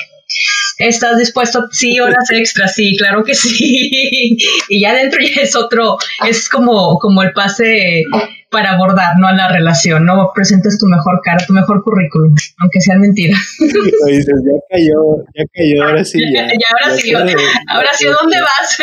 ¿Estás 0.80 1.18
dispuesto? 1.18 1.68
Sí, 1.70 2.00
horas 2.00 2.30
extras, 2.32 2.74
sí, 2.74 2.96
claro 2.96 3.22
que 3.22 3.34
sí. 3.34 3.50
y 4.68 4.80
ya 4.80 4.94
dentro 4.94 5.20
ya 5.20 5.42
es 5.42 5.54
otro, 5.54 5.98
es 6.26 6.48
como, 6.48 6.98
como 6.98 7.22
el 7.22 7.32
pase 7.34 8.02
para 8.50 8.72
abordar, 8.72 9.18
¿no? 9.18 9.28
A 9.28 9.34
la 9.34 9.52
relación, 9.52 10.06
¿no? 10.06 10.32
Presentes 10.34 10.78
tu 10.78 10.86
mejor 10.86 11.20
cara, 11.22 11.44
tu 11.46 11.52
mejor 11.52 11.84
currículum, 11.84 12.34
aunque 12.60 12.80
sean 12.80 13.00
mentiras. 13.00 13.38
dices, 14.06 14.42
ya 14.42 14.58
cayó, 14.70 15.24
ya 15.34 15.44
cayó, 15.52 15.84
ahora 15.84 16.02
sí. 16.02 16.18
Ya, 16.32 16.46
ya, 16.48 16.66
ahora 16.72 16.96
sí, 16.96 17.12
ahora 17.12 17.88
sí, 17.92 18.06
¿dónde 18.06 18.40
vas? 18.40 18.78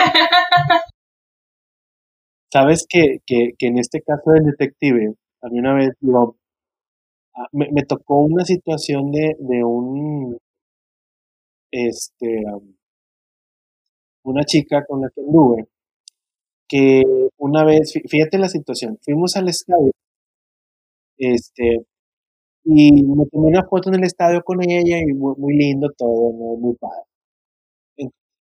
Sabes 2.53 2.85
que, 2.87 3.21
que, 3.25 3.53
que, 3.57 3.67
en 3.67 3.79
este 3.79 4.03
caso 4.03 4.31
del 4.31 4.45
detective, 4.45 5.15
a 5.41 5.49
mí 5.49 5.59
una 5.59 5.73
vez 5.73 5.89
lo, 6.01 6.37
me, 7.51 7.69
me 7.71 7.81
tocó 7.83 8.21
una 8.21 8.45
situación 8.45 9.11
de, 9.11 9.35
de 9.39 9.63
un, 9.63 10.37
este, 11.71 12.43
una 14.23 14.43
chica 14.43 14.85
con 14.85 15.01
la 15.01 15.09
que 15.13 15.21
anduve, 15.21 15.67
que 16.67 17.03
una 17.37 17.63
vez, 17.63 17.93
fíjate 18.09 18.37
la 18.37 18.49
situación, 18.49 18.97
fuimos 19.01 19.35
al 19.37 19.47
estadio, 19.49 19.91
este, 21.17 21.85
y 22.65 22.91
me 23.03 23.25
tomé 23.27 23.47
una 23.47 23.65
foto 23.65 23.89
en 23.89 23.95
el 23.95 24.03
estadio 24.03 24.43
con 24.43 24.61
ella 24.61 24.99
y 24.99 25.13
muy, 25.13 25.55
lindo 25.57 25.89
todo, 25.97 26.31
muy 26.57 26.75
padre. 26.75 27.03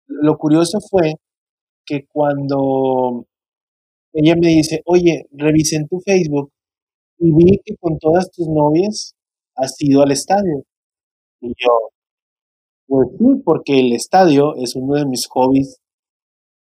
Lo 0.07 0.37
curioso 0.37 0.79
fue 0.81 1.13
que 1.85 2.05
cuando 2.11 3.25
ella 4.13 4.35
me 4.35 4.49
dice, 4.49 4.81
oye, 4.85 5.25
revisé 5.31 5.77
en 5.77 5.87
tu 5.87 5.99
Facebook 6.01 6.51
y 7.19 7.31
vi 7.33 7.59
que 7.63 7.75
con 7.77 7.97
todas 7.99 8.29
tus 8.31 8.47
novias 8.49 9.15
has 9.55 9.75
ido 9.79 10.01
al 10.03 10.11
estadio. 10.11 10.63
Y 11.41 11.49
yo, 11.57 11.91
pues 12.89 13.07
sí, 13.17 13.41
porque 13.45 13.79
el 13.79 13.93
estadio 13.93 14.55
es 14.57 14.75
uno 14.75 14.95
de 14.95 15.05
mis 15.05 15.27
hobbies 15.27 15.79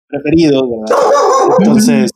preferidos, 0.07 0.61
¿verdad? 0.69 0.97
Entonces, 1.59 2.11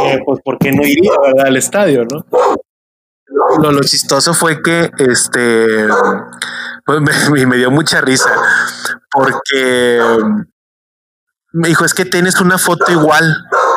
eh, 0.00 0.18
pues, 0.24 0.40
¿por 0.44 0.58
qué 0.58 0.72
no 0.72 0.82
iría, 0.82 1.12
al 1.44 1.56
estadio, 1.56 2.04
no? 2.04 2.26
Lo, 3.62 3.70
lo 3.70 3.80
chistoso 3.80 4.34
fue 4.34 4.60
que, 4.60 4.90
este, 4.98 5.86
pues 6.84 7.00
me, 7.32 7.46
me 7.46 7.56
dio 7.56 7.70
mucha 7.70 8.00
risa, 8.00 8.30
porque 9.12 10.00
me 11.52 11.68
dijo, 11.68 11.84
es 11.84 11.94
que 11.94 12.04
tienes 12.04 12.40
una 12.40 12.58
foto 12.58 12.90
igual 12.90 13.24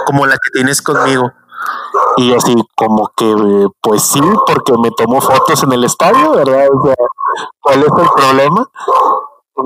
como 0.06 0.26
la 0.26 0.34
que 0.34 0.50
tienes 0.52 0.82
conmigo. 0.82 1.32
Y 2.18 2.34
así 2.34 2.56
como 2.76 3.12
que, 3.16 3.68
pues 3.82 4.04
sí, 4.04 4.22
porque 4.46 4.74
me 4.78 4.92
tomo 4.92 5.22
fotos 5.22 5.64
en 5.64 5.74
el 5.74 5.84
estadio, 5.84 6.32
¿verdad? 6.32 6.68
O 6.74 6.86
sea, 6.86 6.96
¿cuál 7.62 7.80
es 7.80 7.86
el 7.86 8.10
problema? 8.16 8.70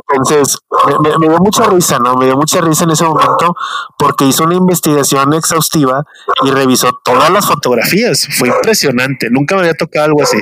Entonces, 0.10 0.58
me, 1.02 1.28
dio 1.28 1.38
mucha 1.40 1.66
risa, 1.66 2.00
¿no? 2.00 2.16
Me 2.16 2.26
dio 2.26 2.36
mucha 2.36 2.62
risa 2.62 2.84
en 2.84 2.92
ese 2.92 3.04
momento 3.06 3.56
porque 3.98 4.26
hizo 4.26 4.44
una 4.44 4.56
investigación 4.56 5.34
exhaustiva 5.34 6.04
y 6.44 6.52
revisó 6.52 7.00
todas 7.04 7.30
las 7.30 7.46
fotografías. 7.46 8.28
Fue 8.38 8.50
impresionante. 8.50 9.30
Nunca 9.30 9.56
me 9.56 9.62
había 9.62 9.76
tocado 9.76 10.06
algo 10.06 10.24
así. 10.24 10.38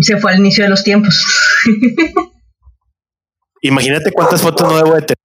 Se 0.00 0.18
fue 0.18 0.32
al 0.32 0.38
inicio 0.40 0.64
de 0.64 0.70
los 0.70 0.84
tiempos. 0.84 1.24
Imagínate 3.62 4.12
cuántas 4.12 4.42
fotos 4.42 4.68
no 4.68 4.76
debo 4.76 4.94
de 4.94 5.02
tener. 5.02 5.18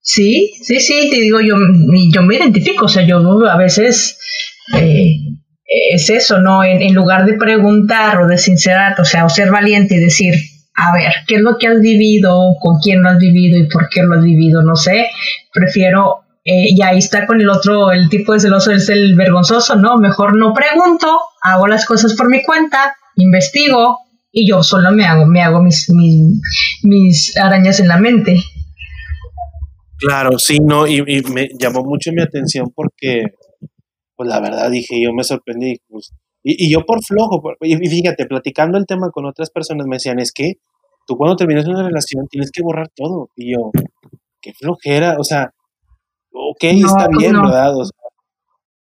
Sí, 0.00 0.52
sí, 0.62 0.80
sí, 0.80 1.10
te 1.10 1.16
digo, 1.16 1.40
yo, 1.40 1.54
yo 2.12 2.22
me 2.22 2.34
identifico, 2.34 2.86
o 2.86 2.88
sea, 2.88 3.06
yo 3.06 3.18
a 3.48 3.56
veces 3.56 4.18
eh, 4.74 5.16
es 5.92 6.10
eso, 6.10 6.38
¿no? 6.38 6.64
En, 6.64 6.82
en, 6.82 6.94
lugar 6.94 7.24
de 7.24 7.34
preguntar 7.34 8.20
o 8.22 8.26
de 8.26 8.38
sincerar, 8.38 9.00
o 9.00 9.04
sea, 9.04 9.24
o 9.24 9.28
ser 9.28 9.50
valiente 9.50 9.96
y 9.96 10.00
decir, 10.00 10.34
a 10.74 10.92
ver, 10.92 11.12
¿qué 11.26 11.36
es 11.36 11.40
lo 11.40 11.56
que 11.58 11.68
has 11.68 11.80
vivido? 11.80 12.54
¿Con 12.60 12.78
quién 12.80 13.02
lo 13.02 13.10
has 13.10 13.18
vivido 13.18 13.58
y 13.58 13.68
por 13.68 13.88
qué 13.88 14.02
lo 14.02 14.14
has 14.14 14.24
vivido? 14.24 14.62
No 14.62 14.76
sé, 14.76 15.08
prefiero 15.52 16.22
eh, 16.44 16.70
y 16.70 16.82
ahí 16.82 16.98
está 16.98 17.24
con 17.26 17.40
el 17.40 17.48
otro, 17.48 17.92
el 17.92 18.08
tipo 18.08 18.32
de 18.32 18.40
celoso 18.40 18.72
es 18.72 18.88
el 18.88 19.14
vergonzoso, 19.14 19.76
¿no? 19.76 19.96
Mejor 19.98 20.36
no 20.36 20.52
pregunto, 20.52 21.20
hago 21.40 21.68
las 21.68 21.86
cosas 21.86 22.14
por 22.14 22.28
mi 22.28 22.42
cuenta, 22.42 22.96
investigo 23.14 23.98
y 24.32 24.48
yo 24.48 24.64
solo 24.64 24.90
me 24.90 25.04
hago, 25.04 25.24
me 25.26 25.40
hago 25.40 25.62
mis, 25.62 25.88
mis, 25.90 26.40
mis 26.82 27.36
arañas 27.36 27.78
en 27.78 27.88
la 27.88 27.96
mente. 27.96 28.42
Claro, 29.98 30.36
sí, 30.36 30.58
no, 30.58 30.84
y, 30.84 31.02
me 31.32 31.48
llamó 31.60 31.84
mucho 31.84 32.10
mi 32.12 32.22
atención 32.22 32.72
porque, 32.74 33.26
pues 34.22 34.28
la 34.28 34.40
verdad 34.40 34.70
dije, 34.70 35.02
yo 35.02 35.12
me 35.12 35.24
sorprendí, 35.24 35.78
pues, 35.88 36.12
y, 36.44 36.66
y, 36.66 36.72
yo 36.72 36.84
por 36.86 37.02
flojo, 37.04 37.42
y 37.60 37.74
fíjate, 37.88 38.26
platicando 38.26 38.78
el 38.78 38.86
tema 38.86 39.10
con 39.10 39.26
otras 39.26 39.50
personas 39.50 39.86
me 39.88 39.96
decían, 39.96 40.20
es 40.20 40.30
que 40.32 40.54
tú 41.08 41.16
cuando 41.16 41.34
terminas 41.34 41.66
una 41.66 41.82
relación 41.84 42.28
tienes 42.28 42.52
que 42.52 42.62
borrar 42.62 42.88
todo, 42.94 43.30
y 43.34 43.52
yo, 43.52 43.72
qué 44.40 44.52
flojera, 44.54 45.16
o 45.18 45.24
sea, 45.24 45.50
ok, 46.32 46.62
está 46.62 47.06
pues 47.06 47.18
bien, 47.18 47.32
¿verdad? 47.32 47.72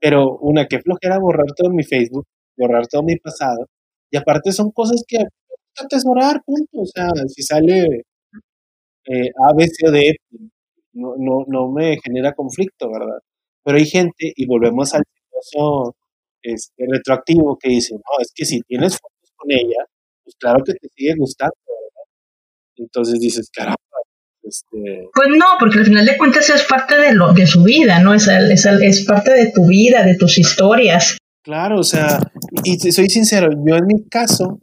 pero 0.01 0.36
una, 0.39 0.66
qué 0.66 0.81
flojera 0.81 1.20
borrar 1.20 1.47
todo 1.57 1.70
mi 1.70 1.85
Facebook, 1.85 2.27
borrar 2.57 2.89
todo 2.89 3.05
mi 3.05 3.16
pasado, 3.16 3.66
y 4.11 4.16
aparte 4.16 4.51
son 4.51 4.73
cosas 4.73 5.05
que 5.07 5.19
atesorar, 5.78 6.43
punto, 6.44 6.81
o 6.81 6.86
sea, 6.86 7.09
si 7.28 7.43
sale 7.44 8.02
eh, 9.07 9.31
A, 9.48 9.55
B, 9.55 9.69
C 9.69 9.86
o 9.86 9.93
D, 9.93 10.16
no, 10.94 11.15
no, 11.16 11.44
no 11.47 11.70
me 11.70 11.98
genera 12.02 12.32
conflicto, 12.32 12.90
¿verdad? 12.90 13.20
Pero 13.62 13.78
hay 13.78 13.86
gente, 13.86 14.32
y 14.35 14.47
volvemos 14.47 14.93
al 14.93 15.05
este, 16.42 16.84
retroactivo, 16.88 17.58
que 17.58 17.70
dice, 17.70 17.94
no, 17.94 18.20
es 18.20 18.32
que 18.34 18.44
si 18.44 18.60
tienes 18.62 18.98
fotos 18.98 19.32
con 19.36 19.50
ella, 19.50 19.84
pues 20.24 20.36
claro 20.38 20.62
que 20.64 20.74
te 20.74 20.88
sigue 20.94 21.14
gustando, 21.16 21.54
¿verdad? 21.66 22.08
Entonces 22.76 23.20
dices, 23.20 23.50
caramba. 23.50 23.76
Este... 24.42 25.08
Pues 25.12 25.28
no, 25.36 25.46
porque 25.58 25.78
al 25.78 25.84
final 25.84 26.06
de 26.06 26.16
cuentas 26.16 26.48
es 26.48 26.64
parte 26.64 26.96
de, 26.96 27.12
lo, 27.12 27.32
de 27.32 27.46
su 27.46 27.62
vida, 27.62 28.00
¿no? 28.00 28.14
Es, 28.14 28.26
es, 28.26 28.66
es 28.66 29.04
parte 29.04 29.32
de 29.32 29.52
tu 29.52 29.66
vida, 29.66 30.02
de 30.04 30.16
tus 30.16 30.38
historias. 30.38 31.18
Claro, 31.42 31.80
o 31.80 31.84
sea, 31.84 32.18
y 32.64 32.78
soy 32.78 33.08
sincero, 33.08 33.50
yo 33.66 33.76
en 33.76 33.86
mi 33.86 34.06
caso, 34.08 34.60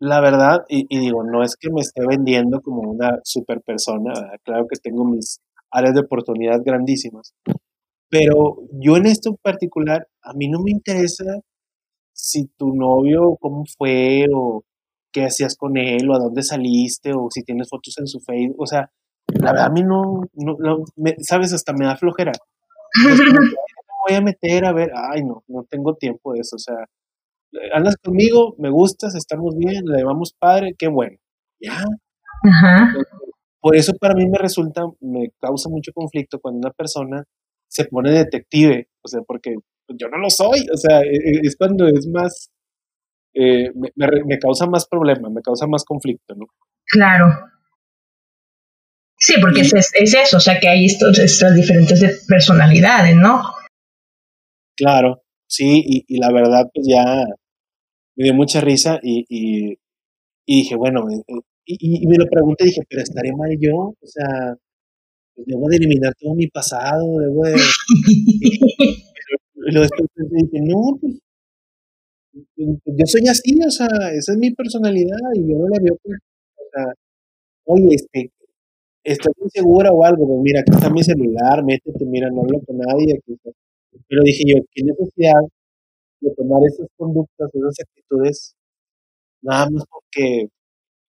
la 0.00 0.20
verdad, 0.20 0.64
y, 0.68 0.86
digo, 0.98 1.22
no 1.22 1.44
es 1.44 1.56
que 1.56 1.70
me 1.70 1.80
esté 1.80 2.04
vendiendo 2.04 2.60
como 2.60 2.90
una 2.90 3.20
super 3.22 3.60
persona, 3.60 4.12
claro 4.42 4.66
que 4.68 4.80
tengo 4.82 5.04
mis 5.04 5.38
áreas 5.70 5.94
de 5.94 6.00
oportunidad 6.00 6.60
grandísimas, 6.64 7.34
pero 8.12 8.58
yo 8.72 8.98
en 8.98 9.06
esto 9.06 9.30
en 9.30 9.36
particular, 9.36 10.06
a 10.22 10.34
mí 10.34 10.46
no 10.46 10.60
me 10.62 10.70
interesa 10.70 11.40
si 12.12 12.46
tu 12.58 12.74
novio, 12.74 13.38
cómo 13.40 13.64
fue, 13.78 14.26
o 14.30 14.64
qué 15.10 15.24
hacías 15.24 15.56
con 15.56 15.78
él, 15.78 16.10
o 16.10 16.14
a 16.14 16.18
dónde 16.18 16.42
saliste, 16.42 17.14
o 17.14 17.28
si 17.30 17.42
tienes 17.42 17.70
fotos 17.70 17.96
en 17.96 18.06
su 18.06 18.20
Facebook, 18.20 18.60
o 18.60 18.66
sea, 18.66 18.90
la 19.28 19.52
verdad 19.52 19.66
a 19.68 19.70
mí 19.70 19.82
no, 19.82 20.28
no, 20.34 20.84
sabes, 21.20 21.54
hasta 21.54 21.72
me 21.72 21.86
da 21.86 21.96
flojera. 21.96 22.32
me 23.02 23.14
voy 24.06 24.18
a 24.18 24.20
meter 24.20 24.66
a 24.66 24.74
ver, 24.74 24.90
ay 24.94 25.24
no, 25.24 25.42
no 25.48 25.64
tengo 25.64 25.94
tiempo 25.94 26.34
de 26.34 26.40
eso, 26.40 26.56
o 26.56 26.58
sea, 26.58 26.84
andas 27.72 27.96
conmigo, 27.96 28.54
me 28.58 28.68
gustas, 28.68 29.14
estamos 29.14 29.56
bien, 29.56 29.86
le 29.86 29.96
llevamos 29.96 30.34
padre, 30.38 30.74
qué 30.78 30.88
bueno. 30.88 31.16
Ya. 31.58 31.82
Por 33.62 33.74
eso 33.74 33.94
para 33.98 34.14
mí 34.14 34.28
me 34.28 34.36
resulta, 34.36 34.82
me 35.00 35.30
causa 35.40 35.70
mucho 35.70 35.92
conflicto 35.94 36.40
cuando 36.40 36.58
una 36.58 36.72
persona 36.72 37.24
se 37.72 37.86
pone 37.86 38.10
detective, 38.10 38.86
o 39.02 39.08
sea, 39.08 39.22
porque 39.26 39.56
yo 39.88 40.08
no 40.08 40.18
lo 40.18 40.28
soy, 40.28 40.66
o 40.72 40.76
sea, 40.76 41.00
e, 41.00 41.16
e, 41.16 41.40
es 41.42 41.56
cuando 41.56 41.88
es 41.88 42.06
más, 42.06 42.50
eh, 43.34 43.70
me, 43.74 44.38
causa 44.38 44.66
más 44.66 44.86
problema, 44.86 45.30
me 45.30 45.40
causa 45.40 45.66
más 45.66 45.82
conflicto, 45.84 46.34
¿no? 46.34 46.46
Claro. 46.84 47.26
Sí, 49.18 49.34
porque 49.40 49.62
es, 49.62 49.72
es, 49.72 50.14
eso, 50.14 50.36
o 50.36 50.40
sea, 50.40 50.60
que 50.60 50.68
hay 50.68 50.84
estos, 50.84 51.18
estas 51.18 51.54
diferentes 51.54 52.26
personalidades, 52.28 53.16
¿no? 53.16 53.42
Claro, 54.76 55.22
sí, 55.46 55.82
y, 55.86 56.04
y 56.06 56.18
la 56.18 56.30
verdad, 56.30 56.68
pues 56.74 56.86
ya 56.86 57.24
me 58.16 58.24
dio 58.24 58.34
mucha 58.34 58.60
risa 58.60 59.00
y, 59.02 59.24
y, 59.30 59.78
dije, 60.46 60.76
bueno, 60.76 61.08
eh, 61.08 61.22
eh, 61.26 61.40
y, 61.64 62.06
me 62.06 62.18
lo 62.18 62.26
pregunté, 62.26 62.64
dije, 62.64 62.82
pero 62.86 63.02
estaré 63.02 63.32
mal 63.32 63.56
yo, 63.58 63.94
o 63.98 64.06
sea, 64.06 64.56
debo 65.36 65.68
de 65.68 65.76
eliminar 65.76 66.14
todo 66.18 66.34
mi 66.34 66.46
pasado, 66.48 67.18
debo 67.18 67.44
de... 67.44 67.54
y 69.54 69.74
después 69.74 70.10
dije, 70.30 70.60
no, 70.62 70.98
pues, 71.00 71.18
yo 72.56 73.06
soy 73.06 73.28
así, 73.28 73.58
o 73.66 73.70
sea, 73.70 73.86
esa 74.12 74.32
es 74.32 74.38
mi 74.38 74.50
personalidad 74.52 75.18
y 75.34 75.50
yo 75.50 75.58
no 75.58 75.68
la 75.68 75.78
veo, 75.82 75.98
pues, 76.02 76.18
o 76.56 76.62
sea, 76.72 76.94
oye, 77.64 77.94
este, 77.94 78.30
estoy 79.04 79.32
insegura 79.42 79.90
o 79.92 80.04
algo, 80.04 80.26
pues 80.26 80.40
mira, 80.42 80.60
aquí 80.60 80.72
está 80.72 80.90
mi 80.90 81.02
celular, 81.02 81.64
métete, 81.64 82.04
mira, 82.04 82.30
no 82.30 82.42
hablo 82.42 82.60
con 82.66 82.78
nadie, 82.78 83.20
pero 84.08 84.22
dije 84.22 84.44
yo, 84.46 84.56
¿qué 84.72 84.84
necesidad 84.84 85.40
de 86.20 86.34
tomar 86.34 86.62
esas 86.66 86.88
conductas, 86.96 87.50
esas 87.54 87.80
actitudes, 87.80 88.54
nada 89.42 89.68
más 89.70 89.84
porque 89.90 90.48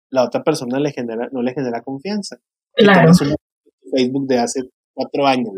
la 0.09 0.25
otra 0.25 0.43
persona 0.43 0.79
le 0.79 0.91
genera, 0.91 1.29
no 1.31 1.41
le 1.41 1.53
genera 1.53 1.81
confianza. 1.81 2.37
Claro. 2.75 3.11
Facebook 3.93 4.27
de 4.27 4.37
hace 4.39 4.61
cuatro 4.93 5.25
años. 5.25 5.49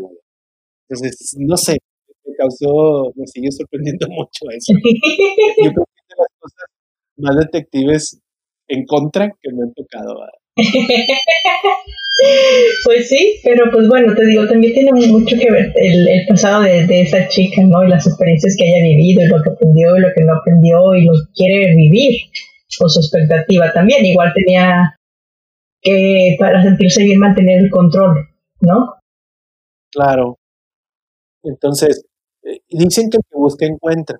Entonces, 0.88 1.36
no 1.38 1.56
sé, 1.56 1.78
me 2.24 2.34
causó, 2.36 3.12
me 3.14 3.26
sigue 3.26 3.50
sorprendiendo 3.50 4.06
mucho 4.10 4.44
eso. 4.50 4.72
Yo 5.64 5.72
creo 5.72 5.84
que 5.84 6.00
es 6.00 6.08
de 6.08 6.16
las 6.18 6.28
cosas 6.38 6.64
más 7.16 7.36
detectives 7.36 8.20
en 8.68 8.84
contra 8.84 9.28
que 9.40 9.52
me 9.52 9.62
han 9.62 9.72
tocado. 9.72 10.14
Pues 12.84 13.08
sí, 13.08 13.40
pero 13.44 13.70
pues 13.70 13.88
bueno, 13.88 14.14
te 14.14 14.24
digo, 14.26 14.48
también 14.48 14.72
tiene 14.72 14.92
mucho 14.92 15.36
que 15.38 15.50
ver 15.50 15.72
el, 15.76 16.26
pasado 16.28 16.62
de, 16.62 17.00
esa 17.02 17.28
chica, 17.28 17.62
¿no? 17.62 17.84
Y 17.84 17.90
las 17.90 18.06
experiencias 18.06 18.56
que 18.58 18.64
haya 18.64 18.82
vivido, 18.82 19.22
y 19.22 19.28
lo 19.28 19.42
que 19.42 19.50
aprendió 19.50 19.96
y 19.96 20.00
lo 20.00 20.08
que 20.14 20.24
no 20.24 20.34
aprendió, 20.34 20.94
y 20.94 21.04
lo 21.04 21.12
que 21.12 21.32
quiere 21.34 21.74
vivir, 21.76 22.22
con 22.78 22.88
su 22.88 23.00
expectativa 23.00 23.70
también. 23.72 24.04
Igual 24.06 24.32
tenía 24.34 24.95
que, 25.80 26.36
para 26.38 26.62
sentirse 26.62 27.02
bien, 27.02 27.20
mantener 27.20 27.62
el 27.62 27.70
control, 27.70 28.28
¿no? 28.60 28.94
Claro. 29.90 30.38
Entonces, 31.42 32.04
eh, 32.42 32.60
dicen 32.68 33.08
que 33.10 33.18
el 33.18 33.22
que 33.28 33.36
busca 33.36 33.66
encuentra. 33.66 34.18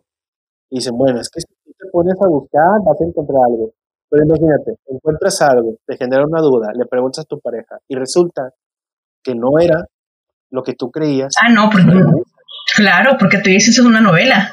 Dicen, 0.70 0.96
bueno, 0.96 1.20
es 1.20 1.28
que 1.28 1.40
si 1.40 1.46
tú 1.64 1.72
te 1.78 1.88
pones 1.90 2.14
a 2.20 2.28
buscar, 2.28 2.80
vas 2.84 3.00
a 3.00 3.04
encontrar 3.04 3.38
algo. 3.46 3.72
Pero 4.08 4.24
imagínate, 4.24 4.76
encuentras 4.86 5.42
algo, 5.42 5.76
te 5.84 5.96
genera 5.96 6.24
una 6.24 6.40
duda, 6.40 6.72
le 6.74 6.86
preguntas 6.86 7.24
a 7.24 7.28
tu 7.28 7.40
pareja 7.40 7.78
y 7.88 7.96
resulta 7.96 8.50
que 9.22 9.34
no 9.34 9.58
era 9.60 9.84
lo 10.50 10.62
que 10.62 10.74
tú 10.74 10.90
creías. 10.92 11.34
Ah, 11.42 11.52
no, 11.52 11.68
porque, 11.70 11.90
claro, 12.76 13.16
porque 13.18 13.38
tú 13.38 13.50
dices 13.50 13.76
es 13.78 13.84
una 13.84 14.00
novela. 14.00 14.52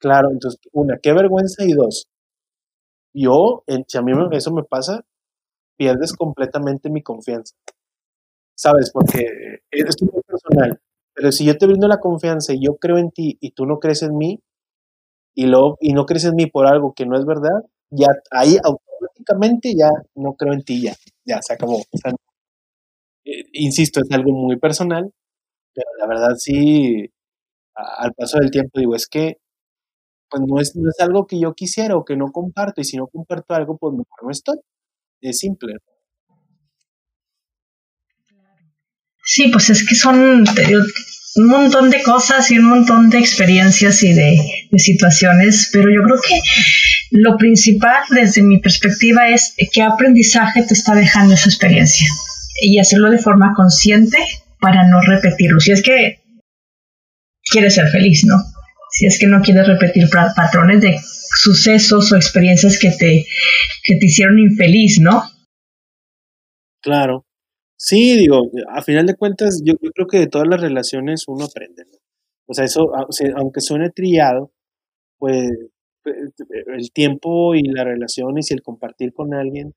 Claro, 0.00 0.30
entonces, 0.32 0.60
una, 0.72 0.98
qué 1.00 1.12
vergüenza 1.12 1.64
y 1.64 1.72
dos, 1.72 2.08
yo, 3.14 3.62
si 3.86 3.96
a 3.96 4.02
mí 4.02 4.12
eso 4.32 4.52
me 4.52 4.64
pasa, 4.64 5.04
pierdes 5.76 6.12
completamente 6.14 6.90
mi 6.90 7.02
confianza. 7.02 7.54
¿Sabes? 8.56 8.90
Porque 8.92 9.26
es 9.70 10.02
muy 10.02 10.22
personal. 10.26 10.80
Pero 11.14 11.32
si 11.32 11.44
yo 11.44 11.56
te 11.56 11.66
brindo 11.66 11.88
la 11.88 11.98
confianza 12.00 12.52
y 12.54 12.64
yo 12.64 12.76
creo 12.76 12.98
en 12.98 13.10
ti 13.10 13.36
y 13.40 13.52
tú 13.52 13.66
no 13.66 13.78
crees 13.78 14.02
en 14.02 14.16
mí, 14.16 14.40
y, 15.34 15.46
lo, 15.46 15.76
y 15.80 15.92
no 15.92 16.06
crees 16.06 16.24
en 16.24 16.36
mí 16.36 16.46
por 16.46 16.66
algo 16.66 16.92
que 16.94 17.06
no 17.06 17.16
es 17.18 17.24
verdad, 17.26 17.62
ya 17.90 18.08
ahí 18.30 18.56
automáticamente 18.62 19.74
ya 19.76 19.90
no 20.14 20.34
creo 20.34 20.52
en 20.54 20.62
ti, 20.64 20.82
ya, 20.82 20.94
ya 21.26 21.40
se 21.42 21.54
acabó. 21.54 21.80
Eh, 23.26 23.44
insisto, 23.52 24.00
es 24.00 24.10
algo 24.12 24.32
muy 24.32 24.58
personal, 24.58 25.10
pero 25.74 25.88
la 25.98 26.06
verdad 26.08 26.36
sí, 26.38 27.10
al 27.74 28.12
paso 28.14 28.38
del 28.40 28.50
tiempo 28.50 28.80
digo, 28.80 28.94
es 28.96 29.06
que 29.08 29.38
pues 30.30 30.42
no 30.46 30.60
es, 30.60 30.76
no 30.76 30.90
es 30.90 31.00
algo 31.00 31.26
que 31.26 31.40
yo 31.40 31.54
quisiera 31.54 31.96
o 31.96 32.04
que 32.04 32.16
no 32.16 32.32
comparto, 32.32 32.80
y 32.80 32.84
si 32.84 32.96
no 32.98 33.08
comparto 33.08 33.54
algo, 33.54 33.76
pues 33.78 33.92
mejor 33.94 34.24
no 34.24 34.30
estoy. 34.30 34.58
Es 35.24 35.38
simple. 35.38 35.76
Sí, 39.24 39.48
pues 39.48 39.70
es 39.70 39.86
que 39.88 39.94
son, 39.94 40.44
un 41.36 41.46
montón 41.46 41.88
de 41.88 42.02
cosas 42.02 42.50
y 42.50 42.58
un 42.58 42.66
montón 42.66 43.08
de 43.08 43.20
experiencias 43.20 44.02
y 44.02 44.12
de, 44.12 44.36
situaciones, 44.76 45.70
pero 45.72 45.88
yo 45.88 46.02
creo 46.02 46.20
que 46.20 46.40
lo 47.12 47.38
principal 47.38 48.02
desde 48.10 48.42
mi 48.42 48.58
perspectiva 48.58 49.28
es 49.30 49.54
qué 49.72 49.80
aprendizaje 49.80 50.62
te 50.62 50.74
está 50.74 50.94
dejando 50.94 51.32
esa 51.32 51.48
experiencia 51.48 52.06
y 52.60 52.78
hacerlo 52.78 53.10
de 53.10 53.18
forma 53.18 53.54
consciente 53.56 54.18
para 54.60 54.86
no 54.86 55.00
repetirlo. 55.00 55.58
Si 55.58 55.72
es 55.72 55.82
que 55.82 56.20
quieres 57.50 57.76
ser 57.76 57.88
feliz, 57.88 58.24
¿no? 58.26 58.36
Si 58.96 59.06
es 59.06 59.18
que 59.18 59.26
no 59.26 59.42
quieres 59.42 59.66
repetir 59.66 60.04
patrones 60.08 60.80
de 60.80 60.96
sucesos 61.02 62.12
o 62.12 62.16
experiencias 62.16 62.78
que 62.78 62.90
te, 62.90 63.26
que 63.82 63.96
te 63.96 64.06
hicieron 64.06 64.38
infeliz, 64.38 65.00
¿no? 65.00 65.20
Claro. 66.80 67.26
Sí, 67.76 68.16
digo, 68.16 68.42
a 68.68 68.82
final 68.82 69.04
de 69.06 69.16
cuentas, 69.16 69.60
yo, 69.64 69.74
creo 69.76 70.06
que 70.06 70.18
de 70.18 70.28
todas 70.28 70.46
las 70.46 70.60
relaciones 70.60 71.24
uno 71.26 71.44
aprende, 71.44 71.82
¿no? 71.90 71.98
O 72.46 72.54
sea, 72.54 72.64
eso, 72.64 72.92
aunque 73.36 73.60
suene 73.60 73.90
trillado, 73.90 74.52
pues 75.18 75.50
el 76.04 76.92
tiempo 76.92 77.56
y 77.56 77.62
las 77.62 77.86
relaciones 77.86 78.48
y 78.50 78.54
el 78.54 78.62
compartir 78.62 79.12
con 79.12 79.34
alguien 79.34 79.72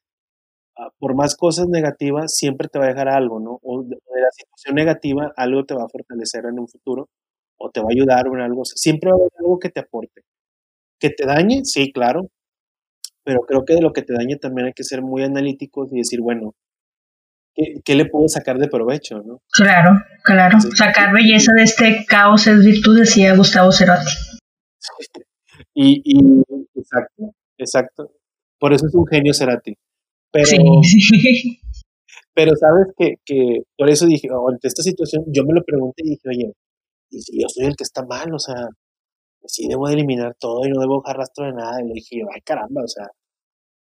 por 1.00 1.16
más 1.16 1.36
cosas 1.36 1.68
negativas, 1.70 2.36
siempre 2.36 2.68
te 2.68 2.78
va 2.78 2.86
a 2.86 2.90
dejar 2.90 3.10
algo, 3.10 3.40
¿no? 3.40 3.58
O 3.64 3.82
de, 3.82 3.96
la 3.96 4.32
situación 4.32 4.76
negativa, 4.76 5.34
algo 5.36 5.66
te 5.66 5.74
va 5.74 5.86
a 5.86 5.90
fortalecer 5.90 6.46
en 6.46 6.60
un 6.60 6.68
futuro 6.68 7.10
o 7.58 7.70
te 7.70 7.80
va 7.80 7.88
a 7.90 7.94
ayudar 7.94 8.28
en 8.28 8.42
algo. 8.42 8.66
Siempre 8.66 9.10
va 9.10 9.18
a 9.18 9.20
haber 9.20 9.32
algo 9.40 9.60
que 9.60 9.70
te 9.70 9.80
aporte. 9.80 10.22
Que 11.00 11.10
te 11.10 11.26
dañe, 11.26 11.64
sí, 11.64 11.92
claro, 11.92 12.30
pero 13.28 13.42
creo 13.42 13.66
que 13.66 13.74
de 13.74 13.82
lo 13.82 13.92
que 13.92 14.04
te 14.04 14.14
dañe 14.14 14.38
también 14.38 14.68
hay 14.68 14.74
que 14.74 14.86
ser 14.86 15.02
muy 15.02 15.22
analíticos 15.22 15.92
y 15.92 15.98
decir, 15.98 16.22
bueno, 16.22 16.56
¿qué, 17.84 17.96
le 17.96 18.06
puedo 18.06 18.30
sacar 18.30 18.58
de 18.58 18.70
provecho, 18.70 19.22
no? 19.22 19.42
Claro, 19.52 20.00
claro. 20.24 20.58
Sacar 20.62 21.14
belleza 21.14 21.52
de 21.54 21.64
este 21.64 22.06
caos 22.08 22.48
es 22.48 22.64
virtud, 22.64 23.00
decía 23.00 23.36
Gustavo 23.36 23.74
Cerati. 23.74 24.10
y, 25.74 26.02
y, 26.06 26.42
exacto, 26.74 27.34
exacto. 27.58 28.12
Por 28.58 28.72
eso 28.72 28.88
es 28.88 28.96
un 28.96 29.06
genio 29.06 29.34
Cerati. 29.34 29.76
Pero, 30.32 30.48
pero 32.34 32.56
sabes 32.56 32.94
que, 32.98 33.16
que, 33.26 33.64
por 33.78 33.90
eso 33.90 34.06
dije, 34.06 34.30
ante 34.30 34.70
esta 34.70 34.84
situación, 34.84 35.26
yo 35.28 35.44
me 35.44 35.54
lo 35.54 35.66
pregunté 35.66 36.04
y 36.06 36.12
dije, 36.12 36.30
oye, 36.30 36.54
y 37.10 37.22
si 37.22 37.42
yo 37.42 37.48
soy 37.50 37.66
el 37.68 37.76
que 37.76 37.84
está 37.84 38.04
mal, 38.06 38.34
o 38.34 38.40
sea, 38.40 38.68
sí 39.46 39.68
debo 39.68 39.88
de 39.88 39.94
eliminar 39.94 40.36
todo 40.40 40.66
y 40.66 40.70
no 40.70 40.80
debo 40.80 41.02
dejar 41.02 41.18
rastro 41.18 41.46
de 41.46 41.54
nada. 41.54 41.82
Y 41.82 41.88
le 41.88 41.94
dije, 41.96 42.22
ay 42.34 42.42
caramba, 42.42 42.84
o 42.84 42.88
sea, 42.88 43.08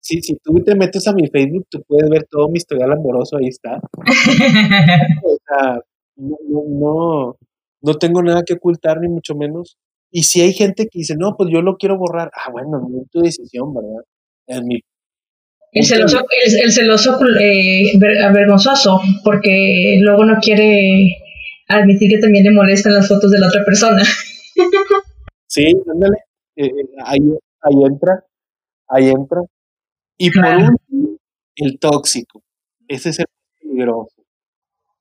si, 0.00 0.20
si 0.22 0.36
tú 0.36 0.54
te 0.64 0.74
metes 0.74 1.06
a 1.08 1.12
mi 1.12 1.28
Facebook, 1.28 1.66
tú 1.70 1.82
puedes 1.86 2.08
ver 2.08 2.26
todo 2.30 2.48
mi 2.48 2.58
historial 2.58 2.92
amoroso, 2.92 3.36
ahí 3.36 3.48
está. 3.48 3.80
o 5.24 5.38
sea, 5.46 5.80
no, 6.16 6.36
no, 6.68 7.36
no, 7.82 7.94
tengo 7.94 8.22
nada 8.22 8.42
que 8.44 8.54
ocultar, 8.54 9.00
ni 9.00 9.08
mucho 9.08 9.34
menos. 9.34 9.76
Y 10.10 10.22
si 10.24 10.40
hay 10.40 10.52
gente 10.52 10.84
que 10.84 11.00
dice, 11.00 11.14
no, 11.16 11.36
pues 11.36 11.50
yo 11.52 11.62
lo 11.62 11.76
quiero 11.76 11.98
borrar, 11.98 12.30
ah, 12.34 12.50
bueno, 12.50 12.80
es 13.02 13.10
tu 13.10 13.20
decisión, 13.20 13.74
¿verdad? 13.74 14.02
Es 14.46 14.62
mi 14.62 14.80
el 15.72 15.84
celoso, 15.84 16.26
el, 16.64 16.72
celoso 16.72 17.16
eh, 17.40 17.92
vergonzoso, 17.96 19.00
porque 19.22 19.98
luego 20.00 20.24
no 20.24 20.40
quiere 20.40 21.16
admitir 21.76 22.10
que 22.10 22.18
también 22.18 22.44
le 22.44 22.52
molestan 22.52 22.94
las 22.94 23.08
fotos 23.08 23.30
de 23.30 23.38
la 23.38 23.48
otra 23.48 23.64
persona. 23.64 24.02
Sí, 25.46 25.66
ándale, 25.92 26.16
eh, 26.56 26.66
eh, 26.66 26.88
ahí, 27.04 27.18
ahí 27.62 27.84
entra, 27.84 28.24
ahí 28.88 29.08
entra. 29.08 29.40
Y 30.16 30.30
por 30.30 30.44
último, 30.44 31.18
el 31.56 31.78
tóxico. 31.78 32.42
Ese 32.86 33.10
es 33.10 33.18
el 33.20 33.26
peligroso. 33.60 34.22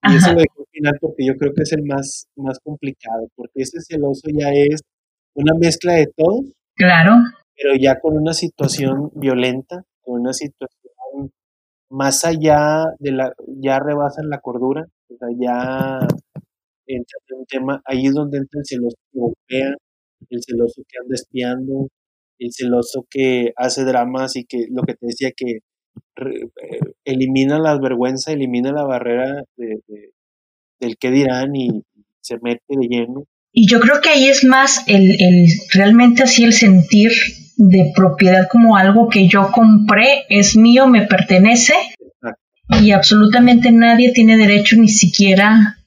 Y 0.03 0.15
eso 0.15 0.31
lo 0.31 0.39
dejo 0.39 0.61
al 0.61 0.67
final 0.71 0.97
porque 1.01 1.25
yo 1.25 1.35
creo 1.35 1.53
que 1.53 1.63
es 1.63 1.73
el 1.73 1.83
más, 1.83 2.27
más 2.35 2.59
complicado, 2.59 3.27
porque 3.35 3.61
ese 3.61 3.81
celoso 3.81 4.27
ya 4.33 4.49
es 4.53 4.81
una 5.35 5.53
mezcla 5.53 5.93
de 5.93 6.07
todos. 6.15 6.45
Claro. 6.75 7.17
Pero 7.55 7.75
ya 7.75 7.99
con 7.99 8.17
una 8.17 8.33
situación 8.33 9.11
violenta, 9.13 9.83
con 10.01 10.21
una 10.21 10.33
situación 10.33 11.31
más 11.89 12.23
allá 12.23 12.85
de 12.99 13.11
la, 13.11 13.33
ya 13.47 13.79
rebasan 13.79 14.29
la 14.29 14.39
cordura, 14.39 14.87
o 15.09 15.17
sea, 15.17 15.27
ya 15.37 15.99
entra 16.95 17.19
en 17.29 17.37
un 17.37 17.45
tema, 17.45 17.81
ahí 17.85 18.07
es 18.07 18.13
donde 18.13 18.39
entra 18.39 18.59
el 18.59 18.65
celoso 18.65 18.97
que 19.11 19.19
golpea, 19.19 19.75
el 20.29 20.43
celoso 20.43 20.81
que 20.87 20.97
anda 21.01 21.15
espiando, 21.15 21.87
el 22.39 22.51
celoso 22.51 23.05
que 23.09 23.53
hace 23.55 23.83
dramas 23.83 24.35
y 24.35 24.45
que 24.45 24.67
lo 24.69 24.83
que 24.83 24.93
te 24.93 25.07
decía 25.07 25.31
que 25.35 25.59
eh, 26.17 26.79
elimina 27.05 27.59
la 27.59 27.77
vergüenza, 27.79 28.31
elimina 28.31 28.71
la 28.71 28.83
barrera 28.83 29.43
de, 29.57 29.81
del 30.79 30.97
qué 30.97 31.11
dirán 31.11 31.55
y 31.55 31.83
se 32.21 32.37
mete 32.41 32.63
de 32.67 32.87
lleno. 32.87 33.23
Y 33.51 33.67
yo 33.67 33.79
creo 33.79 34.01
que 34.01 34.09
ahí 34.09 34.27
es 34.27 34.43
más 34.43 34.83
el, 34.87 35.21
el 35.21 35.47
realmente 35.73 36.23
así 36.23 36.43
el 36.43 36.53
sentir 36.53 37.11
de 37.57 37.91
propiedad 37.95 38.47
como 38.49 38.77
algo 38.77 39.09
que 39.09 39.27
yo 39.27 39.51
compré, 39.51 40.25
es 40.29 40.55
mío, 40.55 40.87
me 40.87 41.07
pertenece 41.07 41.73
y 42.81 42.91
absolutamente 42.91 43.71
nadie 43.71 44.13
tiene 44.13 44.37
derecho 44.37 44.75
ni 44.77 44.87
siquiera 44.87 45.78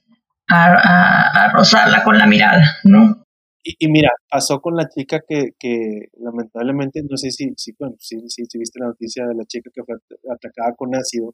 a, 0.52 1.46
a 1.46 1.52
rozarla 1.52 2.02
con 2.04 2.18
la 2.18 2.26
mirada, 2.26 2.62
¿no? 2.84 3.22
Y, 3.64 3.88
mira, 3.88 4.10
pasó 4.28 4.60
con 4.60 4.74
la 4.76 4.88
chica 4.88 5.20
que, 5.26 5.52
que 5.58 6.08
lamentablemente, 6.18 7.00
no 7.08 7.16
sé 7.16 7.30
si, 7.30 7.52
si, 7.56 7.72
bueno, 7.78 7.94
si, 8.00 8.18
si, 8.28 8.58
viste 8.58 8.80
la 8.80 8.88
noticia 8.88 9.24
de 9.26 9.34
la 9.36 9.44
chica 9.44 9.70
que 9.72 9.82
fue 9.84 9.96
atacada 10.32 10.74
con 10.76 10.94
ácido 10.96 11.32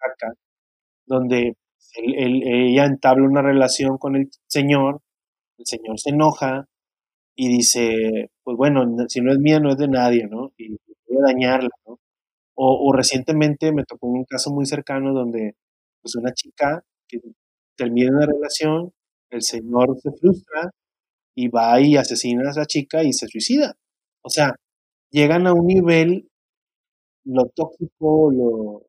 acá, 0.00 0.32
donde 1.06 1.54
ella 1.94 2.86
entabla 2.86 3.26
una 3.28 3.42
relación 3.42 3.98
con 3.98 4.16
el 4.16 4.30
señor, 4.48 5.00
el 5.58 5.66
señor 5.66 6.00
se 6.00 6.10
enoja 6.10 6.66
y 7.36 7.48
dice, 7.48 8.30
pues 8.44 8.56
bueno, 8.56 8.84
si 9.08 9.20
no 9.20 9.32
es 9.32 9.38
mía, 9.38 9.60
no 9.60 9.70
es 9.72 9.78
de 9.78 9.88
nadie, 9.88 10.26
¿no? 10.28 10.52
Y 10.58 10.70
voy 11.08 11.18
a 11.20 11.32
dañarla, 11.32 11.70
¿no? 11.86 11.98
O, 12.56 12.90
o 12.90 12.92
recientemente 12.92 13.72
me 13.72 13.84
tocó 13.84 14.08
un 14.08 14.24
caso 14.24 14.50
muy 14.52 14.66
cercano 14.66 15.14
donde 15.14 15.54
pues 16.02 16.16
una 16.16 16.32
chica 16.34 16.82
que 17.08 17.18
termina 17.80 18.10
una 18.14 18.26
relación, 18.26 18.92
el 19.30 19.42
señor 19.42 19.96
se 20.02 20.10
frustra 20.12 20.70
y 21.34 21.48
va 21.48 21.80
y 21.80 21.96
asesina 21.96 22.48
a 22.48 22.50
esa 22.50 22.66
chica 22.66 23.02
y 23.02 23.14
se 23.14 23.26
suicida. 23.26 23.74
O 24.22 24.28
sea, 24.28 24.54
llegan 25.10 25.46
a 25.46 25.54
un 25.54 25.66
nivel, 25.66 26.28
lo 27.24 27.46
tóxico, 27.54 28.30
lo, 28.30 28.82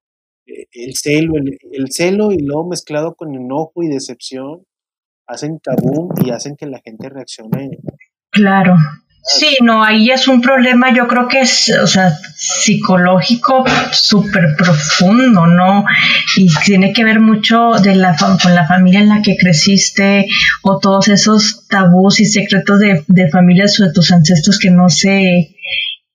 eh, 0.46 0.66
el 0.74 0.94
celo, 0.96 1.36
el, 1.38 1.92
celo 1.92 2.34
y 2.34 2.40
luego 2.40 2.68
mezclado 2.68 3.16
con 3.16 3.34
enojo 3.34 3.82
y 3.82 3.88
decepción, 3.88 4.66
hacen 5.26 5.60
tabú 5.60 6.10
y 6.26 6.32
hacen 6.32 6.58
que 6.58 6.66
la 6.66 6.82
gente 6.84 7.08
reaccione. 7.08 7.78
Claro, 8.30 8.74
Sí, 9.24 9.58
no, 9.62 9.84
ahí 9.84 10.10
es 10.10 10.28
un 10.28 10.42
problema, 10.42 10.92
yo 10.94 11.08
creo 11.08 11.28
que 11.28 11.42
es, 11.42 11.72
o 11.82 11.86
sea, 11.86 12.12
psicológico 12.36 13.64
súper 13.92 14.56
profundo, 14.58 15.46
¿no? 15.46 15.86
Y 16.36 16.48
tiene 16.66 16.92
que 16.92 17.04
ver 17.04 17.20
mucho 17.20 17.72
de 17.84 17.96
la, 17.96 18.16
con 18.18 18.56
la 18.56 18.68
familia 18.68 19.00
en 19.02 19.10
la 19.10 19.22
que 19.22 19.38
creciste 19.38 20.26
o 20.64 20.80
todos 20.80 21.08
esos 21.08 21.68
tabús 21.68 22.20
y 22.20 22.26
secretos 22.26 22.80
de, 22.80 23.04
de 23.08 23.30
familias 23.30 23.80
o 23.80 23.86
de 23.86 23.94
tus 23.94 24.12
ancestros 24.12 24.58
que 24.58 24.72
no 24.72 24.90
se 24.90 25.56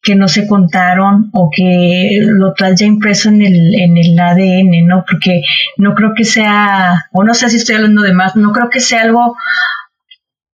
que 0.03 0.15
no 0.15 0.28
se 0.28 0.47
contaron 0.47 1.31
o 1.33 1.51
que 1.55 2.20
lo 2.23 2.55
traes 2.55 2.78
ya 2.78 2.87
impreso 2.87 3.28
en 3.28 3.43
el, 3.43 3.74
en 3.74 3.97
el 3.97 4.16
ADN, 4.16 4.87
¿no? 4.87 5.05
Porque 5.09 5.43
no 5.78 5.95
creo 5.97 6.12
que 6.16 6.24
sea, 6.24 7.07
o 7.12 7.24
no 7.24 7.35
sé 7.35 7.51
si 7.51 7.57
estoy 7.57 7.74
hablando 7.74 8.03
de 8.03 8.12
más, 8.12 8.37
no 8.37 8.53
creo 8.53 8.70
que 8.70 8.78
sea 8.78 9.03
algo 9.03 9.37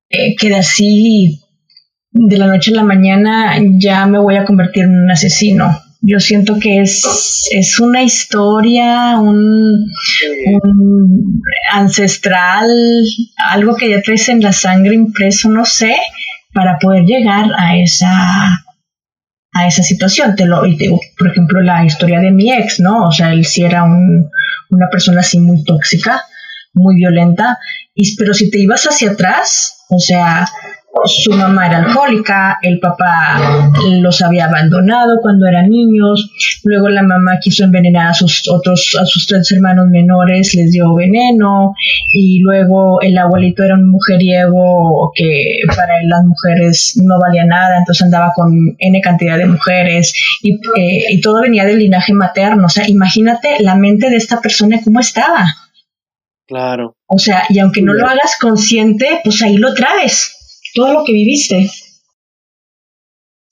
eh, 0.09 0.37
que 0.37 0.49
de 0.49 0.57
así 0.57 1.42
de 2.13 2.37
la 2.39 2.47
noche 2.47 2.71
a 2.73 2.77
la 2.77 2.85
mañana 2.85 3.57
ya 3.79 4.07
me 4.07 4.19
voy 4.19 4.37
a 4.37 4.45
convertir 4.45 4.85
en 4.85 5.05
un 5.05 5.11
asesino. 5.11 5.81
Yo 6.01 6.19
siento 6.19 6.59
que 6.59 6.81
es, 6.81 7.49
es 7.53 7.79
una 7.79 8.03
historia, 8.03 9.19
un, 9.19 9.87
ancestral, 11.73 12.69
algo 13.51 13.77
que 13.77 13.91
ya 13.91 14.03
traes 14.03 14.29
en 14.29 14.41
la 14.41 14.53
sangre 14.53 14.95
impreso, 14.95 15.49
no 15.49 15.65
sé, 15.65 15.95
para 16.53 16.79
poder 16.79 17.05
llegar 17.05 17.47
a 17.57 17.77
esa 17.77 18.65
a 19.55 19.67
esa 19.67 19.83
situación. 19.83 20.35
Te 20.35 20.47
lo, 20.47 20.63
por 21.17 21.29
ejemplo, 21.29 21.63
la 21.63 21.85
historia 21.85 22.19
de 22.19 22.33
mi 22.33 22.53
ex, 22.53 22.81
¿no? 22.81 23.05
O 23.05 23.13
sea, 23.13 23.33
él 23.33 23.45
sí 23.45 23.63
era 23.63 23.85
un, 23.85 24.29
una 24.71 24.89
persona 24.91 25.21
así 25.21 25.39
muy 25.39 25.63
tóxica, 25.63 26.25
muy 26.75 26.97
violenta, 26.97 27.59
y, 27.95 28.17
pero 28.17 28.35
si 28.35 28.51
te 28.51 28.59
ibas 28.59 28.85
hacia 28.85 29.13
atrás, 29.13 29.85
o 29.89 30.01
sea, 30.01 30.49
su 31.05 31.33
mamá 31.33 31.67
era 31.67 31.79
alcohólica, 31.79 32.59
el 32.63 32.79
papá 32.79 33.73
los 34.01 34.21
había 34.23 34.45
abandonado 34.45 35.19
cuando 35.23 35.47
eran 35.47 35.71
niños, 35.71 36.31
luego 36.65 36.89
la 36.89 37.03
mamá 37.03 37.39
quiso 37.41 37.65
envenenar 37.65 38.09
a 38.09 38.15
sus 38.15 38.49
otros, 38.49 38.97
a 39.01 39.07
sus 39.07 39.27
tres 39.27 39.51
hermanos 39.53 39.89
menores, 39.89 40.55
les 40.55 40.71
dio 40.71 40.95
veneno, 40.95 41.75
y 42.13 42.41
luego 42.41 43.01
el 43.01 43.17
abuelito 43.17 43.63
era 43.63 43.75
un 43.75 43.91
mujeriego 43.91 45.13
que 45.15 45.61
para 45.75 46.01
él 46.01 46.09
las 46.09 46.25
mujeres 46.25 47.01
no 47.03 47.19
valía 47.19 47.47
nada, 47.47 47.79
entonces 47.79 48.05
andaba 48.05 48.33
con 48.35 48.53
N 48.79 49.01
cantidad 49.01 49.39
de 49.39 49.47
mujeres, 49.47 50.13
y, 50.43 50.55
eh, 50.79 51.05
y 51.11 51.21
todo 51.21 51.41
venía 51.41 51.65
del 51.65 51.79
linaje 51.79 52.13
materno, 52.13 52.67
o 52.67 52.71
sea, 52.71 52.87
imagínate 52.87 53.57
la 53.61 53.77
mente 53.77 54.11
de 54.11 54.17
esta 54.17 54.41
persona 54.41 54.81
cómo 54.85 55.01
estaba. 55.01 55.47
Claro. 56.47 56.97
O 57.07 57.19
sea, 57.19 57.45
y 57.49 57.61
aunque 57.61 57.81
no 57.81 57.95
lo 57.95 58.07
hagas 58.07 58.37
consciente, 58.39 59.21
pues 59.25 59.41
ahí 59.43 59.57
lo 59.57 59.73
traes 59.73 60.39
todo 60.75 60.93
lo 60.93 61.05
que 61.05 61.13
viviste. 61.13 61.69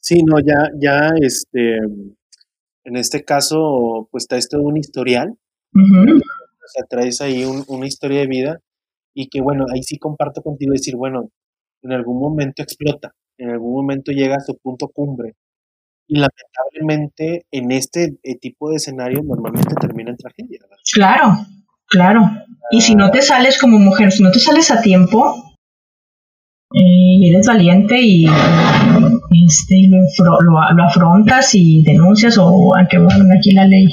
Sí, 0.00 0.22
no, 0.22 0.38
ya, 0.40 0.70
ya, 0.80 1.10
este, 1.20 1.76
en 2.84 2.96
este 2.96 3.24
caso, 3.24 4.08
pues 4.10 4.26
traes 4.26 4.48
todo 4.48 4.62
un 4.62 4.76
historial. 4.76 5.34
O 5.74 6.72
sea, 6.72 6.84
traes 6.88 7.20
ahí 7.20 7.44
una 7.44 7.86
historia 7.86 8.20
de 8.20 8.26
vida 8.26 8.60
y 9.14 9.28
que, 9.28 9.40
bueno, 9.40 9.66
ahí 9.72 9.82
sí 9.82 9.98
comparto 9.98 10.42
contigo 10.42 10.72
decir, 10.72 10.96
bueno, 10.96 11.30
en 11.82 11.92
algún 11.92 12.18
momento 12.18 12.62
explota, 12.62 13.12
en 13.38 13.50
algún 13.50 13.72
momento 13.72 14.12
llega 14.12 14.36
a 14.36 14.40
su 14.40 14.56
punto 14.56 14.88
cumbre. 14.88 15.34
Y 16.06 16.16
lamentablemente 16.18 17.46
en 17.52 17.70
este 17.70 18.18
eh, 18.22 18.36
tipo 18.38 18.70
de 18.70 18.76
escenario 18.76 19.22
normalmente 19.22 19.74
termina 19.80 20.10
en 20.10 20.16
tragedia. 20.16 20.58
Claro, 20.92 21.46
claro. 21.86 22.22
Y 22.72 22.80
si 22.80 22.96
no 22.96 23.10
te 23.12 23.22
sales 23.22 23.58
como 23.60 23.78
mujer, 23.78 24.10
si 24.10 24.22
no 24.22 24.32
te 24.32 24.40
sales 24.40 24.72
a 24.72 24.80
tiempo, 24.82 25.49
y 26.72 27.28
eres 27.28 27.46
valiente 27.46 28.00
y 28.00 28.26
este, 29.46 29.88
lo, 29.88 30.40
lo, 30.40 30.84
afrontas 30.84 31.54
y 31.54 31.82
denuncias 31.82 32.38
o 32.38 32.76
aunque 32.76 32.98
bueno, 32.98 33.24
aquí 33.36 33.52
la 33.52 33.66
ley 33.66 33.86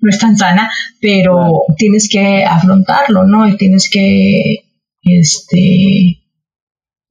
no 0.00 0.10
es 0.10 0.18
tan 0.18 0.36
sana, 0.36 0.70
pero 1.00 1.62
tienes 1.76 2.08
que 2.10 2.44
afrontarlo, 2.44 3.24
¿no? 3.24 3.48
Y 3.48 3.56
tienes 3.56 3.88
que, 3.90 4.64
este, 5.02 6.18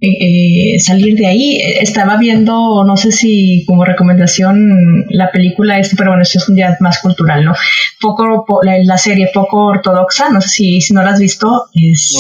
eh, 0.06 0.80
salir 0.80 1.16
de 1.16 1.28
ahí. 1.28 1.62
Estaba 1.80 2.18
viendo, 2.18 2.84
no 2.86 2.98
sé 2.98 3.14
si 3.14 3.64
como 3.66 3.86
recomendación 3.86 5.06
la 5.10 5.32
película 5.32 5.80
esta, 5.80 5.96
pero 5.96 6.12
bueno, 6.12 6.24
eso 6.24 6.40
es 6.40 6.50
un 6.50 6.56
día 6.56 6.76
más 6.82 7.00
cultural, 7.00 7.46
¿no? 7.46 7.54
Poco, 8.02 8.60
la, 8.64 8.98
serie 8.98 9.30
poco 9.34 9.68
ortodoxa, 9.68 10.30
no 10.30 10.42
sé 10.42 10.50
si, 10.50 10.82
si 10.82 10.94
no 10.94 11.04
la 11.04 11.12
has 11.12 11.20
visto, 11.20 11.68
es 11.74 12.14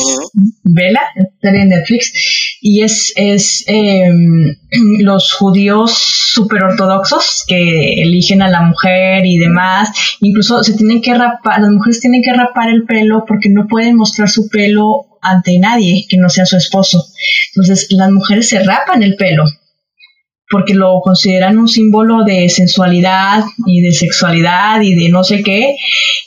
Vela, 0.63 1.01
serie 1.41 1.59
de 1.59 1.65
Netflix, 1.65 2.13
y 2.61 2.83
es, 2.83 3.11
es 3.17 3.65
em, 3.67 4.55
los 5.01 5.33
judíos 5.33 5.91
super 5.93 6.63
ortodoxos 6.63 7.43
que 7.47 8.01
eligen 8.01 8.41
a 8.41 8.49
la 8.49 8.61
mujer 8.61 9.25
y 9.25 9.37
demás, 9.39 9.89
incluso 10.21 10.63
se 10.63 10.77
tienen 10.77 11.01
que 11.01 11.13
rapar, 11.13 11.59
las 11.59 11.71
mujeres 11.71 11.99
tienen 11.99 12.21
que 12.21 12.31
rapar 12.31 12.69
el 12.69 12.85
pelo 12.85 13.25
porque 13.27 13.49
no 13.49 13.67
pueden 13.67 13.97
mostrar 13.97 14.29
su 14.29 14.47
pelo 14.47 15.12
ante 15.23 15.57
nadie 15.59 16.05
que 16.07 16.17
no 16.17 16.29
sea 16.29 16.45
su 16.45 16.57
esposo. 16.57 17.05
Entonces 17.55 17.87
las 17.89 18.11
mujeres 18.11 18.49
se 18.49 18.63
rapan 18.63 19.01
el 19.01 19.15
pelo 19.15 19.45
porque 20.53 20.75
lo 20.75 21.01
consideran 21.01 21.57
un 21.57 21.67
símbolo 21.67 22.23
de 22.23 22.47
sensualidad 22.47 23.43
y 23.65 23.81
de 23.81 23.91
sexualidad 23.91 24.81
y 24.81 24.93
de 24.93 25.09
no 25.09 25.23
sé 25.23 25.41
qué. 25.41 25.75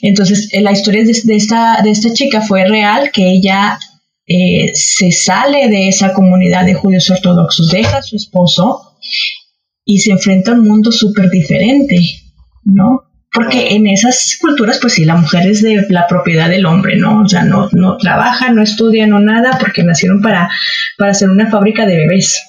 Entonces 0.01 0.49
la 0.51 0.73
historia 0.73 1.05
de, 1.05 1.35
esta, 1.35 1.81
de 1.81 1.91
esta 1.91 2.11
chica 2.11 2.41
fue 2.41 2.65
real, 2.65 3.09
que 3.13 3.31
ella 3.31 3.79
eh, 4.25 4.73
se 4.73 5.13
sale 5.13 5.69
de 5.69 5.87
esa 5.87 6.11
comunidad 6.11 6.65
de 6.65 6.73
judíos 6.73 7.09
ortodoxos, 7.09 7.69
deja 7.69 7.99
a 7.99 8.03
su 8.03 8.17
esposo 8.17 8.97
y 9.85 9.99
se 9.99 10.11
enfrenta 10.11 10.51
a 10.51 10.55
un 10.55 10.67
mundo 10.67 10.91
súper 10.91 11.29
diferente, 11.29 11.97
¿no? 12.65 13.06
Porque 13.31 13.75
en 13.75 13.87
esas 13.87 14.37
culturas, 14.39 14.79
pues 14.81 14.93
sí, 14.93 15.05
la 15.05 15.15
mujer 15.15 15.47
es 15.47 15.61
de 15.61 15.85
la 15.89 16.07
propiedad 16.07 16.49
del 16.49 16.65
hombre, 16.65 16.97
¿no? 16.97 17.21
O 17.21 17.27
sea, 17.27 17.43
no, 17.43 17.69
no 17.73 17.97
trabaja, 17.97 18.51
no 18.51 18.63
estudia, 18.63 19.05
no 19.05 19.19
nada, 19.19 19.57
porque 19.59 19.83
nacieron 19.83 20.21
para, 20.21 20.49
para 20.97 21.11
hacer 21.11 21.29
una 21.29 21.49
fábrica 21.49 21.85
de 21.85 21.97
bebés. 21.97 22.41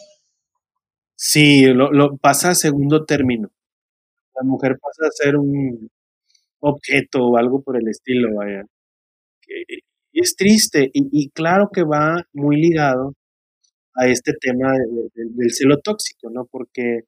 Sí, 1.16 1.66
lo, 1.66 1.92
lo 1.92 2.16
pasa 2.16 2.50
a 2.50 2.54
segundo 2.54 3.04
término. 3.04 3.50
La 4.36 4.44
mujer 4.44 4.78
pasa 4.80 5.08
a 5.08 5.10
ser 5.10 5.36
un 5.36 5.90
objeto 6.60 7.26
o 7.26 7.36
algo 7.36 7.60
por 7.60 7.76
el 7.76 7.88
estilo, 7.88 8.34
vaya. 8.36 8.64
Y 10.12 10.20
es 10.20 10.36
triste, 10.36 10.90
y, 10.92 11.30
claro 11.30 11.70
que 11.72 11.82
va 11.82 12.24
muy 12.32 12.56
ligado 12.56 13.14
a 13.94 14.06
este 14.06 14.32
tema 14.40 14.72
del 15.14 15.50
celo 15.50 15.78
tóxico, 15.78 16.30
¿no? 16.30 16.46
Porque 16.50 17.00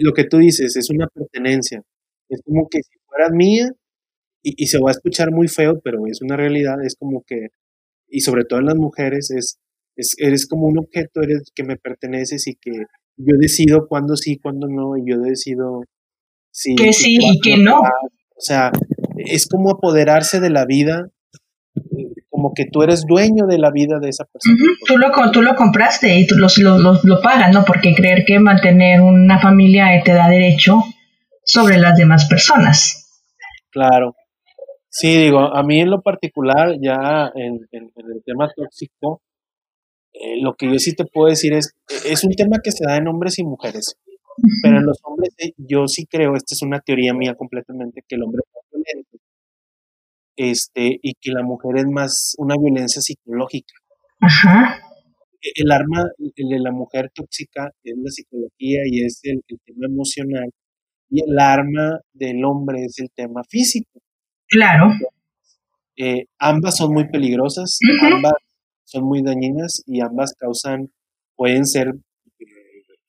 lo 0.00 0.12
que 0.12 0.24
tú 0.24 0.38
dices 0.38 0.76
es 0.76 0.90
una 0.90 1.06
pertenencia 1.08 1.82
es 2.28 2.42
como 2.44 2.68
que 2.68 2.78
si 2.82 2.98
fuera 3.06 3.30
mía, 3.30 3.70
y, 4.42 4.66
se 4.68 4.78
va 4.78 4.90
a 4.90 4.92
escuchar 4.92 5.32
muy 5.32 5.48
feo, 5.48 5.80
pero 5.82 6.06
es 6.06 6.22
una 6.22 6.36
realidad, 6.36 6.76
es 6.84 6.94
como 6.96 7.24
que, 7.26 7.48
y 8.08 8.20
sobre 8.20 8.44
todo 8.44 8.60
en 8.60 8.66
las 8.66 8.76
mujeres, 8.76 9.30
es, 9.32 9.58
es 9.96 10.14
eres 10.18 10.46
como 10.46 10.68
un 10.68 10.78
objeto, 10.78 11.22
eres 11.22 11.50
que 11.54 11.64
me 11.64 11.76
perteneces 11.76 12.46
y 12.46 12.54
que 12.54 12.70
yo 13.16 13.36
decido 13.38 13.88
cuándo 13.88 14.14
sí, 14.16 14.38
cuándo 14.38 14.68
no, 14.68 14.96
y 14.96 15.10
yo 15.10 15.18
decido 15.18 15.82
si... 16.52 16.76
Que 16.76 16.92
sí 16.92 17.18
y 17.20 17.40
que 17.40 17.56
no. 17.56 17.80
O 17.80 18.40
sea, 18.40 18.70
es 19.16 19.48
como 19.48 19.70
apoderarse 19.70 20.38
de 20.38 20.50
la 20.50 20.64
vida, 20.64 21.08
como 22.28 22.52
que 22.54 22.66
tú 22.70 22.82
eres 22.82 23.04
dueño 23.08 23.46
de 23.48 23.58
la 23.58 23.70
vida 23.72 23.98
de 23.98 24.10
esa 24.10 24.26
persona. 24.26 24.56
tú, 24.86 24.98
lo, 24.98 25.10
tú 25.32 25.42
lo 25.42 25.56
compraste 25.56 26.18
y 26.18 26.26
tú 26.26 26.36
lo, 26.36 26.48
lo, 26.58 27.00
lo, 27.02 27.20
pagas, 27.20 27.52
¿no? 27.52 27.64
Porque 27.64 27.94
creer 27.94 28.24
que 28.24 28.38
mantener 28.38 29.00
una 29.00 29.40
familia 29.40 29.86
te 30.04 30.12
da 30.12 30.28
derecho 30.28 30.84
sobre 31.46 31.78
las 31.78 31.96
demás 31.96 32.26
personas. 32.28 33.22
Claro. 33.70 34.14
Sí, 34.88 35.16
digo, 35.16 35.40
a 35.54 35.62
mí 35.62 35.80
en 35.80 35.90
lo 35.90 36.02
particular, 36.02 36.76
ya 36.80 37.30
en, 37.34 37.66
el 37.70 38.22
tema 38.24 38.50
tóxico, 38.54 39.22
eh, 40.12 40.40
lo 40.40 40.54
que 40.54 40.72
yo 40.72 40.78
sí 40.78 40.94
te 40.94 41.04
puedo 41.04 41.28
decir 41.28 41.52
es, 41.52 41.74
es 42.06 42.24
un 42.24 42.32
tema 42.32 42.58
que 42.62 42.72
se 42.72 42.84
da 42.84 42.96
en 42.96 43.06
hombres 43.06 43.38
y 43.38 43.44
mujeres, 43.44 43.96
pero 44.62 44.78
en 44.78 44.86
los 44.86 44.98
hombres 45.02 45.34
eh, 45.38 45.52
yo 45.58 45.86
sí 45.86 46.06
creo, 46.06 46.34
esta 46.34 46.54
es 46.54 46.62
una 46.62 46.80
teoría 46.80 47.12
mía 47.12 47.34
completamente, 47.34 48.02
que 48.08 48.16
el 48.16 48.22
hombre 48.22 48.40
es 48.44 48.54
más 48.54 48.64
violento, 48.72 49.18
este, 50.36 50.98
y 51.02 51.12
que 51.20 51.30
la 51.30 51.42
mujer 51.42 51.76
es 51.76 51.86
más 51.86 52.34
una 52.38 52.54
violencia 52.58 53.02
psicológica. 53.02 53.74
Ajá. 54.20 54.80
E, 55.42 55.50
el 55.56 55.70
arma 55.70 56.04
de 56.18 56.58
la 56.58 56.72
mujer 56.72 57.10
tóxica 57.14 57.70
es 57.84 57.94
la 57.98 58.10
psicología 58.10 58.80
y 58.86 59.04
es 59.04 59.20
el 59.24 59.42
tema 59.66 59.86
emocional, 59.86 60.50
y 61.08 61.22
el 61.22 61.38
arma 61.38 62.00
del 62.12 62.44
hombre 62.44 62.84
es 62.84 62.98
el 62.98 63.10
tema 63.14 63.42
físico. 63.48 64.00
Claro. 64.48 64.90
Eh, 65.96 66.26
ambas 66.38 66.76
son 66.76 66.92
muy 66.92 67.08
peligrosas, 67.08 67.78
ambas 68.02 68.34
son 68.84 69.04
muy 69.04 69.22
dañinas 69.22 69.82
y 69.86 70.00
ambas 70.00 70.34
causan, 70.38 70.90
pueden 71.34 71.66
ser 71.66 71.88
eh, 71.88 72.44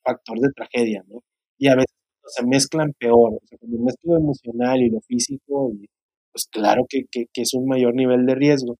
factor 0.02 0.38
de 0.40 0.50
tragedia, 0.54 1.04
¿no? 1.06 1.22
Y 1.58 1.68
a 1.68 1.74
veces 1.74 1.94
se 2.26 2.44
mezclan 2.46 2.92
peor, 2.98 3.34
o 3.34 3.46
sea, 3.46 3.58
cuando 3.58 3.78
mezclo 3.78 4.14
lo 4.14 4.20
emocional 4.20 4.80
y 4.80 4.90
lo 4.90 5.00
físico, 5.00 5.70
y, 5.72 5.86
pues 6.32 6.46
claro 6.50 6.84
que, 6.88 7.04
que, 7.10 7.26
es 7.34 7.54
un 7.54 7.66
mayor 7.66 7.94
nivel 7.94 8.26
de 8.26 8.34
riesgo. 8.34 8.76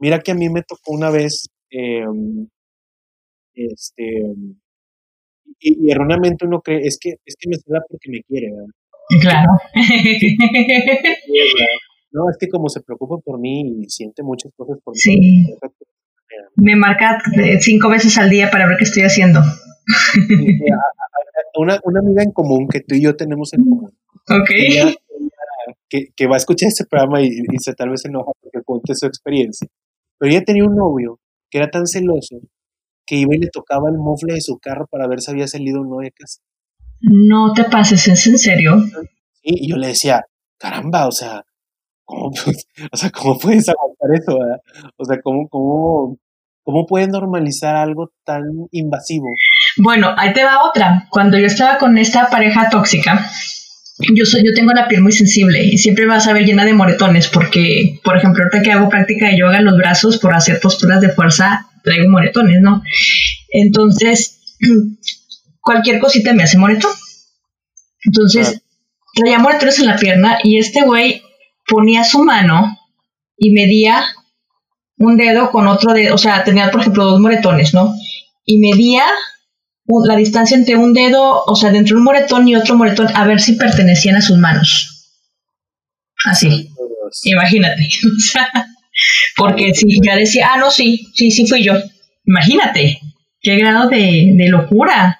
Mira 0.00 0.20
que 0.20 0.32
a 0.32 0.34
mí 0.34 0.48
me 0.48 0.62
tocó 0.62 0.92
una 0.92 1.10
vez, 1.10 1.48
em, 1.70 2.48
este, 3.54 4.22
y, 5.60 5.90
erróneamente 5.90 6.46
uno 6.46 6.60
cree, 6.60 6.80
es 6.82 6.98
que, 7.00 7.14
es 7.24 7.34
que 7.38 7.48
me 7.48 7.56
da 7.66 7.80
porque 7.88 8.10
me 8.10 8.22
quiere, 8.22 8.50
¿verdad? 8.52 8.68
Claro. 9.20 9.50
No, 12.10 12.30
es 12.30 12.38
que 12.38 12.48
como 12.48 12.68
se 12.70 12.80
preocupa 12.80 13.16
por 13.22 13.38
mí 13.38 13.82
y 13.82 13.88
siente 13.90 14.22
muchas 14.22 14.50
cosas 14.56 14.78
por 14.82 14.94
mí. 14.94 14.98
Sí. 14.98 15.54
Me 16.56 16.74
marca 16.74 17.18
cinco 17.60 17.90
veces 17.90 18.16
al 18.16 18.30
día 18.30 18.50
para 18.50 18.66
ver 18.66 18.78
qué 18.78 18.84
estoy 18.84 19.02
haciendo. 19.02 19.40
Una, 21.56 21.80
una 21.84 22.00
amiga 22.00 22.22
en 22.22 22.30
común 22.32 22.68
que 22.68 22.80
tú 22.80 22.94
y 22.94 23.02
yo 23.02 23.16
tenemos 23.16 23.52
en 23.52 23.64
común. 23.64 23.90
Ok. 24.30 24.50
que, 25.88 26.06
que, 26.14 26.26
va 26.26 26.34
a 26.34 26.38
escuchar 26.38 26.68
este 26.68 26.84
programa 26.84 27.20
y, 27.20 27.26
y 27.26 27.58
se 27.58 27.74
tal 27.74 27.90
vez 27.90 28.04
enoja 28.04 28.32
porque 28.40 28.62
cuente 28.64 28.94
su 28.94 29.06
experiencia. 29.06 29.66
Pero 30.18 30.32
ella 30.32 30.44
tenía 30.44 30.64
un 30.64 30.76
novio 30.76 31.18
que 31.50 31.58
era 31.58 31.68
tan 31.70 31.86
celoso 31.86 32.40
que 33.08 33.16
iba 33.16 33.34
y 33.34 33.38
le 33.38 33.48
tocaba 33.48 33.88
el 33.88 33.96
mofle 33.96 34.34
de 34.34 34.40
su 34.42 34.58
carro 34.58 34.86
para 34.90 35.08
ver 35.08 35.20
si 35.20 35.30
había 35.30 35.48
salido 35.48 35.80
o 35.80 35.84
no 35.84 35.98
de 35.98 36.12
casa. 36.12 36.40
No 37.00 37.54
te 37.54 37.64
pases, 37.64 38.06
¿es 38.06 38.26
en 38.26 38.38
serio? 38.38 38.76
Sí, 39.32 39.42
y 39.44 39.70
yo 39.70 39.76
le 39.76 39.88
decía, 39.88 40.24
caramba, 40.58 41.08
o 41.08 41.12
sea, 41.12 41.42
¿cómo, 42.04 42.30
o 42.92 42.96
sea, 42.96 43.10
¿cómo 43.10 43.38
puedes 43.38 43.68
aguantar 43.68 44.10
eso? 44.14 44.38
O 44.96 45.04
sea, 45.04 45.20
¿cómo, 45.22 45.48
cómo, 45.48 46.18
¿cómo 46.62 46.86
puedes 46.86 47.08
normalizar 47.08 47.76
algo 47.76 48.12
tan 48.24 48.42
invasivo? 48.72 49.28
Bueno, 49.78 50.14
ahí 50.18 50.34
te 50.34 50.44
va 50.44 50.64
otra. 50.68 51.06
Cuando 51.10 51.38
yo 51.38 51.46
estaba 51.46 51.78
con 51.78 51.96
esta 51.96 52.28
pareja 52.28 52.68
tóxica, 52.68 53.26
yo 54.14 54.24
soy, 54.26 54.44
yo 54.44 54.52
tengo 54.54 54.72
la 54.72 54.86
piel 54.86 55.02
muy 55.02 55.12
sensible 55.12 55.64
y 55.64 55.78
siempre 55.78 56.06
vas 56.06 56.26
a 56.28 56.32
ver 56.32 56.44
llena 56.44 56.64
de 56.64 56.74
moretones 56.74 57.28
porque, 57.28 58.00
por 58.04 58.18
ejemplo, 58.18 58.44
ahorita 58.44 58.62
que 58.62 58.72
hago 58.72 58.88
práctica 58.88 59.28
de 59.28 59.38
yoga 59.38 59.58
en 59.58 59.64
los 59.64 59.78
brazos 59.78 60.18
por 60.18 60.34
hacer 60.34 60.60
posturas 60.60 61.00
de 61.00 61.08
fuerza, 61.08 61.67
traigo 61.82 62.08
moretones, 62.08 62.60
¿no? 62.60 62.82
Entonces, 63.48 64.40
cualquier 65.60 65.98
cosita 65.98 66.32
me 66.32 66.42
hace 66.42 66.58
moretón. 66.58 66.92
Entonces, 68.04 68.62
traía 69.14 69.38
moretones 69.38 69.78
en 69.80 69.86
la 69.86 69.96
pierna 69.96 70.38
y 70.42 70.58
este 70.58 70.82
güey 70.82 71.22
ponía 71.66 72.04
su 72.04 72.24
mano 72.24 72.78
y 73.36 73.50
medía 73.50 74.04
un 74.96 75.16
dedo 75.16 75.50
con 75.50 75.68
otro 75.68 75.94
dedo, 75.94 76.14
o 76.14 76.18
sea, 76.18 76.44
tenía, 76.44 76.70
por 76.70 76.80
ejemplo, 76.80 77.04
dos 77.04 77.20
moretones, 77.20 77.72
¿no? 77.74 77.94
Y 78.44 78.58
medía 78.58 79.04
la 80.04 80.16
distancia 80.16 80.56
entre 80.56 80.76
un 80.76 80.92
dedo, 80.92 81.44
o 81.44 81.54
sea, 81.54 81.70
entre 81.70 81.96
un 81.96 82.04
moretón 82.04 82.46
y 82.48 82.56
otro 82.56 82.76
moretón, 82.76 83.08
a 83.14 83.24
ver 83.26 83.40
si 83.40 83.54
pertenecían 83.54 84.16
a 84.16 84.22
sus 84.22 84.36
manos. 84.38 85.12
Así. 86.24 86.70
Imagínate. 87.24 87.88
Porque 89.36 89.72
si 89.74 90.00
ya 90.04 90.16
decía, 90.16 90.50
ah, 90.52 90.58
no, 90.58 90.70
sí, 90.70 91.06
sí, 91.14 91.30
sí 91.30 91.46
fui 91.46 91.64
yo. 91.64 91.74
Imagínate, 92.24 93.00
qué 93.40 93.56
grado 93.56 93.88
de, 93.88 94.34
locura. 94.48 95.18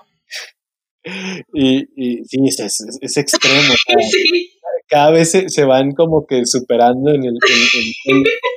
Y, 1.54 1.86
y 1.96 2.24
sí, 2.24 2.38
es, 2.46 3.16
extremo. 3.16 3.74
Cada, 4.88 5.10
vez 5.10 5.30
se, 5.30 5.64
van 5.64 5.92
como 5.92 6.26
que 6.26 6.46
superando 6.46 7.10
en, 7.10 7.24
el, 7.24 7.34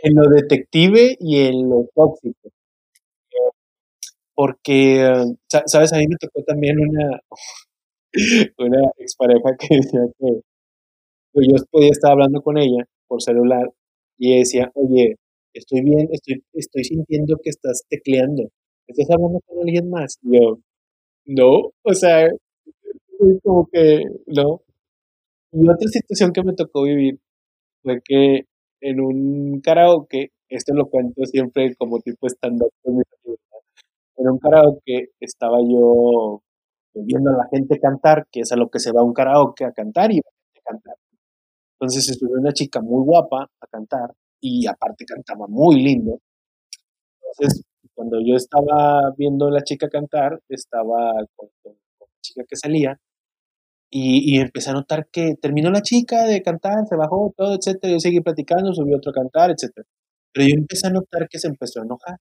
en, 0.04 0.16
lo 0.16 0.30
detective 0.30 1.18
y 1.20 1.40
en 1.40 1.70
lo 1.70 1.90
tóxico. 1.94 2.50
Porque, 4.34 5.06
¿sabes? 5.66 5.94
A 5.94 5.98
mí 5.98 6.06
me 6.08 6.16
tocó 6.16 6.42
también 6.44 6.78
una, 6.80 7.20
una 8.58 8.92
expareja 8.98 9.50
que 9.60 9.76
decía 9.76 10.00
que 10.20 10.42
yo 11.34 11.56
podía 11.70 11.92
estar 11.92 12.12
hablando 12.12 12.42
con 12.42 12.58
ella 12.58 12.86
por 13.08 13.22
celular 13.22 13.70
y 14.22 14.38
decía, 14.38 14.72
oye, 14.76 15.16
estoy 15.54 15.82
bien, 15.82 16.08
estoy, 16.12 16.44
estoy 16.54 16.84
sintiendo 16.84 17.38
que 17.44 17.50
estás 17.50 17.84
tecleando. 17.90 18.50
¿Estás 18.88 19.10
hablando 19.10 19.40
con 19.48 19.60
alguien 19.62 19.90
más? 19.90 20.20
yo, 20.22 20.60
no, 21.26 21.72
o 21.84 21.94
sea, 21.96 22.30
como 23.44 23.68
que, 23.72 24.04
no. 24.28 24.62
Y 25.54 25.70
otra 25.70 25.88
situación 25.90 26.34
que 26.34 26.44
me 26.44 26.54
tocó 26.54 26.84
vivir 26.84 27.20
fue 27.84 28.02
que 28.06 28.42
en 28.82 29.02
un 29.02 29.62
karaoke, 29.62 30.32
esto 30.50 30.74
lo 30.76 30.90
cuento 30.90 31.26
siempre 31.26 31.76
como 31.76 32.00
tipo 32.00 32.28
stand-up 32.28 32.72
en 32.84 34.30
un 34.30 34.38
karaoke 34.40 35.10
estaba 35.20 35.58
yo 35.62 36.42
viendo 36.94 37.32
a 37.32 37.38
la 37.38 37.48
gente 37.52 37.80
cantar, 37.80 38.28
que 38.32 38.42
es 38.42 38.52
a 38.52 38.56
lo 38.56 38.70
que 38.70 38.80
se 38.80 38.92
va 38.92 39.02
a 39.02 39.04
un 39.04 39.14
karaoke 39.14 39.66
a 39.66 39.72
cantar 39.72 40.12
y 40.12 40.20
a 40.20 40.62
cantar. 40.64 40.96
Entonces 41.82 42.06
se 42.06 42.14
subió 42.14 42.40
una 42.40 42.54
chica 42.54 42.80
muy 42.80 43.04
guapa 43.04 43.50
a 43.60 43.68
cantar 43.68 44.14
y 44.40 44.68
aparte 44.68 45.04
cantaba 45.04 45.48
muy 45.48 45.82
lindo. 45.82 46.20
Entonces, 47.24 47.64
cuando 47.96 48.20
yo 48.24 48.36
estaba 48.36 49.12
viendo 49.18 49.48
a 49.48 49.52
la 49.52 49.64
chica 49.64 49.90
cantar, 49.90 50.40
estaba 50.48 51.12
con, 51.36 51.50
la 51.66 52.06
chica 52.22 52.44
que 52.48 52.56
salía 52.56 53.00
y, 53.90 54.40
empecé 54.40 54.70
a 54.70 54.74
notar 54.74 55.08
que 55.12 55.34
terminó 55.42 55.72
la 55.72 55.82
chica 55.82 56.26
de 56.26 56.44
cantar, 56.44 56.86
se 56.88 56.96
bajó 56.96 57.34
todo, 57.36 57.56
etcétera. 57.56 57.94
Yo 57.94 58.00
seguí 58.00 58.22
platicando, 58.22 58.74
subió 58.74 58.98
otro 58.98 59.10
a 59.12 59.16
cantar, 59.16 59.50
etcétera. 59.50 59.88
Pero 60.34 60.48
yo 60.50 60.56
empecé 60.56 60.88
a 60.88 60.92
notar 60.92 61.28
que 61.30 61.40
se 61.40 61.48
empezó 61.48 61.82
a 61.82 61.86
enojar. 61.86 62.18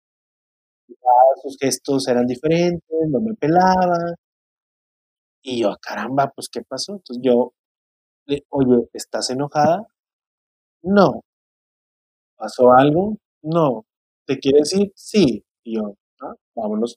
sus 1.43 1.57
gestos 1.61 2.09
eran 2.09 2.27
diferentes, 2.27 2.83
no 3.11 3.21
me 3.21 3.35
pelaba. 3.35 4.15
Y 5.43 5.61
yo, 5.61 5.77
caramba, 5.83 6.33
pues, 6.35 6.49
¿qué 6.51 6.63
pasó? 6.63 6.95
Entonces 6.95 7.23
yo, 7.23 7.53
oye, 8.51 8.89
¿estás 8.93 9.31
enojada? 9.31 9.87
No. 10.83 11.23
¿Pasó 12.39 12.73
algo? 12.73 13.17
No. 13.43 13.85
¿Te 14.27 14.39
quiere 14.39 14.61
decir? 14.61 14.93
Sí. 14.95 15.45
Y 15.65 15.77
yo, 15.77 15.95
ah, 16.23 16.35
vámonos. 16.55 16.97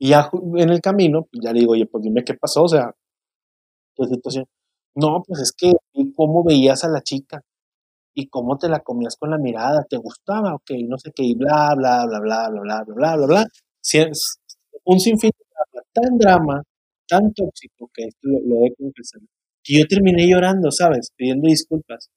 Y 0.00 0.10
ya 0.10 0.28
en 0.56 0.70
el 0.70 0.80
camino, 0.80 1.26
pues, 1.30 1.42
ya 1.44 1.52
le 1.52 1.60
digo, 1.60 1.72
oye, 1.72 1.86
pues 1.86 2.02
dime 2.02 2.24
qué 2.24 2.34
pasó, 2.34 2.64
o 2.64 2.68
sea, 2.68 2.92
qué 3.96 4.04
situación. 4.06 4.46
No, 4.94 5.22
pues 5.26 5.40
es 5.40 5.52
que 5.52 5.72
cómo 6.16 6.44
veías 6.44 6.84
a 6.84 6.88
la 6.88 7.02
chica 7.02 7.42
y 8.14 8.28
cómo 8.28 8.58
te 8.58 8.68
la 8.68 8.80
comías 8.80 9.16
con 9.16 9.30
la 9.30 9.38
mirada, 9.38 9.84
¿te 9.88 9.96
gustaba? 9.98 10.54
Ok, 10.56 10.72
no 10.88 10.98
sé 10.98 11.12
qué, 11.14 11.24
y 11.24 11.34
bla, 11.36 11.74
bla, 11.76 12.06
bla, 12.06 12.20
bla, 12.20 12.48
bla, 12.50 12.62
bla, 12.62 12.84
bla, 12.84 12.94
bla, 12.94 13.16
bla, 13.16 13.26
bla. 13.26 13.46
Un 14.84 15.00
sinfín 15.00 15.30
de 15.38 15.44
drama, 15.52 15.82
tan 15.92 16.18
drama, 16.18 16.62
tan 17.08 17.32
tóxico, 17.34 17.90
que 17.94 18.04
esto 18.04 18.20
lo, 18.28 18.40
lo 18.40 18.66
he 18.66 18.74
confesado, 18.76 19.24
que 19.66 19.80
yo 19.80 19.86
terminé 19.86 20.28
llorando, 20.28 20.70
¿sabes? 20.70 21.10
Pidiendo 21.16 21.48
disculpas. 21.48 22.08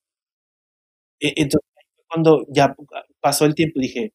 E, 1.20 1.30
entonces, 1.36 1.70
cuando 2.08 2.46
ya 2.50 2.76
pasó 3.20 3.46
el 3.46 3.56
tiempo, 3.56 3.80
dije, 3.80 4.14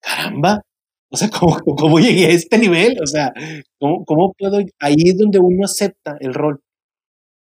caramba, 0.00 0.62
o 1.10 1.16
sea, 1.16 1.28
¿cómo, 1.28 1.56
cómo 1.76 1.98
llegué 1.98 2.26
a 2.26 2.30
este 2.30 2.58
nivel? 2.58 2.96
O 3.02 3.06
sea, 3.06 3.32
¿cómo, 3.78 4.04
¿cómo, 4.04 4.32
puedo? 4.32 4.58
Ahí 4.80 4.96
es 5.04 5.18
donde 5.18 5.38
uno 5.38 5.64
acepta 5.64 6.16
el 6.20 6.32
rol. 6.32 6.60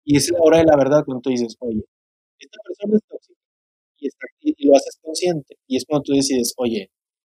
Y 0.04 0.18
es 0.18 0.30
la 0.32 0.40
hora 0.42 0.58
de 0.58 0.66
la 0.66 0.76
verdad 0.76 1.04
cuando 1.06 1.22
tú 1.22 1.30
dices, 1.30 1.56
oye, 1.60 1.82
esta 2.40 2.58
persona 2.66 2.98
es 2.98 3.04
tóxica 3.08 3.40
y, 3.98 4.08
está 4.08 4.26
aquí, 4.36 4.54
y 4.58 4.68
lo 4.68 4.76
haces 4.76 4.98
consciente. 5.02 5.56
Y 5.68 5.78
es 5.78 5.86
cuando 5.86 6.04
tú 6.04 6.14
decides, 6.14 6.54
oye, 6.58 6.90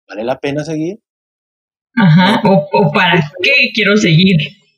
¿vale 0.09 0.25
la 0.25 0.39
pena 0.39 0.65
seguir? 0.65 0.99
Ajá, 1.97 2.41
o, 2.49 2.69
o 2.73 2.93
para 2.93 3.21
qué 3.43 3.53
quiero 3.75 3.97
seguir. 3.97 4.37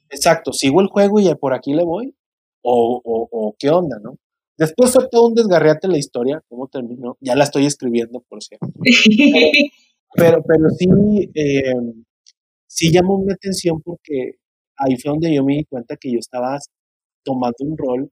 Exacto, 0.08 0.52
sigo 0.52 0.80
el 0.80 0.88
juego 0.88 1.20
y 1.20 1.32
por 1.36 1.54
aquí 1.54 1.74
le 1.74 1.84
voy. 1.84 2.14
O, 2.62 3.00
o, 3.04 3.28
o 3.30 3.56
qué 3.58 3.70
onda, 3.70 3.98
¿no? 4.02 4.16
Después 4.56 4.92
fue 4.92 5.08
todo 5.10 5.28
un 5.28 5.34
desgarriate 5.34 5.88
la 5.88 5.98
historia, 5.98 6.40
cómo 6.48 6.68
terminó. 6.68 7.16
Ya 7.20 7.34
la 7.34 7.44
estoy 7.44 7.66
escribiendo, 7.66 8.20
por 8.28 8.42
cierto. 8.42 8.66
Pero, 10.14 10.42
pero 10.46 10.68
sí, 10.68 10.86
eh, 11.34 11.72
sí 12.66 12.92
llamó 12.92 13.16
mi 13.24 13.32
atención 13.32 13.80
porque 13.82 14.32
ahí 14.76 14.96
fue 14.98 15.10
donde 15.10 15.34
yo 15.34 15.42
me 15.42 15.54
di 15.54 15.64
cuenta 15.64 15.96
que 15.96 16.12
yo 16.12 16.18
estaba 16.18 16.58
tomando 17.24 17.56
un 17.60 17.78
rol 17.78 18.10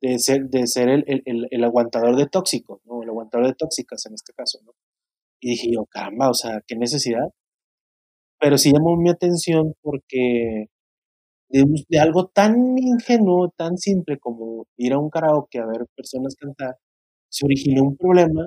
de 0.00 0.18
ser, 0.18 0.48
de 0.48 0.66
ser 0.66 0.88
el, 0.88 1.04
el, 1.06 1.46
el 1.50 1.64
aguantador 1.64 2.16
de 2.16 2.28
tóxicos, 2.28 2.80
¿no? 2.86 3.02
El 3.02 3.10
aguantador 3.10 3.46
de 3.46 3.54
tóxicas 3.54 4.06
en 4.06 4.14
este 4.14 4.32
caso, 4.32 4.60
¿no? 4.64 4.72
Y 5.40 5.50
dije 5.50 5.70
yo, 5.72 5.84
caramba, 5.86 6.30
o 6.30 6.34
sea, 6.34 6.62
qué 6.66 6.76
necesidad. 6.76 7.28
Pero 8.40 8.56
sí 8.58 8.72
llamó 8.72 8.96
mi 8.96 9.10
atención 9.10 9.74
porque 9.82 10.68
de, 11.48 11.64
de, 11.88 11.98
algo 11.98 12.26
tan 12.28 12.76
ingenuo, 12.78 13.52
tan 13.56 13.76
simple 13.78 14.18
como 14.18 14.66
ir 14.76 14.92
a 14.92 14.98
un 14.98 15.10
karaoke 15.10 15.58
a 15.58 15.66
ver 15.66 15.86
personas 15.96 16.34
cantar, 16.36 16.76
se 17.30 17.44
originó 17.44 17.82
un 17.84 17.96
problema 17.96 18.46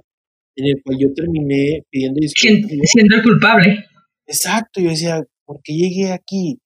en 0.56 0.66
el 0.66 0.82
cual 0.84 0.98
yo 1.00 1.14
terminé 1.14 1.84
pidiendo 1.90 2.20
disculpas. 2.20 2.72
Siendo 2.84 3.16
el 3.16 3.24
culpable. 3.24 3.86
Exacto, 4.26 4.82
yo 4.82 4.90
decía, 4.90 5.24
¿por 5.46 5.62
qué 5.64 5.74
llegué 5.74 6.12
aquí? 6.12 6.60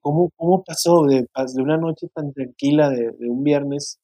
¿Cómo, 0.00 0.30
cómo 0.36 0.62
pasó 0.62 1.04
de, 1.06 1.22
de 1.22 1.62
una 1.62 1.76
noche 1.76 2.06
tan 2.14 2.32
tranquila 2.32 2.90
de, 2.90 3.10
de 3.18 3.28
un 3.28 3.42
viernes? 3.42 3.98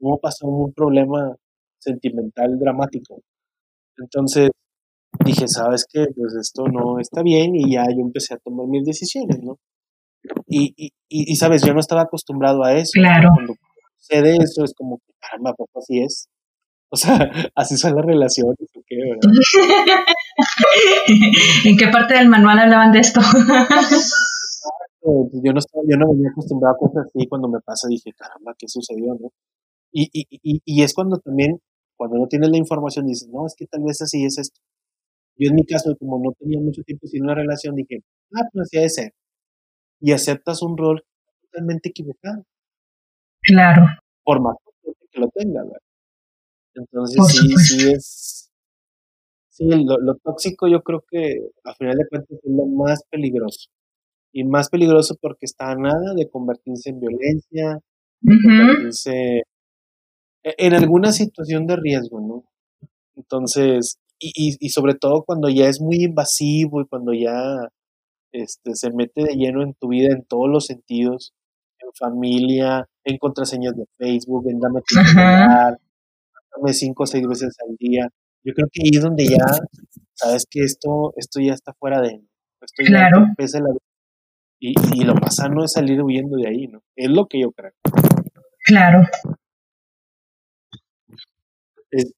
¿Cómo 0.00 0.18
pasó 0.18 0.46
un 0.46 0.72
problema 0.72 1.36
sentimental 1.78 2.58
dramático? 2.58 3.20
Entonces 3.98 4.50
dije, 5.24 5.48
¿sabes 5.48 5.84
qué? 5.90 6.06
Pues 6.14 6.34
esto 6.40 6.68
no 6.68 6.98
está 6.98 7.22
bien 7.22 7.54
y 7.54 7.74
ya 7.74 7.84
yo 7.84 8.00
empecé 8.00 8.34
a 8.34 8.38
tomar 8.38 8.66
mis 8.66 8.84
decisiones, 8.84 9.42
¿no? 9.42 9.58
Y, 10.46 10.72
y, 10.76 10.92
y, 11.08 11.36
sabes, 11.36 11.62
yo 11.62 11.72
no 11.74 11.80
estaba 11.80 12.02
acostumbrado 12.02 12.64
a 12.64 12.74
eso. 12.74 12.92
Claro. 12.94 13.30
Cuando 13.34 13.54
sucede 13.98 14.36
eso 14.36 14.64
es 14.64 14.74
como, 14.74 15.00
caramba, 15.20 15.54
papá, 15.54 15.80
así 15.80 16.00
es. 16.00 16.28
O 16.88 16.96
sea, 16.96 17.18
así 17.56 17.76
son 17.76 17.96
las 17.96 18.06
relaciones, 18.06 18.56
¿o 18.60 18.80
qué? 18.86 18.96
¿En 21.68 21.76
qué 21.76 21.88
parte 21.88 22.14
del 22.14 22.28
manual 22.28 22.60
hablaban 22.60 22.92
de 22.92 23.00
esto? 23.00 23.20
yo 25.02 25.52
no 25.52 25.58
estaba, 25.58 25.82
yo 25.88 25.96
no 25.96 26.12
venía 26.12 26.30
acostumbrado 26.30 26.76
a 26.76 26.78
cosas 26.78 27.06
así, 27.06 27.26
cuando 27.26 27.48
me 27.48 27.58
pasa 27.60 27.88
dije, 27.88 28.12
caramba, 28.16 28.54
¿qué 28.56 28.68
sucedió, 28.68 29.16
no? 29.20 29.32
Y, 29.92 30.08
y, 30.12 30.26
y, 30.30 30.60
y 30.64 30.82
es 30.82 30.94
cuando 30.94 31.18
también, 31.18 31.60
cuando 31.96 32.18
no 32.18 32.26
tienes 32.28 32.50
la 32.50 32.56
información, 32.56 33.06
dices, 33.06 33.28
no, 33.32 33.46
es 33.46 33.54
que 33.56 33.66
tal 33.66 33.82
vez 33.82 34.00
así 34.02 34.24
es 34.24 34.38
esto. 34.38 34.60
Yo 35.38 35.50
en 35.50 35.54
mi 35.54 35.64
caso, 35.64 35.94
como 35.98 36.18
no 36.18 36.32
tenía 36.38 36.60
mucho 36.60 36.82
tiempo 36.82 37.06
sin 37.06 37.24
una 37.24 37.34
relación, 37.34 37.74
dije, 37.74 37.98
ah, 38.34 38.42
pues 38.52 38.66
así 38.66 38.78
ha 38.78 38.82
de 38.82 38.90
ser. 38.90 39.12
Y 40.00 40.12
aceptas 40.12 40.62
un 40.62 40.76
rol 40.76 41.04
totalmente 41.42 41.88
equivocado. 41.88 42.44
Claro. 43.42 43.86
Por 44.24 44.42
más 44.42 44.56
que 45.16 45.20
lo 45.20 45.28
tenga, 45.28 45.62
¿verdad? 45.62 45.80
Entonces 46.74 47.26
sí, 47.28 47.56
sí 47.56 47.90
es... 47.90 48.50
Sí, 49.48 49.64
lo, 49.64 50.14
tóxico 50.16 50.68
yo 50.68 50.82
creo 50.82 51.02
que 51.10 51.38
a 51.64 51.74
final 51.74 51.96
de 51.96 52.06
cuentas 52.10 52.38
es 52.42 52.50
lo 52.50 52.66
más 52.66 53.02
peligroso. 53.10 53.70
Y 54.32 54.44
más 54.44 54.68
peligroso 54.68 55.16
porque 55.18 55.46
está 55.46 55.70
a 55.70 55.76
nada 55.76 56.12
de 56.14 56.28
convertirse 56.28 56.90
en 56.90 57.00
violencia, 57.00 57.78
de 58.20 58.36
convertirse 58.44 59.42
e, 60.44 60.54
en 60.58 60.74
alguna 60.74 61.10
situación 61.12 61.66
de 61.66 61.76
riesgo, 61.76 62.20
¿no? 62.20 62.44
Entonces, 63.16 63.96
y, 64.18 64.56
y, 64.60 64.68
sobre 64.68 64.94
todo 64.94 65.24
cuando 65.24 65.48
ya 65.48 65.68
es 65.68 65.80
muy 65.80 66.04
invasivo 66.04 66.82
y 66.82 66.86
cuando 66.86 67.14
ya 67.14 67.68
este, 68.42 68.74
se 68.74 68.90
mete 68.92 69.22
de 69.24 69.34
lleno 69.34 69.62
en 69.62 69.74
tu 69.74 69.88
vida 69.88 70.12
en 70.12 70.24
todos 70.24 70.48
los 70.48 70.66
sentidos, 70.66 71.32
en 71.78 71.88
familia, 71.98 72.88
en 73.04 73.18
contraseñas 73.18 73.76
de 73.76 73.86
Facebook, 73.96 74.48
en 74.48 74.60
dame 74.60 74.80
tu 74.80 74.94
cinco 76.72 77.04
o 77.04 77.06
seis 77.06 77.26
veces 77.26 77.56
al 77.66 77.76
día. 77.76 78.08
Yo 78.44 78.52
creo 78.54 78.68
que 78.72 78.82
ahí 78.82 78.90
es 78.94 79.02
donde 79.02 79.26
ya 79.26 79.44
sabes 80.14 80.46
que 80.48 80.60
esto, 80.60 81.12
esto 81.16 81.40
ya 81.40 81.52
está 81.52 81.72
fuera 81.74 82.00
de 82.00 82.22
esto 82.60 82.84
claro. 82.84 83.26
y, 84.58 84.74
y 84.94 85.04
lo 85.04 85.14
más 85.14 85.36
sano 85.36 85.64
es 85.64 85.72
salir 85.72 86.02
huyendo 86.02 86.36
de 86.36 86.48
ahí, 86.48 86.66
¿no? 86.66 86.82
Es 86.96 87.10
lo 87.10 87.26
que 87.26 87.40
yo 87.40 87.52
creo. 87.52 87.72
Claro. 88.64 89.02
Es, 91.90 92.12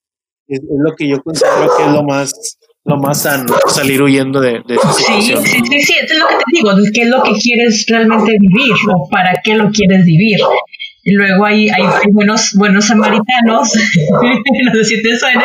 es, 0.47 0.61
lo 0.63 0.95
que 0.97 1.09
yo 1.09 1.23
considero 1.23 1.69
que 1.77 1.85
es 1.85 1.93
lo 1.93 2.03
más 2.03 2.59
lo 2.89 2.97
más 2.97 3.23
sano, 3.23 3.55
salir 3.69 4.03
huyendo 4.03 4.41
de, 4.41 4.63
de 4.67 4.75
esa 4.75 4.93
situación. 4.93 5.45
Sí, 5.45 5.51
sí, 5.51 5.61
sí, 5.71 5.81
sí, 5.83 5.95
es 6.03 6.19
lo 6.19 6.27
que 6.27 6.37
te 6.37 6.45
digo, 6.53 6.71
qué 6.95 7.03
es 7.03 7.09
lo 7.09 7.23
que 7.23 7.33
quieres 7.33 7.85
realmente 7.87 8.33
vivir 8.41 8.75
o 8.95 9.09
para 9.11 9.41
qué 9.45 9.55
lo 9.55 9.71
quieres 9.71 10.05
vivir. 10.05 10.39
Y 11.05 11.13
luego 11.15 11.45
hay, 11.45 11.69
hay, 11.69 11.85
buenos, 12.13 12.53
buenos 12.55 12.87
samaritanos, 12.87 13.27
no 14.65 14.73
sé 14.73 14.85
si 14.85 15.03
te 15.03 15.19
suena, 15.19 15.45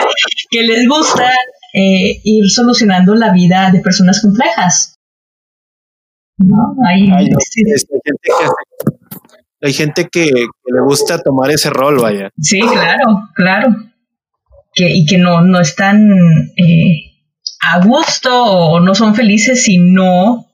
que 0.50 0.64
les 0.64 0.88
gusta 0.88 1.32
eh, 1.74 2.22
ir 2.24 2.50
solucionando 2.50 3.14
la 3.16 3.34
vida 3.34 3.72
de 3.72 3.80
personas 3.80 4.22
complejas. 4.22 4.98
¿No? 6.38 6.76
Hay, 6.88 7.10
hay, 9.62 9.74
gente, 9.74 10.08
que, 10.12 10.26
le 10.26 10.82
gusta 10.86 11.20
tomar 11.20 11.52
ese 11.52 11.70
rol, 11.70 12.02
vaya. 12.02 12.30
Sí, 12.40 12.60
claro, 12.60 13.30
claro. 13.36 13.76
Que, 14.74 14.90
y 14.90 15.06
que 15.06 15.18
no, 15.18 15.42
no 15.42 15.60
están 15.60 16.12
eh, 16.58 17.13
a 17.72 17.80
gusto 17.86 18.44
o 18.44 18.80
no 18.80 18.96
son 18.96 19.16
felices 19.16 19.64
si 19.64 19.78
no 19.78 20.48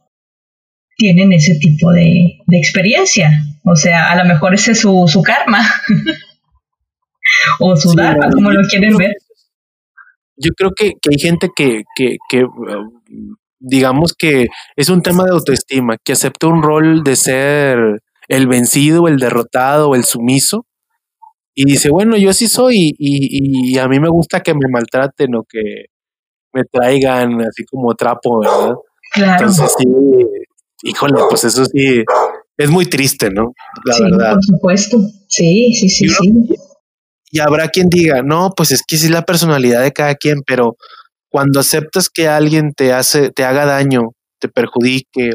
tienen 0.95 1.34
ese 1.34 1.56
tipo 1.56 1.91
de, 1.91 2.38
experiencia. 2.52 3.31
O 3.64 3.76
sea, 3.76 4.11
a 4.11 4.15
lo 4.18 4.26
mejor 4.26 4.53
ese 4.53 4.72
es 4.72 4.80
su, 4.80 5.06
su 5.07 5.22
karma. 5.22 5.60
o 7.60 7.76
su 7.76 7.94
dharma, 7.94 8.30
como 8.30 8.52
lo 8.52 8.61
quieren 8.68 8.95
ver. 8.98 9.14
Yo 10.36 10.52
creo 10.56 10.72
que, 10.76 10.94
hay 11.10 11.19
gente 11.19 11.49
que, 11.56 11.84
que, 11.95 12.18
que, 12.30 12.45
digamos 13.60 14.14
que 14.18 14.48
es 14.76 14.90
un 14.90 15.02
tema 15.02 15.23
de 15.26 15.31
autoestima, 15.31 15.98
que 16.03 16.14
acepta 16.14 16.48
un 16.48 16.64
rol 16.64 17.03
de 17.03 17.15
ser 17.15 17.77
el 18.27 18.48
vencido, 18.48 19.07
el 19.07 19.18
derrotado, 19.18 19.95
el 19.95 20.06
sumiso, 20.06 20.65
y 21.56 21.65
dice, 21.65 21.90
bueno, 21.90 22.15
yo 22.15 22.31
sí 22.31 22.48
soy 22.48 22.94
y, 22.98 23.73
y, 23.73 23.77
a 23.80 23.88
mí 23.88 23.99
me 23.99 24.07
gusta 24.10 24.40
que 24.41 24.53
me 24.53 24.69
maltraten 24.72 25.36
o 25.36 25.44
que 25.44 25.88
me 26.53 26.63
traigan 26.71 27.41
así 27.41 27.63
como 27.65 27.93
trapo, 27.95 28.39
¿verdad? 28.39 28.76
Claro. 29.11 29.47
Entonces 29.47 29.73
sí, 29.77 29.85
híjole, 30.84 31.21
pues 31.30 31.43
eso 31.43 31.65
sí, 31.65 32.03
es 32.57 32.69
muy 32.69 32.85
triste, 32.85 33.30
¿no? 33.30 33.53
La 33.85 33.93
sí, 33.93 34.03
verdad. 34.03 34.34
Por 34.34 34.43
supuesto. 34.43 34.97
Sí, 35.27 35.73
sí, 35.73 35.89
sí, 35.89 36.09
sí. 36.09 36.49
Y 37.31 37.39
habrá 37.39 37.69
quien 37.69 37.89
diga, 37.89 38.21
no, 38.23 38.51
pues 38.55 38.71
es 38.71 38.81
que 38.88 38.97
sí 38.97 39.07
la 39.07 39.21
personalidad 39.21 39.84
de 39.84 39.91
cada 39.91 40.15
quien, 40.15 40.41
pero 40.45 40.76
cuando 41.30 41.59
aceptas 41.59 42.09
que 42.09 42.27
alguien 42.27 42.73
te 42.73 42.91
hace, 42.91 43.30
te 43.30 43.45
haga 43.45 43.65
daño, 43.65 44.13
te 44.39 44.49
perjudique 44.49 45.31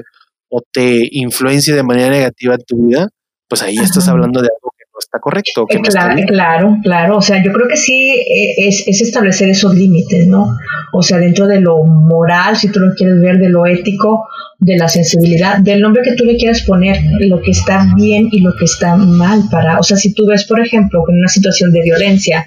o 0.49 0.61
te 0.73 1.09
influencie 1.12 1.74
de 1.74 1.85
manera 1.85 2.11
negativa 2.11 2.55
en 2.55 2.65
tu 2.66 2.86
vida, 2.89 3.09
pues 3.49 3.62
ahí 3.62 3.77
estás 3.78 4.09
hablando 4.09 4.41
de 4.41 4.49
algo 4.49 4.74
está 5.15 5.20
correcto. 5.20 5.66
Que 5.66 5.81
claro, 5.81 6.16
claro, 6.27 6.77
claro. 6.82 7.16
O 7.19 7.23
sea, 7.23 7.43
yo 7.43 7.53
creo 7.53 7.69
que 7.69 7.77
sí 7.77 8.11
eh, 8.11 8.69
es, 8.69 8.85
es, 8.86 9.01
establecer 9.03 9.49
esos 9.49 9.74
límites, 9.74 10.27
¿no? 10.27 10.57
O 10.93 11.03
sea, 11.03 11.19
dentro 11.19 11.47
de 11.47 11.61
lo 11.61 11.85
moral, 11.85 12.57
si 12.57 12.70
tú 12.70 12.81
lo 12.81 12.95
quieres 12.95 13.20
ver, 13.20 13.39
de 13.39 13.49
lo 13.49 13.66
ético, 13.66 14.27
de 14.59 14.77
la 14.77 14.89
sensibilidad, 14.89 15.59
del 15.59 15.81
nombre 15.81 16.03
que 16.03 16.15
tú 16.15 16.24
le 16.24 16.36
quieras 16.36 16.62
poner, 16.62 16.99
lo 17.20 17.41
que 17.41 17.51
está 17.51 17.86
bien 17.97 18.28
y 18.31 18.41
lo 18.41 18.55
que 18.57 18.65
está 18.65 18.97
mal 18.97 19.43
para, 19.51 19.78
o 19.78 19.82
sea, 19.82 19.97
si 19.97 20.15
tú 20.15 20.27
ves, 20.27 20.45
por 20.45 20.61
ejemplo, 20.61 21.05
en 21.09 21.19
una 21.19 21.28
situación 21.28 21.73
de 21.73 21.82
violencia, 21.82 22.47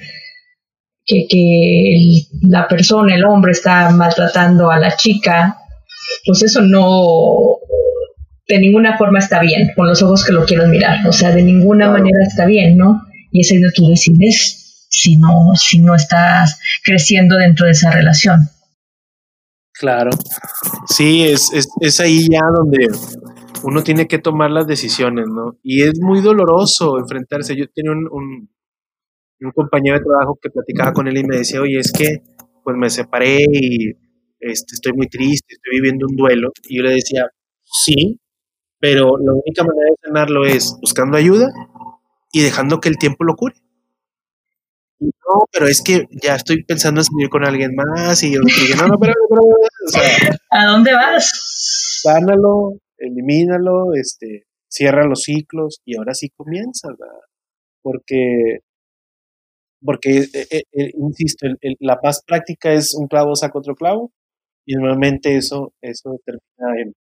que, 1.05 1.25
que 1.29 2.27
la 2.41 2.67
persona, 2.67 3.15
el 3.15 3.25
hombre 3.25 3.53
está 3.53 3.89
maltratando 3.91 4.71
a 4.71 4.79
la 4.79 4.95
chica, 4.95 5.57
pues 6.25 6.43
eso 6.43 6.61
no 6.61 7.57
de 8.47 8.59
ninguna 8.59 8.97
forma 8.97 9.19
está 9.19 9.41
bien, 9.41 9.71
con 9.75 9.87
los 9.87 10.01
ojos 10.01 10.25
que 10.25 10.33
lo 10.33 10.45
quiero 10.45 10.67
mirar, 10.67 11.05
o 11.07 11.11
sea, 11.11 11.31
de 11.33 11.43
ninguna 11.43 11.89
manera 11.89 12.19
está 12.25 12.45
bien, 12.45 12.77
¿no? 12.77 13.03
Y 13.31 13.41
es 13.41 13.51
ahí 13.51 13.57
donde 13.57 13.73
tú 13.75 13.87
decides 13.87 14.87
si 14.89 15.17
no, 15.17 15.51
si 15.55 15.79
no 15.79 15.95
estás 15.95 16.59
creciendo 16.83 17.37
dentro 17.37 17.65
de 17.65 17.73
esa 17.73 17.91
relación. 17.91 18.49
Claro, 19.73 20.09
sí, 20.87 21.23
es, 21.23 21.51
es, 21.53 21.67
es 21.81 21.99
ahí 21.99 22.27
ya 22.29 22.41
donde 22.55 22.87
uno 23.63 23.83
tiene 23.83 24.07
que 24.07 24.17
tomar 24.17 24.49
las 24.49 24.65
decisiones, 24.65 25.27
¿no? 25.27 25.57
Y 25.61 25.83
es 25.83 25.99
muy 25.99 26.21
doloroso 26.21 26.97
enfrentarse. 26.97 27.55
Yo 27.55 27.65
tenía 27.73 27.91
un, 27.91 28.07
un, 28.11 28.49
un 29.41 29.51
compañero 29.51 29.97
de 29.97 30.05
trabajo 30.05 30.37
que 30.41 30.49
platicaba 30.49 30.93
con 30.93 31.07
él 31.07 31.17
y 31.17 31.23
me 31.23 31.37
decía, 31.37 31.61
oye, 31.61 31.79
es 31.79 31.91
que 31.91 32.21
pues 32.63 32.75
me 32.75 32.89
separé 32.89 33.45
y 33.51 33.91
este, 34.39 34.75
estoy 34.75 34.93
muy 34.93 35.07
triste, 35.07 35.53
estoy 35.53 35.79
viviendo 35.79 36.07
un 36.09 36.15
duelo. 36.15 36.51
Y 36.67 36.77
yo 36.77 36.83
le 36.83 36.93
decía, 36.93 37.27
sí, 37.63 38.19
pero 38.79 39.17
la 39.17 39.33
única 39.33 39.63
manera 39.63 39.89
de 39.89 40.07
sanarlo 40.07 40.45
es 40.45 40.75
buscando 40.81 41.17
ayuda 41.17 41.47
y 42.31 42.41
dejando 42.41 42.79
que 42.79 42.89
el 42.89 42.97
tiempo 42.97 43.23
lo 43.23 43.35
cure. 43.35 43.55
no, 44.99 45.45
pero 45.51 45.67
es 45.67 45.81
que 45.81 46.05
ya 46.23 46.35
estoy 46.35 46.63
pensando 46.63 47.01
en 47.01 47.05
salir 47.05 47.29
con 47.29 47.45
alguien 47.45 47.75
más 47.75 48.21
y 48.23 48.33
yo 48.33 48.41
dije, 48.43 48.75
no, 48.75 48.87
no, 48.87 48.99
pero, 48.99 49.13
¿a 50.51 50.65
dónde 50.65 50.93
vas? 50.93 52.01
Sánalo, 52.01 52.79
elimínalo, 52.97 53.93
este, 53.95 54.45
cierra 54.67 55.05
los 55.05 55.23
ciclos 55.23 55.81
y 55.85 55.97
ahora 55.97 56.13
sí 56.13 56.29
comienza, 56.29 56.89
porque 57.81 58.59
porque, 59.83 60.19
eh, 60.19 60.47
eh, 60.51 60.63
eh, 60.73 60.91
insisto, 60.95 61.47
la 61.79 61.99
paz 61.99 62.23
práctica 62.25 62.73
es 62.73 62.95
un 62.95 63.07
clavo 63.07 63.35
saca 63.35 63.59
otro 63.59 63.75
clavo 63.75 64.11
y 64.65 64.75
normalmente 64.75 65.37
eso, 65.37 65.73
eso 65.81 66.19
termina 66.25 66.81
en, 66.81 66.93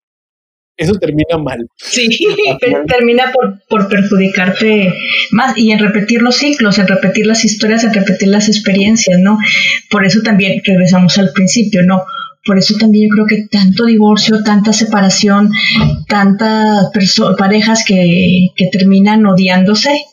eso 0.77 0.93
termina 0.93 1.37
mal. 1.37 1.67
Sí, 1.75 2.07
termina 2.87 3.31
por, 3.33 3.61
por, 3.67 3.89
perjudicarte 3.89 4.93
más 5.31 5.57
y 5.57 5.71
en 5.71 5.79
repetir 5.79 6.21
los 6.21 6.35
ciclos, 6.35 6.77
en 6.77 6.87
repetir 6.87 7.25
las 7.25 7.43
historias, 7.43 7.83
en 7.83 7.93
repetir 7.93 8.29
las 8.29 8.47
experiencias, 8.47 9.19
¿no? 9.19 9.39
Por 9.89 10.05
eso 10.05 10.21
también 10.21 10.61
regresamos 10.63 11.17
al 11.17 11.31
principio, 11.33 11.83
¿no? 11.83 12.05
Por 12.45 12.57
eso 12.57 12.75
también 12.77 13.09
yo 13.09 13.13
creo 13.13 13.25
que 13.25 13.47
tanto 13.49 13.85
divorcio, 13.85 14.41
tanta 14.43 14.71
separación, 14.71 15.51
tantas 16.07 16.89
parejas 17.37 17.83
que, 17.85 18.51
que 18.55 18.67
terminan 18.71 19.25
odiándose, 19.25 20.05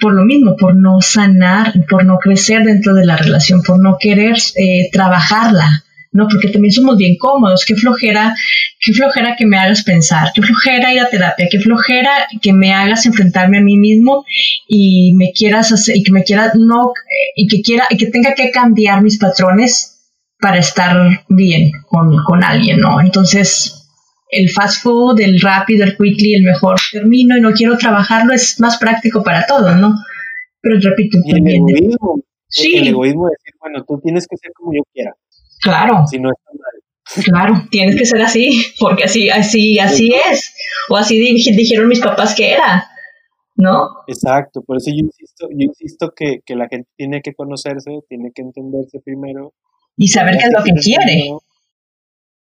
por 0.00 0.14
lo 0.14 0.24
mismo, 0.24 0.56
por 0.56 0.74
no 0.74 1.00
sanar, 1.00 1.74
por 1.88 2.04
no 2.04 2.18
crecer 2.18 2.64
dentro 2.64 2.94
de 2.94 3.04
la 3.04 3.16
relación, 3.16 3.62
por 3.62 3.80
no 3.80 3.96
querer 3.98 4.36
eh, 4.56 4.90
trabajarla, 4.92 5.84
¿no? 6.12 6.26
Porque 6.28 6.48
también 6.48 6.72
somos 6.72 6.96
bien 6.96 7.16
cómodos, 7.16 7.64
qué 7.66 7.74
flojera, 7.74 8.34
qué 8.80 8.92
flojera 8.92 9.36
que 9.36 9.46
me 9.46 9.58
hagas 9.58 9.84
pensar, 9.84 10.28
qué 10.34 10.42
flojera 10.42 10.92
ir 10.92 11.00
a 11.00 11.08
terapia, 11.08 11.48
qué 11.50 11.60
flojera 11.60 12.10
que 12.40 12.52
me 12.52 12.72
hagas 12.72 13.06
enfrentarme 13.06 13.58
a 13.58 13.62
mí 13.62 13.76
mismo 13.76 14.24
y 14.66 15.14
me 15.14 15.32
quieras 15.32 15.72
hacer, 15.72 15.96
y 15.96 16.02
que 16.02 16.12
me 16.12 16.24
quiera, 16.24 16.52
no, 16.54 16.92
y 17.36 17.46
que 17.46 17.62
quiera, 17.62 17.86
y 17.90 17.96
que 17.96 18.06
tenga 18.06 18.34
que 18.34 18.50
cambiar 18.50 19.02
mis 19.02 19.18
patrones 19.18 19.94
para 20.40 20.58
estar 20.58 21.24
bien 21.28 21.72
con, 21.88 22.22
con 22.24 22.44
alguien, 22.44 22.78
¿no? 22.78 23.00
Entonces, 23.00 23.78
el 24.30 24.50
fast 24.50 24.82
food, 24.82 25.20
el 25.20 25.40
rápido, 25.40 25.84
el 25.84 25.96
quickly, 25.96 26.34
el 26.34 26.42
mejor 26.42 26.76
termino 26.92 27.36
y 27.36 27.40
no 27.40 27.52
quiero 27.52 27.76
trabajarlo, 27.76 28.32
es 28.32 28.60
más 28.60 28.78
práctico 28.78 29.22
para 29.22 29.46
todos, 29.46 29.76
¿no? 29.76 29.94
Pero 30.60 30.76
repito, 30.80 31.18
el 31.26 31.46
egoísmo, 31.46 32.20
sí. 32.48 32.76
el 32.76 32.88
egoísmo 32.88 33.26
de 33.26 33.32
decir, 33.38 33.54
bueno, 33.60 33.84
tú 33.86 34.00
tienes 34.02 34.26
que 34.26 34.36
ser 34.36 34.52
como 34.52 34.72
yo 34.74 34.82
quiera. 34.92 35.14
Claro. 35.68 36.06
Si 36.06 36.18
no 36.18 36.30
está 36.30 36.50
mal. 36.52 37.24
Claro, 37.24 37.54
tienes 37.70 37.96
que 37.96 38.06
ser 38.06 38.22
así, 38.22 38.50
porque 38.78 39.04
así, 39.04 39.28
así, 39.30 39.78
así 39.78 40.12
es. 40.30 40.54
O 40.90 40.96
así 40.96 41.18
dijeron 41.18 41.88
mis 41.88 42.00
papás 42.00 42.34
que 42.34 42.52
era, 42.52 42.86
¿no? 43.56 43.88
Exacto, 44.06 44.62
por 44.62 44.76
eso 44.76 44.90
yo 44.90 45.04
insisto, 45.04 45.48
yo 45.50 45.64
insisto 45.66 46.12
que, 46.14 46.40
que 46.44 46.54
la 46.56 46.68
gente 46.68 46.88
tiene 46.96 47.20
que 47.22 47.34
conocerse, 47.34 48.00
tiene 48.08 48.30
que 48.34 48.42
entenderse 48.42 49.00
primero. 49.00 49.52
Y 49.96 50.08
saber 50.08 50.36
qué 50.38 50.44
es 50.44 50.52
lo 50.52 50.62
que 50.62 50.72
quiere. 50.80 51.32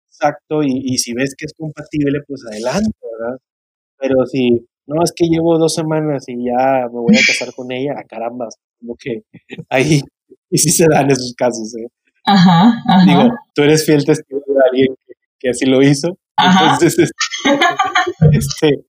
Exacto, 0.10 0.64
y, 0.64 0.82
y 0.84 0.98
si 0.98 1.14
ves 1.14 1.36
que 1.38 1.46
es 1.46 1.54
compatible, 1.58 2.20
pues 2.28 2.42
adelante, 2.50 2.92
¿verdad? 3.02 3.38
Pero 4.00 4.26
si 4.26 4.66
no 4.88 5.04
es 5.04 5.12
que 5.16 5.28
llevo 5.28 5.58
dos 5.58 5.74
semanas 5.74 6.24
y 6.28 6.46
ya 6.46 6.88
me 6.92 7.00
voy 7.00 7.16
a 7.16 7.26
casar 7.26 7.54
con 7.54 7.72
ella, 7.72 7.94
caramba, 8.08 8.48
como 8.80 8.96
que 8.96 9.24
ahí 9.70 10.02
y 10.50 10.58
sí 10.58 10.70
se 10.70 10.86
dan 10.90 11.10
esos 11.12 11.34
casos, 11.38 11.76
¿eh? 11.76 11.88
Ajá, 12.28 12.84
ajá. 12.86 13.06
Digo, 13.06 13.36
tú 13.56 13.62
eres 13.64 13.86
fiel 13.86 14.04
testigo 14.06 14.42
de 14.46 14.62
alguien 14.70 14.96
que, 15.40 15.50
así 15.50 15.66
lo 15.66 15.82
hizo. 15.82 16.18
Ajá. 16.36 16.74
Entonces, 16.74 17.10
este, 18.34 18.86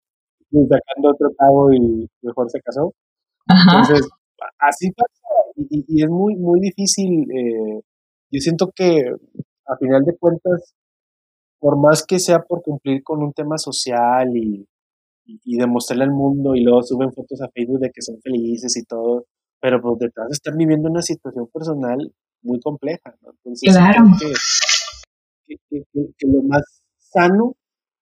sacando 0.51 1.11
otro 1.11 1.31
cabo 1.39 1.73
y 1.73 2.09
mejor 2.23 2.51
se 2.51 2.61
casó. 2.61 2.93
Ajá. 3.47 3.79
Entonces, 3.79 4.09
así 4.59 4.91
pasa 4.91 5.13
y, 5.55 5.85
y, 5.87 6.03
es 6.03 6.11
muy, 6.11 6.35
muy 6.35 6.61
difícil. 6.61 7.31
Eh, 7.31 7.81
yo 8.31 8.41
siento 8.41 8.73
que 8.75 9.05
a 9.67 9.77
final 9.77 10.05
de 10.05 10.17
cuentas, 10.19 10.75
por 11.61 11.79
más 11.79 12.05
que 12.05 12.19
sea 12.19 12.41
por 12.43 12.63
cumplir 12.63 13.05
con 13.05 13.23
un 13.23 13.33
tema 13.33 13.57
social 13.57 14.37
y, 14.37 14.67
y, 15.27 15.57
demostrarle 15.57 16.05
al 16.05 16.11
mundo 16.11 16.57
y 16.57 16.63
luego 16.63 16.83
suben 16.83 17.13
fotos 17.13 17.41
a 17.41 17.49
Facebook 17.55 17.81
de 17.81 17.91
que 17.91 18.03
son 18.03 18.21
felices 18.21 18.77
y 18.77 18.85
todo, 18.85 19.27
pero 19.61 19.81
pues 19.81 19.99
detrás 20.01 20.29
están 20.33 20.57
viviendo 20.57 20.89
una 20.91 21.03
situación 21.03 21.47
personal 21.53 22.13
muy 22.43 22.61
compleja. 22.61 23.15
¿no? 23.23 23.31
Entonces, 23.31 23.75
claro. 23.75 24.05
que, 25.47 25.57
que, 25.71 26.27
lo 26.27 26.43
más 26.43 26.83
sano 26.99 27.55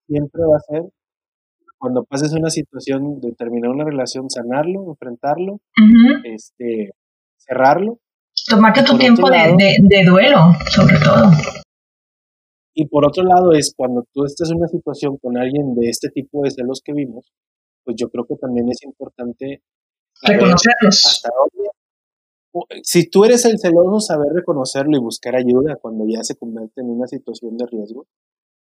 siempre 0.07 0.43
va 0.43 0.57
a 0.57 0.61
ser 0.61 0.83
cuando 1.79 2.05
pases 2.05 2.33
una 2.33 2.51
situación 2.51 3.21
de 3.21 3.33
terminar 3.33 3.71
una 3.71 3.85
relación, 3.85 4.31
sanarlo, 4.31 4.91
enfrentarlo, 4.91 5.61
este, 6.25 6.93
cerrarlo. 7.37 7.99
Tomarte 8.49 8.83
tu 8.83 8.97
tiempo 8.99 9.31
de, 9.31 9.57
de, 9.57 10.05
duelo, 10.05 10.53
sobre 10.71 10.97
todo. 10.99 11.31
Y 12.75 12.87
por 12.89 13.07
otro 13.07 13.25
lado 13.25 13.53
es 13.53 13.73
cuando 13.77 14.05
tú 14.13 14.25
estés 14.25 14.51
en 14.51 14.59
una 14.59 14.69
situación 14.69 15.17
con 15.19 15.37
alguien 15.39 15.75
de 15.75 15.89
este 15.89 16.09
tipo 16.11 16.43
de 16.43 16.51
celos 16.51 16.83
que 16.85 16.93
vimos, 16.93 17.33
pues 17.85 17.97
yo 17.99 18.09
creo 18.09 18.27
que 18.27 18.37
también 18.37 18.69
es 18.69 18.83
importante 18.83 19.63
reconocerlos. 20.23 21.07
Hasta 21.07 21.31
dónde 21.31 21.71
si 22.83 23.09
tú 23.09 23.25
eres 23.25 23.45
el 23.45 23.59
celoso, 23.59 24.01
saber 24.01 24.33
reconocerlo 24.33 24.97
y 24.97 25.01
buscar 25.01 25.37
ayuda 25.37 25.77
cuando 25.81 26.05
ya 26.07 26.23
se 26.23 26.37
convierte 26.37 26.81
en 26.81 26.91
una 26.91 27.07
situación 27.07 27.57
de 27.57 27.67
riesgo. 27.67 28.07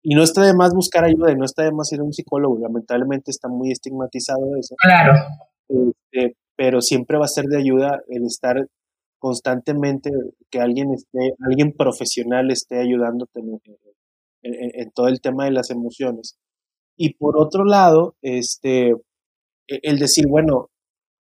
Y 0.03 0.15
no 0.15 0.23
está 0.23 0.45
de 0.45 0.53
más 0.53 0.73
buscar 0.73 1.03
ayuda 1.03 1.31
y 1.31 1.35
no 1.35 1.45
está 1.45 1.63
de 1.63 1.71
más 1.71 1.91
ir 1.91 1.99
a 1.99 2.03
un 2.03 2.13
psicólogo. 2.13 2.59
Lamentablemente 2.59 3.31
está 3.31 3.49
muy 3.49 3.71
estigmatizado 3.71 4.55
eso. 4.57 4.75
Claro. 4.77 5.13
Este, 5.67 6.37
pero 6.55 6.81
siempre 6.81 7.17
va 7.17 7.25
a 7.25 7.29
ser 7.29 7.45
de 7.45 7.57
ayuda 7.57 8.01
el 8.07 8.25
estar 8.25 8.67
constantemente, 9.19 10.11
que 10.49 10.59
alguien 10.59 10.93
esté, 10.93 11.33
alguien 11.45 11.73
profesional 11.73 12.51
esté 12.51 12.79
ayudándote 12.79 13.39
en, 13.39 13.59
en, 14.41 14.91
todo 14.91 15.07
el 15.07 15.21
tema 15.21 15.45
de 15.45 15.51
las 15.51 15.69
emociones. 15.71 16.37
Y 16.95 17.15
por 17.15 17.37
otro 17.37 17.65
lado, 17.65 18.15
este, 18.21 18.91
e, 19.67 19.79
el 19.83 19.99
decir, 19.99 20.25
bueno, 20.27 20.69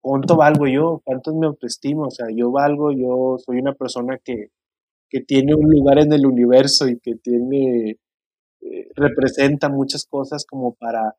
¿cuánto 0.06 0.36
valgo 0.38 0.68
yo? 0.68 1.02
¿Cuánto 1.04 1.32
es 1.32 1.38
mi 1.38 1.48
autoestima? 1.48 2.06
O 2.08 2.12
sea, 2.12 2.28
yo 2.32 2.52
valgo, 2.52 2.92
yo 2.92 3.38
soy 3.44 3.58
una 3.58 3.74
persona 3.74 4.20
que, 4.24 4.50
que 5.10 5.22
tiene 5.22 5.56
un 5.56 5.68
lugar 5.68 5.98
en 5.98 6.14
el 6.14 6.28
universo 6.28 6.88
y 6.88 7.00
que 7.00 7.16
tiene, 7.16 7.98
eh, 8.62 8.88
representa 8.96 9.68
muchas 9.68 10.06
cosas 10.06 10.46
como 10.46 10.76
para 10.76 11.16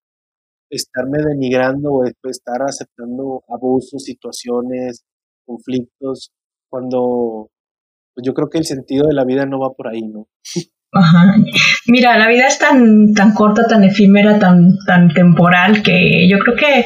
estarme 0.71 1.19
denigrando 1.19 1.93
o 1.95 2.05
estar 2.05 2.63
aceptando 2.63 3.43
abusos, 3.49 4.05
situaciones, 4.05 5.05
conflictos, 5.45 6.31
cuando 6.71 7.51
pues 8.15 8.25
yo 8.25 8.35
creo 8.35 8.49
que 8.49 8.59
el 8.59 8.67
sentido 8.67 9.09
de 9.09 9.15
la 9.15 9.25
vida 9.25 9.47
no 9.47 9.59
va 9.61 9.73
por 9.73 9.89
ahí, 9.89 10.03
¿no? 10.03 10.29
Ajá. 10.98 11.36
Mira, 11.86 12.18
la 12.18 12.28
vida 12.28 12.47
es 12.47 12.59
tan, 12.59 13.14
tan 13.14 13.35
corta, 13.35 13.66
tan 13.68 13.85
efímera, 13.85 14.39
tan, 14.39 14.78
tan 14.86 15.12
temporal 15.12 15.82
que 15.82 16.28
yo 16.28 16.39
creo 16.39 16.56
que 16.56 16.81
eh, 16.81 16.85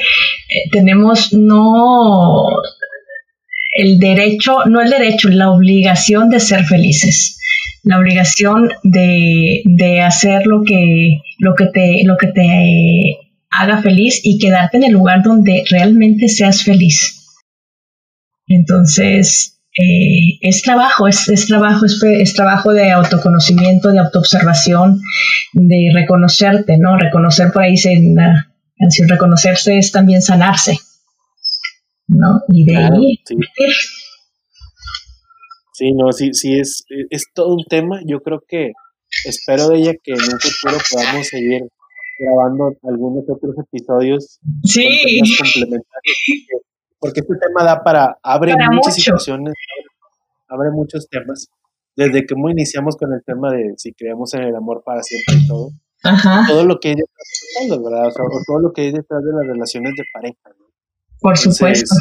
tenemos 0.71 1.33
no 1.33 2.49
el 3.73 3.99
derecho, 3.99 4.65
no 4.67 4.81
el 4.81 4.91
derecho, 4.91 5.29
la 5.29 5.51
obligación 5.51 6.29
de 6.29 6.41
ser 6.41 6.65
felices, 6.65 7.39
la 7.85 7.99
obligación 7.99 8.69
de, 8.83 9.63
de 9.65 10.01
hacer 10.01 10.47
lo 10.47 10.63
que, 10.65 11.21
lo 11.39 11.55
que 11.55 11.67
te, 11.67 12.03
lo 12.05 12.17
que 12.17 12.27
te 12.29 13.17
haga 13.51 13.81
feliz 13.83 14.21
y 14.25 14.39
quedarte 14.39 14.77
en 14.77 14.85
el 14.85 14.93
lugar 14.93 15.23
donde 15.23 15.65
realmente 15.71 16.29
seas 16.29 16.65
feliz. 16.65 17.17
Entonces, 18.47 19.60
eh, 19.79 20.39
es 20.41 20.63
trabajo, 20.63 21.07
es, 21.07 21.29
es 21.29 21.47
trabajo, 21.47 21.87
es, 21.87 22.03
es, 22.03 22.35
trabajo 22.35 22.73
de 22.73 22.91
autoconocimiento, 22.91 23.93
de 23.93 24.01
autoobservación, 24.01 25.01
de 25.53 25.91
reconocerte, 25.95 26.77
¿no? 26.77 26.97
Reconocer 26.97 27.53
por 27.53 27.63
ahí, 27.63 27.77
en 27.85 28.17
la 28.17 28.53
canción 28.77 29.09
reconocerse 29.09 29.79
es 29.79 29.93
también 29.93 30.23
sanarse, 30.23 30.77
¿no? 32.09 32.41
Y 32.49 32.65
de 32.65 32.77
ahí... 32.77 33.21
Sí. 33.25 33.37
sí, 35.73 35.93
no, 35.93 36.11
sí, 36.13 36.31
sí, 36.33 36.59
es, 36.59 36.85
es 37.11 37.27
todo 37.33 37.55
un 37.55 37.65
tema. 37.69 38.01
Yo 38.05 38.21
creo 38.21 38.43
que 38.49 38.73
espero 39.25 39.69
de 39.69 39.79
ella 39.79 39.93
que 40.03 40.13
en 40.13 40.21
un 40.21 40.41
futuro 40.41 40.79
podamos 40.91 41.29
seguir 41.29 41.63
grabando 42.19 42.73
algunos 42.83 43.25
otros 43.29 43.55
episodios 43.59 44.41
sí. 44.65 45.23
complementarios 45.39 46.65
porque 47.01 47.21
este 47.21 47.35
tema 47.35 47.65
da 47.65 47.83
para, 47.83 48.19
abre 48.23 48.55
muchas 48.71 48.95
situaciones, 48.95 49.55
abre, 50.49 50.71
muchos 50.71 51.09
temas. 51.09 51.49
Desde 51.97 52.25
que 52.25 52.35
iniciamos 52.35 52.97
con 52.97 53.13
el 53.13 53.23
tema 53.25 53.51
de 53.51 53.75
si 53.77 53.93
creemos 53.93 54.33
en 54.35 54.43
el 54.43 54.55
amor 54.55 54.83
para 54.85 55.03
siempre 55.03 55.37
y 55.37 55.49
todo, 55.49 55.71
todo 56.47 56.65
lo 56.65 56.79
que 56.79 56.91
hay 56.91 56.95
detrás 56.95 57.69
de 57.69 57.79
¿verdad? 57.79 58.07
O 58.07 58.11
sea, 58.11 58.25
todo 58.47 58.61
lo 58.61 58.73
que 58.73 58.83
hay 58.83 58.93
detrás 58.93 59.25
de 59.25 59.33
las 59.33 59.47
relaciones 59.47 59.95
de 59.97 60.05
pareja. 60.13 60.51
Por 61.21 61.37
supuesto. 61.37 61.95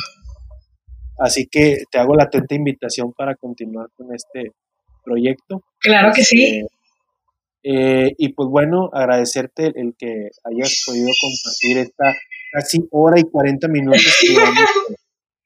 Así 1.17 1.47
que 1.47 1.83
te 1.91 1.97
hago 1.97 2.15
la 2.15 2.25
atenta 2.25 2.55
invitación 2.55 3.11
para 3.13 3.35
continuar 3.35 3.87
con 3.97 4.13
este 4.13 4.53
proyecto. 5.03 5.63
Claro 5.79 6.11
que 6.13 6.23
sí. 6.23 6.43
Este, 6.43 6.67
eh, 7.63 8.13
y 8.17 8.29
pues 8.29 8.47
bueno, 8.49 8.89
agradecerte 8.93 9.73
el 9.75 9.95
que 9.97 10.29
hayas 10.45 10.83
podido 10.85 11.09
compartir 11.19 11.77
esta 11.77 12.15
casi 12.51 12.87
hora 12.91 13.19
y 13.19 13.23
40 13.23 13.67
minutos 13.67 14.01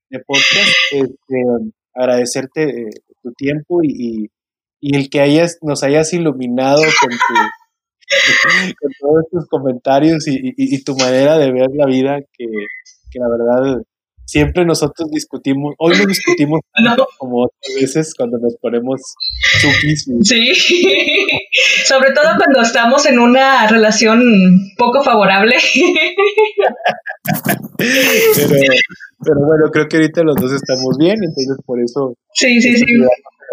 de 0.09 0.19
podcast. 0.19 0.71
Este, 0.91 1.43
agradecerte 1.93 2.63
eh, 2.63 2.89
tu 3.21 3.31
tiempo 3.33 3.81
y, 3.83 4.29
y, 4.81 4.95
el 4.95 5.09
que 5.09 5.21
hayas, 5.21 5.57
nos 5.61 5.83
hayas 5.83 6.13
iluminado 6.13 6.81
con, 6.81 7.09
tu, 7.09 8.75
con 8.79 8.91
todos 8.99 9.23
tus 9.31 9.47
comentarios 9.47 10.27
y, 10.27 10.53
y, 10.57 10.83
tu 10.83 10.95
manera 10.95 11.37
de 11.37 11.51
ver 11.51 11.69
la 11.73 11.85
vida, 11.85 12.19
que, 12.33 12.45
que 13.11 13.19
la 13.19 13.29
verdad 13.29 13.83
siempre 14.25 14.65
nosotros 14.65 15.09
discutimos, 15.11 15.75
hoy 15.77 15.95
no 15.97 16.05
discutimos 16.05 16.59
tanto 16.73 17.07
como 17.17 17.45
otras 17.45 17.75
veces 17.79 18.13
cuando 18.15 18.37
nos 18.39 18.55
ponemos 18.57 19.01
chukis. 19.59 20.09
Sí, 20.23 20.53
sobre 21.85 22.11
todo 22.13 22.29
cuando 22.37 22.61
estamos 22.61 23.05
en 23.05 23.19
una 23.19 23.67
relación 23.67 24.21
poco 24.77 25.03
favorable. 25.03 25.55
pero, 27.77 27.89
pero 29.23 29.39
bueno, 29.45 29.69
creo 29.71 29.87
que 29.87 29.97
ahorita 29.97 30.23
los 30.23 30.35
dos 30.35 30.53
estamos 30.53 30.97
bien, 30.97 31.15
entonces 31.15 31.57
por 31.65 31.79
eso... 31.81 32.15
Sí, 32.33 32.61
sí, 32.61 32.77
sí. 32.77 32.85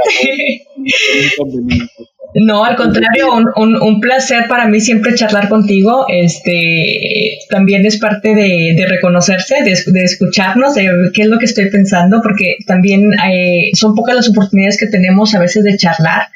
No, 2.35 2.65
al 2.65 2.77
contrario, 2.77 3.33
un, 3.57 3.83
un, 3.83 4.01
placer 4.01 4.47
para 4.49 4.67
mí 4.67 4.81
siempre 4.81 5.15
charlar 5.15 5.49
contigo. 5.49 6.07
Este 6.09 7.39
también 7.49 7.85
es 7.85 7.99
parte 7.99 8.35
de, 8.35 8.75
de 8.77 8.87
reconocerse, 8.87 9.57
de, 9.65 10.03
escucharnos, 10.03 10.75
de 10.75 11.11
qué 11.13 11.23
es 11.23 11.29
lo 11.29 11.39
que 11.39 11.47
estoy 11.47 11.71
pensando, 11.71 12.21
porque 12.23 12.57
también 12.67 13.11
eh, 13.29 13.71
son 13.75 13.97
pocas 13.97 14.15
las 14.15 14.29
oportunidades 14.29 14.79
que 14.79 14.87
tenemos 14.87 15.35
a 15.35 15.41
veces 15.41 15.65
de 15.65 15.77
charlar 15.77 16.29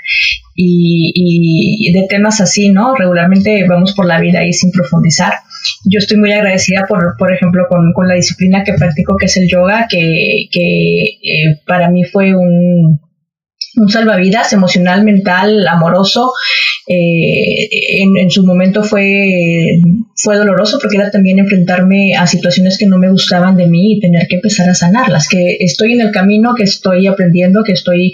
y, 0.57 1.13
y, 1.15 1.93
de 1.93 2.07
temas 2.09 2.41
así, 2.41 2.71
¿no? 2.71 2.97
Regularmente 2.97 3.65
vamos 3.69 3.95
por 3.95 4.07
la 4.07 4.21
vida 4.21 4.41
ahí 4.41 4.53
sin 4.53 4.73
profundizar. 4.73 5.35
Yo 5.85 5.99
estoy 5.99 6.19
muy 6.19 6.33
agradecida, 6.33 6.87
por, 6.89 7.17
por 7.19 7.33
ejemplo, 7.33 7.67
con, 7.69 7.93
con 7.93 8.09
la 8.09 8.15
disciplina 8.15 8.65
que 8.65 8.75
practico, 8.75 9.17
que 9.17 9.27
es 9.27 9.37
el 9.37 9.49
yoga, 9.49 9.87
que, 9.89 10.49
que 10.51 11.03
eh, 11.23 11.61
para 11.67 11.89
mí 11.89 12.05
fue 12.05 12.35
un 12.35 13.01
un 13.77 13.89
salvavidas 13.89 14.53
emocional, 14.53 15.05
mental, 15.05 15.67
amoroso. 15.67 16.33
Eh, 16.87 17.69
en, 18.03 18.31
su 18.31 18.45
momento 18.45 18.83
fue, 18.83 19.81
fue 20.17 20.37
doloroso 20.37 20.79
porque 20.81 20.97
era 20.97 21.11
también 21.11 21.39
enfrentarme 21.39 22.15
a 22.15 22.27
situaciones 22.27 22.79
que 22.79 22.87
no 22.87 22.99
me 22.99 23.11
gustaban 23.11 23.57
de 23.57 23.67
mí 23.67 23.95
y 23.95 24.01
tener 24.01 24.27
que 24.29 24.37
empezar 24.37 24.69
a 24.69 24.75
sanarlas, 24.75 25.29
que 25.29 25.57
estoy 25.61 25.93
en 25.93 26.03
el 26.03 26.11
camino, 26.11 26.55
que 26.55 26.65
estoy 26.65 27.07
aprendiendo, 27.07 27.65
que 27.65 27.73
estoy 27.73 28.13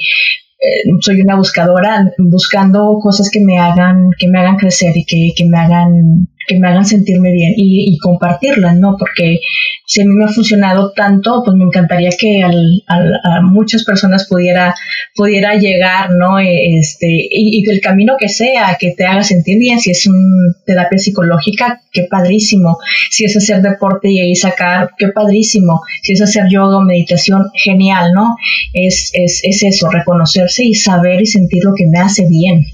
eh, 0.63 0.91
soy 1.01 1.23
una 1.23 1.37
buscadora 1.37 2.13
buscando 2.19 2.99
cosas 3.01 3.31
que 3.31 3.41
me 3.41 3.59
hagan 3.59 4.11
que 4.19 4.29
me 4.29 4.41
hagan 4.41 4.57
crecer 4.57 4.95
y 4.95 5.07
que, 5.07 5.31
que 5.35 5.47
me 5.47 5.59
hagan 5.59 6.29
que 6.51 6.59
me 6.59 6.67
hagan 6.67 6.85
sentirme 6.85 7.31
bien 7.31 7.53
y, 7.57 7.97
compartirlas, 7.99 8.77
¿no? 8.77 8.97
Porque 8.99 9.39
si 9.87 10.01
a 10.01 10.05
mí 10.05 10.11
me 10.13 10.25
ha 10.25 10.29
funcionado 10.29 10.93
tanto, 10.93 11.43
pues 11.45 11.57
me 11.57 11.65
encantaría 11.65 12.11
que 12.19 12.43
al, 12.43 12.83
al, 12.89 13.13
a 13.23 13.41
muchas 13.43 13.85
personas 13.85 14.27
pudiera, 14.29 14.75
pudiera 15.15 15.55
llegar, 15.55 16.11
¿no? 16.11 16.41
Este, 16.41 17.07
y, 17.07 17.63
y, 17.63 17.71
el 17.71 17.81
camino 17.81 18.17
que 18.19 18.29
sea, 18.29 18.77
que 18.81 18.95
te 18.97 19.07
haga 19.07 19.23
sentir 19.23 19.59
bien, 19.61 19.79
si 19.79 19.93
es 19.93 20.09
un 20.09 20.57
terapia 20.67 20.99
psicológica, 20.99 21.83
qué 21.93 22.09
padrísimo. 22.11 22.79
Si 23.11 23.25
es 23.25 23.37
hacer 23.37 23.63
deporte 23.63 24.11
y 24.11 24.21
ahí 24.21 24.35
sacar, 24.35 24.91
qué 24.99 25.09
padrísimo. 25.09 25.83
Si 26.03 26.15
es 26.15 26.21
hacer 26.21 26.47
yoga 26.51 26.79
o 26.79 26.83
meditación, 26.83 27.45
genial, 27.55 28.13
¿no? 28.13 28.35
Es, 28.73 29.13
es, 29.15 29.41
es 29.45 29.63
eso, 29.63 29.89
reconocerse 29.89 30.65
y 30.65 30.75
saber 30.75 31.23
y 31.23 31.27
sentir 31.27 31.63
lo 31.63 31.75
que 31.75 31.87
me 31.87 32.01
hace 32.01 32.27
bien. 32.29 32.67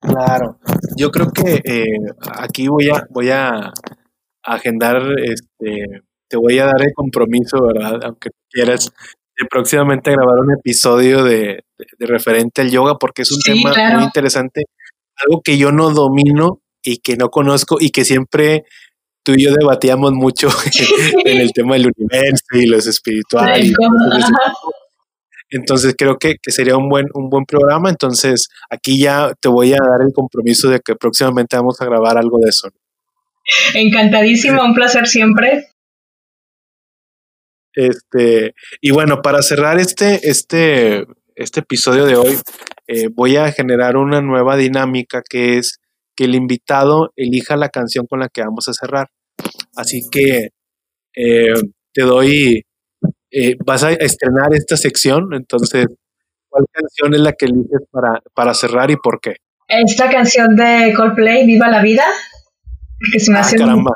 Claro, 0.00 0.58
yo 0.96 1.10
creo 1.10 1.30
que 1.30 1.60
eh, 1.62 1.98
aquí 2.38 2.68
voy 2.68 2.88
a 2.88 3.06
voy 3.10 3.30
a 3.30 3.72
agendar, 4.42 5.02
este, 5.22 6.02
te 6.26 6.36
voy 6.36 6.58
a 6.58 6.66
dar 6.66 6.80
el 6.80 6.94
compromiso, 6.94 7.66
¿verdad? 7.66 8.00
Aunque 8.04 8.30
quieras, 8.48 8.90
de 9.38 9.46
próximamente 9.48 10.10
grabar 10.10 10.38
un 10.38 10.52
episodio 10.52 11.24
de, 11.24 11.64
referente 11.98 12.62
al 12.62 12.70
yoga, 12.70 12.96
porque 12.96 13.22
es 13.22 13.32
un 13.32 13.40
tema 13.40 13.72
muy 13.94 14.04
interesante, 14.04 14.64
algo 15.16 15.42
que 15.42 15.58
yo 15.58 15.72
no 15.72 15.90
domino 15.90 16.60
y 16.82 16.98
que 16.98 17.16
no 17.16 17.28
conozco 17.28 17.76
y 17.78 17.90
que 17.90 18.04
siempre 18.04 18.64
tú 19.22 19.32
y 19.32 19.44
yo 19.44 19.52
debatíamos 19.52 20.12
mucho 20.12 20.48
en 21.24 21.40
el 21.40 21.52
tema 21.52 21.74
del 21.74 21.90
universo 21.96 22.44
y 22.52 22.66
los 22.66 22.86
espirituales. 22.86 23.74
Entonces 25.50 25.94
creo 25.98 26.16
que, 26.18 26.36
sería 26.46 26.76
un 26.76 26.88
buen, 26.88 27.06
un 27.14 27.28
buen 27.28 27.44
programa. 27.44 27.90
Entonces 27.90 28.48
aquí 28.70 29.00
ya 29.00 29.32
te 29.40 29.48
voy 29.48 29.72
a 29.72 29.78
dar 29.78 30.02
el 30.06 30.12
compromiso 30.12 30.70
de 30.70 30.80
que 30.80 30.94
próximamente 30.94 31.56
vamos 31.56 31.80
a 31.80 31.84
grabar 31.84 32.16
algo 32.16 32.38
de 32.38 32.48
eso. 32.48 32.68
Encantadísimo, 33.74 34.62
un 34.62 34.74
placer 34.74 35.06
siempre. 35.06 35.66
Este, 37.74 38.54
y 38.80 38.90
bueno, 38.90 39.22
para 39.22 39.42
cerrar 39.42 39.78
este, 39.78 40.28
este, 40.28 41.06
este 41.34 41.60
episodio 41.60 42.04
de 42.04 42.16
hoy, 42.16 42.38
eh, 42.86 43.08
voy 43.12 43.36
a 43.36 43.50
generar 43.52 43.96
una 43.96 44.20
nueva 44.20 44.56
dinámica 44.56 45.22
que 45.28 45.58
es 45.58 45.80
que 46.16 46.24
el 46.24 46.34
invitado 46.34 47.12
elija 47.16 47.56
la 47.56 47.68
canción 47.68 48.06
con 48.06 48.20
la 48.20 48.28
que 48.28 48.42
vamos 48.42 48.68
a 48.68 48.74
cerrar. 48.74 49.08
Así 49.76 50.02
que 50.10 50.50
eh, 51.16 51.54
te 51.92 52.02
doy 52.02 52.64
eh, 53.30 53.56
vas 53.64 53.84
a 53.84 53.92
estrenar 53.92 54.52
esta 54.54 54.76
sección, 54.76 55.32
entonces, 55.32 55.86
¿cuál 56.48 56.64
canción 56.72 57.14
es 57.14 57.20
la 57.20 57.32
que 57.32 57.46
eliges 57.46 57.82
para, 57.90 58.20
para 58.34 58.54
cerrar 58.54 58.90
y 58.90 58.96
por 58.96 59.20
qué? 59.20 59.36
Esta 59.68 60.10
canción 60.10 60.56
de 60.56 60.92
Coldplay, 60.96 61.46
Viva 61.46 61.68
la 61.68 61.80
Vida, 61.80 62.04
porque 62.98 63.20
se 63.20 63.30
me 63.30 63.38
ah, 63.38 63.42
hace 63.42 63.56
caramba. 63.56 63.92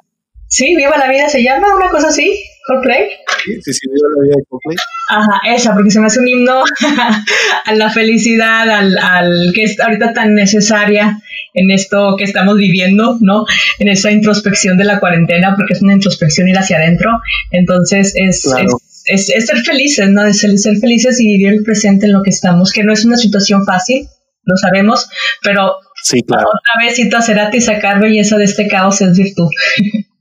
Sí, 0.46 0.76
Viva 0.76 0.96
la 0.96 1.10
Vida 1.10 1.28
se 1.28 1.42
llama, 1.42 1.74
una 1.74 1.90
cosa 1.90 2.08
así, 2.08 2.44
Coldplay. 2.68 3.08
Sí, 3.44 3.52
sí, 3.60 3.72
sí, 3.72 3.88
Viva 3.88 4.08
la 4.16 4.22
Vida 4.22 4.34
de 4.36 4.44
Coldplay. 4.48 4.76
Ajá, 5.10 5.54
esa, 5.54 5.74
porque 5.74 5.90
se 5.90 6.00
me 6.00 6.06
hace 6.06 6.20
un 6.20 6.28
himno 6.28 6.62
a 7.64 7.74
la 7.74 7.90
felicidad, 7.90 8.70
al, 8.70 8.96
al 8.98 9.52
que 9.52 9.64
es 9.64 9.80
ahorita 9.80 10.12
tan 10.12 10.34
necesaria 10.34 11.18
en 11.54 11.70
esto 11.70 12.16
que 12.16 12.24
estamos 12.24 12.56
viviendo, 12.56 13.18
¿no? 13.20 13.44
En 13.78 13.88
esa 13.88 14.10
introspección 14.10 14.76
de 14.76 14.84
la 14.84 15.00
cuarentena, 15.00 15.54
porque 15.56 15.72
es 15.72 15.82
una 15.82 15.94
introspección 15.94 16.48
ir 16.48 16.58
hacia 16.58 16.76
adentro. 16.76 17.10
Entonces 17.50 18.12
es, 18.16 18.44
es 18.44 18.72
es, 19.04 19.26
ser 19.26 19.58
felices, 19.64 20.08
¿no? 20.10 20.24
Es 20.24 20.40
ser, 20.40 20.56
ser 20.58 20.76
felices 20.76 21.20
y 21.20 21.26
vivir 21.26 21.54
el 21.54 21.62
presente 21.62 22.06
en 22.06 22.12
lo 22.12 22.22
que 22.22 22.30
estamos, 22.30 22.72
que 22.72 22.84
no 22.84 22.92
es 22.92 23.04
una 23.04 23.16
situación 23.16 23.64
fácil, 23.64 24.06
lo 24.44 24.56
sabemos, 24.56 25.08
pero 25.42 25.76
sí, 26.02 26.22
claro. 26.22 26.44
otra 26.46 26.86
vez 26.86 26.96
cito 26.96 27.16
a 27.16 27.56
y 27.56 27.60
sacar 27.60 28.00
belleza 28.00 28.36
de 28.36 28.44
este 28.44 28.68
caos 28.68 29.00
es 29.00 29.16
virtud. 29.16 29.48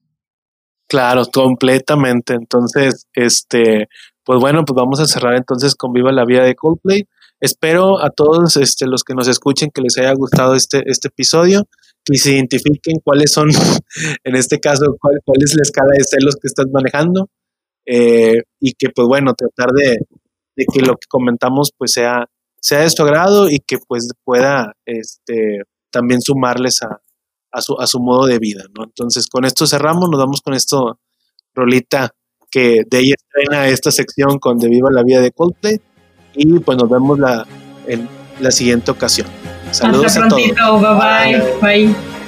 Claro, 0.85 1.25
completamente. 1.25 2.35
Entonces, 2.35 3.07
este, 3.13 3.87
pues 4.23 4.39
bueno, 4.39 4.63
pues 4.63 4.75
vamos 4.75 4.99
a 4.99 5.07
cerrar 5.07 5.35
entonces 5.35 5.73
con 5.73 5.91
Viva 5.91 6.11
la 6.11 6.23
Vida 6.23 6.43
de 6.43 6.53
Coldplay. 6.53 7.07
Espero 7.39 7.99
a 7.99 8.11
todos 8.11 8.57
este, 8.57 8.85
los 8.85 9.03
que 9.03 9.15
nos 9.15 9.27
escuchen 9.27 9.71
que 9.73 9.81
les 9.81 9.97
haya 9.97 10.13
gustado 10.13 10.53
este, 10.53 10.83
este 10.85 11.07
episodio, 11.07 11.67
que 12.05 12.15
se 12.17 12.33
identifiquen 12.33 12.99
cuáles 13.03 13.31
son, 13.31 13.49
en 14.23 14.35
este 14.35 14.59
caso, 14.59 14.95
cuál, 14.99 15.37
es 15.43 15.55
la 15.55 15.63
escala 15.63 15.93
de 15.97 16.03
celos 16.03 16.35
que 16.35 16.47
estás 16.47 16.67
manejando 16.71 17.27
eh, 17.85 18.43
y 18.59 18.73
que 18.73 18.89
pues 18.89 19.07
bueno, 19.07 19.33
tratar 19.33 19.69
de, 19.71 19.97
que 20.55 20.81
lo 20.81 20.93
que 20.93 21.07
comentamos 21.09 21.71
pues 21.77 21.91
sea, 21.91 22.25
sea 22.59 22.79
de 22.79 22.89
su 22.89 23.03
agrado 23.03 23.49
y 23.49 23.59
que 23.59 23.77
pues 23.87 24.09
pueda 24.23 24.73
este, 24.85 25.63
también 25.89 26.21
sumarles 26.21 26.81
a, 26.83 27.01
a, 27.51 27.61
su, 27.61 27.79
a 27.79 27.87
su 27.87 27.99
modo 27.99 28.25
de 28.25 28.39
vida, 28.39 28.63
¿no? 28.77 28.83
Entonces 28.83 29.27
con 29.27 29.45
esto 29.45 29.67
cerramos, 29.67 30.09
nos 30.09 30.19
vamos 30.19 30.41
con 30.41 30.53
esto, 30.53 30.99
Rolita, 31.53 32.11
que 32.49 32.83
de 32.87 32.99
ella 32.99 33.15
estrena 33.17 33.67
esta 33.67 33.91
sección 33.91 34.39
con 34.39 34.57
De 34.57 34.69
Viva 34.69 34.89
la 34.91 35.03
Vida 35.03 35.21
de 35.21 35.31
Coldplay 35.31 35.79
y 36.35 36.59
pues 36.59 36.77
nos 36.77 36.89
vemos 36.89 37.19
la, 37.19 37.45
en 37.87 38.07
la 38.39 38.51
siguiente 38.51 38.91
ocasión. 38.91 39.27
Saludos 39.71 40.05
Hasta 40.17 40.25
a 40.25 40.29
todos. 40.29 41.61
bye. 41.61 41.87
bye. 41.87 42.22